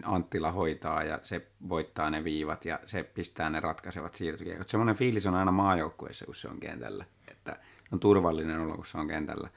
Anttila 0.03 0.51
hoitaa 0.51 1.03
ja 1.03 1.19
se 1.23 1.47
voittaa 1.69 2.09
ne 2.09 2.23
viivat 2.23 2.65
ja 2.65 2.79
se 2.85 3.03
pistää 3.03 3.49
ne 3.49 3.59
ratkaisevat 3.59 4.15
siirtokiekot. 4.15 4.69
Semmoinen 4.69 4.95
fiilis 4.95 5.27
on 5.27 5.35
aina 5.35 5.51
maajoukkueessa, 5.51 6.25
kun 6.25 6.35
se 6.35 6.47
on 6.47 6.59
kentällä, 6.59 7.05
että 7.27 7.59
on 7.91 7.99
turvallinen 7.99 8.59
olo, 8.59 8.75
kun 8.75 8.85
se 8.85 8.97
on 8.97 9.07
kentällä. 9.07 9.49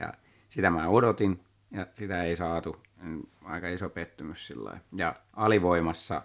Ja 0.00 0.14
sitä 0.48 0.70
mä 0.70 0.88
odotin 0.88 1.40
ja 1.70 1.86
sitä 1.94 2.22
ei 2.22 2.36
saatu. 2.36 2.76
Aika 3.44 3.68
iso 3.68 3.88
pettymys 3.88 4.46
sillä. 4.46 4.80
Ja 4.92 5.16
alivoimassa 5.32 6.22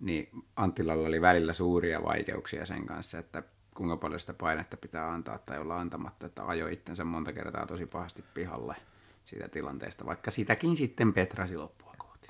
niin 0.00 0.28
Anttilalla 0.56 1.08
oli 1.08 1.20
välillä 1.20 1.52
suuria 1.52 2.02
vaikeuksia 2.02 2.66
sen 2.66 2.86
kanssa, 2.86 3.18
että 3.18 3.42
kuinka 3.74 3.96
paljon 3.96 4.20
sitä 4.20 4.34
painetta 4.34 4.76
pitää 4.76 5.10
antaa 5.12 5.38
tai 5.38 5.58
olla 5.58 5.80
antamatta, 5.80 6.26
että 6.26 6.46
ajoi 6.46 6.72
itsensä 6.72 7.04
monta 7.04 7.32
kertaa 7.32 7.66
tosi 7.66 7.86
pahasti 7.86 8.24
pihalle 8.34 8.76
siitä 9.24 9.48
tilanteesta, 9.48 10.06
vaikka 10.06 10.30
sitäkin 10.30 10.76
sitten 10.76 11.12
Petrasi 11.12 11.56
loppua 11.56 11.94
kohti. 11.98 12.28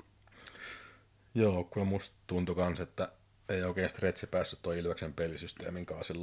Joo, 1.35 1.63
kyllä 1.63 1.85
musta 1.85 2.15
tuntui 2.27 2.55
kans, 2.55 2.79
että 2.79 3.11
ei 3.49 3.63
oikein 3.63 3.89
stretchi 3.89 4.27
päässyt 4.27 4.61
tuo 4.61 4.73
Ilveksen 4.73 5.13
pelisysteemin 5.13 5.85
kanssa 5.85 6.13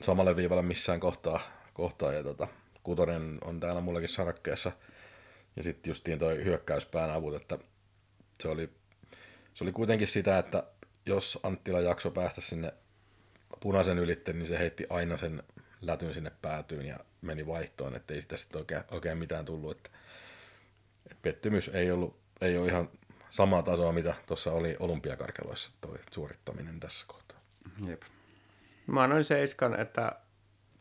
samalle 0.00 0.36
viivalle 0.36 0.62
missään 0.62 1.00
kohtaa. 1.00 1.40
kohtaa 1.74 2.12
ja 2.12 2.22
tota, 2.22 2.48
kutonen 2.82 3.38
on 3.44 3.60
täällä 3.60 3.80
mullakin 3.80 4.08
sarakkeessa. 4.08 4.72
Ja 5.56 5.62
sitten 5.62 5.90
justiin 5.90 6.18
toi 6.18 6.44
hyökkäyspään 6.44 7.10
avut, 7.10 7.34
että 7.34 7.58
se 8.42 8.48
oli, 8.48 8.70
se 9.54 9.64
oli 9.64 9.72
kuitenkin 9.72 10.08
sitä, 10.08 10.38
että 10.38 10.64
jos 11.06 11.38
Anttila 11.42 11.80
jakso 11.80 12.10
päästä 12.10 12.40
sinne 12.40 12.74
punaisen 13.60 13.98
ylitte, 13.98 14.32
niin 14.32 14.46
se 14.46 14.58
heitti 14.58 14.86
aina 14.90 15.16
sen 15.16 15.42
lätyn 15.80 16.14
sinne 16.14 16.32
päätyyn 16.42 16.86
ja 16.86 16.98
meni 17.22 17.46
vaihtoon, 17.46 17.94
ettei 17.94 18.22
sitä 18.22 18.36
sitten 18.36 18.58
oikein, 18.58 18.82
oikein 18.90 19.18
mitään 19.18 19.44
tullut. 19.44 19.76
Että, 19.76 19.90
että 21.10 21.22
pettymys 21.22 21.68
ei 21.68 21.90
ollut, 21.90 22.16
ei 22.40 22.58
ole 22.58 22.66
ihan 22.66 22.88
samaa 23.30 23.62
tasoa, 23.62 23.92
mitä 23.92 24.14
tuossa 24.26 24.52
oli 24.52 24.76
olympiakarkeloissa 24.80 25.72
toi 25.80 25.98
suorittaminen 26.10 26.80
tässä 26.80 27.04
kohtaa. 27.08 27.38
Jep. 27.86 28.02
Mä 28.86 29.02
annoin 29.02 29.24
seiskan, 29.24 29.80
että 29.80 30.12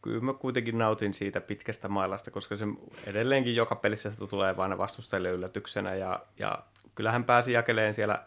kyllä 0.01 0.21
mä 0.21 0.33
kuitenkin 0.33 0.77
nautin 0.77 1.13
siitä 1.13 1.41
pitkästä 1.41 1.87
mailasta, 1.87 2.31
koska 2.31 2.57
se 2.57 2.65
edelleenkin 3.05 3.55
joka 3.55 3.75
pelissä 3.75 4.11
se 4.11 4.27
tulee 4.27 4.57
vain 4.57 4.77
vastustajille 4.77 5.29
yllätyksenä 5.29 5.95
ja, 5.95 6.25
ja 6.39 6.63
kyllähän 6.95 7.23
pääsi 7.23 7.51
jakeleen 7.51 7.93
siellä 7.93 8.25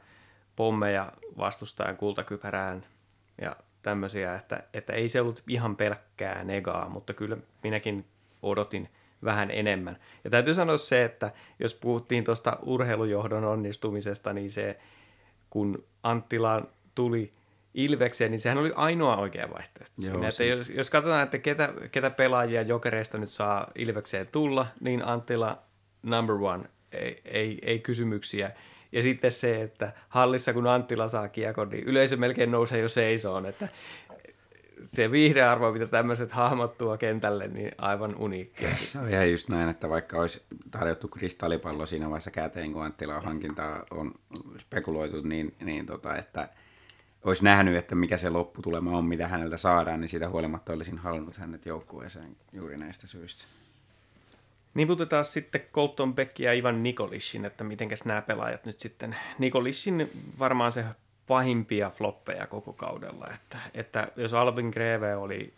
pommeja 0.56 1.12
vastustajan 1.38 1.96
kultakypärään 1.96 2.86
ja 3.40 3.56
tämmöisiä, 3.86 4.34
että, 4.34 4.62
että 4.74 4.92
ei 4.92 5.08
se 5.08 5.20
ollut 5.20 5.42
ihan 5.48 5.76
pelkkää 5.76 6.44
negaa, 6.44 6.88
mutta 6.88 7.14
kyllä 7.14 7.36
minäkin 7.62 8.04
odotin 8.42 8.88
vähän 9.24 9.50
enemmän. 9.50 9.96
Ja 10.24 10.30
täytyy 10.30 10.54
sanoa 10.54 10.78
se, 10.78 11.04
että 11.04 11.32
jos 11.58 11.74
puhuttiin 11.74 12.24
tuosta 12.24 12.58
urheilujohdon 12.62 13.44
onnistumisesta, 13.44 14.32
niin 14.32 14.50
se, 14.50 14.78
kun 15.50 15.84
Anttila 16.02 16.62
tuli 16.94 17.32
Ilvekseen, 17.74 18.30
niin 18.30 18.40
sehän 18.40 18.58
oli 18.58 18.72
ainoa 18.74 19.16
oikea 19.16 19.48
vaihtoehto. 19.54 19.94
Joo, 19.98 20.10
Siinä, 20.10 20.28
että 20.28 20.36
siis- 20.36 20.56
jos, 20.56 20.70
jos 20.70 20.90
katsotaan, 20.90 21.22
että 21.22 21.38
ketä, 21.38 21.72
ketä 21.92 22.10
pelaajia 22.10 22.62
jokereista 22.62 23.18
nyt 23.18 23.30
saa 23.30 23.70
Ilvekseen 23.74 24.26
tulla, 24.26 24.66
niin 24.80 25.04
Anttila 25.04 25.62
number 26.02 26.36
one, 26.36 26.64
ei, 26.92 27.20
ei, 27.24 27.58
ei 27.62 27.78
kysymyksiä. 27.78 28.50
Ja 28.92 29.02
sitten 29.02 29.32
se, 29.32 29.62
että 29.62 29.92
hallissa 30.08 30.52
kun 30.52 30.66
Anttila 30.66 31.08
saa 31.08 31.28
kiekon, 31.28 31.68
niin 31.68 31.84
yleisö 31.84 32.16
melkein 32.16 32.50
nousee 32.50 32.80
jo 32.80 32.88
seisoon, 32.88 33.46
että 33.46 33.68
se 34.84 35.10
viihdearvo, 35.10 35.72
mitä 35.72 35.86
tämmöiset 35.86 36.30
hahmot 36.30 36.78
tuo 36.78 36.98
kentälle, 36.98 37.48
niin 37.48 37.72
aivan 37.78 38.16
uniikkia. 38.18 38.68
Se 38.76 38.98
on 38.98 39.08
ihan 39.08 39.30
just 39.30 39.48
näin, 39.48 39.68
että 39.68 39.88
vaikka 39.88 40.18
olisi 40.20 40.42
tarjottu 40.70 41.08
kristallipallo 41.08 41.86
siinä 41.86 42.06
vaiheessa 42.06 42.30
käteen, 42.30 42.72
kun 42.72 42.84
Anttilan 42.84 43.24
hankintaa 43.24 43.84
on 43.90 44.14
spekuloitu, 44.58 45.20
niin, 45.20 45.54
niin 45.60 45.86
tota, 45.86 46.16
että 46.16 46.48
olisi 47.24 47.44
nähnyt, 47.44 47.76
että 47.76 47.94
mikä 47.94 48.16
se 48.16 48.30
lopputulema 48.30 48.98
on, 48.98 49.04
mitä 49.04 49.28
häneltä 49.28 49.56
saadaan, 49.56 50.00
niin 50.00 50.08
siitä 50.08 50.28
huolimatta 50.28 50.72
olisin 50.72 50.98
halunnut 50.98 51.36
hänet 51.36 51.66
joukkueeseen 51.66 52.36
juuri 52.52 52.76
näistä 52.76 53.06
syistä. 53.06 53.44
Niputetaan 54.76 55.24
sitten 55.24 55.60
Colton 55.72 56.14
Beck 56.14 56.38
ja 56.38 56.52
Ivan 56.52 56.82
Nikolishin, 56.82 57.44
että 57.44 57.64
mitenkäs 57.64 58.04
nämä 58.04 58.22
pelaajat 58.22 58.66
nyt 58.66 58.80
sitten. 58.80 59.16
Nikolishin 59.38 60.10
varmaan 60.38 60.72
se 60.72 60.84
pahimpia 61.26 61.90
floppeja 61.90 62.46
koko 62.46 62.72
kaudella, 62.72 63.24
että, 63.34 63.58
että 63.74 64.08
jos 64.16 64.32
Alvin 64.32 64.68
Greve 64.68 65.16
oli 65.16 65.52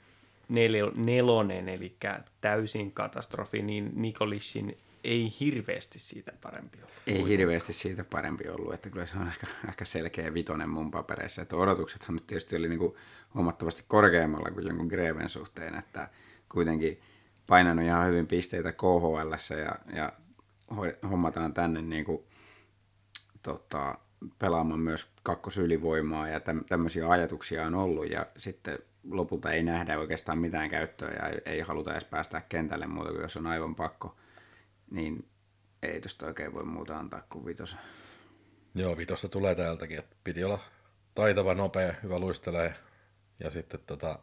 nel, 0.48 0.90
nelonen, 0.94 1.68
eli 1.68 1.96
täysin 2.40 2.92
katastrofi, 2.92 3.62
niin 3.62 3.92
Nikolishin 3.94 4.78
ei 5.04 5.32
hirveästi 5.40 5.98
siitä 5.98 6.32
parempi 6.42 6.78
ollut. 6.78 6.92
Ei 7.06 7.26
hirveästi 7.26 7.72
siitä 7.72 8.04
parempi 8.04 8.48
ollut, 8.48 8.74
että 8.74 8.90
kyllä 8.90 9.06
se 9.06 9.18
on 9.18 9.28
ehkä, 9.28 9.46
ehkä 9.68 9.84
selkeä 9.84 10.34
vitonen 10.34 10.68
mun 10.68 10.90
papereissa. 10.90 11.42
Että 11.42 11.56
odotuksethan 11.56 12.14
nyt 12.14 12.26
tietysti 12.26 12.56
oli 12.56 12.68
niin 12.68 12.78
kuin 12.78 12.94
huomattavasti 13.34 13.84
korkeammalla 13.88 14.50
kuin 14.50 14.66
jonkun 14.66 14.86
Greven 14.86 15.28
suhteen, 15.28 15.74
että 15.74 16.08
kuitenkin 16.48 17.00
painanut 17.48 17.84
ihan 17.84 18.06
hyvin 18.06 18.26
pisteitä 18.26 18.72
KHL 18.72 19.56
ja, 19.62 19.96
ja 19.96 20.12
hommataan 21.10 21.54
tänne 21.54 21.82
niin 21.82 22.04
kuin, 22.04 22.24
tota, 23.42 23.98
pelaamaan 24.38 24.80
myös 24.80 25.06
kakkosylivoimaa 25.22 26.28
ja 26.28 26.40
täm, 26.40 26.64
tämmöisiä 26.64 27.08
ajatuksia 27.08 27.66
on 27.66 27.74
ollut 27.74 28.10
ja 28.10 28.26
sitten 28.36 28.78
lopulta 29.10 29.50
ei 29.50 29.62
nähdä 29.62 29.98
oikeastaan 29.98 30.38
mitään 30.38 30.70
käyttöä 30.70 31.10
ja 31.10 31.28
ei, 31.28 31.40
ei 31.46 31.60
haluta 31.60 31.92
edes 31.92 32.04
päästä 32.04 32.42
kentälle 32.48 32.86
muuta 32.86 33.10
kuin 33.10 33.22
jos 33.22 33.36
on 33.36 33.46
aivan 33.46 33.74
pakko, 33.74 34.16
niin 34.90 35.28
ei 35.82 36.00
tosta 36.00 36.26
oikein 36.26 36.52
voi 36.52 36.64
muuta 36.64 36.98
antaa 36.98 37.22
kuin 37.30 37.44
vitosen. 37.44 37.78
Joo, 38.74 38.96
vitosta 38.96 39.28
tulee 39.28 39.54
täältäkin, 39.54 39.98
että 39.98 40.16
piti 40.24 40.44
olla 40.44 40.58
taitava, 41.14 41.54
nopea, 41.54 41.94
hyvä 42.02 42.18
luistelee. 42.18 42.74
Ja 43.40 43.50
sitten 43.50 43.80
tota, 43.86 44.18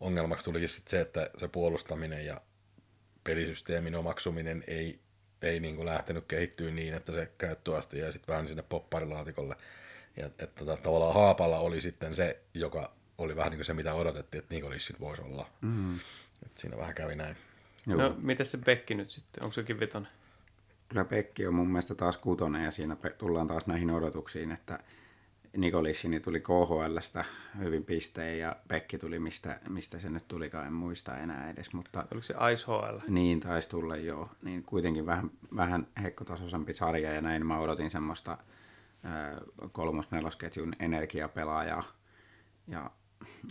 ongelmaksi 0.00 0.44
tulikin 0.44 0.68
sit 0.68 0.88
se, 0.88 1.00
että 1.00 1.30
se 1.36 1.48
puolustaminen 1.48 2.26
ja 2.26 2.40
pelisysteemin 3.28 3.94
omaksuminen 3.94 4.64
ei, 4.66 4.98
ei 5.42 5.60
niin 5.60 5.76
kuin 5.76 5.86
lähtenyt 5.86 6.24
kehittyä 6.28 6.70
niin, 6.70 6.94
että 6.94 7.12
se 7.12 7.30
käyttöaste 7.38 7.98
jäi 7.98 8.12
sitten 8.12 8.32
vähän 8.32 8.48
sinne 8.48 8.62
popparilaatikolle. 8.62 9.56
Ja 10.16 10.30
et, 10.38 10.54
tota, 10.54 10.76
tavallaan 10.76 11.14
Haapalla 11.14 11.58
oli 11.58 11.80
sitten 11.80 12.14
se, 12.14 12.40
joka 12.54 12.92
oli 13.18 13.36
vähän 13.36 13.50
niin 13.50 13.58
kuin 13.58 13.64
se, 13.64 13.74
mitä 13.74 13.94
odotettiin, 13.94 14.42
että 14.42 14.54
Nikolissit 14.54 15.00
voisi 15.00 15.22
olla. 15.22 15.50
Mm. 15.60 15.94
Et 16.46 16.58
siinä 16.58 16.76
vähän 16.76 16.94
kävi 16.94 17.16
näin. 17.16 17.36
Joo. 17.86 17.98
No, 17.98 18.14
miten 18.18 18.46
se 18.46 18.58
Bekki 18.58 18.94
nyt 18.94 19.10
sitten? 19.10 19.44
Onko 19.44 19.52
sekin 19.52 19.80
vitonen? 19.80 20.12
Kyllä 20.88 21.04
Pekki 21.04 21.46
on 21.46 21.54
mun 21.54 21.68
mielestä 21.68 21.94
taas 21.94 22.18
kutonen 22.18 22.64
ja 22.64 22.70
siinä 22.70 22.96
tullaan 23.18 23.46
taas 23.46 23.66
näihin 23.66 23.90
odotuksiin, 23.90 24.52
että 24.52 24.78
Nikolissini 25.56 26.20
tuli 26.20 26.40
KHLstä 26.40 27.24
hyvin 27.58 27.84
pisteen 27.84 28.38
ja 28.38 28.56
Pekki 28.68 28.98
tuli 28.98 29.18
mistä, 29.18 29.60
mistä 29.68 29.98
se 29.98 30.10
nyt 30.10 30.28
tulikaan, 30.28 30.66
en 30.66 30.72
muista 30.72 31.18
enää 31.18 31.50
edes, 31.50 31.72
mutta 31.72 32.06
Oliko 32.12 32.22
se 32.22 32.34
Ice 32.52 32.64
HL? 32.66 32.98
niin 33.08 33.40
taisi 33.40 33.68
tulla 33.68 33.96
joo, 33.96 34.30
niin 34.42 34.62
kuitenkin 34.62 35.06
vähän, 35.06 35.30
vähän 35.56 35.86
heikkotasoisempi 36.02 36.74
sarja 36.74 37.12
ja 37.12 37.20
näin 37.20 37.46
mä 37.46 37.58
odotin 37.58 37.90
semmoista 37.90 38.38
kolmos-nelosketjun 39.72 40.72
energiapelaajaa 40.80 41.84
ja 42.68 42.90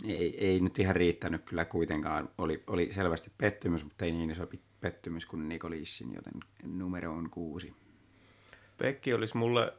ei, 0.04 0.46
ei 0.46 0.60
nyt 0.60 0.78
ihan 0.78 0.96
riittänyt 0.96 1.44
kyllä 1.44 1.64
kuitenkaan, 1.64 2.28
oli, 2.38 2.64
oli 2.66 2.92
selvästi 2.92 3.32
pettymys, 3.38 3.84
mutta 3.84 4.04
ei 4.04 4.12
niin 4.12 4.30
iso 4.30 4.46
pettymys 4.80 5.26
kuin 5.26 5.48
Nikolissin, 5.48 6.14
joten 6.14 6.32
numero 6.64 7.12
on 7.12 7.30
kuusi. 7.30 7.74
Pekki 8.78 9.14
olisi 9.14 9.36
mulle, 9.36 9.72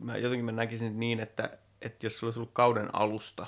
mä 0.00 0.16
jotenkin 0.16 0.44
mä 0.44 0.52
näkisin 0.52 1.00
niin, 1.00 1.20
että, 1.20 1.58
että 1.82 2.06
jos 2.06 2.18
se 2.18 2.26
olisi 2.26 2.38
ollut 2.38 2.50
kauden 2.52 2.94
alusta, 2.94 3.46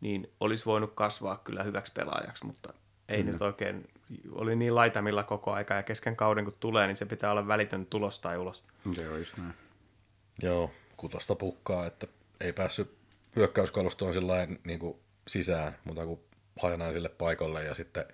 niin 0.00 0.32
olisi 0.40 0.64
voinut 0.64 0.92
kasvaa 0.94 1.36
kyllä 1.44 1.62
hyväksi 1.62 1.92
pelaajaksi, 1.92 2.46
mutta 2.46 2.74
ei 3.08 3.22
mm. 3.22 3.30
nyt 3.30 3.42
oikein, 3.42 3.88
oli 4.32 4.56
niin 4.56 4.74
laitamilla 4.74 5.22
koko 5.22 5.52
aika 5.52 5.74
ja 5.74 5.82
kesken 5.82 6.16
kauden 6.16 6.44
kun 6.44 6.56
tulee, 6.60 6.86
niin 6.86 6.96
se 6.96 7.06
pitää 7.06 7.30
olla 7.30 7.48
välitön 7.48 7.86
tulos 7.86 8.18
tai 8.18 8.38
ulos. 8.38 8.64
Se 8.92 9.08
on 9.08 9.18
just 9.18 9.36
näin. 9.36 9.54
Joo, 10.42 10.70
kutosta 10.96 11.34
pukkaa, 11.34 11.86
että 11.86 12.06
ei 12.40 12.52
päässyt 12.52 12.94
hyökkäyskalustoon 13.36 14.12
sillä 14.12 14.48
niin 14.64 14.78
kuin 14.78 14.98
sisään, 15.28 15.78
mutta 15.84 16.06
kuin 16.06 16.20
hajanaisille 16.62 17.08
paikoille 17.08 17.64
ja 17.64 17.74
sitten 17.74 18.04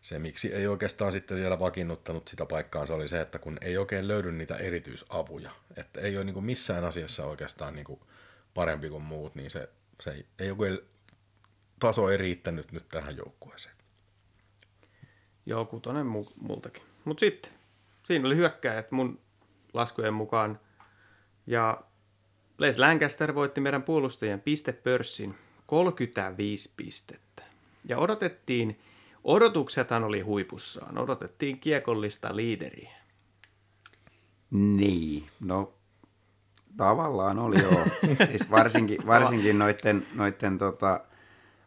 se, 0.00 0.18
miksi 0.18 0.54
ei 0.54 0.66
oikeastaan 0.66 1.12
sitten 1.12 1.38
siellä 1.38 1.58
vakiinnuttanut 1.58 2.28
sitä 2.28 2.46
paikkaansa, 2.46 2.94
oli 2.94 3.08
se, 3.08 3.20
että 3.20 3.38
kun 3.38 3.58
ei 3.60 3.78
oikein 3.78 4.08
löydy 4.08 4.32
niitä 4.32 4.56
erityisavuja, 4.56 5.50
että 5.76 6.00
ei 6.00 6.16
ole 6.16 6.24
niin 6.24 6.34
kuin 6.34 6.46
missään 6.46 6.84
asiassa 6.84 7.26
oikeastaan 7.26 7.74
niin 7.74 7.84
kuin 7.84 8.00
parempi 8.54 8.88
kuin 8.88 9.02
muut, 9.02 9.34
niin 9.34 9.50
se, 9.50 9.68
se 10.00 10.10
ei, 10.10 10.26
ei 10.38 10.50
oikein, 10.50 10.78
taso 11.80 12.10
ei 12.10 12.16
riittänyt 12.16 12.72
nyt 12.72 12.88
tähän 12.88 13.16
joukkueeseen. 13.16 13.76
Joo, 15.46 15.64
kutonen 15.64 16.06
mu- 16.06 16.32
multakin. 16.40 16.82
Mutta 17.04 17.20
sitten, 17.20 17.52
siinä 18.02 18.26
oli 18.26 18.36
hyökkäjät 18.36 18.90
mun 18.90 19.20
laskujen 19.74 20.14
mukaan. 20.14 20.60
Ja 21.46 21.82
Les 22.58 22.78
Lancaster 22.78 23.34
voitti 23.34 23.60
meidän 23.60 23.82
puolustajien 23.82 24.40
pistepörssin 24.40 25.34
35 25.66 26.72
pistettä. 26.76 27.42
Ja 27.84 27.98
odotettiin, 27.98 28.80
odotuksethan 29.28 30.04
oli 30.04 30.20
huipussaan, 30.20 30.98
odotettiin 30.98 31.60
kiekollista 31.60 32.36
liideriä. 32.36 32.90
Niin, 34.50 35.26
no 35.40 35.74
tavallaan 36.76 37.38
oli 37.38 37.62
joo. 37.62 37.84
siis 38.30 38.50
varsinkin, 38.50 39.06
varsinkin 39.06 39.58
noitten, 39.58 40.06
noitten 40.14 40.58
tota, 40.58 41.00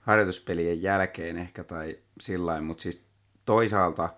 harjoituspelien 0.02 0.82
jälkeen 0.82 1.38
ehkä 1.38 1.64
tai 1.64 1.98
sillä 2.20 2.62
mutta 2.62 2.82
siis 2.82 3.02
toisaalta 3.46 4.10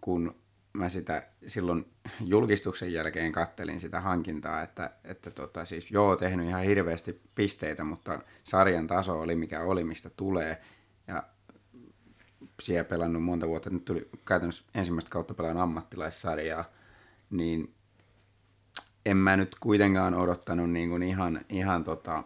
kun 0.00 0.34
mä 0.72 0.88
sitä 0.88 1.28
silloin 1.46 1.86
julkistuksen 2.20 2.92
jälkeen 2.92 3.32
kattelin 3.32 3.80
sitä 3.80 4.00
hankintaa, 4.00 4.62
että, 4.62 4.90
että 5.04 5.30
tota, 5.30 5.64
siis 5.64 5.90
joo, 5.90 6.16
tehnyt 6.16 6.48
ihan 6.48 6.64
hirveästi 6.64 7.20
pisteitä, 7.34 7.84
mutta 7.84 8.22
sarjan 8.44 8.86
taso 8.86 9.20
oli 9.20 9.36
mikä 9.36 9.62
oli, 9.62 9.84
mistä 9.84 10.10
tulee. 10.10 10.60
Ja 11.06 11.22
siellä 12.62 12.84
pelannut 12.84 13.22
monta 13.22 13.48
vuotta, 13.48 13.70
nyt 13.70 13.84
tuli 13.84 14.08
käytännössä 14.26 14.64
ensimmäistä 14.74 15.10
kautta 15.10 15.34
pelaan 15.34 15.56
ammattilaissarjaa, 15.56 16.64
niin 17.30 17.74
en 19.06 19.16
mä 19.16 19.36
nyt 19.36 19.56
kuitenkaan 19.60 20.14
odottanut 20.14 20.70
niin 20.70 20.88
kuin 20.88 21.02
ihan, 21.02 21.40
ihan 21.50 21.84
tota 21.84 22.24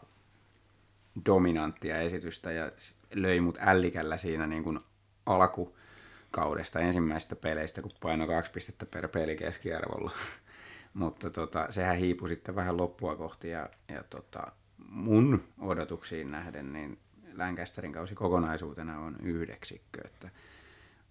dominanttia 1.27 2.01
esitystä 2.01 2.53
ja 2.53 2.73
löi 3.15 3.41
mut 3.41 3.59
ällikällä 3.61 4.17
siinä 4.17 4.47
niin 4.47 4.65
kuin 4.65 4.81
alkukaudesta 5.27 6.81
ensimmäisistä 6.81 7.37
peleistä, 7.37 7.83
kun 7.83 7.93
paino 8.01 8.27
kaksi 8.27 8.53
pistettä 8.53 8.87
per 8.87 9.09
peli 9.09 9.37
keskiarvolla. 9.37 10.11
Mutta 10.95 11.31
tota, 11.31 11.67
sehän 11.71 11.97
hiipui 11.97 12.29
sitten 12.29 12.55
vähän 12.55 12.77
loppua 12.77 13.17
kohti 13.17 13.49
ja, 13.49 13.69
ja 13.89 14.05
tota, 14.11 14.53
mun 14.89 15.45
odotuksiin 15.61 16.31
nähden 16.31 16.73
niin 16.73 16.99
Lancasterin 17.37 17.93
kausi 17.93 18.15
kokonaisuutena 18.15 18.99
on 18.99 19.17
yhdeksikkö, 19.23 20.01
että 20.05 20.31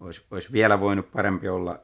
olisi, 0.00 0.26
olisi 0.30 0.52
vielä 0.52 0.80
voinut 0.80 1.12
parempi 1.12 1.48
olla 1.48 1.80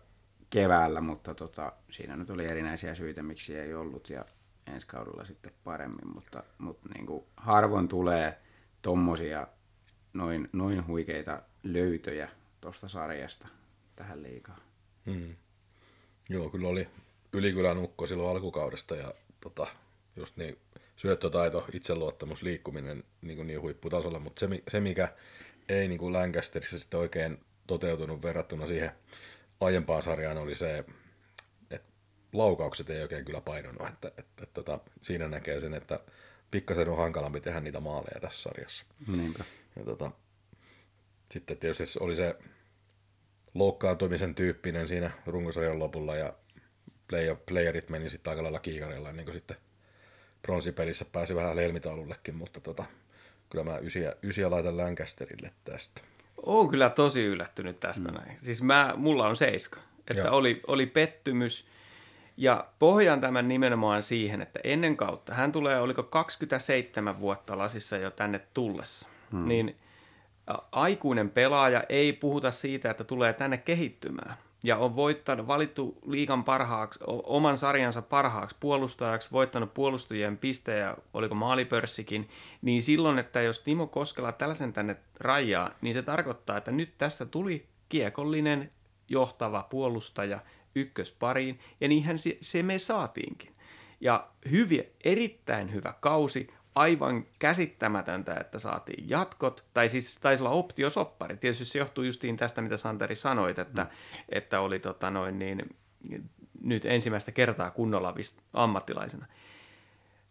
keväällä, 0.50 1.00
mutta 1.00 1.34
tota, 1.34 1.72
siinä 1.90 2.16
nyt 2.16 2.30
oli 2.30 2.44
erinäisiä 2.44 2.94
syitä, 2.94 3.22
miksi 3.22 3.58
ei 3.58 3.74
ollut 3.74 4.10
ja 4.10 4.24
ensi 4.66 4.86
kaudella 4.86 5.24
sitten 5.24 5.52
paremmin, 5.64 6.14
mutta, 6.14 6.42
mutta 6.58 6.88
niin 6.94 7.06
kuin 7.06 7.24
harvoin 7.36 7.88
tulee 7.88 8.38
tommosia 8.82 9.46
noin, 10.12 10.48
noin 10.52 10.86
huikeita 10.86 11.42
löytöjä 11.62 12.28
tuosta 12.60 12.88
sarjasta 12.88 13.48
tähän 13.94 14.22
liikaan. 14.22 14.60
Hmm. 15.06 15.36
Joo, 16.28 16.50
kyllä 16.50 16.68
oli 16.68 16.88
ylikylän 17.32 17.78
ukko 17.78 18.06
silloin 18.06 18.30
alkukaudesta 18.36 18.96
ja 18.96 19.14
tota, 19.40 19.66
just 20.16 20.36
niin 20.36 20.58
syöttötaito, 20.98 21.66
itseluottamus, 21.72 22.42
liikkuminen 22.42 23.04
niin, 23.22 23.46
niin 23.46 23.60
huipputasolla, 23.60 24.18
mutta 24.18 24.40
se, 24.40 24.48
se 24.68 24.80
mikä 24.80 25.08
ei 25.68 25.88
niin 25.88 25.98
kuin 25.98 26.12
Lancasterissa 26.12 26.78
sitten 26.78 27.00
oikein 27.00 27.40
toteutunut 27.66 28.22
verrattuna 28.22 28.66
siihen 28.66 28.90
aiempaan 29.60 30.02
sarjaan 30.02 30.38
oli 30.38 30.54
se, 30.54 30.84
että 31.70 31.92
laukaukset 32.32 32.90
ei 32.90 33.02
oikein 33.02 33.24
kyllä 33.24 33.40
painonut, 33.40 33.88
että, 33.88 34.08
että, 34.08 34.08
että, 34.08 34.42
että 34.42 34.54
tota, 34.54 34.80
siinä 35.00 35.28
näkee 35.28 35.60
sen, 35.60 35.74
että 35.74 36.00
pikkasen 36.50 36.88
on 36.88 36.96
hankalampi 36.96 37.40
tehdä 37.40 37.60
niitä 37.60 37.80
maaleja 37.80 38.20
tässä 38.20 38.42
sarjassa. 38.42 38.84
Niinpä. 39.16 39.44
Ja 39.76 39.84
tota, 39.84 40.10
sitten 41.32 41.58
tietysti 41.58 41.98
oli 42.00 42.16
se 42.16 42.36
loukkaantumisen 43.54 44.34
tyyppinen 44.34 44.88
siinä 44.88 45.10
runkosarjan 45.26 45.78
lopulla 45.78 46.16
ja 46.16 46.32
play, 47.08 47.36
playerit 47.46 47.88
meni 47.88 48.10
sitten 48.10 48.30
aika 48.30 48.42
lailla 48.42 48.60
kiikarilla 48.60 49.10
ennen 49.10 49.24
kuin 49.24 49.34
sitten 49.34 49.56
pronsipelissä 50.42 51.04
pääsi 51.12 51.34
vähän 51.34 51.58
helmitaulullekin, 51.58 52.34
mutta 52.34 52.60
tota, 52.60 52.84
kyllä 53.50 53.64
mä 53.64 53.78
ysiä, 53.78 54.12
ysiä 54.22 54.50
laitan 54.50 54.76
Lancasterille 54.76 55.52
tästä. 55.64 56.00
Oon 56.46 56.68
kyllä 56.68 56.90
tosi 56.90 57.24
yllättynyt 57.24 57.80
tästä 57.80 58.08
mm. 58.08 58.14
näin. 58.14 58.38
Siis 58.42 58.62
mä, 58.62 58.94
mulla 58.96 59.28
on 59.28 59.36
seiska. 59.36 59.80
Että 60.10 60.30
oli, 60.30 60.60
oli 60.66 60.86
pettymys. 60.86 61.66
Ja 62.36 62.66
pohjaan 62.78 63.20
tämän 63.20 63.48
nimenomaan 63.48 64.02
siihen, 64.02 64.42
että 64.42 64.60
ennen 64.64 64.96
kautta, 64.96 65.34
hän 65.34 65.52
tulee, 65.52 65.80
oliko 65.80 66.02
27 66.02 67.20
vuotta 67.20 67.58
lasissa 67.58 67.96
jo 67.96 68.10
tänne 68.10 68.40
tullessa, 68.54 69.08
hmm. 69.30 69.48
niin 69.48 69.76
aikuinen 70.72 71.30
pelaaja 71.30 71.84
ei 71.88 72.12
puhuta 72.12 72.50
siitä, 72.50 72.90
että 72.90 73.04
tulee 73.04 73.32
tänne 73.32 73.56
kehittymään 73.56 74.34
ja 74.62 74.76
on 74.76 74.96
voittanut, 74.96 75.46
valittu 75.46 75.98
liikan 76.06 76.44
parhaaksi, 76.44 77.00
oman 77.06 77.56
sarjansa 77.56 78.02
parhaaksi 78.02 78.56
puolustajaksi, 78.60 79.32
voittanut 79.32 79.74
puolustajien 79.74 80.38
pistejä, 80.38 80.96
oliko 81.14 81.34
maalipörssikin, 81.34 82.28
niin 82.62 82.82
silloin, 82.82 83.18
että 83.18 83.42
jos 83.42 83.58
Timo 83.60 83.86
Koskela 83.86 84.32
tällaisen 84.32 84.72
tänne 84.72 84.96
rajaa, 85.20 85.70
niin 85.80 85.94
se 85.94 86.02
tarkoittaa, 86.02 86.56
että 86.56 86.70
nyt 86.70 86.98
tästä 86.98 87.26
tuli 87.26 87.66
kiekollinen 87.88 88.70
johtava 89.08 89.66
puolustaja 89.70 90.40
ykköspariin, 90.74 91.58
ja 91.80 91.88
niinhän 91.88 92.18
se, 92.18 92.38
se 92.40 92.62
me 92.62 92.78
saatiinkin. 92.78 93.52
Ja 94.00 94.28
hyviä, 94.50 94.84
erittäin 95.04 95.72
hyvä 95.72 95.94
kausi, 96.00 96.50
aivan 96.74 97.26
käsittämätöntä, 97.38 98.34
että 98.34 98.58
saatiin 98.58 99.10
jatkot, 99.10 99.64
tai 99.74 99.88
siis 99.88 100.18
taisi 100.22 100.42
olla 100.42 100.50
optiosoppari. 100.50 101.36
Tietysti 101.36 101.64
se 101.64 101.78
johtuu 101.78 102.04
justiin 102.04 102.36
tästä, 102.36 102.60
mitä 102.60 102.76
Santeri 102.76 103.16
sanoit, 103.16 103.58
että, 103.58 103.82
mm. 103.82 103.90
että 104.28 104.60
oli 104.60 104.78
tota 104.78 105.10
noin 105.10 105.38
niin, 105.38 105.76
nyt 106.62 106.84
ensimmäistä 106.84 107.32
kertaa 107.32 107.70
kunnolla 107.70 108.14
ammattilaisena. 108.52 109.26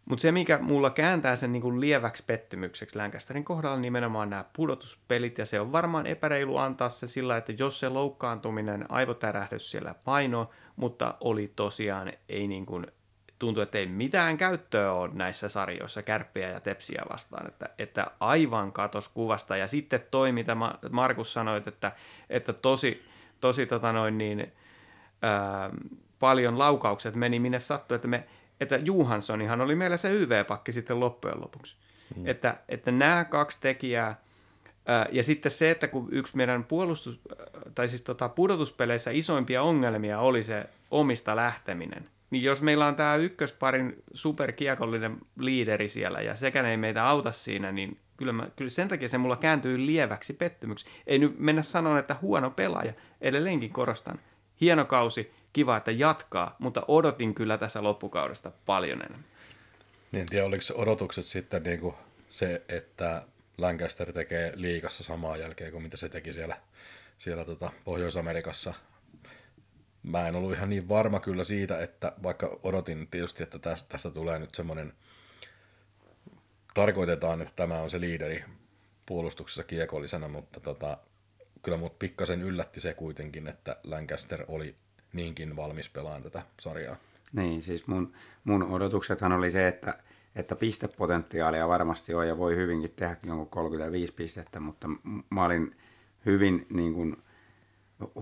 Mutta 0.04 0.22
se, 0.22 0.32
mikä 0.32 0.58
mulla 0.58 0.90
kääntää 0.90 1.36
sen 1.36 1.52
niin 1.52 1.62
kuin 1.62 1.80
lieväksi 1.80 2.22
pettymykseksi 2.26 2.96
Lancasterin 2.96 3.44
kohdalla, 3.44 3.76
on 3.76 3.82
nimenomaan 3.82 4.30
nämä 4.30 4.44
pudotuspelit, 4.52 5.38
ja 5.38 5.46
se 5.46 5.60
on 5.60 5.72
varmaan 5.72 6.06
epäreilu 6.06 6.56
antaa 6.56 6.90
se 6.90 7.06
sillä, 7.06 7.36
että 7.36 7.52
jos 7.58 7.80
se 7.80 7.88
loukkaantuminen, 7.88 8.86
aivotärähdys 8.88 9.70
siellä 9.70 9.94
paino, 10.04 10.50
mutta 10.76 11.14
oli 11.20 11.52
tosiaan 11.56 12.12
ei 12.28 12.48
niin 12.48 12.66
kuin 12.66 12.86
tuntuu, 13.38 13.62
että 13.62 13.78
ei 13.78 13.86
mitään 13.86 14.36
käyttöä 14.36 14.92
ole 14.92 15.10
näissä 15.12 15.48
sarjoissa 15.48 16.02
kärppiä 16.02 16.48
ja 16.50 16.60
tepsiä 16.60 17.02
vastaan, 17.10 17.46
että, 17.48 17.68
että 17.78 18.06
aivan 18.20 18.72
katos 18.72 19.08
kuvasta. 19.08 19.56
Ja 19.56 19.66
sitten 19.66 20.04
toi, 20.10 20.32
mitä 20.32 20.56
Markus 20.90 21.32
sanoit, 21.32 21.66
että, 21.68 21.92
että 22.30 22.52
tosi, 22.52 23.04
tosi 23.40 23.66
tota 23.66 23.92
noin 23.92 24.18
niin, 24.18 24.52
ää, 25.22 25.70
paljon 26.18 26.58
laukaukset 26.58 27.14
meni 27.14 27.40
minne 27.40 27.58
sattui, 27.58 27.94
että, 27.94 28.08
me, 28.08 28.24
että 28.60 28.76
Johanssonihan 28.76 29.60
oli 29.60 29.74
meillä 29.74 29.96
se 29.96 30.12
YV-pakki 30.12 30.72
sitten 30.72 31.00
loppujen 31.00 31.40
lopuksi. 31.40 31.76
Hmm. 32.16 32.26
Että, 32.26 32.56
että 32.68 32.90
nämä 32.90 33.24
kaksi 33.24 33.60
tekijää, 33.60 34.20
ja 35.12 35.22
sitten 35.22 35.52
se, 35.52 35.70
että 35.70 35.88
kun 35.88 36.08
yksi 36.12 36.36
meidän 36.36 36.64
puolustus, 36.64 37.20
tai 37.74 37.88
siis 37.88 38.02
tota, 38.02 38.28
pudotuspeleissä 38.28 39.10
isoimpia 39.10 39.62
ongelmia 39.62 40.20
oli 40.20 40.42
se 40.42 40.66
omista 40.90 41.36
lähteminen– 41.36 42.04
niin 42.30 42.42
jos 42.42 42.62
meillä 42.62 42.86
on 42.86 42.96
tämä 42.96 43.16
ykkösparin 43.16 44.02
superkiekollinen 44.14 45.18
liideri 45.38 45.88
siellä 45.88 46.20
ja 46.20 46.36
sekään 46.36 46.66
ei 46.66 46.76
meitä 46.76 47.06
auta 47.06 47.32
siinä, 47.32 47.72
niin 47.72 47.98
kyllä, 48.16 48.32
mä, 48.32 48.46
kyllä 48.56 48.70
sen 48.70 48.88
takia 48.88 49.08
se 49.08 49.18
mulla 49.18 49.36
kääntyy 49.36 49.86
lieväksi 49.86 50.32
pettymyksi. 50.32 50.86
Ei 51.06 51.18
nyt 51.18 51.38
mennä 51.38 51.62
sanoa, 51.62 51.98
että 51.98 52.16
huono 52.22 52.50
pelaaja, 52.50 52.92
edelleenkin 53.20 53.72
korostan. 53.72 54.18
Hieno 54.60 54.84
kausi, 54.84 55.32
kiva, 55.52 55.76
että 55.76 55.90
jatkaa, 55.90 56.56
mutta 56.58 56.82
odotin 56.88 57.34
kyllä 57.34 57.58
tässä 57.58 57.82
loppukaudesta 57.82 58.52
paljon 58.66 58.98
enemmän. 58.98 59.24
Niin, 60.12 60.20
en 60.20 60.26
tiedä, 60.26 60.46
oliko 60.46 60.62
se 60.62 60.74
odotukset 60.74 61.24
sitten 61.24 61.62
niin 61.62 61.80
kuin 61.80 61.94
se, 62.28 62.62
että 62.68 63.22
Lancaster 63.58 64.12
tekee 64.12 64.52
liikassa 64.54 65.04
samaa 65.04 65.36
jälkeen 65.36 65.72
kuin 65.72 65.82
mitä 65.82 65.96
se 65.96 66.08
teki 66.08 66.32
siellä, 66.32 66.56
siellä 67.18 67.44
tota 67.44 67.72
Pohjois-Amerikassa 67.84 68.74
mä 70.08 70.28
en 70.28 70.36
ollut 70.36 70.52
ihan 70.52 70.68
niin 70.68 70.88
varma 70.88 71.20
kyllä 71.20 71.44
siitä, 71.44 71.80
että 71.80 72.12
vaikka 72.22 72.58
odotin 72.62 73.08
tietysti, 73.10 73.42
että 73.42 73.58
tästä, 73.58 74.10
tulee 74.10 74.38
nyt 74.38 74.54
semmoinen, 74.54 74.92
tarkoitetaan, 76.74 77.42
että 77.42 77.52
tämä 77.56 77.80
on 77.80 77.90
se 77.90 78.00
liideri 78.00 78.44
puolustuksessa 79.06 79.64
kiekollisena, 79.64 80.28
mutta 80.28 80.60
tota, 80.60 80.98
kyllä 81.62 81.78
mut 81.78 81.98
pikkasen 81.98 82.42
yllätti 82.42 82.80
se 82.80 82.94
kuitenkin, 82.94 83.48
että 83.48 83.76
Lancaster 83.84 84.44
oli 84.48 84.74
niinkin 85.12 85.56
valmis 85.56 85.88
pelaamaan 85.88 86.22
tätä 86.22 86.42
sarjaa. 86.60 86.96
Niin, 87.32 87.62
siis 87.62 87.86
mun, 87.86 88.12
mun 88.44 88.62
odotuksethan 88.62 89.32
oli 89.32 89.50
se, 89.50 89.68
että, 89.68 89.98
että 90.34 90.56
pistepotentiaalia 90.56 91.68
varmasti 91.68 92.14
on 92.14 92.28
ja 92.28 92.38
voi 92.38 92.56
hyvinkin 92.56 92.90
tehdä 92.96 93.16
jonkun 93.26 93.48
35 93.48 94.12
pistettä, 94.12 94.60
mutta 94.60 94.88
mä 95.30 95.44
olin 95.44 95.76
hyvin 96.26 96.66
niin 96.70 96.94
kuin, 96.94 97.16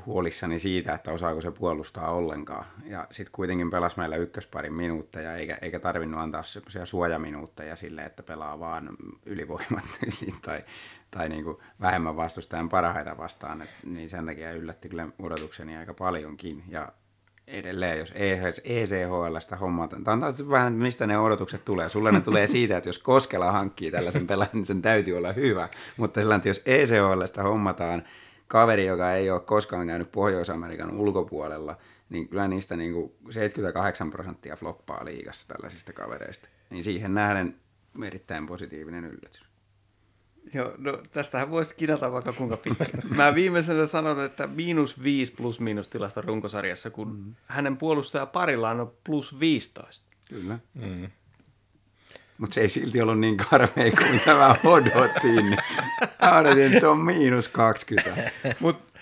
huolissani 0.07 0.59
siitä, 0.59 0.95
että 0.95 1.13
osaako 1.13 1.41
se 1.41 1.51
puolustaa 1.51 2.11
ollenkaan. 2.11 2.65
Ja 2.85 3.07
sitten 3.11 3.33
kuitenkin 3.33 3.71
pelasi 3.71 3.99
meillä 3.99 4.17
ykkösparin 4.17 4.73
minuutteja, 4.73 5.37
eikä, 5.37 5.59
eikä 5.63 5.79
tarvinnut 5.79 6.21
antaa 6.21 6.43
semmoisia 6.43 6.87
suojaminuutteja 6.87 7.77
sille, 7.77 8.05
että 8.05 8.23
pelaa 8.23 8.61
vaan 8.61 8.97
ylivoimat 9.27 9.85
tai, 10.47 10.65
tai 11.11 11.29
niin 11.29 11.45
kuin 11.45 11.57
vähemmän 11.81 12.17
vastustajan 12.17 12.69
parhaita 12.69 13.19
vastaan. 13.19 13.63
Et, 13.63 13.71
niin 13.85 14.09
sen 14.09 14.27
takia 14.27 14.53
yllätti 14.53 14.89
kyllä 14.89 15.09
odotukseni 15.19 15.77
aika 15.77 15.95
paljonkin. 15.95 16.65
Ja 16.69 16.93
edelleen, 17.47 17.99
jos 17.99 18.13
ECHLstä 18.65 19.57
hommataan, 19.57 20.05
tämä 20.05 20.27
on 20.27 20.51
vähän, 20.51 20.73
mistä 20.73 21.07
ne 21.07 21.19
odotukset 21.19 21.65
tulee. 21.65 21.89
Sulle 21.89 22.13
ne 22.13 22.21
tulee 22.21 22.47
siitä, 22.47 22.77
että 22.77 22.89
jos 22.89 22.99
Koskela 22.99 23.53
hankkii 23.53 23.91
tällaisen 23.91 24.27
pelaajan, 24.27 24.51
niin 24.53 24.67
sen 24.67 24.83
täytyy 24.83 25.17
olla 25.17 25.33
hyvä. 25.33 25.69
Mutta 25.97 26.21
sillä 26.21 26.41
jos 26.45 26.63
ECHLstä 26.67 27.43
hommataan 27.43 28.03
kaveri, 28.49 28.87
joka 28.87 29.13
ei 29.13 29.31
ole 29.31 29.41
koskaan 29.41 29.87
käynyt 29.87 30.13
Pohjois-Amerikan 30.13 30.97
ulkopuolella, 30.97 31.77
niin 32.09 32.29
kyllä 32.29 32.49
niistä 32.49 32.77
niin 32.77 32.93
kuin 32.93 33.13
78 33.31 34.11
prosenttia 34.11 34.57
floppaa 34.57 35.05
liigassa 35.05 35.49
tällaisista 35.49 35.93
kavereista. 35.93 36.49
Niin 36.71 36.85
siihen 36.85 37.15
nähden 37.15 37.57
erittäin 38.05 38.47
positiivinen 38.47 39.05
yllätys. 39.05 39.45
Joo, 40.55 40.75
no 40.79 40.99
tästähän 41.13 41.51
voisi 41.51 41.75
kinata 41.75 42.13
vaikka 42.13 42.33
kuinka 42.33 42.57
pitkään. 42.57 43.03
Mä 43.17 43.35
viimeisenä 43.35 43.87
sanon, 43.87 44.25
että 44.25 44.47
miinus 44.47 45.03
5 45.03 45.33
plus 45.33 45.61
miinus 45.61 45.89
tilasta 45.89 46.21
runkosarjassa, 46.21 46.91
kun 46.91 47.17
mm. 47.17 47.35
hänen 47.47 47.77
puolustaja 47.77 48.27
parillaan 48.27 48.81
on 48.81 48.93
plus 49.05 49.41
15. 49.41 50.07
Kyllä. 50.29 50.59
Mm. 50.75 51.11
Mutta 52.39 52.55
se 52.55 52.61
ei 52.61 52.69
silti 52.69 53.01
ollut 53.01 53.21
niin 53.21 53.37
karmea 53.37 53.91
kuin 53.91 54.11
mitä 54.11 54.35
mä 54.35 54.57
odotin. 54.65 55.57
Mä 56.23 56.39
odotin, 56.39 56.67
että 56.67 56.81
se 56.81 56.87
on 56.87 56.99
miinus 56.99 57.49
20. 57.49 58.31
Mutta 58.61 58.93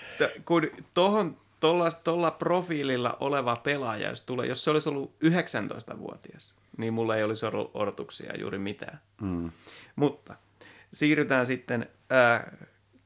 kun 0.45 0.67
tohon, 0.93 1.37
tolla, 1.59 1.91
tolla 1.91 2.31
profiililla 2.31 3.17
oleva 3.19 3.55
pelaaja, 3.55 4.09
jos, 4.09 4.21
tulee, 4.21 4.47
jos 4.47 4.63
se 4.63 4.71
olisi 4.71 4.89
ollut 4.89 5.15
19-vuotias, 5.23 6.55
niin 6.77 6.93
mulla 6.93 7.15
ei 7.15 7.23
olisi 7.23 7.45
ollut 7.45 7.71
odotuksia 7.73 8.33
juuri 8.39 8.57
mitään. 8.57 8.99
Mm. 9.21 9.51
Mutta 9.95 10.35
siirrytään 10.93 11.45
sitten, 11.45 11.89
äh, 12.11 12.45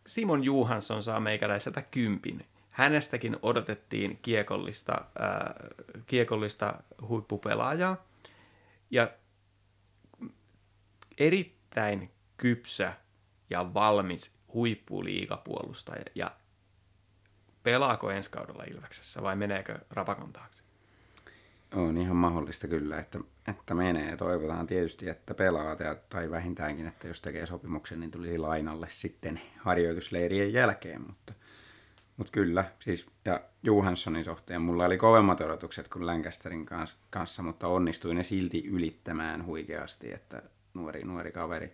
Simon 0.08 0.44
Juhansson 0.44 1.04
saa 1.04 1.20
meikäläiseltä 1.20 1.82
kympin. 1.82 2.46
Hänestäkin 2.70 3.38
odotettiin 3.42 4.20
kiekollista, 4.22 4.94
äh, 5.22 5.70
kiekollista 6.08 6.74
huippupelaajaa. 7.08 8.06
Ja 8.92 9.10
erittäin 11.20 12.12
kypsä 12.38 12.94
ja 13.50 13.74
valmis 13.74 14.36
huippuliigapuolustaja. 14.54 16.04
Ja 16.16 16.32
pelaako 17.64 18.12
ensi 18.12 18.32
kaudella 18.32 18.64
Ilveksessä 18.64 19.22
vai 19.22 19.36
meneekö 19.36 19.80
Rapakon 19.90 20.34
taakse? 20.34 20.64
On 21.76 21.98
ihan 21.98 22.16
mahdollista 22.16 22.68
kyllä, 22.68 23.00
että, 23.00 23.20
että 23.48 23.74
menee. 23.74 24.18
Toivotaan 24.18 24.68
tietysti, 24.68 25.10
että 25.10 25.34
pelaa 25.34 25.76
tai, 26.10 26.32
vähintäänkin, 26.32 26.88
että 26.88 27.08
jos 27.08 27.22
tekee 27.22 27.46
sopimuksen, 27.46 28.00
niin 28.00 28.12
tulisi 28.12 28.38
lainalle 28.38 28.88
sitten 28.90 29.42
harjoitusleirien 29.58 30.54
jälkeen. 30.54 31.02
Mutta, 31.02 31.34
mutta 32.18 32.32
kyllä, 32.32 32.66
siis, 32.80 33.08
ja 33.26 33.42
Johanssonin 33.64 34.24
suhteen 34.24 34.62
mulla 34.62 34.86
oli 34.86 34.98
kovemmat 34.98 35.42
odotukset 35.42 35.88
kuin 35.88 36.06
Lancasterin 36.06 36.66
kanssa, 37.10 37.44
mutta 37.44 37.68
onnistuin 37.68 38.18
ne 38.18 38.24
silti 38.24 38.68
ylittämään 38.68 39.46
huikeasti, 39.46 40.14
että 40.14 40.42
nuori, 40.80 41.04
nuori 41.04 41.32
kaveri. 41.32 41.74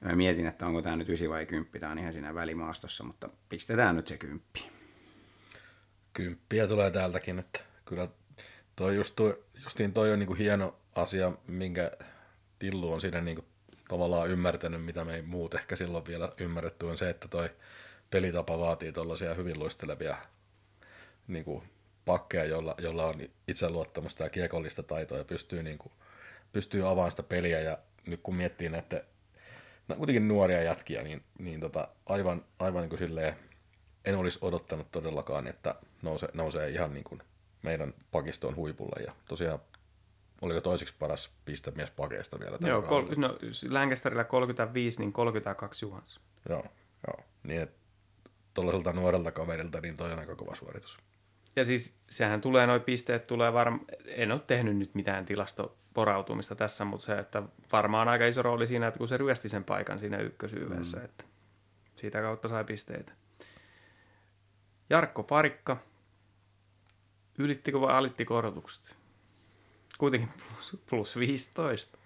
Ja 0.00 0.08
mä 0.08 0.16
mietin, 0.16 0.46
että 0.46 0.66
onko 0.66 0.82
tämä 0.82 0.96
nyt 0.96 1.08
9 1.08 1.28
vai 1.28 1.46
10, 1.46 1.80
tämä 1.80 1.92
on 1.92 1.98
ihan 1.98 2.12
siinä 2.12 2.34
välimaastossa, 2.34 3.04
mutta 3.04 3.28
pistetään 3.48 3.96
nyt 3.96 4.06
se 4.06 4.16
kymppi. 4.16 4.70
Kymppiä 6.12 6.66
tulee 6.66 6.90
täältäkin, 6.90 7.38
että 7.38 7.60
kyllä 7.84 8.08
toi 8.76 8.96
just 8.96 9.16
toi, 9.16 9.44
justiin 9.64 9.92
toi 9.92 10.12
on 10.12 10.18
niinku 10.18 10.34
hieno 10.34 10.76
asia, 10.94 11.32
minkä 11.46 11.92
Tillu 12.58 12.92
on 12.92 13.00
siinä 13.00 13.20
niinku 13.20 13.44
tavallaan 13.88 14.30
ymmärtänyt, 14.30 14.84
mitä 14.84 15.04
me 15.04 15.14
ei 15.14 15.22
muut 15.22 15.54
ehkä 15.54 15.76
silloin 15.76 16.06
vielä 16.06 16.32
ymmärretty, 16.40 16.86
on 16.86 16.98
se, 16.98 17.10
että 17.10 17.28
toi 17.28 17.50
pelitapa 18.10 18.58
vaatii 18.58 18.92
tuollaisia 18.92 19.34
hyvin 19.34 19.58
luistelevia 19.58 20.16
niinku 21.28 21.64
pakkeja, 22.04 22.44
jolla, 22.44 22.74
jolla 22.78 23.06
on 23.06 23.20
itseluottamusta 23.48 24.24
ja 24.24 24.30
kiekollista 24.30 24.82
taitoa 24.82 25.18
ja 25.18 25.24
pystyy, 25.24 25.62
niinku, 25.62 25.92
pystyy 26.52 26.82
avaamaan 26.82 27.10
sitä 27.10 27.22
peliä 27.22 27.60
ja 27.60 27.78
nyt 28.10 28.20
kun 28.22 28.34
miettii 28.34 28.68
näitä 28.68 29.04
no, 29.88 29.96
kuitenkin 29.96 30.28
nuoria 30.28 30.62
jätkiä, 30.62 31.02
niin, 31.02 31.22
niin 31.38 31.60
tota, 31.60 31.88
aivan, 32.06 32.44
aivan 32.58 32.80
niin 32.80 32.88
kuin 32.88 32.98
silleen, 32.98 33.34
en 34.04 34.16
olisi 34.16 34.38
odottanut 34.42 34.92
todellakaan, 34.92 35.46
että 35.46 35.74
nousee, 36.02 36.28
nousee 36.32 36.70
ihan 36.70 36.94
niin 36.94 37.04
kuin 37.04 37.22
meidän 37.62 37.94
pakistoon 38.10 38.56
huipulle. 38.56 39.02
Ja 39.02 39.12
tosiaan, 39.28 39.58
oliko 40.40 40.60
toiseksi 40.60 40.94
paras 40.98 41.30
pistemies 41.44 41.90
pakeista 41.90 42.40
vielä 42.40 42.58
tällä 42.58 42.72
Joo, 42.72 42.82
kol- 42.82 43.14
no, 43.16 43.38
Lancasterilla 43.70 44.24
35, 44.24 44.98
niin 44.98 45.12
32 45.12 45.84
Juhans. 45.84 46.20
Joo, 46.48 46.64
joo. 47.06 47.26
Niin, 47.42 47.68
tuollaiselta 48.54 48.92
nuorelta 48.92 49.32
kaverilta, 49.32 49.80
niin 49.80 49.96
toi 49.96 50.12
on 50.12 50.18
aika 50.18 50.36
kova 50.36 50.54
suoritus. 50.54 50.98
Ja 51.58 51.64
siis 51.64 51.96
sehän 52.10 52.40
tulee, 52.40 52.66
noin 52.66 52.80
pisteet 52.80 53.26
tulee 53.26 53.52
varmaan, 53.52 53.84
en 54.06 54.32
ole 54.32 54.40
tehnyt 54.46 54.76
nyt 54.76 54.94
mitään 54.94 55.26
tilastoporautumista 55.26 56.54
tässä, 56.54 56.84
mutta 56.84 57.06
se, 57.06 57.18
että 57.18 57.42
varmaan 57.72 58.08
aika 58.08 58.26
iso 58.26 58.42
rooli 58.42 58.66
siinä, 58.66 58.86
että 58.86 58.98
kun 58.98 59.08
se 59.08 59.16
ryösti 59.16 59.48
sen 59.48 59.64
paikan 59.64 59.98
siinä 59.98 60.18
ykkösyyveessä, 60.18 60.98
mm. 60.98 61.04
että 61.04 61.24
siitä 61.96 62.20
kautta 62.20 62.48
sai 62.48 62.64
pisteitä. 62.64 63.12
Jarkko 64.90 65.22
Parikka, 65.22 65.76
ylittikö 67.38 67.80
vai 67.80 67.94
alitti 67.94 68.24
korotukset? 68.24 68.96
Kuitenkin 69.98 70.28
plus, 70.48 70.76
plus 70.90 71.18
15. 71.18 71.98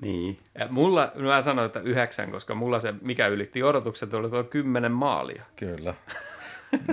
Niin. 0.00 0.38
Ja 0.58 0.68
mulla, 0.68 1.12
mä 1.14 1.42
sanoin, 1.42 1.66
että 1.66 1.80
yhdeksän, 1.80 2.30
koska 2.30 2.54
mulla 2.54 2.80
se, 2.80 2.94
mikä 3.00 3.26
ylitti 3.26 3.62
odotukset, 3.62 4.14
oli 4.14 4.30
tuo 4.30 4.44
kymmenen 4.44 4.92
maalia. 4.92 5.42
Kyllä. 5.56 5.94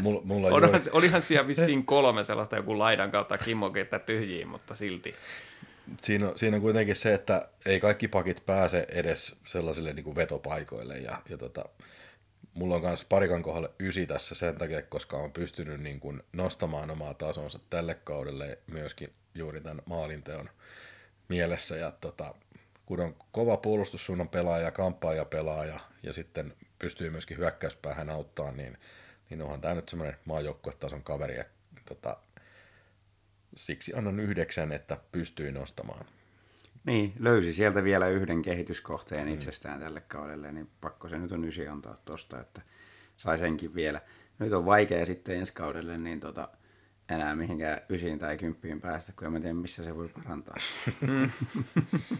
Mulla, 0.01 0.21
mulla 0.23 0.47
Olihan, 0.47 0.73
juuri... 0.73 0.89
olihan 0.91 1.21
siellä 1.21 1.47
vissiin 1.47 1.85
kolme 1.85 2.23
sellaista 2.23 2.55
joku 2.55 2.79
laidan 2.79 3.11
kautta 3.11 3.37
kimmoketta 3.37 3.99
tyhjiin, 3.99 4.47
mutta 4.47 4.75
silti. 4.75 5.15
Siinä 6.01 6.29
on, 6.29 6.37
siinä 6.37 6.57
on 6.57 6.61
kuitenkin 6.61 6.95
se, 6.95 7.13
että 7.13 7.47
ei 7.65 7.79
kaikki 7.79 8.07
pakit 8.07 8.45
pääse 8.45 8.85
edes 8.89 9.35
sellaisille 9.45 9.93
niin 9.93 10.03
kuin 10.03 10.15
vetopaikoille. 10.15 10.97
Ja, 10.97 11.21
ja 11.29 11.37
tota, 11.37 11.65
mulla 12.53 12.75
on 12.75 12.81
myös 12.81 13.05
parikan 13.05 13.43
kohdalle 13.43 13.69
ysi 13.79 14.07
tässä 14.07 14.35
sen 14.35 14.55
takia, 14.55 14.81
koska 14.81 15.17
on 15.17 15.31
pystynyt 15.31 15.81
niin 15.81 15.99
kuin 15.99 16.23
nostamaan 16.33 16.91
omaa 16.91 17.13
tasonsa 17.13 17.59
tälle 17.69 17.95
kaudelle 17.95 18.57
myöskin 18.67 19.13
juuri 19.35 19.61
tämän 19.61 19.81
maalinteon 19.85 20.49
mielessä. 21.27 21.75
Ja 21.75 21.91
tota, 22.01 22.35
kun 22.85 22.99
on 22.99 23.15
kova 23.31 23.57
puolustussuunnan 23.57 24.29
pelaaja, 24.29 24.71
kamppaaja 24.71 25.25
pelaaja 25.25 25.79
ja 26.03 26.13
sitten 26.13 26.53
pystyy 26.79 27.09
myöskin 27.09 27.37
hyökkäyspäähän 27.37 28.09
auttaa, 28.09 28.51
niin– 28.51 28.77
niin 29.35 29.41
onhan 29.41 29.61
tämä 29.61 29.73
nyt 29.73 29.89
semmoinen 29.89 30.17
maajoukkuetason 30.25 31.03
kaveri, 31.03 31.37
ja 31.37 31.45
tota, 31.85 32.17
siksi 33.55 33.93
annan 33.93 34.19
yhdeksän, 34.19 34.71
että 34.71 34.97
pystyy 35.11 35.51
nostamaan. 35.51 36.05
Niin, 36.85 37.13
löysi 37.19 37.53
sieltä 37.53 37.83
vielä 37.83 38.07
yhden 38.07 38.41
kehityskohteen 38.41 39.27
mm. 39.27 39.33
itsestään 39.33 39.79
tälle 39.79 40.01
kaudelle, 40.01 40.51
niin 40.51 40.69
pakko 40.81 41.09
se 41.09 41.17
nyt 41.17 41.31
on 41.31 41.43
ysi 41.43 41.67
antaa 41.67 41.97
tosta, 42.05 42.39
että 42.39 42.61
sai 43.17 43.37
senkin 43.37 43.75
vielä. 43.75 44.01
Nyt 44.39 44.53
on 44.53 44.65
vaikea 44.65 45.05
sitten 45.05 45.37
ensi 45.37 45.53
kaudelle, 45.53 45.97
niin 45.97 46.19
tota, 46.19 46.49
enää 47.09 47.35
mihinkään 47.35 47.81
ysiin 47.89 48.19
tai 48.19 48.37
kymppiin 48.37 48.81
päästä, 48.81 49.13
kun 49.15 49.25
en 49.25 49.33
mä 49.33 49.39
tiedä, 49.39 49.53
missä 49.53 49.83
se 49.83 49.95
voi 49.95 50.09
parantaa. 50.09 50.55
Mm. 51.01 51.31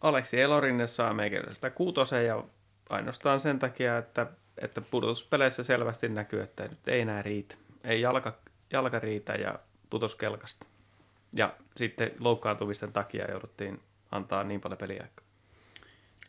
Aleksi 0.00 0.40
Elorinne 0.40 0.86
saa 0.86 1.14
meikäläisestä 1.14 1.70
kuutosen 1.70 2.26
ja 2.26 2.44
ainoastaan 2.88 3.40
sen 3.40 3.58
takia, 3.58 3.98
että 3.98 4.26
että 4.58 4.80
pudotuspeleissä 4.80 5.62
selvästi 5.62 6.08
näkyy, 6.08 6.42
että 6.42 6.68
nyt 6.68 6.88
ei 6.88 7.00
enää 7.00 7.22
riitä. 7.22 7.54
Ei 7.84 8.00
jalka, 8.00 8.38
jalka 8.72 8.98
riitä 8.98 9.32
ja 9.32 9.58
putos 9.90 10.16
kelkasta. 10.16 10.66
Ja 11.32 11.54
sitten 11.76 12.10
loukkaantuvisten 12.18 12.92
takia 12.92 13.30
jouduttiin 13.30 13.82
antaa 14.10 14.44
niin 14.44 14.60
paljon 14.60 14.78
peliaikaa. 14.78 15.24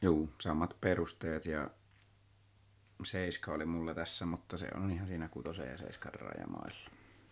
Joo, 0.02 0.28
samat 0.42 0.76
perusteet 0.82 1.46
ja 1.46 1.70
seiska 3.04 3.52
oli 3.52 3.66
mulla 3.66 3.94
tässä, 3.94 4.26
mutta 4.26 4.58
se 4.58 4.68
on 4.76 4.92
ihan 4.92 5.08
siinä 5.08 5.30
kutosen 5.30 5.72
ja 5.72 5.78
seiskan 5.78 6.14
rajamailla. 6.14 6.90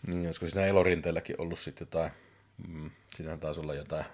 Niin, 0.08 0.26
olisiko 0.26 0.46
siinä 0.46 0.66
elorinteelläkin 0.66 1.42
ollut 1.42 1.60
sitten 1.60 1.86
jotain, 1.86 2.12
mm, 2.68 2.92
siinä 3.16 3.38
taisi 3.38 3.60
olla 3.60 3.74
jotain 3.74 4.06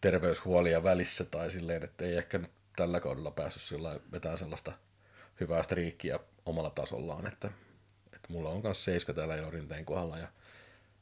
terveyshuolia 0.00 0.82
välissä 0.82 1.24
tai 1.24 1.50
silleen, 1.50 1.84
että 1.84 2.04
ei 2.04 2.16
ehkä 2.16 2.38
nyt 2.38 2.50
tällä 2.76 3.00
kaudella 3.00 3.30
päässyt 3.30 3.62
sillä 3.62 4.00
vetää 4.12 4.36
sellaista 4.36 4.72
hyvää 5.40 5.62
striikkiä 5.62 6.18
omalla 6.46 6.70
tasollaan, 6.70 7.26
että, 7.26 7.50
että 8.12 8.28
mulla 8.28 8.50
on 8.50 8.60
myös 8.62 8.84
seiska 8.84 9.14
täällä 9.14 9.36
jo 9.36 9.50
rinteen 9.50 9.84
kohdalla, 9.84 10.18
ja, 10.18 10.28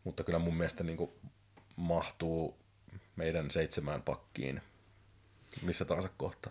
mutta 0.05 0.24
kyllä 0.24 0.39
mun 0.39 0.57
mielestä 0.57 0.85
niin 0.85 0.97
kuin 0.97 1.11
mahtuu 1.76 2.59
meidän 3.16 3.51
seitsemään 3.51 4.03
pakkiin 4.03 4.62
missä 5.62 5.85
tahansa 5.85 6.11
kohta. 6.16 6.51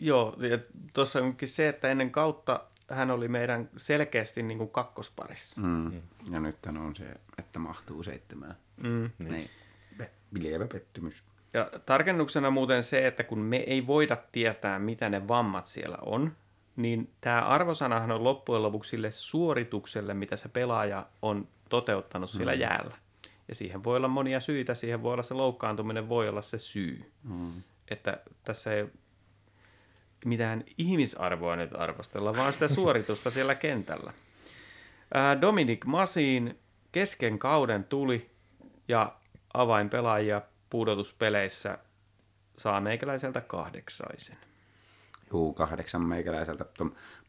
Joo, 0.00 0.36
ja 0.38 0.58
tuossa 0.92 1.22
onkin 1.22 1.48
se, 1.48 1.68
että 1.68 1.88
ennen 1.88 2.10
kautta 2.10 2.60
hän 2.90 3.10
oli 3.10 3.28
meidän 3.28 3.70
selkeästi 3.76 4.42
niin 4.42 4.58
kuin 4.58 4.70
kakkosparissa. 4.70 5.60
Mm. 5.60 5.66
Mm. 5.66 6.02
Ja 6.32 6.40
nyt 6.40 6.66
on 6.66 6.96
se, 6.96 7.14
että 7.38 7.58
mahtuu 7.58 8.02
seitsemään. 8.02 8.56
Mm. 8.76 9.10
Niin. 9.18 9.50
Lievä 10.32 10.66
pettymys. 10.66 11.24
Ja 11.52 11.70
tarkennuksena 11.86 12.50
muuten 12.50 12.82
se, 12.82 13.06
että 13.06 13.24
kun 13.24 13.38
me 13.38 13.56
ei 13.56 13.86
voida 13.86 14.16
tietää, 14.32 14.78
mitä 14.78 15.08
ne 15.08 15.28
vammat 15.28 15.66
siellä 15.66 15.98
on, 16.02 16.36
niin 16.76 17.10
tämä 17.20 17.40
arvosanahan 17.40 18.10
on 18.10 18.24
loppujen 18.24 18.62
lopuksi 18.62 18.90
sille 18.90 19.10
suoritukselle, 19.10 20.14
mitä 20.14 20.36
se 20.36 20.48
pelaaja 20.48 21.06
on 21.22 21.48
toteuttanut 21.68 22.30
sillä 22.30 22.54
mm. 22.54 22.60
jäällä. 22.60 22.96
Ja 23.48 23.54
siihen 23.54 23.84
voi 23.84 23.96
olla 23.96 24.08
monia 24.08 24.40
syitä, 24.40 24.74
siihen 24.74 25.02
voi 25.02 25.12
olla 25.12 25.22
se 25.22 25.34
loukkaantuminen, 25.34 26.08
voi 26.08 26.28
olla 26.28 26.42
se 26.42 26.58
syy. 26.58 27.12
Mm. 27.22 27.62
Että 27.88 28.20
tässä 28.44 28.72
ei 28.72 28.86
mitään 30.24 30.64
ihmisarvoa 30.78 31.56
nyt 31.56 31.70
arvostella, 31.74 32.36
vaan 32.36 32.52
sitä 32.52 32.68
suoritusta 32.68 33.30
siellä 33.36 33.54
kentällä. 33.54 34.12
Dominic 35.40 35.84
Masiin 35.84 36.58
kesken 36.92 37.38
kauden 37.38 37.84
tuli 37.84 38.30
ja 38.88 39.12
avainpelaajia 39.54 40.42
pudotuspeleissä 40.70 41.78
saa 42.58 42.80
meikäläiseltä 42.80 43.40
kahdeksaisen. 43.40 44.36
Juu, 45.34 45.52
kahdeksan 45.52 46.02
meikäläiseltä. 46.02 46.64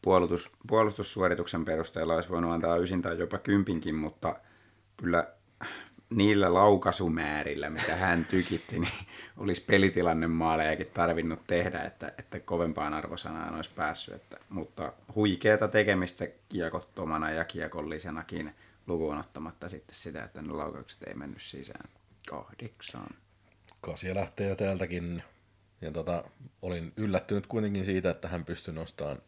puolustus, 0.02 0.50
puolustussuorituksen 0.68 1.64
perusteella 1.64 2.14
olisi 2.14 2.28
voinut 2.28 2.52
antaa 2.52 2.76
ysin 2.76 3.02
tai 3.02 3.18
jopa 3.18 3.38
kympinkin, 3.38 3.94
mutta 3.94 4.36
kyllä 4.96 5.28
niillä 6.10 6.54
laukaisumäärillä, 6.54 7.70
mitä 7.70 7.96
hän 7.96 8.24
tykitti, 8.24 8.78
niin 8.78 8.92
olisi 9.36 9.64
pelitilanne 9.64 10.26
maalejakin 10.26 10.86
tarvinnut 10.94 11.46
tehdä, 11.46 11.82
että, 11.82 12.12
että 12.18 12.40
kovempaan 12.40 12.94
arvosanaan 12.94 13.54
olisi 13.54 13.70
päässyt. 13.76 14.14
Että, 14.14 14.36
mutta 14.48 14.92
huikeata 15.14 15.68
tekemistä 15.68 16.26
kiekottomana 16.48 17.30
ja 17.30 17.44
kiekollisenakin 17.44 18.54
lukuun 18.86 19.18
ottamatta 19.18 19.68
sitten 19.68 19.96
sitä, 19.96 20.24
että 20.24 20.42
ne 20.42 20.52
laukaukset 20.52 21.02
ei 21.02 21.14
mennyt 21.14 21.42
sisään 21.42 21.88
kahdeksaan. 22.28 23.10
Kasia 23.80 24.14
lähtee 24.14 24.56
täältäkin. 24.56 25.22
Ja 25.80 25.90
tota, 25.90 26.24
olin 26.62 26.92
yllättynyt 26.96 27.46
kuitenkin 27.46 27.84
siitä, 27.84 28.10
että 28.10 28.28
hän 28.28 28.44
pystyi 28.44 28.74
nostamaan 28.74 29.22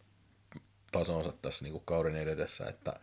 tasonsa 0.93 1.33
tässä 1.43 1.65
niin 1.65 1.73
kuin 1.73 1.85
kauden 1.85 2.17
edetessä, 2.17 2.67
että 2.67 3.01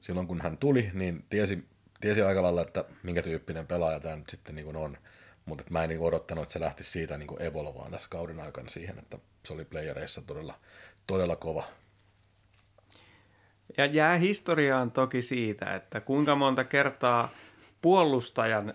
silloin 0.00 0.26
kun 0.26 0.40
hän 0.40 0.58
tuli, 0.58 0.90
niin 0.94 1.24
tiesi, 1.30 1.64
tiesi 2.00 2.22
aika 2.22 2.42
lailla, 2.42 2.62
että 2.62 2.84
minkä 3.02 3.22
tyyppinen 3.22 3.66
pelaaja 3.66 4.00
tämä 4.00 4.16
nyt 4.16 4.28
sitten 4.30 4.54
niin 4.54 4.64
kuin 4.64 4.76
on. 4.76 4.98
Mutta 5.44 5.64
mä 5.70 5.82
en 5.82 5.88
niin 5.88 6.00
odottanut, 6.00 6.42
että 6.42 6.52
se 6.52 6.60
lähti 6.60 6.84
siitä 6.84 7.18
niin 7.18 7.42
evolvaan 7.42 7.90
tässä 7.90 8.08
kauden 8.10 8.40
aikana 8.40 8.68
siihen, 8.68 8.98
että 8.98 9.18
se 9.46 9.52
oli 9.52 9.64
playereissa 9.64 10.22
todella, 10.22 10.58
todella 11.06 11.36
kova. 11.36 11.64
Ja 13.76 13.86
jää 13.86 14.16
historiaan 14.16 14.90
toki 14.90 15.22
siitä, 15.22 15.74
että 15.74 16.00
kuinka 16.00 16.34
monta 16.34 16.64
kertaa 16.64 17.28
puolustajan 17.82 18.74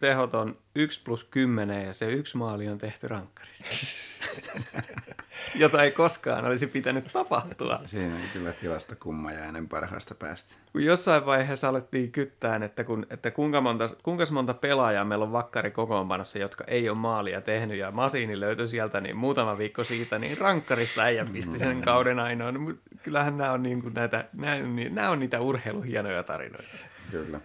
tehot 0.00 0.34
on 0.34 0.56
1 0.74 1.02
plus 1.04 1.24
10 1.24 1.86
ja 1.86 1.92
se 1.92 2.06
yksi 2.06 2.36
maali 2.36 2.68
on 2.68 2.78
tehty 2.78 3.08
rankkarista. 3.08 3.68
Jota 5.54 5.82
ei 5.82 5.90
koskaan 5.90 6.44
olisi 6.44 6.66
pitänyt 6.66 7.08
tapahtua. 7.12 7.80
Siinä 7.86 8.14
on 8.14 8.20
kyllä 8.32 8.52
tilasta 8.52 8.96
kummajainen 8.96 9.68
parhaasta 9.68 10.14
päästä. 10.14 10.54
Kun 10.72 10.84
jossain 10.84 11.26
vaiheessa 11.26 11.68
alettiin 11.68 12.12
kyttään, 12.12 12.62
että, 12.62 12.84
kun, 12.84 13.06
että 13.10 13.30
kuinka, 13.30 13.60
monta, 13.60 13.88
kuinka 14.02 14.24
monta 14.30 14.54
pelaajaa 14.54 15.04
meillä 15.04 15.24
on 15.24 15.32
vakkari 15.32 15.70
kokoonpanossa, 15.70 16.38
jotka 16.38 16.64
ei 16.66 16.88
ole 16.88 16.98
maalia 16.98 17.40
tehnyt, 17.40 17.78
ja 17.78 17.90
Masiini 17.90 18.40
löytyi 18.40 18.68
sieltä 18.68 19.00
niin 19.00 19.16
muutama 19.16 19.58
viikko 19.58 19.84
siitä, 19.84 20.18
niin 20.18 20.38
rankkarista 20.38 21.02
äijä 21.02 21.26
pisti 21.32 21.58
sen 21.58 21.82
kauden 21.82 22.18
ainoan. 22.18 22.78
Kyllähän 23.02 23.36
nämä 23.36 23.52
on, 23.52 23.62
niin 23.62 23.82
kuin 23.82 23.94
näitä, 23.94 24.24
nämä, 24.32 24.56
nämä 24.90 25.10
on 25.10 25.20
niitä 25.20 25.40
urheiluhienoja 25.40 26.22
tarinoita. 26.22 26.76
Kyllä. 27.10 27.40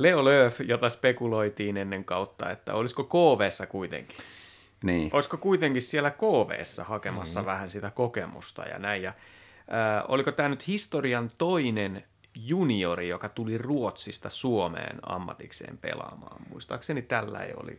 Leo 0.00 0.24
Lööf, 0.24 0.60
jota 0.60 0.88
spekuloitiin 0.88 1.76
ennen 1.76 2.04
kautta, 2.04 2.50
että 2.50 2.74
olisiko 2.74 3.04
KVssa 3.04 3.66
kuitenkin. 3.66 4.16
Niin. 4.82 5.10
Olisiko 5.12 5.36
kuitenkin 5.36 5.82
siellä 5.82 6.10
KVssa 6.10 6.84
hakemassa 6.84 7.40
mm-hmm. 7.40 7.50
vähän 7.50 7.70
sitä 7.70 7.90
kokemusta 7.90 8.62
ja 8.62 8.78
näin. 8.78 9.02
Ja, 9.02 9.08
äh, 9.08 10.04
oliko 10.08 10.32
tämä 10.32 10.48
nyt 10.48 10.66
historian 10.66 11.30
toinen 11.38 12.04
juniori, 12.34 13.08
joka 13.08 13.28
tuli 13.28 13.58
Ruotsista 13.58 14.30
Suomeen 14.30 14.98
ammatikseen 15.06 15.78
pelaamaan? 15.78 16.42
Muistaakseni 16.50 17.02
tällä 17.02 17.38
ei 17.38 17.54
oli, 17.56 17.78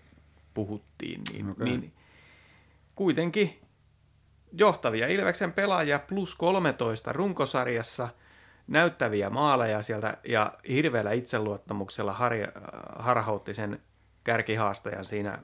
puhuttiin. 0.53 1.21
Niin, 1.33 1.49
okay. 1.49 1.65
niin 1.65 1.93
kuitenkin 2.95 3.59
johtavia 4.51 5.07
Ilveksen 5.07 5.53
pelaajia 5.53 5.99
plus 5.99 6.35
13 6.35 7.13
runkosarjassa– 7.13 8.09
näyttäviä 8.67 9.29
maaleja 9.29 9.81
sieltä 9.81 10.17
ja 10.27 10.53
hirveällä 10.67 11.11
itseluottamuksella 11.11 12.13
har, 12.13 12.33
harhautti 12.99 13.53
sen 13.53 13.81
kärkihaastajan 14.23 15.05
siinä 15.05 15.39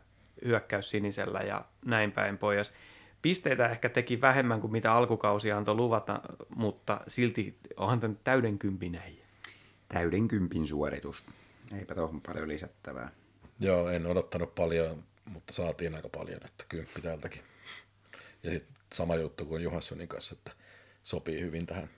hyökkäys 0.46 0.90
sinisellä 0.90 1.40
ja 1.40 1.66
näin 1.86 2.12
päin 2.12 2.38
pois. 2.38 2.74
Pisteitä 3.22 3.70
ehkä 3.70 3.90
teki 3.90 4.22
vähemmän 4.22 4.62
kuin 4.62 4.72
mitä 4.72 4.94
alkukausi 4.94 5.52
antoi 5.52 5.76
luvata, 5.76 6.22
mutta 6.56 7.02
silti 7.08 7.60
onhan 7.78 8.00
tämä 8.00 8.14
täyden 8.24 8.60
kympin 8.60 8.92
näin. 8.92 9.22
Täyden 9.90 10.28
kympin 10.28 10.68
suoritus. 10.68 11.26
Eipä 11.80 11.96
tuohon 11.96 12.22
paljon 12.22 12.48
lisättävää. 12.48 13.12
Joo, 13.60 13.90
en 13.90 14.06
odottanut 14.06 14.56
paljon, 14.56 15.04
mutta 15.26 15.54
saatiin 15.54 15.96
aika 15.96 16.10
paljon, 16.10 16.42
että 16.46 16.66
kymppi 16.70 17.02
täältäkin. 17.02 17.42
Ja 18.44 18.52
sitten 18.52 18.76
sama 18.94 19.16
juttu 19.16 19.46
kuin 19.46 19.64
Johanssonin 19.64 20.08
kanssa, 20.08 20.36
että 20.38 20.52
sopii 21.04 21.42
hyvin 21.42 21.66
tähän 21.66 21.90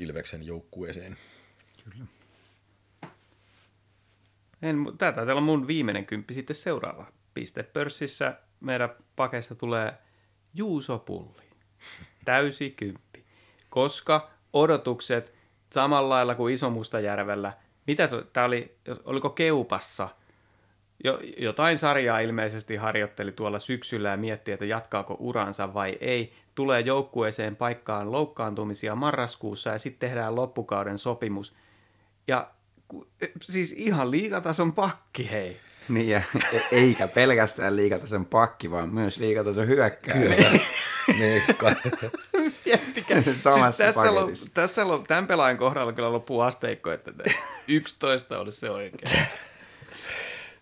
Ilveksen 0.00 0.46
joukkueeseen. 0.46 1.16
Kyllä. 1.84 2.04
En, 4.62 4.86
tämä 4.98 5.12
taitaa 5.12 5.32
olla 5.32 5.40
mun 5.40 5.66
viimeinen 5.66 6.06
kymppi 6.06 6.34
sitten 6.34 6.56
seuraava. 6.56 7.06
Pistepörssissä 7.34 8.34
meidän 8.60 8.90
pakeista 9.16 9.54
tulee 9.54 9.94
Juuso 10.54 10.98
Pulli. 10.98 11.42
Täysi 12.24 12.70
kymppi. 12.70 13.24
Koska 13.70 14.30
odotukset 14.52 15.34
samalla 15.72 16.08
lailla 16.08 16.34
kuin 16.34 16.54
Isomustajärvellä, 16.54 17.52
mitä 17.86 18.06
se, 18.06 18.24
tämä 18.32 18.46
oli, 18.46 18.76
oliko 19.04 19.30
Keupassa, 19.30 20.08
jo, 21.04 21.20
jotain 21.38 21.78
sarjaa 21.78 22.20
ilmeisesti 22.20 22.76
harjoitteli 22.76 23.32
tuolla 23.32 23.58
syksyllä 23.58 24.08
ja 24.08 24.16
mietti, 24.16 24.52
että 24.52 24.64
jatkaako 24.64 25.16
uransa 25.18 25.74
vai 25.74 25.98
ei 26.00 26.34
tulee 26.54 26.80
joukkueeseen 26.80 27.56
paikkaan 27.56 28.12
loukkaantumisia 28.12 28.94
marraskuussa 28.94 29.70
ja 29.70 29.78
sitten 29.78 30.08
tehdään 30.08 30.36
loppukauden 30.36 30.98
sopimus. 30.98 31.54
Ja 32.28 32.50
siis 33.42 33.72
ihan 33.72 34.10
liikatason 34.10 34.72
pakki, 34.72 35.30
hei. 35.30 35.56
Niin, 35.88 36.08
ja 36.08 36.22
e- 36.52 36.76
eikä 36.76 37.08
pelkästään 37.08 37.76
liikatason 37.76 38.26
pakki, 38.26 38.70
vaan 38.70 38.94
myös 38.94 39.18
liikatason 39.18 39.66
hyökkääjä. 39.66 40.50
niin, 41.18 41.42
Miettikää. 42.64 43.22
siis 43.22 43.44
tässä, 43.78 44.14
lo, 44.14 44.30
tässä 44.54 44.88
lo, 44.88 44.98
tämän 44.98 45.26
pelaajan 45.26 45.58
kohdalla 45.58 45.92
kyllä 45.92 46.12
loppuu 46.12 46.40
asteikko, 46.40 46.90
että 46.90 47.12
11 47.68 48.38
olisi 48.38 48.60
se 48.60 48.70
oikein. 48.70 49.18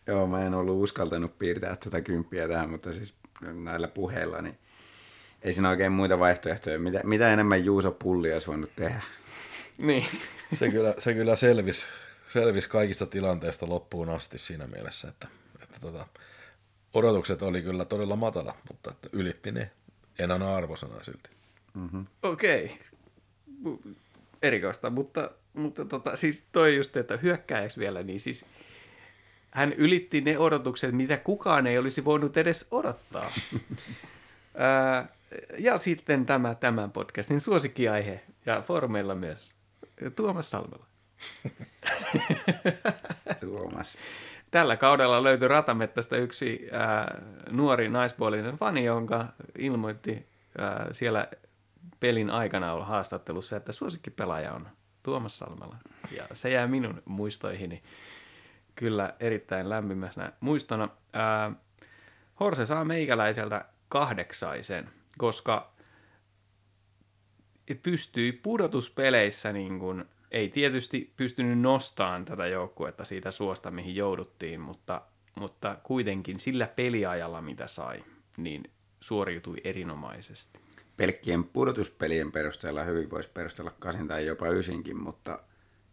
Joo, 0.07 0.27
mä 0.27 0.47
en 0.47 0.55
ollut 0.55 0.83
uskaltanut 0.83 1.39
piirtää 1.39 1.77
tuota 1.77 2.01
kymppiä 2.01 2.49
tähän, 2.49 2.71
mutta 2.71 2.93
siis 2.93 3.15
näillä 3.41 3.89
puheilla, 3.89 4.43
niin 4.43 4.59
ei 5.43 5.53
siinä 5.53 5.71
oikein 5.71 5.93
muita 5.93 6.19
vaihtoehtoja. 6.19 6.79
Mitä, 6.79 7.01
mitä 7.05 7.33
enemmän 7.33 7.65
Juuso 7.65 7.93
Pulli 7.93 8.33
olisi 8.33 8.47
voinut 8.47 8.71
tehdä? 8.77 9.01
Niin. 9.79 10.07
Se 10.53 10.71
kyllä, 10.71 10.95
se 10.99 11.15
kyllä 11.15 11.37
selvisi, 11.37 11.89
selvisi 12.29 12.69
kaikista 12.69 13.07
tilanteista 13.07 13.69
loppuun 13.69 14.11
asti 14.11 14.39
siinä 14.39 14.67
mielessä, 14.67 15.09
että, 15.09 15.29
että 15.63 15.81
tota, 15.81 16.07
odotukset 16.95 17.43
oli 17.43 17.63
kyllä 17.63 17.85
todella 17.85 18.17
matalat, 18.17 18.57
mutta 18.71 18.91
että 18.91 19.09
ylitti 19.13 19.53
ne. 19.53 19.71
En 20.19 20.31
anna 20.31 20.57
arvosana 20.57 21.05
silti. 21.05 21.31
Mm-hmm. 21.75 22.07
Okei. 22.23 22.79
Okay. 23.65 23.95
Erikoista, 24.43 24.91
mutta, 24.91 25.31
mutta 25.55 25.85
tota, 25.85 26.17
siis 26.17 26.45
toi 26.53 26.77
just, 26.77 26.97
että 26.97 27.17
hyökkääjäksi 27.17 27.81
vielä, 27.81 28.03
niin 28.03 28.21
siis 28.21 28.45
hän 29.51 29.73
ylitti 29.73 30.21
ne 30.21 30.39
odotukset, 30.39 30.93
mitä 30.93 31.17
kukaan 31.17 31.67
ei 31.67 31.79
olisi 31.79 32.05
voinut 32.05 32.37
edes 32.37 32.67
odottaa. 32.71 33.31
Ja 35.59 35.79
sitten 35.79 36.27
tämä 36.27 36.55
tämän 36.55 36.93
podcastin 36.93 37.41
suosikkiaihe 37.41 38.21
ja 38.47 38.63
formeilla 38.63 39.15
myös. 39.15 39.55
Tuomas 40.17 40.51
Salmela. 40.51 40.87
Tuomas. 43.41 43.99
Tällä 44.51 44.77
kaudella 44.77 45.23
löytyi 45.23 45.49
Ratamettästä 45.49 46.17
yksi 46.17 46.69
ää, 46.73 47.23
nuori 47.51 47.89
naispuolinen 47.89 48.55
fani, 48.55 48.85
jonka 48.85 49.27
ilmoitti 49.59 50.27
ää, 50.59 50.87
siellä 50.93 51.29
pelin 52.01 52.31
aikana 52.31 52.73
olla 52.73 52.85
haastattelussa, 52.85 53.57
että 53.57 53.73
suosikkipelaaja 53.73 54.53
on 54.53 54.69
Tuomas 55.03 55.39
Salmela. 55.39 55.77
Ja 56.17 56.27
se 56.33 56.51
jää 56.51 56.67
minun 56.67 57.03
muistoihini 57.05 57.83
kyllä 58.75 59.15
erittäin 59.21 59.69
lämpimässä 59.69 60.33
muistona. 60.41 60.89
Ää, 61.13 61.53
Horse 62.41 62.67
saa 62.67 62.85
meikäläiseltä 62.85 63.65
kahdeksaisen 63.89 64.91
koska 65.19 65.73
pystyi 67.83 68.33
pudotuspeleissä 68.33 69.53
niin 69.53 69.79
kuin, 69.79 70.05
ei 70.31 70.49
tietysti 70.49 71.13
pystynyt 71.17 71.61
nostamaan 71.61 72.25
tätä 72.25 72.47
joukkuetta 72.47 73.05
siitä 73.05 73.31
suosta, 73.31 73.71
mihin 73.71 73.97
jouduttiin, 73.97 74.61
mutta, 74.61 75.03
mutta 75.35 75.77
kuitenkin 75.83 76.41
sillä 76.41 76.67
peliajalla, 76.67 77.43
mitä 77.43 77.67
sai, 77.67 78.05
niin 78.37 78.71
suoriutui 79.01 79.57
erinomaisesti. 79.65 80.59
Pelkkien 80.97 81.45
pudotuspelien 81.45 82.33
perusteella 82.33 82.85
hyvin 82.85 83.11
voisi 83.11 83.31
perustella 83.35 83.73
kasin 83.79 84.09
tai 84.09 84.27
jopa 84.27 84.49
ysinkin, 84.49 85.03
mutta 85.03 85.39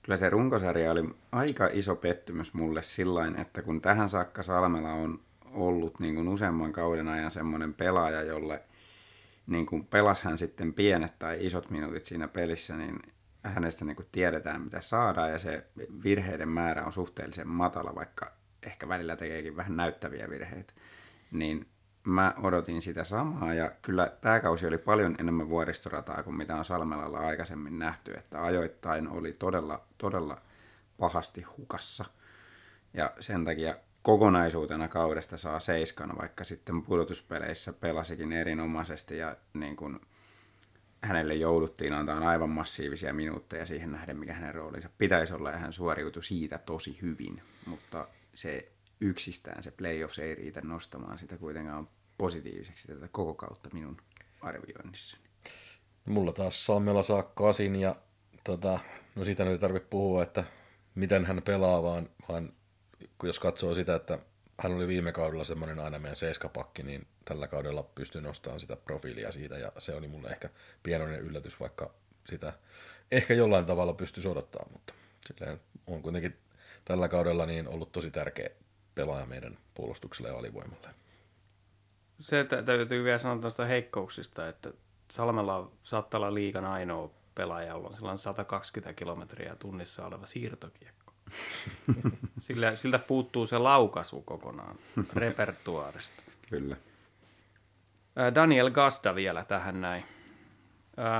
kyllä 0.02 0.18
se 0.18 0.30
runkosarja 0.30 0.92
oli 0.92 1.10
aika 1.32 1.70
iso 1.74 1.96
pettymys 1.96 2.54
mulle 2.54 2.82
sillain, 2.82 3.40
että 3.40 3.62
kun 3.62 3.82
tähän 3.82 4.10
saakka 4.10 4.44
Salmela 4.44 4.92
on 4.92 5.20
ollut 5.56 6.00
niin 6.00 6.16
kuin 6.16 6.28
useamman 6.28 6.74
kauden 6.74 7.08
ajan 7.08 7.32
semmoinen 7.32 7.74
pelaaja, 7.74 8.24
jolle– 8.24 8.62
niin 9.48 9.66
kuin 9.66 9.86
pelas 9.86 10.22
hän 10.22 10.38
sitten 10.38 10.74
pienet 10.74 11.20
tai 11.20 11.46
isot 11.46 11.70
minuutit 11.70 12.06
siinä 12.06 12.28
pelissä, 12.28 12.78
niin 12.78 13.00
hänestä 13.44 13.86
niin 13.86 13.96
kuin 13.96 14.08
tiedetään, 14.12 14.62
mitä 14.62 14.82
saadaan, 14.82 15.32
ja 15.32 15.40
se 15.40 15.66
virheiden 16.04 16.50
määrä 16.50 16.86
on 16.86 16.94
suhteellisen 16.94 17.48
matala, 17.48 17.96
vaikka 17.96 18.32
ehkä 18.64 18.88
välillä 18.88 19.16
tekeekin 19.16 19.56
vähän 19.56 19.76
näyttäviä 19.76 20.30
virheitä. 20.30 20.74
Niin 21.32 21.68
mä 22.04 22.34
odotin 22.38 22.82
sitä 22.82 23.04
samaa, 23.04 23.54
ja 23.54 23.72
kyllä 23.82 24.12
tämä 24.22 24.40
kausi 24.40 24.68
oli 24.68 24.78
paljon 24.78 25.16
enemmän 25.20 25.50
vuoristorataa 25.50 26.24
kuin 26.24 26.36
mitä 26.36 26.56
on 26.56 26.66
Salmelalla 26.66 27.20
aikaisemmin 27.20 27.80
nähty, 27.80 28.14
että 28.14 28.44
ajoittain 28.44 29.08
oli 29.08 29.34
todella, 29.34 29.84
todella 29.98 30.42
pahasti 30.98 31.42
hukassa. 31.42 32.06
Ja 32.94 33.14
sen 33.20 33.46
takia 33.46 33.76
kokonaisuutena 34.06 34.88
kaudesta 34.88 35.38
saa 35.38 35.60
seiskan, 35.60 36.18
vaikka 36.18 36.44
sitten 36.44 36.82
pudotuspeleissä 36.84 37.74
pelasikin 37.74 38.34
erinomaisesti 38.34 39.18
ja 39.18 39.36
niin 39.54 39.76
kuin 39.76 40.00
hänelle 41.04 41.36
jouduttiin 41.36 41.94
antaa 41.94 42.30
aivan 42.30 42.50
massiivisia 42.50 43.14
minuutteja 43.14 43.66
siihen 43.66 43.92
nähden, 43.92 44.18
mikä 44.18 44.34
hänen 44.34 44.56
roolinsa 44.56 44.90
pitäisi 44.98 45.34
olla, 45.34 45.52
ja 45.52 45.58
hän 45.58 45.74
suoriutui 45.74 46.24
siitä 46.24 46.58
tosi 46.58 47.02
hyvin, 47.02 47.42
mutta 47.66 48.08
se 48.36 48.72
yksistään 49.02 49.64
se 49.64 49.72
playoffs 49.72 50.20
ei 50.20 50.36
riitä 50.36 50.62
nostamaan 50.62 51.20
sitä 51.20 51.38
kuitenkaan 51.38 51.90
positiiviseksi 52.18 52.88
tätä 52.88 53.08
koko 53.12 53.34
kautta 53.34 53.70
minun 53.74 53.98
arvioinnissani. 54.42 55.24
Mulla 56.06 56.34
taas 56.34 56.66
Salmela 56.66 57.02
saa 57.02 57.24
kasin 57.24 57.76
ja 57.76 57.96
tota, 58.44 58.80
no 59.16 59.24
siitä 59.24 59.44
nyt 59.44 59.54
ei 59.54 59.60
tarvitse 59.60 59.90
puhua, 59.90 60.24
että 60.24 60.44
miten 60.96 61.26
hän 61.26 61.42
pelaa, 61.46 61.84
vaan, 61.84 62.10
vaan 62.30 62.54
jos 63.24 63.40
katsoo 63.40 63.74
sitä, 63.74 63.96
että 63.96 64.20
hän 64.60 64.74
oli 64.74 64.88
viime 64.88 65.12
kaudella 65.12 65.44
semmoinen 65.44 65.80
aina 65.80 66.00
meidän 66.00 66.16
seiskapakki, 66.16 66.84
niin 66.84 67.08
tällä 67.26 67.48
kaudella 67.48 67.84
pystyy 67.84 68.22
nostamaan 68.22 68.60
sitä 68.60 68.76
profiilia 68.76 69.32
siitä, 69.32 69.58
ja 69.58 69.72
se 69.78 69.96
oli 69.96 70.08
mulle 70.08 70.30
ehkä 70.30 70.50
pienoinen 70.84 71.20
yllätys, 71.20 71.60
vaikka 71.60 71.94
sitä 72.30 72.54
ehkä 73.12 73.34
jollain 73.34 73.66
tavalla 73.66 73.94
pystyy 73.94 74.32
odottaa, 74.32 74.66
mutta 74.72 74.94
silleen 75.28 75.62
on 75.88 76.02
kuitenkin 76.02 76.38
tällä 76.86 77.08
kaudella 77.08 77.46
niin 77.46 77.68
ollut 77.68 77.92
tosi 77.92 78.12
tärkeä 78.12 78.50
pelaaja 78.96 79.26
meidän 79.26 79.58
puolustukselle 79.74 80.30
ja 80.30 80.38
alivoimalle. 80.38 80.90
Se 82.18 82.44
täytyy 82.66 83.04
vielä 83.04 83.18
sanoa 83.18 83.42
tuosta 83.42 83.66
heikkouksista, 83.66 84.48
että 84.48 84.74
Salmella 85.12 85.72
saattaa 85.84 86.18
olla 86.18 86.34
liikan 86.34 86.66
ainoa 86.66 87.12
pelaaja, 87.36 87.70
jolla 87.70 87.88
on 87.88 87.96
sellainen 87.96 88.18
120 88.18 88.94
kilometriä 88.94 89.56
tunnissa 89.56 90.06
oleva 90.06 90.26
siirtokiekko. 90.26 91.05
Sillä, 92.38 92.76
siltä 92.76 93.00
puuttuu 93.00 93.48
se 93.48 93.58
laukaisu 93.58 94.22
kokonaan 94.22 94.76
repertuaarista. 95.14 96.24
Kyllä. 96.50 96.78
Daniel 98.36 98.72
Gasta 98.72 99.16
vielä 99.16 99.46
tähän 99.46 99.82
näin. 99.82 100.06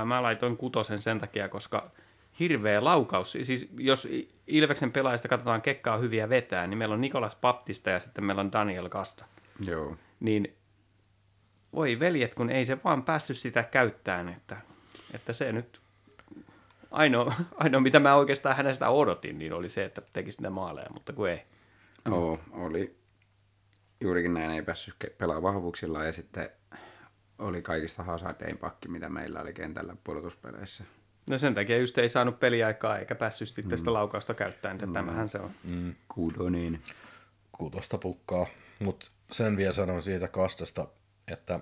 Mä 0.04 0.22
laitoin 0.22 0.56
kutosen 0.56 1.02
sen 1.02 1.18
takia, 1.18 1.48
koska 1.48 1.90
hirveä 2.40 2.84
laukaus. 2.84 3.32
Siis 3.32 3.70
jos 3.78 4.08
Ilveksen 4.46 4.92
pelaajista 4.92 5.28
katsotaan 5.28 5.62
kekkaa 5.62 5.98
hyviä 5.98 6.28
vetää, 6.28 6.66
niin 6.66 6.78
meillä 6.78 6.92
on 6.92 7.00
Nikolas 7.00 7.36
Baptista 7.36 7.90
ja 7.90 8.00
sitten 8.00 8.24
meillä 8.24 8.40
on 8.40 8.52
Daniel 8.52 8.88
Gasta. 8.88 9.24
Joo. 9.66 9.96
Niin 10.20 10.56
voi 11.74 12.00
veljet, 12.00 12.34
kun 12.34 12.50
ei 12.50 12.64
se 12.64 12.78
vaan 12.84 13.02
päässyt 13.02 13.36
sitä 13.36 13.62
käyttämään, 13.62 14.28
että, 14.28 14.56
että 15.14 15.32
se 15.32 15.52
nyt 15.52 15.80
ainoa, 16.90 17.34
ainoa, 17.62 17.80
mitä 17.80 18.00
mä 18.00 18.14
oikeastaan 18.14 18.56
hänestä 18.56 18.88
odotin, 18.88 19.38
niin 19.38 19.52
oli 19.52 19.68
se, 19.68 19.84
että 19.84 20.02
teki 20.12 20.32
sitä 20.32 20.50
maaleja, 20.50 20.90
mutta 20.94 21.12
kun 21.12 21.28
ei. 21.28 21.42
Joo, 22.04 22.40
oli 22.50 22.96
juurikin 24.00 24.34
näin, 24.34 24.50
ei 24.50 24.62
päässyt 24.62 24.94
pelaamaan 25.18 25.54
vahvuuksilla 25.54 26.04
ja 26.04 26.12
sitten 26.12 26.50
oli 27.38 27.62
kaikista 27.62 28.02
hazardein 28.02 28.58
pakki, 28.58 28.88
mitä 28.88 29.08
meillä 29.08 29.40
oli 29.40 29.52
kentällä 29.52 29.96
puolustuspeleissä. 30.04 30.84
No 31.30 31.38
sen 31.38 31.54
takia 31.54 31.78
just 31.78 31.98
ei 31.98 32.08
saanut 32.08 32.40
peliaikaa 32.40 32.98
eikä 32.98 33.14
päässyt 33.14 33.48
sitten 33.48 33.78
sitä 33.78 33.92
laukausta 33.92 34.34
käyttämään, 34.34 34.74
että 34.74 34.86
mm. 34.86 34.92
tämähän 34.92 35.28
se 35.28 35.38
on. 35.38 35.50
Mm. 35.64 35.94
Kudonin. 36.08 36.82
Kutosta 37.52 37.98
pukkaa, 37.98 38.46
mutta 38.78 39.10
sen 39.32 39.56
vielä 39.56 39.72
sanon 39.72 40.02
siitä 40.02 40.28
kastasta, 40.28 40.88
että 41.32 41.60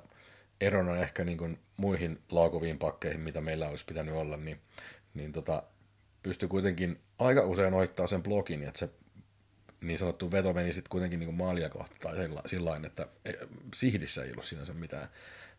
erona 0.60 0.96
ehkä 0.96 1.24
niin 1.24 1.38
kuin 1.38 1.58
muihin 1.76 2.22
laakoviin 2.30 2.78
pakkeihin, 2.78 3.20
mitä 3.20 3.40
meillä 3.40 3.68
olisi 3.68 3.84
pitänyt 3.84 4.14
olla, 4.14 4.36
niin, 4.36 4.60
niin 5.14 5.32
tota, 5.32 5.62
pystyi 6.22 6.48
kuitenkin 6.48 7.00
aika 7.18 7.40
usein 7.40 7.74
oittaa 7.74 8.06
sen 8.06 8.22
blogin, 8.22 8.62
että 8.62 8.78
se 8.78 8.90
niin 9.80 9.98
sanottu 9.98 10.30
veto 10.30 10.52
meni 10.52 10.72
sitten 10.72 10.90
kuitenkin 10.90 11.20
niin 11.20 11.28
kuin 11.28 11.36
maalia 11.36 11.68
kohta 11.68 11.96
tai 12.00 12.16
sillä 12.46 12.80
että 12.86 13.06
sihdissä 13.74 14.24
ei 14.24 14.30
ollut 14.30 14.44
sinänsä 14.44 14.74
mitään, 14.74 15.08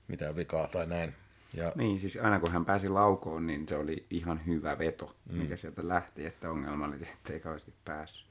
mitään 0.07 0.35
vikaa 0.35 0.67
tai 0.67 0.87
näin. 0.87 1.13
Ja... 1.53 1.71
Niin, 1.75 1.99
siis 1.99 2.17
aina 2.17 2.39
kun 2.39 2.51
hän 2.51 2.65
pääsi 2.65 2.89
laukoon, 2.89 3.47
niin 3.47 3.67
se 3.67 3.75
oli 3.75 4.05
ihan 4.09 4.45
hyvä 4.45 4.77
veto, 4.77 5.15
mm. 5.29 5.37
mikä 5.37 5.55
sieltä 5.55 5.87
lähti, 5.87 6.25
että 6.25 6.51
ongelma 6.51 6.85
oli, 6.85 6.95
että 6.95 7.07
ei 7.33 7.39
kauheasti 7.39 7.73
päässyt. 7.85 8.27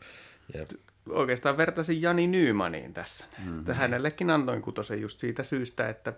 Jep. 0.54 0.70
Oikeastaan 1.08 1.56
vertaisin 1.56 2.02
Jani 2.02 2.26
Nymaniin 2.26 2.94
tässä. 2.94 3.24
Mm-hmm. 3.38 3.72
Hänellekin 3.74 4.30
antoin 4.30 4.62
kutosen 4.62 5.00
just 5.00 5.18
siitä 5.18 5.42
syystä, 5.42 5.88
että 5.88 6.12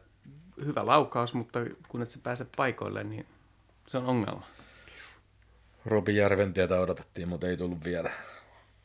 hyvä 0.65 0.87
laukaus, 0.87 1.35
mutta 1.35 1.59
kun 1.89 2.03
et 2.03 2.09
sä 2.09 2.19
pääse 2.23 2.47
paikoille, 2.57 3.05
niin 3.05 3.27
se 3.89 3.99
on 3.99 4.07
ongelma. 4.07 4.47
Robi 5.87 6.17
Järventietä 6.17 6.81
odotettiin, 6.81 7.29
mutta 7.29 7.47
ei 7.49 7.57
tullut 7.57 7.85
vielä 7.85 8.11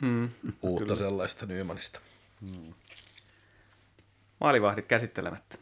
mm, 0.02 0.30
uutta 0.62 0.84
kyllä. 0.86 0.96
sellaista 0.96 1.46
Nymanista. 1.46 2.00
Mm. 2.42 2.74
Maalivahdit 4.40 4.86
käsittelemättä. 4.88 5.58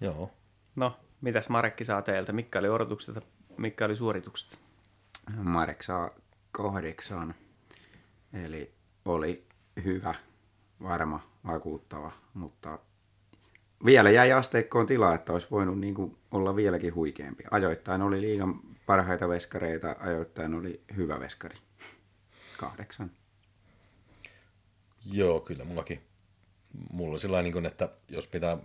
Joo. 0.00 0.30
No, 0.76 0.96
mitäs 1.20 1.48
Marekki 1.48 1.84
saa 1.84 2.02
teiltä? 2.02 2.32
Mikä 2.32 2.58
oli 2.58 2.68
odotukset 2.68 3.14
ja 3.14 3.22
mikä 3.56 3.84
oli 3.84 3.96
suoritukset? 3.96 4.58
Marek 5.36 5.82
saa 5.82 6.10
kahdeksan. 6.52 7.34
Eli 8.32 8.74
oli 9.04 9.46
hyvä, 9.84 10.14
varma, 10.82 11.20
vakuuttava, 11.46 12.12
mutta 12.34 12.78
vielä 13.84 14.10
jäi 14.10 14.32
asteikkoon 14.32 14.86
tilaa, 14.86 15.14
että 15.14 15.32
olisi 15.32 15.46
voinut 15.50 15.80
niin 15.80 15.94
kuin 15.94 16.16
olla 16.30 16.56
vieläkin 16.56 16.94
huikeampi. 16.94 17.44
Ajoittain 17.50 18.02
oli 18.02 18.20
liigan 18.20 18.60
parhaita 18.86 19.28
veskareita, 19.28 19.96
ajoittain 20.00 20.54
oli 20.54 20.80
hyvä 20.96 21.20
veskari. 21.20 21.56
Kahdeksan. 22.56 23.10
Joo, 25.12 25.40
kyllä 25.40 25.64
mullakin. 25.64 26.00
Mulla 26.92 27.12
on 27.12 27.18
sellainen, 27.18 27.52
niin 27.52 27.66
että 27.66 27.88
jos 28.08 28.26
pitää 28.26 28.58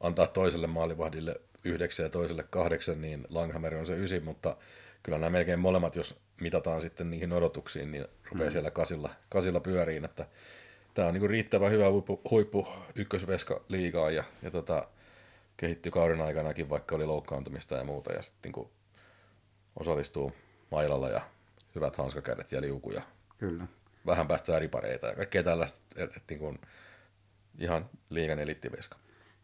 antaa 0.00 0.26
toiselle 0.26 0.66
maalivahdille 0.66 1.40
yhdeksän 1.64 2.04
ja 2.04 2.10
toiselle 2.10 2.44
kahdeksan, 2.50 3.00
niin 3.00 3.26
Langhammer 3.28 3.74
on 3.74 3.86
se 3.86 3.96
ysi, 3.96 4.20
mutta 4.20 4.56
kyllä 5.02 5.18
nämä 5.18 5.30
melkein 5.30 5.60
molemmat, 5.60 5.96
jos 5.96 6.20
mitataan 6.40 6.80
sitten 6.80 7.10
niihin 7.10 7.32
odotuksiin, 7.32 7.92
niin 7.92 8.06
rupeaa 8.30 8.48
mm. 8.48 8.52
siellä 8.52 8.70
kasilla, 8.70 9.10
kasilla 9.28 9.60
pyöriin, 9.60 10.04
että 10.04 10.26
tämä 10.94 11.08
on 11.08 11.14
niin 11.14 11.30
riittävän 11.30 11.70
hyvä 11.70 11.90
huippu, 11.90 12.20
huippu 12.30 12.68
ykkösveska 12.94 13.60
liigaa 13.68 14.10
ja, 14.10 14.24
ja 14.42 14.50
tota, 14.50 14.88
kehittyi 15.56 15.92
kauden 15.92 16.20
aikanakin, 16.20 16.70
vaikka 16.70 16.96
oli 16.96 17.06
loukkaantumista 17.06 17.74
ja 17.74 17.84
muuta, 17.84 18.12
ja 18.12 18.22
sitten 18.22 18.52
niin 18.52 18.68
osallistuu 19.76 20.32
mailalla 20.70 21.08
ja 21.08 21.20
hyvät 21.74 21.96
hanskakädet 21.96 22.52
ja 22.52 22.60
liukuja. 22.60 23.02
Kyllä. 23.38 23.66
Vähän 24.06 24.28
päästään 24.28 24.60
ripareita 24.60 25.06
ja 25.06 25.14
kaikkea 25.14 25.42
tällaista, 25.42 26.02
että 26.02 26.16
et, 26.16 26.40
niin 26.40 26.60
ihan 27.58 27.90
liigan 28.10 28.38
elittiveska. 28.38 28.96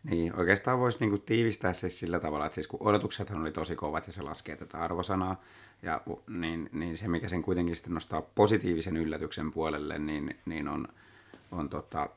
Niin, 0.04 0.36
oikeastaan 0.36 0.78
voisi 0.78 0.98
niinku 1.00 1.18
tiivistää 1.18 1.72
se 1.72 1.88
sillä 1.88 2.20
tavalla, 2.20 2.46
että 2.46 2.54
siis 2.54 2.68
kun 2.68 2.82
odotuksethan 2.82 3.40
oli 3.40 3.52
tosi 3.52 3.76
kovat 3.76 4.06
ja 4.06 4.12
se 4.12 4.22
laskee 4.22 4.56
tätä 4.56 4.78
arvosanaa, 4.78 5.42
ja, 5.82 6.00
niin, 6.28 6.70
niin 6.72 6.98
se 6.98 7.08
mikä 7.08 7.28
sen 7.28 7.42
kuitenkin 7.42 7.76
sitten 7.76 7.94
nostaa 7.94 8.22
positiivisen 8.22 8.96
yllätyksen 8.96 9.52
puolelle, 9.52 9.98
niin, 9.98 10.40
niin 10.46 10.68
on, 10.68 10.88
on 11.50 11.68
tota, 11.68 12.08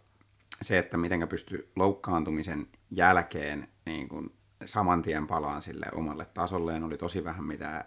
se, 0.61 0.79
että 0.79 0.97
miten 0.97 1.27
pystyy 1.27 1.71
loukkaantumisen 1.75 2.67
jälkeen 2.91 3.67
niin 3.85 4.09
kun 4.09 4.31
saman 4.65 5.01
tien 5.01 5.27
palaan 5.27 5.61
sille 5.61 5.85
omalle 5.93 6.25
tasolleen, 6.25 6.83
oli 6.83 6.97
tosi 6.97 7.23
vähän 7.23 7.43
mitään 7.43 7.85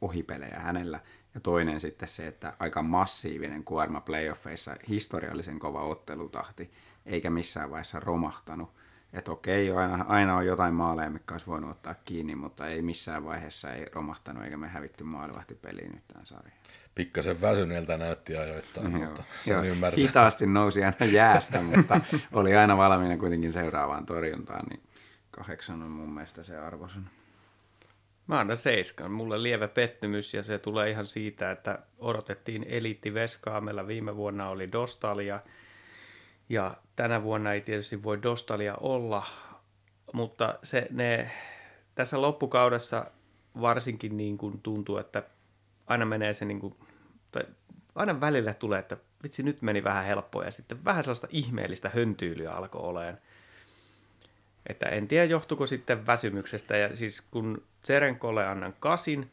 ohipelejä 0.00 0.58
hänellä. 0.58 1.00
Ja 1.34 1.40
toinen 1.40 1.80
sitten 1.80 2.08
se, 2.08 2.26
että 2.26 2.52
aika 2.58 2.82
massiivinen 2.82 3.64
kuorma 3.64 4.00
playoffeissa, 4.00 4.76
historiallisen 4.88 5.58
kova 5.58 5.82
ottelutahti, 5.82 6.70
eikä 7.06 7.30
missään 7.30 7.70
vaiheessa 7.70 8.00
romahtanut 8.00 8.70
että 9.12 9.32
okei, 9.32 9.70
aina, 9.70 10.04
aina 10.08 10.36
on 10.36 10.46
jotain 10.46 10.74
maaleja, 10.74 11.10
mikä 11.10 11.34
olisi 11.34 11.46
voinut 11.46 11.70
ottaa 11.70 11.94
kiinni, 12.04 12.34
mutta 12.34 12.66
ei 12.66 12.82
missään 12.82 13.24
vaiheessa 13.24 13.72
ei 13.72 13.86
romahtanut 13.92 14.44
eikä 14.44 14.56
me 14.56 14.68
hävitty 14.68 15.04
maalivahtipeliin 15.04 15.92
nyt 15.92 16.08
tämän 16.08 16.26
sarjan. 16.26 16.56
Pikkasen 16.96 17.40
väsyneeltä 17.40 17.96
näytti 17.96 18.36
ajoittain, 18.36 18.92
mm, 18.92 19.04
mutta 19.04 19.22
se 19.40 19.56
on 19.56 19.66
ymmärtää. 19.66 20.02
Hitaasti 20.02 20.46
nousi 20.46 20.84
aina 20.84 21.06
jäästä, 21.12 21.62
mutta 21.62 22.00
oli 22.32 22.56
aina 22.56 22.76
valmiina 22.76 23.16
kuitenkin 23.16 23.52
seuraavaan 23.52 24.06
torjuntaan, 24.06 24.66
niin 24.70 24.82
kahdeksan 25.30 25.82
on 25.82 25.90
mun 25.90 26.14
mielestä 26.14 26.42
se 26.42 26.58
arvosan. 26.58 27.10
Mä 28.26 28.40
annan 28.40 28.56
seiskan. 28.56 29.10
Mulle 29.10 29.42
lievä 29.42 29.68
pettymys 29.68 30.34
ja 30.34 30.42
se 30.42 30.58
tulee 30.58 30.90
ihan 30.90 31.06
siitä, 31.06 31.50
että 31.50 31.78
odotettiin 31.98 32.66
eliitti 32.68 33.14
Veskaa. 33.14 33.60
Meillä 33.60 33.86
viime 33.86 34.16
vuonna 34.16 34.48
oli 34.48 34.72
Dostalia 34.72 35.40
ja 36.48 36.76
tänä 36.96 37.22
vuonna 37.22 37.52
ei 37.52 37.60
tietysti 37.60 38.02
voi 38.02 38.22
Dostalia 38.22 38.74
olla, 38.80 39.26
mutta 40.12 40.58
se, 40.62 40.86
ne, 40.90 41.30
tässä 41.94 42.22
loppukaudessa 42.22 43.10
varsinkin 43.60 44.16
niin 44.16 44.38
kuin 44.38 44.60
tuntuu, 44.60 44.98
että 44.98 45.22
aina 45.86 46.04
menee 46.04 46.32
se 46.32 46.44
niin 46.44 46.60
kuin, 46.60 46.76
tai 47.36 47.54
aina 47.94 48.20
välillä 48.20 48.54
tulee, 48.54 48.78
että 48.78 48.96
vitsi 49.22 49.42
nyt 49.42 49.62
meni 49.62 49.84
vähän 49.84 50.04
helppoa 50.04 50.44
ja 50.44 50.50
sitten 50.50 50.84
vähän 50.84 51.04
sellaista 51.04 51.28
ihmeellistä 51.30 51.90
höntyylyä 51.94 52.52
alkoi 52.52 52.80
oleen. 52.80 53.18
Että 54.66 54.86
en 54.86 55.08
tiedä 55.08 55.24
johtuko 55.24 55.66
sitten 55.66 56.06
väsymyksestä 56.06 56.76
ja 56.76 56.96
siis 56.96 57.20
kun 57.30 57.62
Tserenkolle 57.82 58.46
annan 58.46 58.74
kasin 58.80 59.30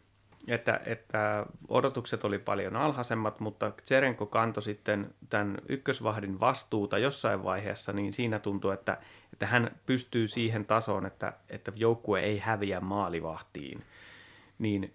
että, 0.47 0.81
että 0.85 1.45
odotukset 1.67 2.23
oli 2.23 2.39
paljon 2.39 2.75
alhaisemmat, 2.75 3.39
mutta 3.39 3.71
Tserenko 3.71 4.25
kantoi 4.25 4.63
sitten 4.63 5.13
tämän 5.30 5.57
ykkösvahdin 5.69 6.39
vastuuta 6.39 6.97
jossain 6.97 7.43
vaiheessa, 7.43 7.93
niin 7.93 8.13
siinä 8.13 8.39
tuntuu, 8.39 8.71
että, 8.71 8.97
että 9.34 9.45
hän 9.45 9.71
pystyy 9.85 10.27
siihen 10.27 10.65
tasoon, 10.65 11.05
että, 11.05 11.34
että 11.49 11.71
joukkue 11.75 12.19
ei 12.19 12.39
häviä 12.39 12.80
maalivahtiin. 12.80 13.84
Niin 14.59 14.93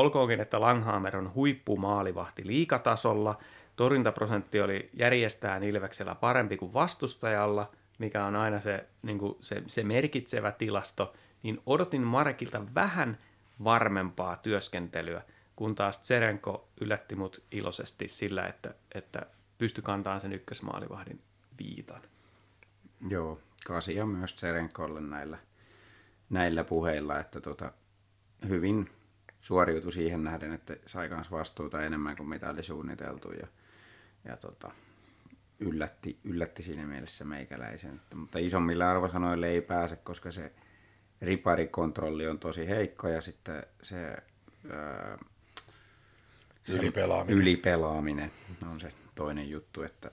olkoonkin, 0.00 0.40
että 0.40 0.60
Langhammer 0.60 1.16
on 1.16 1.34
huippumaalivahti 1.34 2.46
liikatasolla, 2.46 3.38
torjuntaprosentti 3.76 4.60
oli 4.60 4.88
järjestään 4.94 5.62
Ilveksellä 5.62 6.14
parempi 6.14 6.56
kuin 6.56 6.74
vastustajalla, 6.74 7.70
mikä 7.98 8.24
on 8.24 8.36
aina 8.36 8.60
se, 8.60 8.86
niin 9.02 9.18
kuin 9.18 9.36
se, 9.40 9.62
se 9.66 9.82
merkitsevä 9.82 10.52
tilasto, 10.52 11.12
niin 11.42 11.62
odotin 11.66 12.02
Markilta 12.02 12.62
vähän 12.74 13.18
varmempaa 13.64 14.36
työskentelyä, 14.36 15.22
kun 15.56 15.74
taas 15.74 15.98
Tserenko 15.98 16.68
yllätti 16.80 17.16
mut 17.16 17.42
iloisesti 17.52 18.08
sillä, 18.08 18.46
että, 18.46 18.74
että 18.94 19.26
pystyi 19.58 19.82
kantamaan 19.82 20.20
sen 20.20 20.32
ykkösmaalivahdin 20.32 21.20
viitan. 21.58 22.02
Joo, 23.08 23.40
kasia 23.66 24.06
myös 24.06 24.34
Tserenkolle 24.34 25.00
näillä, 25.00 25.38
näillä 26.30 26.64
puheilla, 26.64 27.18
että 27.20 27.40
tota, 27.40 27.72
hyvin 28.48 28.90
suoriutui 29.40 29.92
siihen 29.92 30.24
nähden, 30.24 30.52
että 30.52 30.76
sai 30.86 31.08
myös 31.08 31.30
vastuuta 31.30 31.82
enemmän 31.82 32.16
kuin 32.16 32.28
mitä 32.28 32.50
oli 32.50 32.62
suunniteltu 32.62 33.32
ja, 33.32 33.46
ja 34.24 34.36
tota, 34.36 34.70
yllätti, 35.60 36.18
yllätti 36.24 36.62
siinä 36.62 36.86
mielessä 36.86 37.24
meikäläisen. 37.24 37.94
Että, 37.94 38.16
mutta 38.16 38.38
isommille 38.38 38.84
arvosanoille 38.84 39.48
ei 39.48 39.60
pääse, 39.60 39.96
koska 39.96 40.30
se 40.30 40.52
riparikontrolli 41.22 42.28
on 42.28 42.38
tosi 42.38 42.68
heikko 42.68 43.08
ja 43.08 43.20
sitten 43.20 43.66
se 43.82 44.16
ää, 44.70 45.18
Ylipelaaminen. 46.74 47.38
ylipelaaminen 47.38 48.32
on 48.70 48.80
se 48.80 48.88
toinen 49.14 49.50
juttu, 49.50 49.82
että 49.82 50.10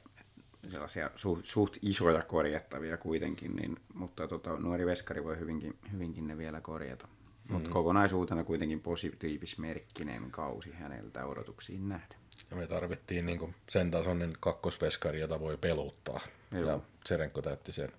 sellaisia 0.72 1.12
suht, 1.16 1.46
suht 1.46 1.78
isoja 1.82 2.22
korjattavia 2.22 2.98
kuitenkin, 2.98 3.56
niin, 3.56 3.78
mutta 3.94 4.28
tota, 4.28 4.58
nuori 4.58 4.86
veskari 4.86 5.24
voi 5.24 5.40
hyvinkin, 5.40 5.78
hyvinkin 5.92 6.28
ne 6.28 6.38
vielä 6.38 6.62
korjata. 6.62 7.08
Mm. 7.50 7.54
Mutta 7.54 7.70
kokonaisuutena 7.70 8.44
kuitenkin 8.44 8.82
positiivismerkkinen 8.82 10.32
kausi 10.32 10.72
häneltä 10.72 11.26
odotuksiin 11.26 11.90
nähden. 11.90 12.18
Ja 12.50 12.56
me 12.58 12.68
tarvittiin 12.68 13.26
niin 13.26 13.40
kuin 13.40 13.56
sen 13.70 13.92
tasoinen 13.92 14.34
kakkosveskari, 14.40 15.20
jota 15.20 15.40
voi 15.40 15.58
peluttaa. 15.58 16.20
Joo. 16.52 16.70
Ja 16.70 16.80
Tserenko 17.04 17.42
täytti 17.42 17.72
sen. 17.72 17.92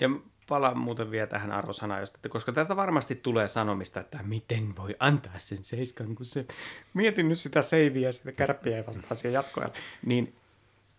Ja 0.00 0.10
palaan 0.48 0.78
muuten 0.78 1.10
vielä 1.10 1.26
tähän 1.26 1.52
arvosanaan, 1.52 2.00
jos- 2.00 2.14
että 2.14 2.28
koska 2.28 2.52
tästä 2.52 2.76
varmasti 2.76 3.14
tulee 3.14 3.48
sanomista, 3.48 4.00
että 4.00 4.18
miten 4.22 4.76
voi 4.76 4.96
antaa 4.98 5.38
sen 5.38 5.64
seiskan, 5.64 6.14
kun 6.14 6.26
se 6.26 6.46
mietin 6.94 7.28
nyt 7.28 7.38
sitä 7.38 7.62
seiviä, 7.62 8.12
sitä 8.12 8.32
kärppiä 8.32 8.76
ja 8.76 8.86
vastaan 8.86 9.16
siihen 9.16 9.32
jatkoajalle. 9.34 9.76
Niin 10.06 10.34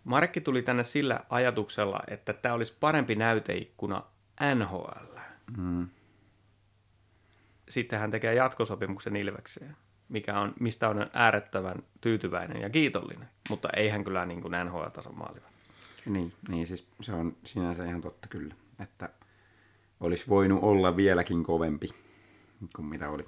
Markki 0.03 0.41
tuli 0.41 0.61
tänne 0.61 0.83
sillä 0.83 1.19
ajatuksella, 1.29 1.99
että 2.07 2.33
tämä 2.33 2.55
olisi 2.55 2.73
parempi 2.79 3.15
näyteikkuna 3.15 4.03
NHL. 4.55 5.19
Mm. 5.57 5.87
Sitten 7.69 7.99
hän 7.99 8.11
tekee 8.11 8.33
jatkosopimuksen 8.33 9.15
Ilvekseen, 9.15 9.75
mikä 10.09 10.39
on, 10.39 10.53
mistä 10.59 10.89
on 10.89 11.09
äärettömän 11.13 11.83
tyytyväinen 12.01 12.61
ja 12.61 12.69
kiitollinen, 12.69 13.29
mutta 13.49 13.69
ei 13.75 13.89
hän 13.89 14.03
kyllä 14.03 14.25
niin 14.25 14.41
kuin 14.41 14.53
NHL-tason 14.65 15.17
maaliva. 15.17 15.47
Niin, 16.05 16.33
niin 16.49 16.67
siis 16.67 16.87
se 17.01 17.13
on 17.13 17.37
sinänsä 17.43 17.85
ihan 17.85 18.01
totta 18.01 18.27
kyllä, 18.27 18.55
että 18.79 19.09
olisi 19.99 20.27
voinut 20.29 20.63
olla 20.63 20.95
vieläkin 20.95 21.43
kovempi 21.43 21.87
kuin 22.75 22.85
mitä 22.85 23.09
oli. 23.09 23.23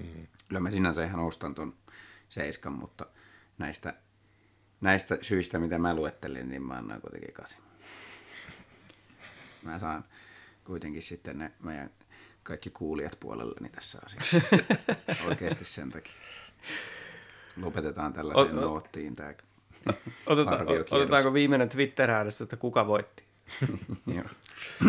Mm. 0.00 0.26
Kyllä 0.48 0.60
mä 0.60 0.70
sinänsä 0.70 1.04
ihan 1.04 1.20
ostan 1.20 1.54
ton 1.54 1.74
seiskan, 2.28 2.72
mutta 2.72 3.06
näistä, 3.58 3.94
näistä 4.80 5.18
syistä, 5.20 5.58
mitä 5.58 5.78
mä 5.78 5.94
luettelin, 5.94 6.48
niin 6.48 6.62
mä 6.62 6.74
annan 6.74 7.00
kuitenkin 7.00 7.34
kasi. 7.34 7.56
Mä 9.62 9.78
saan 9.78 10.04
kuitenkin 10.64 11.02
sitten 11.02 11.38
ne 11.38 11.52
meidän 11.62 11.90
kaikki 12.42 12.70
kuulijat 12.70 13.16
puolelleni 13.20 13.68
tässä 13.68 13.98
asiassa. 14.06 14.40
Oikeasti 15.28 15.64
sen 15.64 15.90
takia. 15.90 16.12
Lopetetaan 17.62 18.12
tällaiseen 18.12 18.58
O- 18.58 18.62
o- 18.62 18.64
noottiin 18.64 19.16
tämä 19.16 19.34
Oteta, 20.26 20.50
arviokierros. 20.50 20.92
otetaanko 20.92 21.32
viimeinen 21.32 21.68
Twitter-äänestys, 21.68 22.40
että 22.42 22.56
kuka 22.56 22.86
voitti? 22.86 23.24
Joo. 24.16 24.24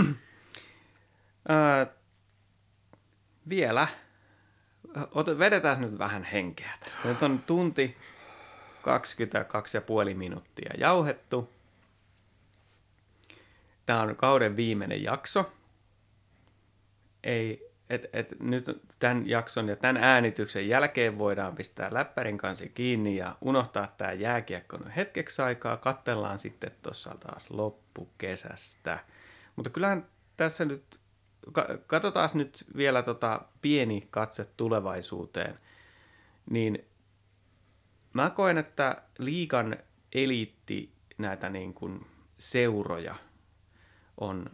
Vielä. 3.50 3.88
Ota, 5.12 5.38
vedetään 5.40 5.82
nyt 5.82 5.98
vähän 6.00 6.24
henkeä 6.24 6.72
tässä. 6.84 7.08
Nyt 7.08 7.24
on 7.24 7.40
tunti 7.40 7.98
22,5 10.10 10.16
minuuttia 10.16 10.74
jauhettu. 10.78 11.50
Tämä 13.86 14.02
on 14.02 14.16
kauden 14.16 14.56
viimeinen 14.56 15.04
jakso. 15.04 15.52
Ei, 17.24 17.74
et, 17.90 18.06
et 18.14 18.36
nyt 18.40 18.82
tämän 19.00 19.30
jakson 19.30 19.68
ja 19.68 19.76
tämän 19.76 19.98
äänityksen 19.98 20.68
jälkeen 20.68 21.18
voidaan 21.18 21.56
pistää 21.56 21.94
läppärin 21.94 22.38
kansi 22.38 22.70
kiinni 22.70 23.18
ja 23.18 23.36
unohtaa 23.42 23.94
tämä 23.98 24.12
jääkiekko 24.12 24.78
nyt 24.78 24.96
hetkeksi 24.96 25.42
aikaa. 25.42 25.78
Kattellaan 25.78 26.40
sitten 26.40 26.72
tuossa 26.82 27.16
taas 27.20 27.50
loppukesästä. 27.50 29.00
Mutta 29.56 29.70
kyllähän 29.70 30.06
tässä 30.38 30.66
nyt, 30.66 31.00
ka- 31.52 31.78
katsotaan 31.88 32.30
nyt 32.34 32.66
vielä 32.78 33.04
tota 33.04 33.42
pieni 33.62 34.08
katse 34.12 34.46
tulevaisuuteen. 34.58 35.60
Niin 36.50 36.86
mä 38.14 38.30
koen, 38.30 38.58
että 38.58 39.02
liikan 39.18 39.78
eliitti 40.16 40.94
näitä 41.18 41.50
niin 41.50 41.74
kuin 41.74 42.06
seuroja 42.38 43.16
on 44.18 44.46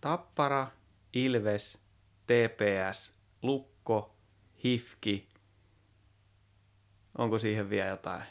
Tappara, 0.00 0.66
Ilves, 1.12 1.85
TPS, 2.26 3.14
Lukko, 3.42 4.16
Hifki. 4.64 5.28
Onko 7.18 7.38
siihen 7.38 7.70
vielä 7.70 7.88
jotain? 7.88 8.22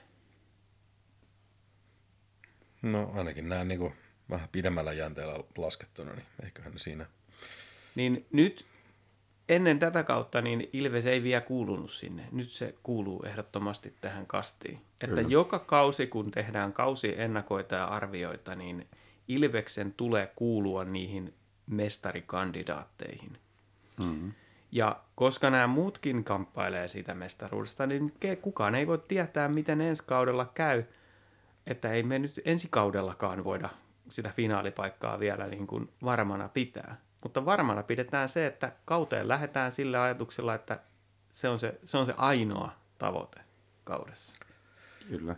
No 2.82 3.12
ainakin 3.16 3.50
nämä 3.50 3.64
niin 3.64 3.80
kuin 3.80 3.94
vähän 4.30 4.50
pidemmällä 4.52 4.94
jänteellä 4.94 5.44
laskettuna, 5.58 6.14
niin 6.14 6.26
eiköhän 6.44 6.72
ne 6.74 6.80
siinä. 6.80 7.06
Niin 7.96 8.26
nyt 8.32 8.66
ennen 9.50 9.80
tätä 9.80 10.04
kautta 10.04 10.42
niin 10.42 10.70
Ilves 10.74 11.06
ei 11.06 11.24
vielä 11.24 11.42
kuulunut 11.42 11.92
sinne. 11.92 12.28
Nyt 12.32 12.50
se 12.50 12.76
kuuluu 12.84 13.24
ehdottomasti 13.24 13.94
tähän 14.02 14.28
kastiin. 14.28 14.82
Että 15.02 15.16
Kyllä. 15.16 15.30
joka 15.30 15.60
kausi, 15.60 16.08
kun 16.08 16.32
tehdään 16.32 16.74
kausi 16.74 17.22
ennakoita 17.22 17.76
ja 17.76 17.86
arvioita, 17.86 18.56
niin 18.56 18.88
Ilveksen 19.28 19.94
tulee 19.94 20.32
kuulua 20.36 20.84
niihin 20.84 21.34
mestarikandidaatteihin. 21.68 23.38
Mm-hmm. 24.00 24.34
Ja 24.72 25.00
koska 25.16 25.50
nämä 25.50 25.68
muutkin 25.68 26.24
kamppailee 26.24 26.88
siitä 26.88 27.14
mestaruudesta, 27.14 27.88
niin 27.88 28.10
kukaan 28.42 28.76
ei 28.76 28.88
voi 28.88 29.04
tietää, 29.08 29.48
miten 29.48 29.82
ensi 29.82 30.04
kaudella 30.06 30.52
käy. 30.54 30.84
Että 31.68 31.92
ei 31.92 32.04
me 32.04 32.20
nyt 32.20 32.42
ensi 32.46 32.68
kaudellakaan 32.72 33.44
voida 33.44 33.70
sitä 34.10 34.30
finaalipaikkaa 34.30 35.20
vielä 35.20 35.48
niin 35.48 35.68
kuin 35.68 35.90
varmana 36.04 36.50
pitää. 36.50 36.98
Mutta 37.24 37.46
varmana 37.46 37.84
pidetään 37.84 38.30
se, 38.30 38.46
että 38.46 38.72
kauteen 38.86 39.28
lähdetään 39.28 39.72
sillä 39.72 40.04
ajatuksella, 40.04 40.54
että 40.54 40.80
se 41.34 41.50
on 41.50 41.60
se, 41.60 41.80
se, 41.86 41.98
on 41.98 42.06
se 42.06 42.14
ainoa 42.18 42.72
tavoite 42.98 43.42
kaudessa. 43.84 44.36
Kyllä, 45.10 45.36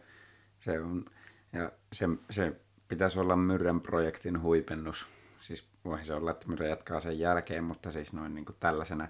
se 0.60 0.80
on. 0.80 1.06
Ja 1.54 1.72
se, 1.94 2.06
se 2.30 2.54
pitäisi 2.88 3.20
olla 3.20 3.36
Myrrän 3.36 3.82
projektin 3.82 4.42
huipennus. 4.42 5.08
Siis 5.40 5.68
voi 5.88 6.06
se 6.06 6.14
olla, 6.14 6.32
että 6.32 6.48
Myrrä 6.48 6.68
jatkaa 6.68 7.00
sen 7.00 7.20
jälkeen, 7.20 7.64
mutta 7.64 7.92
siis 7.92 8.14
noin 8.14 8.36
niin 8.36 8.46
kuin 8.46 8.56
tällaisena, 8.60 9.08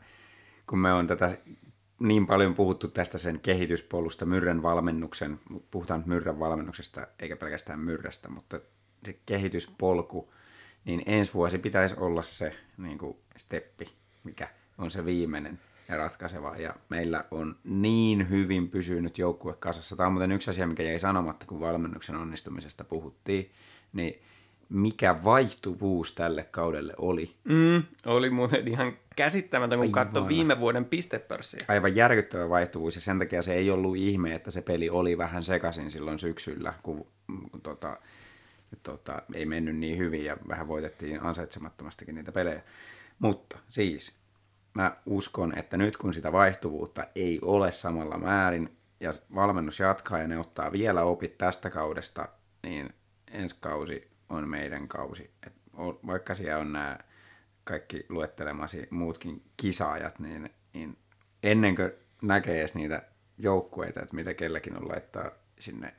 kun 0.67 0.79
me 0.79 0.93
on 0.93 1.07
tätä 1.07 1.37
niin 1.99 2.27
paljon 2.27 2.53
puhuttu 2.53 2.87
tästä 2.87 3.17
sen 3.17 3.39
kehityspolusta, 3.39 4.25
Myrrän 4.25 4.61
valmennuksen, 4.61 5.39
puhutaan 5.71 6.03
nyt 6.05 6.25
valmennuksesta 6.25 7.07
eikä 7.19 7.35
pelkästään 7.35 7.79
Myrrästä, 7.79 8.29
mutta 8.29 8.59
se 9.05 9.19
kehityspolku, 9.25 10.33
niin 10.85 11.03
ensi 11.05 11.33
vuosi 11.33 11.57
pitäisi 11.57 11.95
olla 11.97 12.23
se 12.23 12.55
niin 12.77 12.97
kuin 12.97 13.17
steppi, 13.37 13.85
mikä 14.23 14.47
on 14.77 14.91
se 14.91 15.05
viimeinen 15.05 15.59
ja 15.89 15.97
ratkaiseva. 15.97 16.57
Ja 16.57 16.75
meillä 16.89 17.25
on 17.31 17.55
niin 17.63 18.29
hyvin 18.29 18.69
pysynyt 18.69 19.17
joukkue 19.17 19.53
kasassa. 19.53 19.95
Tämä 19.95 20.07
on 20.07 20.13
muuten 20.13 20.31
yksi 20.31 20.49
asia, 20.49 20.67
mikä 20.67 20.83
jäi 20.83 20.99
sanomatta, 20.99 21.45
kun 21.45 21.59
valmennuksen 21.59 22.15
onnistumisesta 22.15 22.83
puhuttiin. 22.83 23.51
Niin 23.93 24.21
mikä 24.69 25.23
vaihtuvuus 25.23 26.13
tälle 26.13 26.43
kaudelle 26.43 26.93
oli. 26.97 27.35
Mm, 27.43 27.83
oli 28.05 28.29
muuten 28.29 28.67
ihan 28.67 28.93
käsittämätön, 29.15 29.79
kun 29.79 29.91
katsoi 29.91 30.27
viime 30.27 30.59
vuoden 30.59 30.85
pistepörssiä. 30.85 31.65
Aivan 31.67 31.95
järkyttävä 31.95 32.49
vaihtuvuus 32.49 32.95
ja 32.95 33.01
sen 33.01 33.19
takia 33.19 33.41
se 33.41 33.53
ei 33.53 33.71
ollut 33.71 33.97
ihme, 33.97 34.35
että 34.35 34.51
se 34.51 34.61
peli 34.61 34.89
oli 34.89 35.17
vähän 35.17 35.43
sekaisin 35.43 35.91
silloin 35.91 36.19
syksyllä, 36.19 36.73
kun, 36.83 37.07
kun 37.51 37.61
tota, 37.61 37.97
tota, 38.83 39.21
ei 39.33 39.45
mennyt 39.45 39.75
niin 39.75 39.97
hyvin 39.97 40.25
ja 40.25 40.37
vähän 40.47 40.67
voitettiin 40.67 41.23
ansaitsemattomastikin 41.23 42.15
niitä 42.15 42.31
pelejä. 42.31 42.61
Mutta 43.19 43.57
siis, 43.69 44.13
mä 44.73 44.95
uskon, 45.05 45.57
että 45.57 45.77
nyt 45.77 45.97
kun 45.97 46.13
sitä 46.13 46.31
vaihtuvuutta 46.31 47.03
ei 47.15 47.39
ole 47.41 47.71
samalla 47.71 48.17
määrin 48.17 48.77
ja 48.99 49.13
valmennus 49.35 49.79
jatkaa 49.79 50.19
ja 50.19 50.27
ne 50.27 50.39
ottaa 50.39 50.71
vielä 50.71 51.03
opit 51.03 51.37
tästä 51.37 51.69
kaudesta, 51.69 52.27
niin 52.63 52.93
ensi 53.31 53.55
kausi 53.59 54.16
on 54.29 54.49
meidän 54.49 54.87
kausi. 54.87 55.31
Et 55.47 55.53
vaikka 56.07 56.35
siellä 56.35 56.61
on 56.61 56.73
nämä 56.73 56.99
kaikki 57.63 58.05
luettelemasi 58.09 58.87
muutkin 58.89 59.43
kisaajat, 59.57 60.19
niin, 60.19 60.49
niin 60.73 60.97
ennen 61.43 61.75
kuin 61.75 61.91
näkee 62.21 62.59
edes 62.59 62.75
niitä 62.75 63.01
joukkueita, 63.37 64.01
että 64.01 64.15
mitä 64.15 64.33
kelläkin 64.33 64.77
on 64.77 64.89
laittaa 64.89 65.31
sinne 65.59 65.93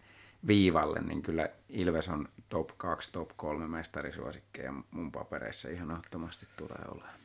viivalle, 0.46 1.00
niin 1.00 1.22
kyllä 1.22 1.48
Ilves 1.68 2.09
on 2.09 2.28
top 2.48 2.70
2, 2.76 3.12
top 3.12 3.30
3 3.36 3.68
mestarisuosikkeja 3.68 4.72
mun 4.90 5.12
papereissa 5.12 5.68
ihan 5.68 5.90
ottomasti 5.90 6.46
tulee 6.56 6.84
olemaan. 6.88 7.18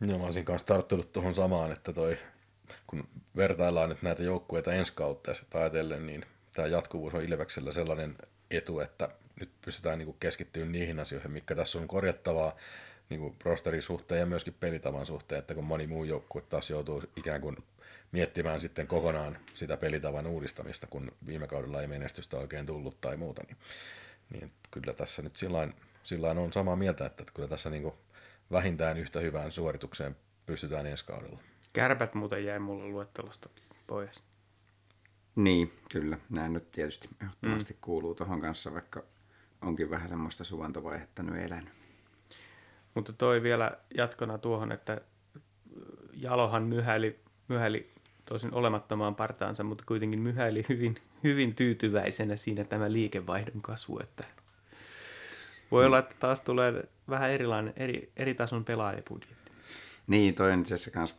Joo, 0.00 0.18
mä 0.18 0.24
olisin 0.24 0.44
kanssa 0.44 0.66
tarttunut 0.66 1.12
tuohon 1.12 1.34
samaan, 1.34 1.72
että 1.72 1.92
toi, 1.92 2.18
kun 2.86 3.08
vertaillaan 3.36 3.88
nyt 3.88 4.02
näitä 4.02 4.22
joukkueita 4.22 4.72
ensi 4.72 4.92
kautta 4.96 5.30
ja 5.30 5.60
ajatellen, 5.60 6.06
niin 6.06 6.26
tämä 6.54 6.68
jatkuvuus 6.68 7.14
on 7.14 7.22
Ilveksellä 7.22 7.72
sellainen 7.72 8.18
etu, 8.50 8.80
että 8.80 9.08
nyt 9.40 9.50
pystytään 9.64 9.98
niin 9.98 10.16
keskittymään 10.20 10.72
niihin 10.72 11.00
asioihin, 11.00 11.30
mikä 11.30 11.54
tässä 11.54 11.78
on 11.78 11.88
korjattavaa 11.88 12.56
niin 13.10 13.36
rosterin 13.44 13.82
suhteen 13.82 14.18
ja 14.18 14.26
myöskin 14.26 14.54
pelitavan 14.60 15.06
suhteen, 15.06 15.38
että 15.38 15.54
kun 15.54 15.64
moni 15.64 15.86
muu 15.86 16.04
joukkue 16.04 16.42
taas 16.42 16.70
joutuu 16.70 17.02
ikään 17.16 17.40
kuin 17.40 17.56
miettimään 18.12 18.60
sitten 18.60 18.86
kokonaan 18.86 19.38
sitä 19.54 19.76
pelitavan 19.76 20.26
uudistamista, 20.26 20.86
kun 20.86 21.12
viime 21.26 21.46
kaudella 21.46 21.80
ei 21.80 21.86
menestystä 21.86 22.36
oikein 22.36 22.66
tullut 22.66 23.00
tai 23.00 23.16
muuta, 23.16 23.42
niin, 23.48 23.56
niin 24.30 24.52
kyllä 24.70 24.92
tässä 24.92 25.22
nyt 25.22 25.36
sillain, 25.36 25.74
sillain 26.02 26.38
on 26.38 26.52
samaa 26.52 26.76
mieltä, 26.76 27.06
että 27.06 27.24
kyllä 27.34 27.48
tässä 27.48 27.70
niin 27.70 27.82
kuin 27.82 27.94
vähintään 28.52 28.98
yhtä 28.98 29.20
hyvään 29.20 29.52
suoritukseen 29.52 30.16
pystytään 30.46 30.86
ensi 30.86 31.04
kaudella. 31.04 31.38
Kärpät 31.72 32.14
muuten 32.14 32.44
jäi 32.44 32.58
mulle 32.58 32.84
luettelosta 32.84 33.48
pois. 33.86 34.22
Niin, 35.36 35.72
kyllä. 35.92 36.18
Nämä 36.30 36.48
nyt 36.48 36.70
tietysti 36.70 37.08
ehdottomasti 37.22 37.72
mm. 37.72 37.78
kuuluu 37.80 38.14
tuohon 38.14 38.40
kanssa, 38.40 38.72
vaikka 38.72 39.04
onkin 39.64 39.90
vähän 39.90 40.08
semmoista 40.08 40.44
suvantovaihetta 40.44 41.22
nyt 41.22 41.44
elänyt. 41.44 41.72
Mutta 42.94 43.12
toi 43.12 43.42
vielä 43.42 43.72
jatkona 43.96 44.38
tuohon, 44.38 44.72
että 44.72 45.00
Jalohan 46.12 46.62
myhäili, 46.62 47.20
myhäili 47.48 47.90
tosin 48.24 48.54
olemattomaan 48.54 49.14
partaansa, 49.14 49.64
mutta 49.64 49.84
kuitenkin 49.86 50.20
myhäili 50.20 50.64
hyvin, 50.68 50.96
hyvin 51.24 51.54
tyytyväisenä 51.54 52.36
siinä 52.36 52.64
tämä 52.64 52.92
liikevaihdon 52.92 53.62
kasvu, 53.62 53.98
että 54.02 54.24
voi 55.70 55.82
mm. 55.82 55.86
olla, 55.86 55.98
että 55.98 56.16
taas 56.20 56.40
tulee 56.40 56.88
vähän 57.08 57.30
erilainen, 57.30 57.72
eri, 57.76 58.12
eri 58.16 58.34
tason 58.34 58.64
pelaajapudjetti. 58.64 59.50
Niin, 60.06 60.34
toi 60.34 60.52
on 60.52 60.60
itse 60.60 60.74
asiassa 60.74 61.16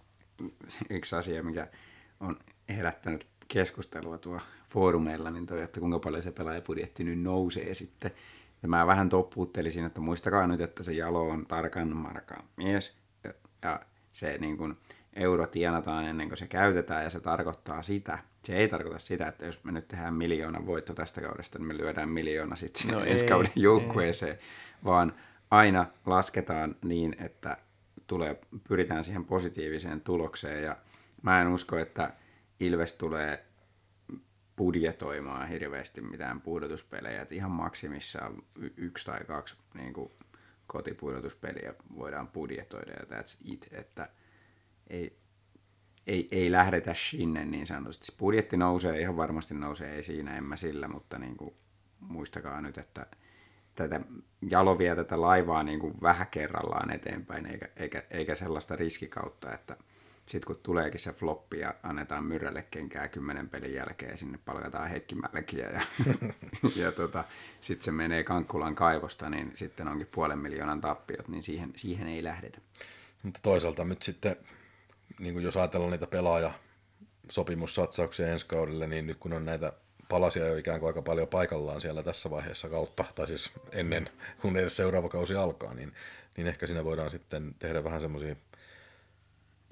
yksi 0.90 1.16
asia, 1.16 1.44
mikä 1.44 1.68
on 2.20 2.40
herättänyt 2.70 3.28
keskustelua 3.48 4.18
tuo 4.18 4.40
foorumeilla, 4.70 5.32
niin 5.32 5.46
toi, 5.46 5.62
että 5.62 5.80
kuinka 5.80 6.00
paljon 6.00 6.24
se 6.24 6.32
pelaajapudjetti 6.32 7.04
nyt 7.04 7.22
nousee 7.22 7.74
sitten. 7.74 8.12
Ja 8.66 8.70
mä 8.70 8.88
vähän 8.88 9.10
toppuuttelisin, 9.10 9.86
että 9.86 10.02
muistakaa 10.02 10.48
nyt, 10.48 10.62
että 10.62 10.84
se 10.84 10.94
jalo 10.94 11.30
on 11.30 11.46
tarkan 11.46 11.98
markan 11.98 12.44
mies. 12.56 12.98
Ja 13.62 13.80
se 14.12 14.38
niin 14.38 14.58
kun, 14.58 14.78
euro 15.14 15.48
tienataan 15.48 16.06
ennen 16.06 16.28
kuin 16.28 16.38
se 16.38 16.48
käytetään 16.48 17.04
ja 17.04 17.10
se 17.10 17.20
tarkoittaa 17.20 17.82
sitä. 17.82 18.20
Se 18.44 18.56
ei 18.56 18.68
tarkoita 18.68 19.00
sitä, 19.00 19.28
että 19.28 19.46
jos 19.46 19.64
me 19.64 19.72
nyt 19.72 19.88
tehdään 19.88 20.14
miljoona 20.14 20.66
voitto 20.66 20.94
tästä 20.94 21.22
kaudesta, 21.22 21.60
niin 21.60 21.68
me 21.68 21.78
lyödään 21.78 22.10
miljoona 22.10 22.56
sitten 22.56 22.92
no 22.92 23.04
ensi 23.04 23.26
kauden 23.26 23.52
joukkueeseen, 23.56 24.38
vaan 24.84 25.14
aina 25.52 25.86
lasketaan 26.06 26.76
niin, 26.84 27.16
että 27.20 27.58
tulee, 28.08 28.40
pyritään 28.68 29.04
siihen 29.04 29.26
positiiviseen 29.26 30.02
tulokseen 30.02 30.64
ja 30.64 30.78
mä 31.22 31.42
en 31.42 31.48
usko, 31.48 31.78
että 31.78 32.14
Ilves 32.60 32.94
tulee 32.94 33.46
budjetoimaan 34.56 35.48
hirveästi 35.48 36.02
mitään 36.02 36.42
pudotuspelejä, 36.42 37.22
että 37.22 37.36
ihan 37.36 37.52
maksimissaan 37.52 38.44
yksi 38.78 39.06
tai 39.06 39.24
kaksi 39.24 39.56
niin 39.74 39.94
kuin 39.94 40.12
kotipudotuspeliä 40.68 41.74
voidaan 41.96 42.28
budjetoida 42.28 42.92
ja 42.92 43.18
that's 43.18 43.38
it, 43.44 43.68
että 43.72 44.10
ei, 44.88 45.18
ei, 46.08 46.28
ei 46.32 46.52
lähdetä 46.52 46.94
sinne 46.94 47.46
niin 47.46 47.68
sanotusti. 47.68 48.14
Budjetti 48.18 48.58
nousee, 48.58 49.02
ihan 49.02 49.18
varmasti 49.18 49.54
nousee, 49.54 49.96
ei 49.96 50.04
siinä, 50.04 50.38
en 50.38 50.44
mä 50.44 50.56
sillä, 50.56 50.88
mutta 50.88 51.20
niin 51.20 51.38
kuin, 51.38 51.56
muistakaa 52.00 52.62
nyt, 52.62 52.78
että 52.78 53.06
tätä 53.76 54.02
jalo 54.50 54.78
vie 54.78 54.96
tätä 54.96 55.22
laivaa 55.22 55.64
niin 55.64 55.80
kuin 55.80 55.94
vähän 56.02 56.28
kerrallaan 56.28 56.92
eteenpäin, 56.92 57.46
eikä, 57.46 57.70
eikä, 57.76 58.04
eikä 58.10 58.36
sellaista 58.36 58.76
riskikautta, 58.76 59.54
että 59.54 59.78
sitten 60.26 60.48
kun 60.48 60.60
tuleekin 60.64 61.00
se 61.00 61.14
floppi 61.14 61.60
ja 61.60 61.76
annetaan 61.84 62.26
Myrrälle 62.26 62.66
kenkää 62.72 63.08
kymmenen 63.08 63.50
pelin 63.50 63.74
jälkeen, 63.74 64.18
sinne 64.18 64.40
palkataan 64.46 64.90
Heikki 64.90 65.16
Mälkiä 65.16 65.70
ja, 65.70 65.82
ja 66.84 66.92
tota, 66.92 67.24
sitten 67.62 67.86
se 67.86 67.92
menee 67.92 68.24
Kankkulan 68.24 68.76
kaivosta, 68.76 69.30
niin 69.30 69.52
sitten 69.56 69.88
onkin 69.88 70.08
puolen 70.08 70.40
miljoonan 70.40 70.82
tappiot, 70.82 71.28
niin 71.28 71.44
siihen, 71.44 71.74
siihen 71.76 72.08
ei 72.08 72.24
lähdetä. 72.24 72.60
Mutta 73.24 73.40
toisaalta 73.44 73.86
nyt 73.86 74.02
sitten, 74.02 74.36
niin 75.20 75.34
kuin 75.34 75.44
jos 75.44 75.58
ajatellaan 75.58 75.92
niitä 75.92 76.08
pelaaja 76.08 76.52
sopimussatsauksia 77.30 78.28
ensi 78.28 78.46
kaudelle, 78.46 78.88
niin 78.88 79.08
nyt 79.08 79.18
kun 79.18 79.34
on 79.34 79.46
näitä 79.46 79.74
palasia 80.10 80.48
jo 80.48 80.58
ikään 80.58 80.80
kuin 80.80 80.88
aika 80.88 81.02
paljon 81.02 81.28
paikallaan 81.28 81.82
siellä 81.82 82.04
tässä 82.04 82.30
vaiheessa 82.30 82.70
kautta, 82.70 83.06
tai 83.16 83.28
siis 83.28 83.52
ennen 83.72 84.06
kun 84.42 84.58
edes 84.58 84.76
seuraava 84.76 85.10
kausi 85.10 85.36
alkaa, 85.36 85.74
niin, 85.74 85.94
niin 86.38 86.48
ehkä 86.48 86.68
siinä 86.68 86.84
voidaan 86.84 87.12
sitten 87.12 87.56
tehdä 87.60 87.84
vähän 87.84 88.02
semmoisia 88.02 88.36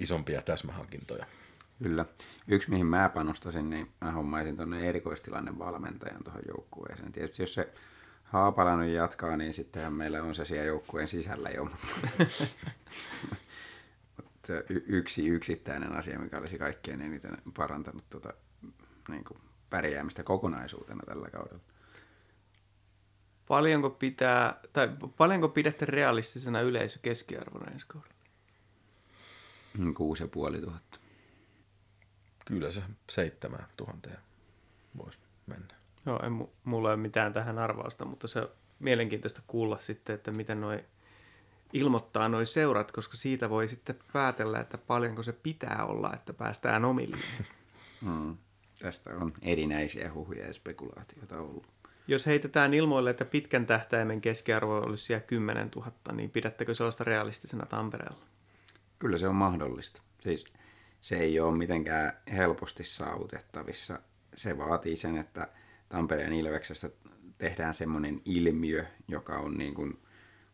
isompia 0.03 0.41
täsmähankintoja. 0.41 1.25
Kyllä. 1.83 2.05
Yksi, 2.47 2.69
mihin 2.69 2.85
mä 2.85 3.09
panostasin, 3.09 3.69
niin 3.69 3.91
mä 4.01 4.11
hommaisin 4.11 4.57
tuonne 4.57 4.89
erikoistilanne 4.89 5.59
valmentajan 5.59 6.23
tuohon 6.23 6.41
joukkueeseen. 6.47 7.11
Tietysti 7.11 7.43
jos 7.43 7.53
se 7.53 7.73
Haapalainen 8.33 8.93
jatkaa, 8.93 9.37
niin 9.37 9.53
sittenhän 9.53 9.93
meillä 9.93 10.23
on 10.23 10.35
se 10.35 10.45
siellä 10.45 10.65
joukkueen 10.65 11.07
sisällä 11.07 11.49
jo, 11.49 11.63
mutta 11.65 11.87
se 14.47 14.65
yksi 14.67 15.27
yksittäinen 15.27 15.93
asia, 15.95 16.19
mikä 16.19 16.37
olisi 16.37 16.57
kaikkein 16.57 17.01
eniten 17.01 17.37
parantanut 17.57 18.09
tuota, 18.09 18.33
niin 19.07 19.23
kuin 19.23 19.39
pärjäämistä 19.69 20.23
kokonaisuutena 20.23 21.03
tällä 21.05 21.29
kaudella. 21.29 21.59
Paljonko 23.47 23.89
pitää, 23.89 24.59
tai 24.73 24.89
paljonko 25.17 25.49
pidätte 25.49 25.85
realistisena 25.85 26.61
yleisö 26.61 26.99
keskiarvona 27.01 27.71
ensi 27.71 27.85
kaudella? 27.87 28.22
Kuusi 29.97 30.23
ja 30.23 30.27
puoli 30.27 30.61
tuhatta. 30.61 30.99
Kyllä 32.45 32.71
se 32.71 32.81
seitsemän 33.09 33.67
tuhanteen 33.77 34.17
voisi 34.97 35.19
mennä. 35.47 35.73
Joo, 36.05 36.19
en, 36.23 36.47
mulla 36.63 36.89
ei 36.89 36.93
ole 36.93 37.01
mitään 37.01 37.33
tähän 37.33 37.59
arvausta, 37.59 38.05
mutta 38.05 38.27
se 38.27 38.39
on 38.39 38.49
mielenkiintoista 38.79 39.41
kuulla 39.47 39.77
sitten, 39.77 40.15
että 40.15 40.31
miten 40.31 40.61
noi 40.61 40.83
ilmoittaa 41.73 42.29
noi 42.29 42.45
seurat, 42.45 42.91
koska 42.91 43.17
siitä 43.17 43.49
voi 43.49 43.67
sitten 43.67 43.99
päätellä, 44.13 44.59
että 44.59 44.77
paljonko 44.77 45.23
se 45.23 45.33
pitää 45.33 45.85
olla, 45.85 46.13
että 46.13 46.33
päästään 46.33 46.85
omille. 46.85 47.17
Hmm. 48.05 48.37
Tästä 48.79 49.09
on 49.15 49.33
erinäisiä 49.41 50.13
huhuja 50.13 50.47
ja 50.47 50.53
spekulaatioita 50.53 51.37
ollut. 51.39 51.67
Jos 52.07 52.25
heitetään 52.25 52.73
ilmoille, 52.73 53.09
että 53.09 53.25
pitkän 53.25 53.65
tähtäimen 53.65 54.21
keskiarvo 54.21 54.77
olisi 54.77 55.03
siellä 55.03 55.25
10 55.27 55.71
000, 55.75 55.91
niin 56.11 56.29
pidättekö 56.29 56.75
sellaista 56.75 57.03
realistisena 57.03 57.65
Tampereella? 57.65 58.25
Kyllä 59.03 59.17
se 59.17 59.27
on 59.27 59.35
mahdollista. 59.35 60.01
Siis 60.19 60.45
se 61.01 61.17
ei 61.17 61.39
ole 61.39 61.57
mitenkään 61.57 62.13
helposti 62.31 62.83
saavutettavissa. 62.83 63.99
Se 64.35 64.57
vaatii 64.57 64.95
sen, 64.95 65.17
että 65.17 65.47
Tampereen 65.89 66.33
Ilveksestä 66.33 66.89
tehdään 67.37 67.73
semmoinen 67.73 68.21
ilmiö, 68.25 68.85
joka 69.07 69.39
on 69.39 69.57
niin 69.57 69.73
kuin 69.73 69.99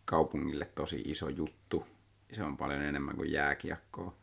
kaupungille 0.06 0.66
tosi 0.66 1.02
iso 1.06 1.30
juttu. 1.30 1.86
Se 2.32 2.44
on 2.44 2.58
paljon 2.58 2.82
enemmän 2.82 3.16
kuin 3.16 3.32
jääkiekkoa. 3.32 4.16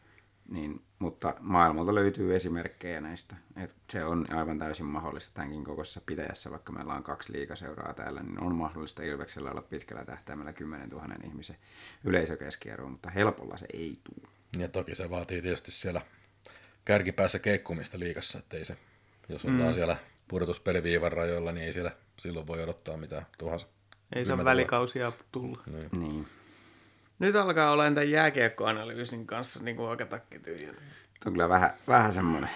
Niin, 0.48 0.82
mutta 0.98 1.34
maailmalta 1.40 1.94
löytyy 1.94 2.36
esimerkkejä 2.36 3.00
näistä. 3.00 3.36
Et 3.56 3.74
se 3.90 4.04
on 4.04 4.26
aivan 4.32 4.58
täysin 4.58 4.86
mahdollista 4.86 5.34
tämänkin 5.34 5.64
kokoisessa 5.64 6.00
pitäjässä, 6.06 6.50
vaikka 6.50 6.72
meillä 6.72 6.94
on 6.94 7.02
kaksi 7.02 7.32
liikaseuraa 7.32 7.94
täällä, 7.94 8.22
niin 8.22 8.42
on 8.42 8.54
mahdollista 8.54 9.02
Ilveksellä 9.02 9.50
olla 9.50 9.62
pitkällä 9.62 10.04
tähtäimellä 10.04 10.52
10 10.52 10.88
000 10.88 11.06
ihmisen 11.24 11.56
yleisökeskiarvo, 12.04 12.88
mutta 12.88 13.10
helpolla 13.10 13.56
se 13.56 13.66
ei 13.72 13.96
tule. 14.04 14.28
Ja 14.58 14.68
toki 14.68 14.94
se 14.94 15.10
vaatii 15.10 15.42
tietysti 15.42 15.70
siellä 15.70 16.02
kärkipäässä 16.84 17.38
keikkumista 17.38 17.98
liikassa, 17.98 18.38
ettei 18.38 18.64
se, 18.64 18.76
jos 19.28 19.44
ollaan 19.44 19.70
mm. 19.70 19.74
siellä 19.74 19.96
pudotuspeliviivan 20.28 21.12
rajoilla, 21.12 21.52
niin 21.52 21.66
ei 21.66 21.72
siellä 21.72 21.92
silloin 22.18 22.46
voi 22.46 22.62
odottaa 22.62 22.96
mitään 22.96 23.26
tuhansa. 23.38 23.66
Ei 24.14 24.24
saa 24.24 24.44
välikausia 24.44 25.12
tulla. 25.32 25.62
Niin. 25.66 25.88
niin. 25.98 26.26
Nyt 27.18 27.36
alkaa 27.36 27.70
olla 27.70 27.84
tämän 27.84 28.10
jääkiekkoanalyysin 28.10 29.26
kanssa 29.26 29.62
niin 29.62 29.76
kuin 29.76 29.88
aika 29.88 30.06
takkityhjä. 30.06 30.74
On 31.26 31.32
kyllä 31.32 31.48
vähän, 31.48 31.70
vähän 31.88 32.12
semmoinen 32.12 32.50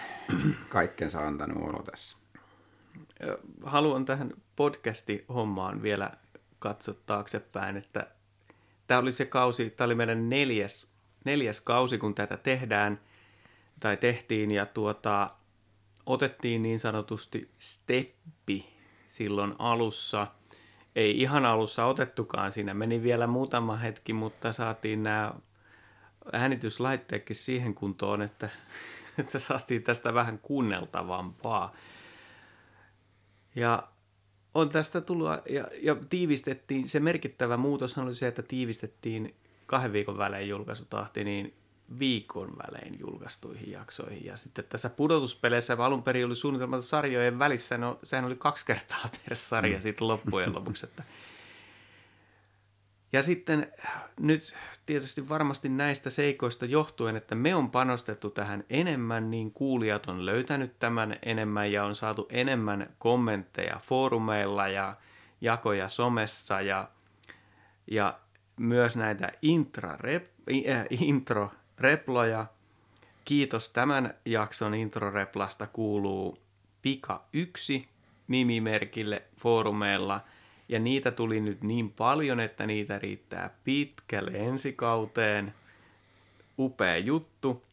kaikkensa 0.69 1.27
antanut 1.27 1.69
olo 1.69 1.83
tässä. 1.83 2.17
Haluan 3.65 4.05
tähän 4.05 4.33
podcasti-hommaan 4.57 5.83
vielä 5.83 6.11
katsoa 6.59 6.95
taaksepäin, 7.07 7.77
että 7.77 8.07
tämä 8.87 9.01
oli 9.01 9.13
se 9.13 9.25
kausi, 9.25 9.71
tämä 9.71 9.87
oli 9.87 9.95
meidän 9.95 10.29
neljäs 10.29 10.91
neljäs 11.25 11.61
kausi, 11.61 11.99
kun 11.99 12.15
tätä 12.15 12.37
tehdään 12.37 13.01
tai 13.81 13.97
tehtiin 13.97 14.51
ja 14.51 14.67
tuota, 14.67 15.31
otettiin 16.07 16.63
niin 16.63 16.81
sanotusti 16.81 17.51
steppi 17.59 18.67
silloin 19.09 19.55
alussa. 19.59 20.27
Ei 20.97 21.21
ihan 21.21 21.47
alussa 21.47 21.85
otettukaan, 21.85 22.53
siinä 22.53 22.75
meni 22.75 23.03
vielä 23.03 23.27
muutama 23.27 23.77
hetki, 23.77 24.13
mutta 24.13 24.53
saatiin 24.53 25.03
nämä 25.03 25.35
äänityslaitteetkin 26.33 27.37
siihen 27.37 27.75
kuntoon, 27.75 28.23
että, 28.23 28.49
että 29.19 29.39
saatiin 29.39 29.83
tästä 29.83 30.15
vähän 30.15 30.39
kuunneltavampaa. 30.39 31.73
Ja 33.55 33.89
on 34.55 34.69
tästä 34.69 35.01
tullut, 35.01 35.29
ja, 35.51 35.69
ja 35.83 35.97
tiivistettiin, 36.11 36.89
se 36.89 37.01
merkittävä 37.01 37.57
muutos 37.57 37.99
oli 37.99 38.15
se, 38.15 38.27
että 38.27 38.43
tiivistettiin 38.43 39.35
kahden 39.67 39.93
viikon 39.93 40.19
välein 40.19 40.49
julkaisutahti, 40.49 41.25
niin 41.25 41.55
viikon 41.99 42.57
välein 42.59 43.01
julkaistuihin 43.01 43.71
jaksoihin. 43.71 44.25
Ja 44.25 44.37
sitten 44.37 44.65
tässä 44.69 44.91
pudotuspeleissä 44.91 45.77
alun 45.79 46.03
perin 46.03 46.27
oli 46.27 46.37
suunnitelma 46.37 46.81
sarjojen 46.81 47.39
välissä, 47.39 47.79
no 47.79 47.99
sehän 48.03 48.25
oli 48.25 48.37
kaksi 48.37 48.67
kertaa 48.67 49.11
per 49.25 49.37
sarja 49.37 49.77
mm. 49.77 49.83
sitten 49.83 50.09
loppujen 50.09 50.55
lopuksi. 50.55 50.87
Että. 50.87 51.03
Ja 53.13 53.23
sitten 53.23 53.73
nyt 54.21 54.57
tietysti 54.87 55.29
varmasti 55.29 55.69
näistä 55.69 56.11
seikoista 56.11 56.65
johtuen, 56.65 57.17
että 57.17 57.35
me 57.35 57.55
on 57.55 57.71
panostettu 57.71 58.31
tähän 58.31 58.65
enemmän, 58.71 59.31
niin 59.31 59.53
kuulijat 59.53 60.07
on 60.07 60.27
löytänyt 60.27 60.79
tämän 60.79 61.17
enemmän 61.23 61.73
ja 61.73 61.85
on 61.85 61.95
saatu 61.95 62.27
enemmän 62.31 62.95
kommentteja 62.99 63.81
foorumeilla 63.83 64.69
ja 64.69 64.97
jakoja 65.41 65.89
somessa 65.89 66.61
ja, 66.61 66.89
ja 67.87 68.19
myös 68.57 68.97
näitä 68.97 69.33
intra-rep, 69.43 70.25
äh, 70.71 70.87
intro 70.91 71.51
reploja. 71.81 72.47
Kiitos 73.25 73.71
tämän 73.71 74.15
jakson 74.25 74.75
introreplasta 74.75 75.67
kuuluu 75.67 76.39
Pika 76.83 77.25
1 77.33 77.89
nimimerkille 78.29 79.23
foorumeilla. 79.37 80.21
Ja 80.69 80.79
niitä 80.79 81.11
tuli 81.11 81.41
nyt 81.41 81.63
niin 81.63 81.93
paljon, 81.93 82.41
että 82.41 82.67
niitä 82.67 82.99
riittää 82.99 83.51
pitkälle 83.65 84.31
ensikauteen. 84.31 85.55
Upea 86.59 86.99
juttu. 86.99 87.65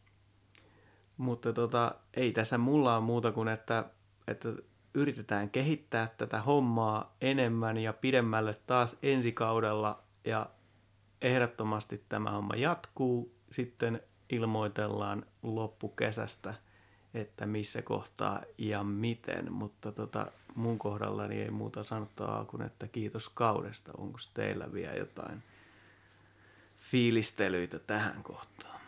Mutta 1.16 1.52
tota, 1.52 1.94
ei 2.14 2.32
tässä 2.32 2.58
mulla 2.58 2.96
ole 2.96 3.04
muuta 3.04 3.32
kuin, 3.32 3.48
että, 3.48 3.84
että 4.28 4.48
yritetään 4.94 5.50
kehittää 5.50 6.10
tätä 6.18 6.40
hommaa 6.40 7.16
enemmän 7.20 7.78
ja 7.78 7.92
pidemmälle 7.92 8.54
taas 8.66 8.96
ensikaudella. 9.02 10.02
Ja 10.24 10.46
ehdottomasti 11.22 12.04
tämä 12.08 12.30
homma 12.30 12.56
jatkuu 12.56 13.37
sitten 13.50 14.00
ilmoitellaan 14.30 15.26
loppukesästä, 15.42 16.54
että 17.14 17.46
missä 17.46 17.82
kohtaa 17.82 18.42
ja 18.58 18.84
miten, 18.84 19.52
mutta 19.52 19.92
tota, 19.92 20.32
mun 20.54 20.78
kohdallani 20.78 21.42
ei 21.42 21.50
muuta 21.50 21.84
sanottavaa 21.84 22.44
kuin, 22.44 22.62
että 22.62 22.88
kiitos 22.88 23.28
kaudesta. 23.28 23.92
Onko 23.98 24.18
teillä 24.34 24.72
vielä 24.72 24.94
jotain 24.94 25.42
fiilistelyitä 26.76 27.78
tähän 27.78 28.22
kohtaan? 28.22 28.80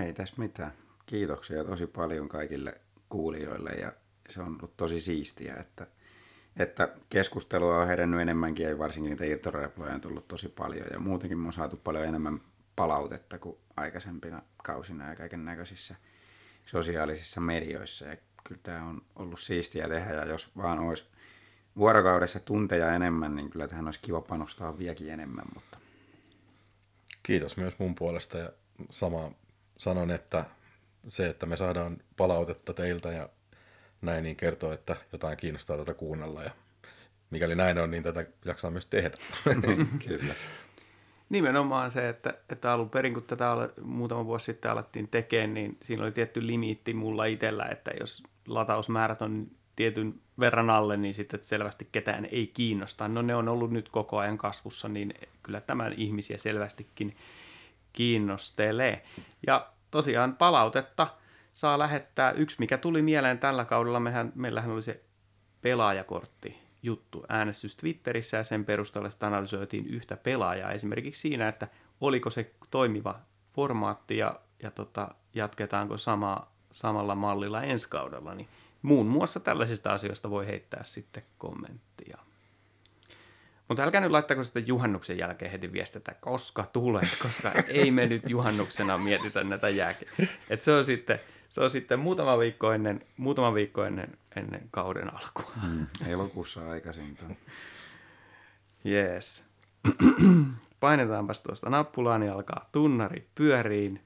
Ei 0.00 0.12
tässä 0.12 0.34
mitään. 0.38 0.72
Kiitoksia 1.06 1.64
tosi 1.64 1.86
paljon 1.86 2.28
kaikille 2.28 2.80
kuulijoille 3.08 3.70
ja 3.70 3.92
se 4.28 4.40
on 4.42 4.56
ollut 4.58 4.76
tosi 4.76 5.00
siistiä, 5.00 5.54
että, 5.54 5.86
että 6.56 6.88
keskustelua 7.10 7.78
on 7.80 7.86
herennyt 7.86 8.20
enemmänkin 8.20 8.66
ja 8.66 8.78
varsinkin 8.78 9.10
niitä 9.10 9.24
irtoreploja 9.24 9.94
on 9.94 10.00
tullut 10.00 10.28
tosi 10.28 10.48
paljon 10.48 10.86
ja 10.92 10.98
muutenkin 10.98 11.38
me 11.38 11.46
on 11.46 11.52
saatu 11.52 11.76
paljon 11.76 12.04
enemmän 12.04 12.40
palautetta 12.76 13.38
kuin 13.38 13.56
aikaisempina 13.76 14.42
kausina 14.56 15.08
ja 15.08 15.16
kaiken 15.16 15.44
näköisissä 15.44 15.94
sosiaalisissa 16.66 17.40
medioissa. 17.40 18.06
Ja 18.06 18.16
kyllä 18.44 18.60
tämä 18.62 18.84
on 18.84 19.02
ollut 19.16 19.40
siistiä 19.40 19.88
tehdä 19.88 20.12
ja 20.14 20.24
jos 20.24 20.56
vaan 20.56 20.78
olisi 20.78 21.04
vuorokaudessa 21.76 22.40
tunteja 22.40 22.94
enemmän, 22.94 23.34
niin 23.36 23.50
kyllä 23.50 23.68
tähän 23.68 23.86
olisi 23.86 24.00
kiva 24.02 24.20
panostaa 24.20 24.78
vieläkin 24.78 25.10
enemmän. 25.10 25.44
Mutta... 25.54 25.78
Kiitos 27.22 27.56
myös 27.56 27.78
mun 27.78 27.94
puolesta 27.94 28.38
ja 28.38 28.50
sama 28.90 29.30
sanon, 29.76 30.10
että 30.10 30.44
se, 31.08 31.28
että 31.28 31.46
me 31.46 31.56
saadaan 31.56 31.96
palautetta 32.16 32.74
teiltä 32.74 33.12
ja 33.12 33.28
näin, 34.02 34.22
niin 34.22 34.36
kertoo, 34.36 34.72
että 34.72 34.96
jotain 35.12 35.36
kiinnostaa 35.36 35.76
tätä 35.76 35.94
kuunnella 35.94 36.42
ja 36.42 36.50
mikäli 37.30 37.54
näin 37.54 37.78
on, 37.78 37.90
niin 37.90 38.02
tätä 38.02 38.26
jaksaa 38.44 38.70
myös 38.70 38.86
tehdä. 38.86 39.16
kyllä. 40.08 40.34
Nimenomaan 41.28 41.90
se, 41.90 42.08
että, 42.08 42.34
että 42.48 42.72
alun 42.72 42.90
perin 42.90 43.14
kun 43.14 43.22
tätä 43.22 43.46
muutama 43.82 44.24
vuosi 44.24 44.44
sitten 44.44 44.70
alettiin 44.70 45.08
tekemään, 45.08 45.54
niin 45.54 45.78
siinä 45.82 46.02
oli 46.02 46.12
tietty 46.12 46.46
limiitti 46.46 46.94
mulla 46.94 47.24
itsellä, 47.24 47.64
että 47.64 47.90
jos 48.00 48.22
latausmäärät 48.48 49.22
on 49.22 49.46
tietyn 49.76 50.14
verran 50.40 50.70
alle, 50.70 50.96
niin 50.96 51.14
sitten 51.14 51.42
selvästi 51.42 51.88
ketään 51.92 52.24
ei 52.24 52.46
kiinnosta. 52.46 53.08
No 53.08 53.22
ne 53.22 53.34
on 53.34 53.48
ollut 53.48 53.70
nyt 53.70 53.88
koko 53.88 54.18
ajan 54.18 54.38
kasvussa, 54.38 54.88
niin 54.88 55.14
kyllä 55.42 55.60
tämän 55.60 55.92
ihmisiä 55.92 56.38
selvästikin 56.38 57.16
kiinnostelee. 57.92 59.04
Ja 59.46 59.68
tosiaan 59.90 60.36
palautetta 60.36 61.06
saa 61.52 61.78
lähettää. 61.78 62.30
Yksi, 62.30 62.56
mikä 62.58 62.78
tuli 62.78 63.02
mieleen 63.02 63.38
tällä 63.38 63.64
kaudella, 63.64 64.00
mehän, 64.00 64.32
meillähän 64.34 64.70
oli 64.70 64.82
se 64.82 65.00
pelaajakortti 65.62 66.63
juttu 66.84 67.24
äänestys 67.28 67.76
Twitterissä 67.76 68.36
ja 68.36 68.44
sen 68.44 68.64
perusteella 68.64 69.10
sitä 69.10 69.26
analysoitiin 69.26 69.86
yhtä 69.86 70.16
pelaajaa 70.16 70.70
esimerkiksi 70.70 71.20
siinä, 71.20 71.48
että 71.48 71.68
oliko 72.00 72.30
se 72.30 72.50
toimiva 72.70 73.20
formaatti 73.46 74.16
ja, 74.16 74.40
ja 74.62 74.70
tota, 74.70 75.08
jatketaanko 75.34 75.96
sama, 75.96 76.46
samalla 76.70 77.14
mallilla 77.14 77.62
ensi 77.62 77.88
kaudella, 77.88 78.34
niin 78.34 78.48
muun 78.82 79.06
muassa 79.06 79.40
tällaisista 79.40 79.92
asioista 79.92 80.30
voi 80.30 80.46
heittää 80.46 80.84
sitten 80.84 81.22
kommenttia. 81.38 82.18
Mutta 83.68 83.82
älkää 83.82 84.00
nyt 84.00 84.10
laittako 84.10 84.44
sitten 84.44 84.66
juhannuksen 84.66 85.18
jälkeen 85.18 85.50
heti 85.50 85.72
viestetä, 85.72 86.14
koska 86.14 86.66
tulee, 86.72 87.08
koska 87.22 87.52
ei 87.68 87.90
me 87.90 88.06
nyt 88.06 88.30
juhannuksena 88.30 88.98
mietitä 88.98 89.44
näitä 89.44 89.68
jääkiä. 89.68 90.10
Et 90.50 90.62
se 90.62 90.72
on 90.72 90.84
sitten 90.84 91.20
se 91.54 91.60
on 91.60 91.70
sitten 91.70 91.98
muutama 91.98 92.38
viikko 92.38 92.72
ennen, 92.72 93.00
muutama 93.16 93.54
viikko 93.54 93.84
ennen, 93.84 94.18
ennen 94.36 94.68
kauden 94.70 95.14
alkua. 95.14 95.52
Mm, 95.68 95.86
elokuussa 96.06 96.70
aikaisintaan. 96.70 97.36
Jees. 98.84 99.44
Painetaanpas 100.80 101.40
tuosta 101.40 101.70
nappulaa, 101.70 102.18
niin 102.18 102.32
alkaa 102.32 102.68
tunnari 102.72 103.28
pyöriin. 103.34 104.00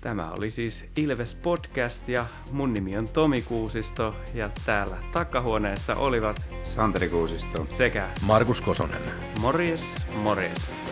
Tämä 0.00 0.32
oli 0.32 0.50
siis 0.50 0.84
Ilves 0.96 1.34
Podcast 1.34 2.08
ja 2.08 2.26
mun 2.52 2.74
nimi 2.74 2.98
on 2.98 3.08
Tomi 3.08 3.42
Kuusisto 3.42 4.16
ja 4.34 4.50
täällä 4.66 4.96
takahuoneessa 5.12 5.94
olivat 5.94 6.48
Santeri 6.64 7.08
Kuusisto 7.08 7.66
sekä 7.66 8.10
Markus 8.26 8.60
Kosonen. 8.60 9.02
Morjes, 9.40 9.84
morjes. 10.14 10.85